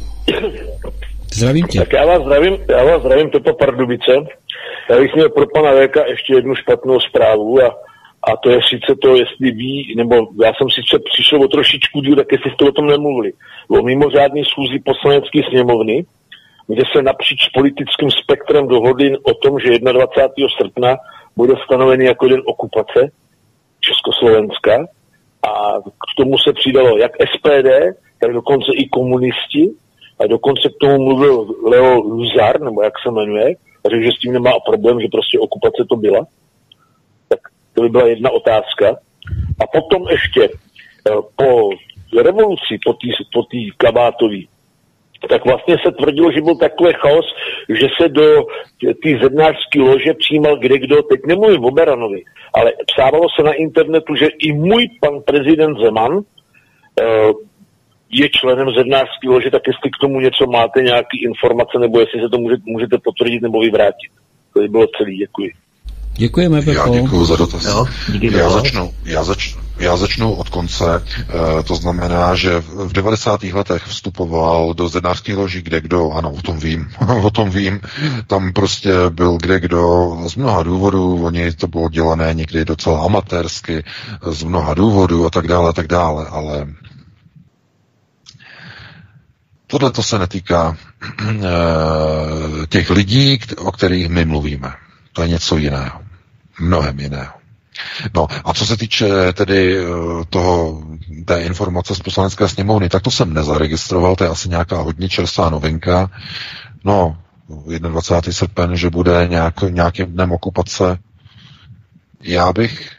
Zdravím 1.34 1.68
tě. 1.68 1.80
Tak 1.80 1.94
já 1.94 2.06
vás 2.06 2.22
zdravím, 2.22 2.58
já 2.70 2.84
vás 2.84 3.02
zdravím, 3.02 3.30
Pepo 3.30 3.54
Pardubice. 3.54 4.12
Já 4.90 5.00
bych 5.00 5.16
měl 5.16 5.30
pro 5.30 5.48
pana 5.48 5.72
Véka 5.72 6.06
ještě 6.06 6.34
jednu 6.34 6.56
špatnou 6.56 7.00
zprávu 7.00 7.62
a 7.62 7.76
a 8.28 8.38
to 8.38 8.50
je 8.50 8.60
sice 8.70 8.96
to, 9.02 9.16
jestli 9.16 9.52
ví, 9.52 9.94
nebo 9.98 10.16
já 10.44 10.52
jsem 10.54 10.70
sice 10.70 11.00
přišel 11.12 11.44
o 11.44 11.48
trošičku 11.48 12.02
díl, 12.02 12.16
tak 12.16 12.32
jestli 12.32 12.52
jste 12.52 12.66
o 12.66 12.72
tom 12.72 12.88
nemluvili. 12.88 13.34
O 13.70 13.82
mimořádný 13.82 14.46
schůzi 14.46 14.80
poslanecké 14.80 15.40
sněmovny, 15.50 16.06
kde 16.68 16.84
se 16.96 17.02
napříč 17.02 17.50
politickým 17.54 18.12
spektrem 18.12 18.68
dohodli 18.68 19.18
o 19.18 19.34
tom, 19.34 19.60
že 19.60 19.80
21. 19.80 20.48
srpna 20.58 20.96
bude 21.38 21.54
stanovený 21.66 22.06
jako 22.06 22.28
den 22.28 22.42
okupace 22.46 23.12
Československa 23.80 24.88
a 25.44 25.80
k 25.82 26.10
tomu 26.18 26.38
se 26.38 26.54
přidalo 26.54 26.98
jak 26.98 27.12
SPD, 27.34 27.70
tak 28.20 28.34
dokonce 28.34 28.72
i 28.74 28.90
komunisti 28.90 29.72
a 30.20 30.28
dokonce 30.28 30.70
k 30.70 30.78
tomu 30.80 31.04
mluvil 31.04 31.48
Leo 31.64 32.02
Luzar, 32.02 32.62
nebo 32.62 32.82
jak 32.84 32.94
se 33.04 33.12
jmenuje, 33.12 33.56
a 33.86 33.90
řekl, 33.90 34.04
že 34.04 34.12
s 34.12 34.20
tím 34.20 34.34
nemá 34.34 34.52
problém, 34.66 35.02
že 35.02 35.08
prostě 35.12 35.40
okupace 35.40 35.86
to 35.90 35.96
byla. 35.96 36.26
To 37.76 37.82
by 37.82 37.90
byla 37.90 38.08
jedna 38.08 38.30
otázka. 38.30 38.98
A 39.62 39.80
potom 39.80 40.02
ještě 40.10 40.44
eh, 40.44 41.12
po 41.36 41.70
revoluci, 42.22 42.78
po 42.86 42.94
té 42.94 43.08
po 43.34 43.44
tý 43.44 43.72
kabátový, 43.78 44.48
tak 45.30 45.46
vlastně 45.46 45.76
se 45.86 45.92
tvrdilo, 45.92 46.32
že 46.32 46.42
byl 46.42 46.56
takový 46.56 46.94
chaos, 46.94 47.26
že 47.70 47.88
se 48.02 48.10
do 48.10 48.46
té 48.80 49.10
zednářské 49.22 49.80
lože 49.80 50.14
přijímal 50.14 50.58
kde 50.58 50.78
kdo, 50.78 51.02
teď 51.02 51.20
nemluvím 51.28 51.66
o 51.66 51.72
Beranovi, 51.72 52.24
ale 52.54 52.74
psávalo 52.88 53.28
se 53.36 53.44
na 53.44 53.54
internetu, 53.54 54.16
že 54.16 54.28
i 54.40 54.52
můj 54.54 54.88
pan 55.02 55.22
prezident 55.22 55.78
Zeman 55.78 56.20
eh, 57.02 57.32
je 58.10 58.30
členem 58.30 58.68
zednářské 58.78 59.30
lože, 59.30 59.52
tak 59.52 59.68
jestli 59.68 59.92
k 59.92 60.02
tomu 60.02 60.20
něco 60.20 60.46
máte, 60.46 60.82
nějaké 60.82 61.18
informace, 61.24 61.80
nebo 61.80 62.00
jestli 62.00 62.22
se 62.22 62.30
to 62.30 62.38
můžete, 62.38 62.64
můžete 62.66 62.98
potvrdit 63.04 63.42
nebo 63.42 63.60
vyvrátit. 63.60 64.12
To 64.54 64.60
by 64.60 64.68
bylo 64.68 64.88
celé, 64.88 65.12
děkuji. 65.12 65.52
Děkujeme, 66.18 66.62
Pepo. 66.62 66.96
Já 66.96 67.02
děkuji 67.02 67.26
za 67.26 67.36
dotaz. 67.36 67.66
Jo, 67.66 67.86
díky 68.12 68.38
já, 68.38 68.50
začnu, 68.50 68.94
já, 69.04 69.24
začnu, 69.24 69.62
Já 69.80 69.98
začnu 69.98 70.34
od 70.34 70.50
konce. 70.50 71.04
E, 71.60 71.64
to 71.64 71.76
znamená, 71.76 72.36
že 72.36 72.60
v 72.60 72.94
90. 72.94 73.44
letech 73.44 73.84
vstupoval 73.84 74.74
do 74.74 74.90
zednářských 74.90 75.36
loží 75.38 75.62
kde 75.62 75.82
kdo, 75.82 76.12
ano, 76.12 76.32
o 76.32 76.42
tom 76.42 76.60
vím, 76.60 76.90
o 77.24 77.30
tom 77.30 77.50
vím. 77.50 77.82
Tam 78.28 78.54
prostě 78.54 78.94
byl 79.10 79.38
kde 79.38 79.60
kdo 79.60 80.12
z 80.28 80.36
mnoha 80.36 80.64
důvodů, 80.64 81.26
oni 81.26 81.52
to 81.52 81.68
bylo 81.68 81.90
dělané 81.90 82.34
někdy 82.34 82.66
docela 82.66 83.06
amatérsky, 83.06 83.84
z 84.32 84.44
mnoha 84.44 84.74
důvodů 84.74 85.26
a 85.26 85.30
tak 85.30 85.48
dále, 85.48 85.70
a 85.70 85.74
tak 85.74 85.88
dále, 85.88 86.26
ale 86.30 86.68
tohle 89.68 89.92
to 89.92 90.04
se 90.04 90.20
netýká 90.20 90.78
e, 91.30 91.48
těch 92.70 92.90
lidí, 92.90 93.40
o 93.58 93.72
kterých 93.72 94.10
my 94.10 94.26
mluvíme. 94.26 94.74
To 95.14 95.22
je 95.22 95.28
něco 95.28 95.58
jiného. 95.58 96.05
Mnohem 96.60 97.00
jiného. 97.00 97.34
No 98.14 98.28
a 98.46 98.54
co 98.54 98.66
se 98.66 98.78
týče 98.78 99.34
tedy 99.34 99.78
eh, 99.78 99.86
toho, 100.30 100.84
té 101.26 101.42
informace 101.44 101.96
z 101.96 102.00
poslanecké 102.00 102.48
sněmovny, 102.48 102.90
tak 102.90 103.04
to 103.04 103.12
jsem 103.12 103.34
nezaregistroval, 103.34 104.16
to 104.16 104.24
je 104.24 104.30
asi 104.30 104.50
nějaká 104.50 104.78
hodně 104.78 105.10
čerstvá 105.10 105.50
novinka. 105.50 106.12
No, 106.84 107.18
21. 107.78 108.34
srpen, 108.34 108.76
že 108.78 108.90
bude 108.90 109.28
nějak, 109.28 109.62
nějakým 109.62 110.06
dnem 110.06 110.32
okupace. 110.32 110.98
Já 112.22 112.54
bych 112.54 112.92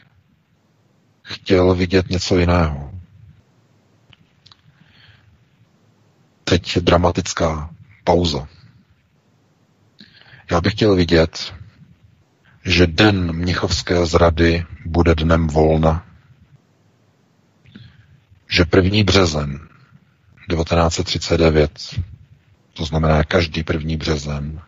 chtěl 1.23 1.75
vidět 1.75 2.09
něco 2.09 2.37
jiného. 2.37 2.91
Teď 6.43 6.77
dramatická 6.77 7.69
pauza. 8.03 8.47
Já 10.51 10.61
bych 10.61 10.73
chtěl 10.73 10.95
vidět, 10.95 11.53
že 12.67 12.87
den 12.87 13.33
Mnichovské 13.33 14.05
zrady 14.05 14.65
bude 14.85 15.15
dnem 15.15 15.47
volna, 15.47 16.05
že 18.49 18.65
1. 18.75 19.03
březen 19.03 19.59
1939, 20.49 21.71
to 22.73 22.85
znamená 22.85 23.23
každý 23.23 23.63
první 23.63 23.97
březen, 23.97 24.61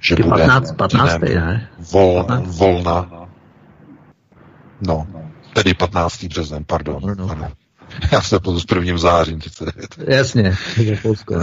že 0.00 0.14
bude 0.14 0.28
15, 0.28 0.72
15, 0.72 1.18
dnem 1.18 1.34
ne? 1.34 1.68
Vol, 1.92 2.24
15. 2.24 2.58
volna, 2.58 3.28
no, 4.80 5.06
tedy 5.54 5.74
15. 5.74 6.24
březen, 6.24 6.64
pardon, 6.64 7.02
no, 7.06 7.14
no. 7.14 7.30
Ano. 7.30 7.52
Já 8.12 8.20
se 8.20 8.40
to 8.40 8.60
s 8.60 8.64
prvním 8.64 8.98
zářím 8.98 9.38
39. 9.38 9.98
Jasně, 10.08 10.56
Polsko, 11.02 11.34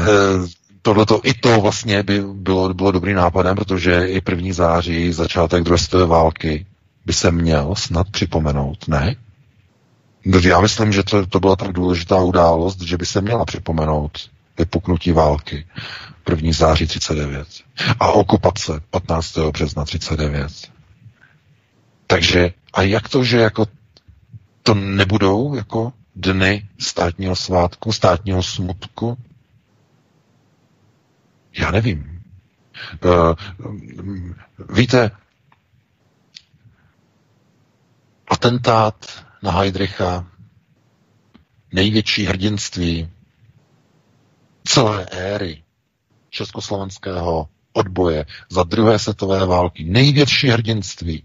ne? 0.87 1.05
tohle 1.05 1.21
i 1.23 1.33
to 1.33 1.61
vlastně 1.61 2.03
by 2.03 2.21
bylo, 2.33 2.73
bylo 2.73 2.91
dobrý 2.91 3.13
nápadem, 3.13 3.55
protože 3.55 4.07
i 4.07 4.21
první 4.21 4.53
září, 4.53 5.13
začátek 5.13 5.63
druhé 5.63 5.77
světové 5.77 6.05
války 6.05 6.65
by 7.05 7.13
se 7.13 7.31
měl 7.31 7.75
snad 7.75 8.09
připomenout, 8.09 8.87
ne? 8.87 9.15
Já 10.41 10.61
myslím, 10.61 10.93
že 10.93 11.03
to, 11.03 11.25
to 11.25 11.39
byla 11.39 11.55
tak 11.55 11.71
důležitá 11.71 12.17
událost, 12.17 12.81
že 12.81 12.97
by 12.97 13.05
se 13.05 13.21
měla 13.21 13.45
připomenout 13.45 14.29
vypuknutí 14.57 15.11
války 15.11 15.65
1. 16.29 16.51
září 16.51 16.87
39 16.87 17.47
a 17.99 18.11
okupace 18.11 18.81
15. 18.89 19.37
března 19.37 19.85
39. 19.85 20.51
Takže 22.07 22.53
a 22.73 22.81
jak 22.81 23.09
to, 23.09 23.23
že 23.23 23.37
jako 23.37 23.65
to 24.63 24.73
nebudou 24.73 25.55
jako 25.55 25.93
dny 26.15 26.67
státního 26.79 27.35
svátku, 27.35 27.91
státního 27.91 28.43
smutku, 28.43 29.17
já 31.59 31.71
nevím. 31.71 32.23
Uh, 33.05 33.33
víte, 34.75 35.11
atentát 38.27 39.25
na 39.43 39.51
Heidricha, 39.51 40.27
největší 41.73 42.25
hrdinství 42.25 43.09
celé 44.63 45.05
éry 45.05 45.63
československého 46.29 47.49
odboje 47.73 48.25
za 48.49 48.63
druhé 48.63 48.99
světové 48.99 49.45
války, 49.45 49.83
největší 49.83 50.47
hrdinství, 50.47 51.23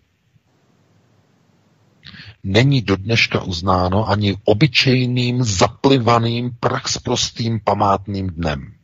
není 2.44 2.82
do 2.82 2.96
dneška 2.96 3.42
uznáno 3.42 4.08
ani 4.08 4.36
obyčejným, 4.44 5.44
zaplivaným, 5.44 6.50
praxprostým 6.60 7.60
památným 7.64 8.26
dnem. 8.26 8.77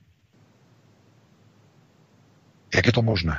Jak 2.74 2.86
je 2.86 2.92
to 2.92 3.02
možné? 3.02 3.38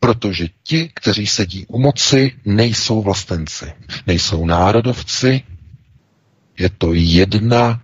Protože 0.00 0.48
ti, 0.62 0.90
kteří 0.94 1.26
sedí 1.26 1.66
u 1.66 1.78
moci, 1.78 2.32
nejsou 2.44 3.02
vlastenci, 3.02 3.72
nejsou 4.06 4.46
národovci, 4.46 5.42
je 6.58 6.70
to 6.70 6.92
jedna 6.94 7.80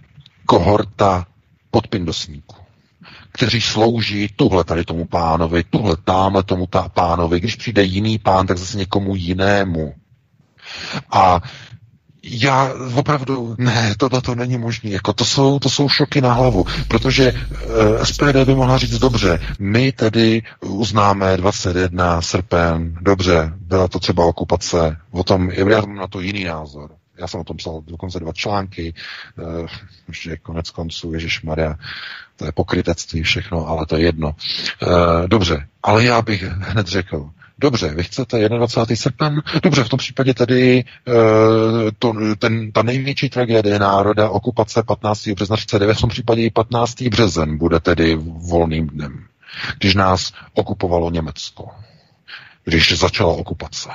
kohorta 0.47 1.26
podpindosníků, 1.70 2.57
kteří 3.33 3.60
slouží 3.60 4.28
tuhle 4.36 4.65
tady 4.65 4.84
tomu 4.84 5.05
pánovi, 5.05 5.65
tuhle 5.65 5.97
tamhle 6.05 6.42
tomu 6.42 6.67
tá 6.67 6.89
pánovi. 6.89 7.41
Když 7.41 7.57
přijde 7.57 7.83
jiný 7.83 8.18
pán, 8.18 8.47
tak 8.47 8.59
zase 8.59 8.78
někomu 8.78 9.17
jinému. 9.17 9.94
A 11.10 11.41
já 12.23 12.73
opravdu, 12.94 13.55
ne, 13.58 13.94
tohle 13.99 14.23
to 14.23 14.34
není 14.34 14.58
možné. 14.58 14.90
Jako 14.90 15.12
to, 15.12 15.24
jsou, 15.24 15.58
to 15.58 15.70
jsou 15.70 15.89
šoky 15.89 16.20
na 16.20 16.32
hlavu, 16.32 16.66
protože 16.89 17.32
uh, 17.32 17.39
eh, 18.00 18.07
SPD 18.07 18.36
by 18.44 18.55
mohla 18.55 18.78
říct 18.78 18.99
dobře, 18.99 19.40
my 19.58 19.92
tedy 19.92 20.42
uznáme 20.60 21.36
21 21.36 22.23
srpen, 22.23 22.99
dobře, 23.00 23.52
byla 23.57 23.89
to 23.89 23.99
třeba 23.99 24.24
okupace, 24.24 24.97
o 25.10 25.24
tom, 25.24 25.50
já 25.50 25.81
mám 25.81 25.94
na 25.94 26.07
to 26.07 26.20
jiný 26.20 26.44
názor. 26.44 26.90
Já 27.18 27.26
jsem 27.26 27.40
o 27.40 27.44
tom 27.44 27.57
psal 27.57 27.82
dokonce 27.86 28.20
dva 28.20 28.32
články, 28.32 28.94
uh, 29.39 29.66
že 30.12 30.36
konec 30.36 30.70
konců, 30.70 31.12
Ježíš 31.12 31.42
Maria, 31.42 31.74
to 32.36 32.44
je 32.44 32.52
pokrytectví 32.52 33.23
všechno, 33.23 33.68
ale 33.68 33.86
to 33.86 33.97
je 33.97 34.02
jedno. 34.02 34.28
Uh, 34.28 34.92
dobře, 35.26 35.66
ale 35.82 36.05
já 36.05 36.23
bych 36.23 36.42
hned 36.42 36.86
řekl, 36.86 37.31
Dobře, 37.60 37.89
vy 37.94 38.02
chcete 38.05 38.48
21. 38.48 38.97
srpen? 38.97 39.42
Dobře, 39.62 39.84
v 39.84 39.89
tom 39.89 39.98
případě 39.98 40.34
tedy 40.34 40.78
e, 40.78 40.84
to, 41.98 42.12
ten, 42.39 42.72
ta 42.72 42.82
největší 42.82 43.28
tragédie 43.28 43.78
národa, 43.78 44.28
okupace 44.28 44.82
15. 44.82 45.28
března 45.28 45.56
39, 45.56 45.94
v 45.94 46.00
tom 46.00 46.10
případě 46.10 46.42
i 46.42 46.50
15. 46.50 47.02
březen 47.02 47.58
bude 47.58 47.80
tedy 47.80 48.16
volným 48.50 48.86
dnem, 48.86 49.24
když 49.78 49.94
nás 49.94 50.32
okupovalo 50.55 51.10
Německo, 51.10 51.68
když 52.64 52.98
začala 52.98 53.32
okupace. 53.32 53.89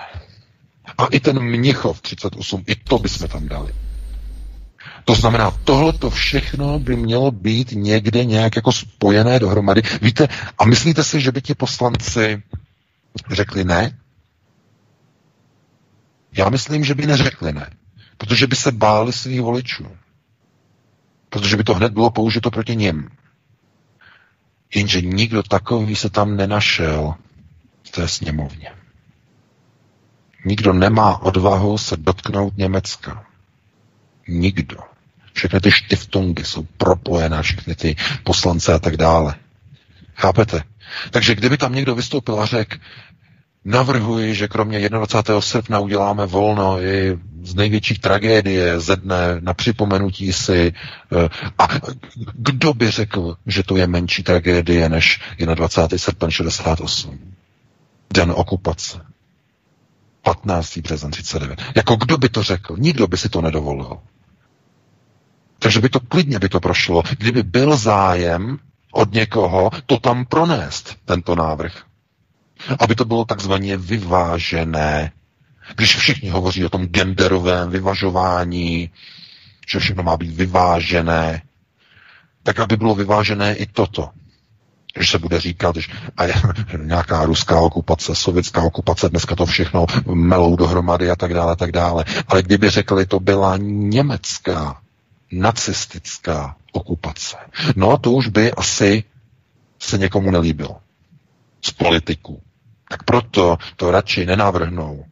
A 0.98 1.06
i 1.06 1.20
ten 1.20 1.40
Mnichov 1.40 2.02
38, 2.02 2.64
i 2.68 2.76
to 2.76 3.00
bychom 3.00 3.28
tam 3.28 3.48
dali. 3.48 3.74
To 5.06 5.16
znamená, 5.16 5.52
tohle 5.64 5.94
to 5.94 6.10
všechno 6.10 6.80
by 6.80 6.96
mělo 6.96 7.32
být 7.32 7.72
někde 7.72 8.26
nějak 8.26 8.56
jako 8.56 8.72
spojené 8.72 9.40
dohromady. 9.40 9.82
Víte, 10.02 10.28
a 10.58 10.66
myslíte 10.66 11.04
si, 11.04 11.22
že 11.22 11.32
by 11.32 11.42
ti 11.42 11.56
poslanci 11.56 12.42
řekli 13.32 13.64
ne? 13.64 14.00
Já 16.38 16.50
myslím, 16.50 16.84
že 16.86 16.96
by 16.96 17.06
neřekli 17.06 17.54
ne, 17.54 17.70
protože 18.18 18.48
by 18.48 18.56
se 18.56 18.72
báli 18.72 19.14
svých 19.14 19.42
voličů. 19.42 19.88
Protože 21.30 21.58
by 21.58 21.64
to 21.64 21.74
hned 21.74 21.94
bylo 21.94 22.12
použito 22.12 22.52
proti 22.52 22.76
nim. 22.76 23.10
Jenže 24.76 25.02
nikdo 25.02 25.44
takový 25.44 25.96
se 25.96 26.10
tam 26.10 26.36
nenašel 26.36 27.16
v 27.84 27.90
té 27.92 28.08
sněmovně. 28.08 28.72
Nikdo 30.46 30.74
nemá 30.74 31.22
odvahu 31.22 31.78
se 31.78 31.98
dotknout 31.98 32.58
Německa. 32.58 33.26
Nikdo. 34.28 34.78
Všechny 35.34 35.60
ty 35.60 35.72
štiftungy 35.72 36.44
jsou 36.44 36.64
propojené, 36.64 37.42
všechny 37.42 37.76
ty 37.76 37.96
poslance 38.24 38.74
a 38.74 38.80
tak 38.80 38.98
dále. 38.98 39.36
Chápete? 40.16 40.64
Takže 41.12 41.36
kdyby 41.36 41.58
tam 41.58 41.76
někdo 41.76 41.96
vystoupil 41.96 42.40
a 42.40 42.46
řekl, 42.46 42.78
navrhuji, 43.66 44.36
že 44.36 44.48
kromě 44.48 44.90
21. 44.90 45.42
srpna 45.42 45.80
uděláme 45.80 46.26
volno 46.26 46.82
i 46.82 47.20
z 47.44 47.56
největší 47.56 48.00
tragédie 48.00 48.80
ze 48.80 48.96
dne 48.96 49.38
na 49.40 49.54
připomenutí 49.54 50.34
si. 50.34 50.74
Eh, 51.26 51.30
a 51.60 51.68
kdo 52.34 52.74
by 52.74 52.92
řekl, 52.92 53.38
že 53.46 53.64
to 53.64 53.78
je 53.78 53.88
menší 53.88 54.24
tragédie 54.24 54.90
než 54.90 55.22
21. 55.56 55.98
srpen 55.98 56.32
68? 56.32 57.20
Den 58.14 58.32
okupace. 58.36 59.02
15. 60.22 60.78
březen 60.78 61.12
39. 61.12 61.62
Jako 61.76 61.96
kdo 61.96 62.18
by 62.18 62.30
to 62.30 62.44
řekl? 62.44 62.76
Nikdo 62.78 63.08
by 63.08 63.18
si 63.18 63.30
to 63.30 63.42
nedovolil. 63.42 63.98
Takže 65.60 65.82
by 65.82 65.90
to 65.90 66.00
klidně 66.00 66.40
by 66.40 66.50
to 66.50 66.60
prošlo, 66.60 67.04
kdyby 67.18 67.44
byl 67.44 67.78
zájem 67.78 68.60
od 68.96 69.14
někoho 69.14 69.72
to 69.86 70.00
tam 70.00 70.26
pronést, 70.26 70.96
tento 71.06 71.36
návrh. 71.36 71.84
Aby 72.80 72.96
to 72.96 73.06
bylo 73.06 73.26
takzvaně 73.26 73.78
vyvážené. 73.78 75.12
Když 75.76 75.96
všichni 75.96 76.30
hovoří 76.30 76.66
o 76.66 76.70
tom 76.70 76.86
genderovém 76.86 77.70
vyvažování, 77.70 78.90
že 79.68 79.80
všechno 79.80 80.04
má 80.04 80.18
být 80.18 80.36
vyvážené, 80.36 81.42
tak 82.44 82.60
aby 82.60 82.78
bylo 82.78 82.96
vyvážené 82.96 83.56
i 83.56 83.66
toto. 83.66 84.10
Když 84.94 85.12
se 85.12 85.20
bude 85.20 85.40
říkat, 85.40 85.76
že 85.76 85.92
a 86.18 86.24
je, 86.24 86.34
nějaká 86.78 87.26
ruská 87.26 87.60
okupace, 87.60 88.16
sovětská 88.16 88.62
okupace, 88.62 89.10
dneska 89.10 89.36
to 89.36 89.46
všechno 89.46 89.86
melou 90.14 90.56
dohromady 90.56 91.12
a 91.12 91.16
tak 91.16 91.34
dále, 91.34 91.56
tak 91.56 91.72
dále. 91.72 92.06
Ale 92.28 92.44
kdyby 92.44 92.70
řekli, 92.70 93.06
to 93.06 93.20
byla 93.20 93.58
německá, 93.60 94.82
nacistická 95.40 96.56
okupace, 96.72 97.38
no 97.76 97.98
to 97.98 98.12
už 98.12 98.28
by 98.28 98.52
asi 98.52 99.04
se 99.80 99.98
někomu 99.98 100.32
nelíbilo 100.32 100.78
z 101.62 101.72
politiků. 101.72 102.42
Tak 102.90 103.04
proto 103.04 103.58
to 103.76 103.92
radši 103.92 104.26
nenavrhnou. 104.26 105.06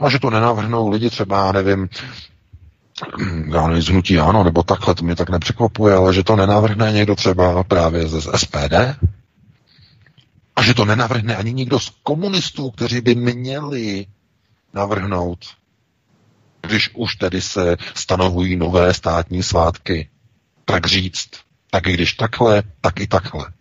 A 0.00 0.10
že 0.10 0.18
to 0.18 0.30
nenavrhnou 0.30 0.88
lidi 0.88 1.10
třeba, 1.10 1.46
já 1.46 1.52
nevím, 1.52 1.88
já 3.54 3.66
nevím, 3.66 3.82
zhnutí 3.82 4.18
ano, 4.18 4.44
nebo 4.44 4.62
takhle, 4.62 4.94
to 4.94 5.04
mě 5.04 5.16
tak 5.16 5.30
nepřekvapuje, 5.30 5.94
ale 5.94 6.14
že 6.14 6.24
to 6.24 6.36
nenavrhne 6.36 6.92
někdo 6.92 7.16
třeba 7.16 7.64
právě 7.64 8.08
ze 8.08 8.38
SPD, 8.38 8.74
a 10.56 10.62
že 10.62 10.74
to 10.74 10.84
nenavrhne 10.84 11.36
ani 11.36 11.52
nikdo 11.52 11.80
z 11.80 11.92
komunistů, 12.02 12.70
kteří 12.70 13.00
by 13.00 13.14
měli 13.14 14.06
navrhnout, 14.74 15.38
když 16.62 16.90
už 16.94 17.16
tedy 17.16 17.40
se 17.40 17.76
stanovují 17.94 18.56
nové 18.56 18.94
státní 18.94 19.42
svátky, 19.42 20.08
tak 20.64 20.86
říct, 20.86 21.30
tak 21.70 21.86
i 21.86 21.92
když 21.92 22.14
takhle, 22.14 22.62
tak 22.80 23.00
i 23.00 23.06
takhle. 23.06 23.52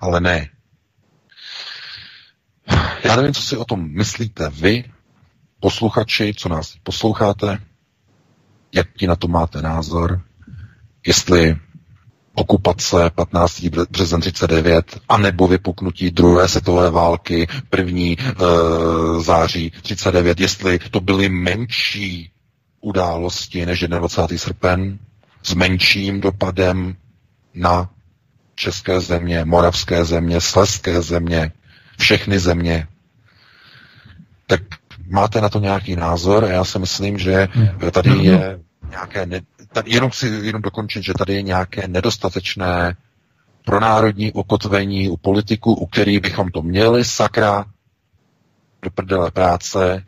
Ale 0.00 0.20
ne. 0.20 0.48
Já 3.04 3.16
nevím, 3.16 3.34
co 3.34 3.42
si 3.42 3.56
o 3.56 3.64
tom 3.64 3.90
myslíte 3.90 4.50
vy, 4.50 4.84
posluchači, 5.60 6.34
co 6.36 6.48
nás 6.48 6.76
posloucháte, 6.82 7.58
jaký 8.74 9.06
na 9.06 9.16
to 9.16 9.28
máte 9.28 9.62
názor, 9.62 10.22
jestli 11.06 11.56
okupace 12.34 13.10
15. 13.14 13.60
březen 13.90 14.20
39, 14.20 15.00
anebo 15.08 15.46
vypuknutí 15.46 16.10
druhé 16.10 16.48
světové 16.48 16.90
války 16.90 17.46
1. 17.76 18.00
E, 18.00 18.16
září 19.20 19.72
39, 19.82 20.40
jestli 20.40 20.78
to 20.78 21.00
byly 21.00 21.28
menší 21.28 22.30
události 22.86 23.66
než 23.66 23.80
21. 23.88 24.38
srpen 24.38 24.98
s 25.42 25.54
menším 25.54 26.20
dopadem 26.20 26.94
na 27.54 27.90
české 28.54 29.00
země, 29.00 29.44
moravské 29.44 30.04
země, 30.04 30.40
sleské 30.40 31.02
země, 31.02 31.52
všechny 31.98 32.38
země. 32.38 32.86
Tak 34.46 34.60
máte 35.08 35.40
na 35.40 35.48
to 35.48 35.58
nějaký 35.60 35.96
názor? 35.96 36.44
Já 36.44 36.64
si 36.64 36.78
myslím, 36.78 37.18
že 37.18 37.48
tady 37.92 38.10
je 38.10 38.58
nějaké, 38.90 39.26
ne, 39.26 39.40
tady 39.72 39.90
jenom 39.90 40.12
si 40.12 40.26
jenom 40.26 40.62
dokončit, 40.62 41.02
že 41.04 41.14
tady 41.18 41.34
je 41.34 41.42
nějaké 41.42 41.88
nedostatečné 41.88 42.96
pro 43.64 43.80
národní 43.80 44.32
ukotvení 44.32 45.08
u 45.10 45.16
politiků, 45.16 45.74
u 45.74 45.86
kterých 45.86 46.20
bychom 46.20 46.50
to 46.50 46.62
měli, 46.62 47.04
sakra, 47.04 47.64
do 48.82 48.90
prdele 48.90 49.30
práce, 49.30 50.04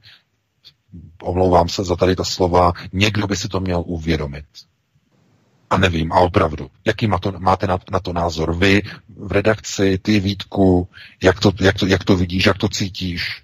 omlouvám 1.22 1.68
se 1.68 1.84
za 1.84 1.96
tady 1.96 2.16
ta 2.16 2.24
slova, 2.24 2.72
někdo 2.92 3.26
by 3.26 3.36
si 3.36 3.48
to 3.48 3.60
měl 3.60 3.82
uvědomit. 3.86 4.44
A 5.70 5.78
nevím, 5.78 6.12
a 6.12 6.16
opravdu, 6.16 6.70
jaký 6.86 7.06
má 7.06 7.18
to, 7.18 7.32
máte 7.38 7.66
na, 7.66 7.78
na 7.92 8.00
to 8.00 8.12
názor 8.12 8.56
vy 8.56 8.82
v 9.16 9.32
redakci, 9.32 9.98
ty 10.02 10.20
Vítku, 10.20 10.88
jak 11.22 11.40
to, 11.40 11.52
jak, 11.60 11.78
to, 11.78 11.86
jak 11.86 12.04
to 12.04 12.16
vidíš, 12.16 12.46
jak 12.46 12.58
to 12.58 12.68
cítíš? 12.68 13.42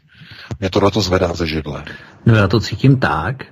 Mě 0.60 0.70
tohle 0.70 0.90
to 0.90 1.00
zvedá 1.00 1.34
ze 1.34 1.46
židle. 1.46 1.84
No 2.26 2.34
já 2.34 2.48
to 2.48 2.60
cítím 2.60 2.96
tak, 2.96 3.44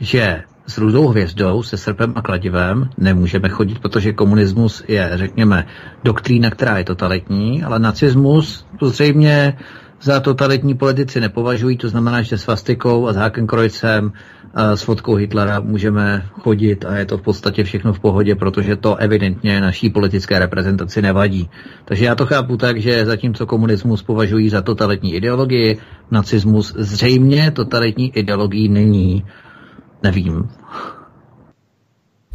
že 0.00 0.42
s 0.66 0.78
rudou 0.78 1.08
hvězdou, 1.08 1.62
se 1.62 1.76
srpem 1.76 2.12
a 2.16 2.22
kladivem 2.22 2.90
nemůžeme 2.98 3.48
chodit, 3.48 3.78
protože 3.78 4.12
komunismus 4.12 4.84
je, 4.88 5.10
řekněme, 5.14 5.66
doktrína, 6.04 6.50
která 6.50 6.78
je 6.78 6.84
totalitní, 6.84 7.62
ale 7.62 7.78
nacismus 7.78 8.66
to 8.78 8.88
zřejmě 8.90 9.58
za 10.02 10.20
totalitní 10.20 10.74
politici 10.74 11.20
nepovažují, 11.20 11.76
to 11.76 11.88
znamená, 11.88 12.22
že 12.22 12.38
s 12.38 12.46
Vastikou 12.46 13.08
a 13.08 13.12
s 13.12 13.16
Hakenkrojcem 13.16 14.12
a 14.54 14.76
s 14.76 14.82
fotkou 14.82 15.14
Hitlera 15.14 15.60
můžeme 15.60 16.26
chodit 16.32 16.84
a 16.84 16.96
je 16.96 17.06
to 17.06 17.18
v 17.18 17.22
podstatě 17.22 17.64
všechno 17.64 17.92
v 17.92 18.00
pohodě, 18.00 18.34
protože 18.34 18.76
to 18.76 18.96
evidentně 18.96 19.60
naší 19.60 19.90
politické 19.90 20.38
reprezentaci 20.38 21.02
nevadí. 21.02 21.50
Takže 21.84 22.04
já 22.04 22.14
to 22.14 22.26
chápu 22.26 22.56
tak, 22.56 22.80
že 22.80 23.06
zatímco 23.06 23.46
komunismus 23.46 24.02
považují 24.02 24.48
za 24.48 24.62
totalitní 24.62 25.14
ideologii, 25.14 25.78
nacismus 26.10 26.74
zřejmě 26.78 27.50
totalitní 27.50 28.16
ideologií 28.16 28.68
není. 28.68 29.24
Nevím. 30.02 30.48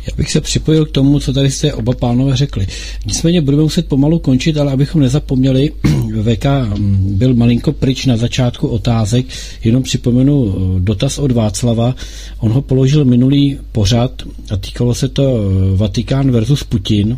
Já 0.07 0.13
bych 0.17 0.31
se 0.31 0.41
připojil 0.41 0.85
k 0.85 0.91
tomu, 0.91 1.19
co 1.19 1.33
tady 1.33 1.51
jste 1.51 1.73
oba 1.73 1.93
pánové 1.93 2.35
řekli. 2.35 2.67
Nicméně 3.05 3.41
budeme 3.41 3.63
muset 3.63 3.87
pomalu 3.87 4.19
končit, 4.19 4.57
ale 4.57 4.71
abychom 4.71 5.01
nezapomněli, 5.01 5.71
VK 6.23 6.45
byl 6.99 7.33
malinko 7.33 7.71
pryč 7.71 8.05
na 8.05 8.17
začátku 8.17 8.67
otázek, 8.67 9.25
jenom 9.63 9.83
připomenu 9.83 10.55
eh, 10.55 10.79
dotaz 10.79 11.17
od 11.17 11.31
Václava. 11.31 11.95
On 12.39 12.51
ho 12.51 12.61
položil 12.61 13.05
minulý 13.05 13.57
pořad 13.71 14.21
a 14.49 14.57
týkalo 14.57 14.95
se 14.95 15.07
to 15.07 15.23
eh, 15.23 15.77
Vatikán 15.77 16.31
versus 16.31 16.63
Putin 16.63 17.17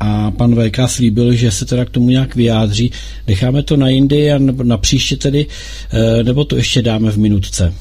a 0.00 0.30
pan 0.30 0.54
VK 0.54 0.78
slíbil, 0.86 1.32
že 1.32 1.50
se 1.50 1.64
teda 1.64 1.84
k 1.84 1.90
tomu 1.90 2.10
nějak 2.10 2.34
vyjádří. 2.36 2.90
Necháme 3.26 3.62
to 3.62 3.76
na 3.76 3.88
jindy 3.88 4.32
a 4.32 4.38
na 4.62 4.78
příště 4.78 5.16
tedy, 5.16 5.46
eh, 5.90 6.22
nebo 6.24 6.44
to 6.44 6.56
ještě 6.56 6.82
dáme 6.82 7.10
v 7.10 7.18
minutce? 7.18 7.74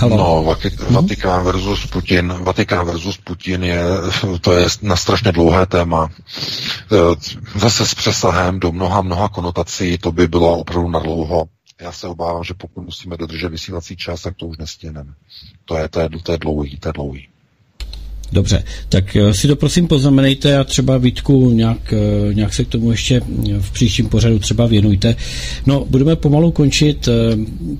Halo. 0.00 0.16
No, 0.16 0.56
Vatikán 0.90 1.44
versus 1.44 1.86
Putin. 1.86 2.28
Vatikán 2.28 2.86
versus 2.86 3.18
Putin 3.18 3.64
je, 3.64 3.84
to 4.40 4.52
je 4.52 4.66
na 4.82 4.96
strašně 4.96 5.32
dlouhé 5.32 5.66
téma. 5.66 6.08
E, 6.08 7.58
zase 7.58 7.86
s 7.86 7.94
přesahem 7.94 8.60
do 8.60 8.72
mnoha, 8.72 9.02
mnoha 9.02 9.28
konotací, 9.28 9.98
to 9.98 10.12
by 10.12 10.28
bylo 10.28 10.58
opravdu 10.58 10.90
na 10.90 10.98
dlouho. 10.98 11.44
Já 11.80 11.92
se 11.92 12.08
obávám, 12.08 12.44
že 12.44 12.54
pokud 12.54 12.82
musíme 12.82 13.16
dodržet 13.16 13.48
vysílací 13.48 13.96
čas, 13.96 14.22
tak 14.22 14.36
to 14.36 14.46
už 14.46 14.58
nestihneme. 14.58 15.12
To 15.64 15.76
je, 15.76 15.88
to 15.88 16.00
je, 16.00 16.08
to 16.22 16.32
je 16.32 16.38
dlouhý, 16.38 16.76
to 16.78 16.88
je 16.88 16.92
dlouhý. 16.92 17.28
Dobře, 18.32 18.64
tak 18.88 19.16
eh, 19.16 19.34
si 19.34 19.48
to 19.48 19.56
prosím 19.56 19.88
poznamenejte 19.88 20.58
a 20.58 20.64
třeba 20.64 20.98
Vítku 20.98 21.50
nějak, 21.50 21.92
eh, 21.92 22.34
nějak 22.34 22.54
se 22.54 22.64
k 22.64 22.68
tomu 22.68 22.90
ještě 22.90 23.20
v 23.60 23.70
příštím 23.72 24.08
pořadu 24.08 24.38
třeba 24.38 24.66
věnujte. 24.66 25.16
No, 25.66 25.84
budeme 25.90 26.16
pomalu 26.16 26.50
končit. 26.50 27.08
Eh, 27.08 27.36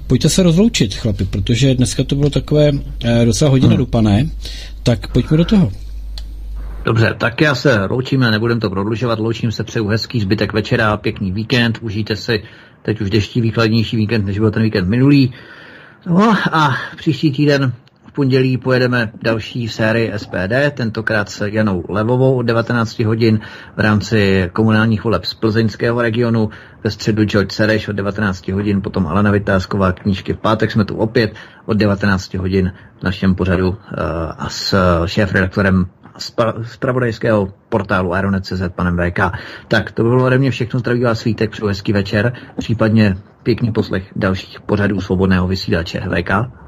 pojďte 0.06 0.28
se 0.28 0.42
rozloučit, 0.42 0.94
chlapi, 0.94 1.24
protože 1.24 1.74
dneska 1.74 2.04
to 2.04 2.14
bylo 2.14 2.30
takové 2.30 2.72
docela 3.24 3.50
hodně 3.50 3.66
hmm. 3.66 3.74
nadupané. 3.74 4.30
Tak 4.82 5.12
pojďme 5.12 5.36
do 5.36 5.44
toho. 5.44 5.72
Dobře, 6.84 7.14
tak 7.18 7.40
já 7.40 7.54
se 7.54 7.84
loučím 7.90 8.22
a 8.22 8.30
nebudem 8.30 8.60
to 8.60 8.70
prodlužovat. 8.70 9.18
Loučím 9.18 9.52
se, 9.52 9.64
přeju 9.64 9.86
hezký 9.86 10.20
zbytek 10.20 10.52
večera, 10.52 10.96
pěkný 10.96 11.32
víkend, 11.32 11.78
užijte 11.82 12.16
si 12.16 12.42
teď 12.82 13.00
už 13.00 13.10
deští 13.10 13.40
výkladnější 13.40 13.96
víkend, 13.96 14.26
než 14.26 14.38
byl 14.38 14.50
ten 14.50 14.62
víkend 14.62 14.88
minulý. 14.88 15.32
No 16.06 16.34
a 16.52 16.76
příští 16.96 17.32
týden 17.32 17.72
pondělí 18.12 18.58
pojedeme 18.58 19.12
další 19.22 19.68
sérii 19.68 20.12
SPD, 20.16 20.74
tentokrát 20.74 21.28
s 21.28 21.46
Janou 21.46 21.84
Levovou 21.88 22.36
od 22.36 22.42
19 22.42 22.98
hodin 22.98 23.40
v 23.76 23.80
rámci 23.80 24.50
komunálních 24.52 25.04
voleb 25.04 25.24
z 25.24 25.34
plzeňského 25.34 26.02
regionu, 26.02 26.50
ve 26.84 26.90
středu 26.90 27.24
George 27.24 27.52
Sereš 27.52 27.88
od 27.88 27.92
19 27.92 28.48
hodin, 28.48 28.82
potom 28.82 29.06
Alena 29.06 29.30
Vytázková 29.30 29.92
knížky 29.92 30.32
v 30.32 30.38
pátek 30.38 30.72
jsme 30.72 30.84
tu 30.84 30.96
opět 30.96 31.34
od 31.66 31.76
19 31.76 32.34
hodin 32.34 32.72
v 33.00 33.02
našem 33.02 33.34
pořadu 33.34 33.68
uh, 33.68 33.76
a 34.38 34.48
s 34.48 34.74
šéf-redaktorem 35.06 35.86
z 36.62 36.76
pravodajského 36.76 37.52
portálu 37.68 38.14
Aeronet.cz 38.14 38.62
panem 38.74 38.96
VK. 38.96 39.20
Tak, 39.68 39.92
to 39.92 40.02
by 40.02 40.08
bylo 40.08 40.24
ode 40.24 40.38
mě 40.38 40.50
všechno. 40.50 40.80
Zdraví 40.80 41.04
vás 41.04 41.20
svítek, 41.20 41.50
přeju 41.50 41.68
hezký 41.68 41.92
večer, 41.92 42.32
případně 42.58 43.16
pěkný 43.42 43.72
poslech 43.72 44.12
dalších 44.16 44.60
pořadů 44.60 45.00
svobodného 45.00 45.48
vysílače 45.48 46.00
VK. 46.00 46.61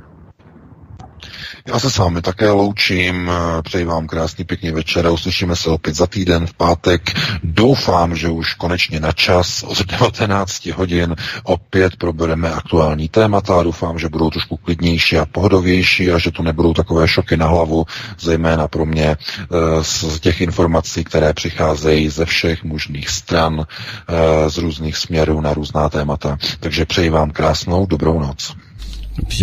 Já 1.69 1.79
se 1.79 1.91
s 1.91 1.99
vámi 1.99 2.23
také 2.23 2.51
loučím, 2.51 3.31
přeji 3.63 3.85
vám 3.85 4.07
krásný 4.07 4.45
pěkný 4.45 4.71
večer 4.71 5.07
a 5.07 5.11
uslyšíme 5.11 5.57
se 5.57 5.71
opět 5.71 5.95
za 5.97 6.07
týden 6.07 6.47
v 6.47 6.55
pátek. 6.55 7.11
Doufám, 7.43 8.17
že 8.17 8.29
už 8.29 8.55
konečně 8.55 9.01
na 9.01 9.13
čas 9.13 9.63
od 9.63 9.87
19 9.87 10.67
hodin 10.67 11.17
opět 11.43 11.97
probereme 11.97 12.53
aktuální 12.53 13.09
témata. 13.09 13.63
Doufám, 13.63 13.99
že 13.99 14.09
budou 14.09 14.31
trošku 14.31 14.57
klidnější 14.57 15.19
a 15.19 15.27
pohodovější 15.27 16.11
a 16.11 16.19
že 16.19 16.31
to 16.31 16.43
nebudou 16.43 16.75
takové 16.75 17.09
šoky 17.09 17.37
na 17.37 17.47
hlavu, 17.47 17.87
zejména 18.21 18.69
pro 18.69 18.87
mě 18.87 19.07
eh, 19.11 19.17
z 19.85 20.21
těch 20.21 20.41
informací, 20.41 21.05
které 21.05 21.33
přicházejí 21.33 22.09
ze 22.09 22.25
všech 22.25 22.65
možných 22.65 23.09
stran, 23.09 23.67
eh, 24.09 24.51
z 24.51 24.59
různých 24.59 24.97
směrů 24.97 25.41
na 25.41 25.55
různá 25.55 25.89
témata. 25.89 26.39
Takže 26.61 26.85
přeji 26.87 27.11
vám 27.11 27.31
krásnou 27.31 27.87
dobrou 27.87 28.21
noc. 28.21 28.55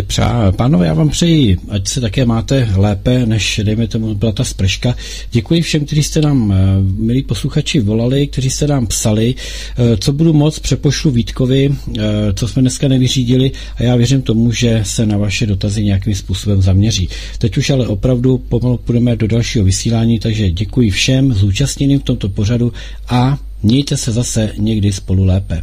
Přá, 0.07 0.51
pánové, 0.51 0.87
já 0.87 0.93
vám 0.93 1.09
přeji, 1.09 1.57
ať 1.69 1.87
se 1.87 2.01
také 2.01 2.25
máte 2.25 2.69
lépe, 2.75 3.25
než 3.25 3.61
dejme 3.63 3.87
tomu 3.87 4.15
byla 4.15 4.31
ta 4.31 4.43
sprška. 4.43 4.95
Děkuji 5.31 5.61
všem, 5.61 5.85
kteří 5.85 6.03
jste 6.03 6.21
nám, 6.21 6.51
eh, 6.51 6.55
milí 6.81 7.23
posluchači, 7.23 7.79
volali, 7.79 8.27
kteří 8.27 8.49
jste 8.49 8.67
nám 8.67 8.87
psali. 8.87 9.35
Eh, 9.77 9.97
co 9.97 10.13
budu 10.13 10.33
moc, 10.33 10.59
přepošlu 10.59 11.11
Vítkovi, 11.11 11.75
eh, 11.97 12.01
co 12.35 12.47
jsme 12.47 12.61
dneska 12.61 12.87
nevyřídili 12.87 13.51
a 13.75 13.83
já 13.83 13.95
věřím 13.95 14.21
tomu, 14.21 14.51
že 14.51 14.81
se 14.83 15.05
na 15.05 15.17
vaše 15.17 15.45
dotazy 15.45 15.83
nějakým 15.83 16.15
způsobem 16.15 16.61
zaměří. 16.61 17.09
Teď 17.37 17.57
už 17.57 17.69
ale 17.69 17.87
opravdu 17.87 18.37
pomalu 18.37 18.77
půjdeme 18.77 19.15
do 19.15 19.27
dalšího 19.27 19.65
vysílání, 19.65 20.19
takže 20.19 20.51
děkuji 20.51 20.89
všem 20.89 21.33
zúčastněným 21.33 21.99
v 21.99 22.03
tomto 22.03 22.29
pořadu 22.29 22.73
a 23.07 23.37
mějte 23.63 23.97
se 23.97 24.11
zase 24.11 24.51
někdy 24.57 24.91
spolu 24.91 25.23
lépe. 25.23 25.61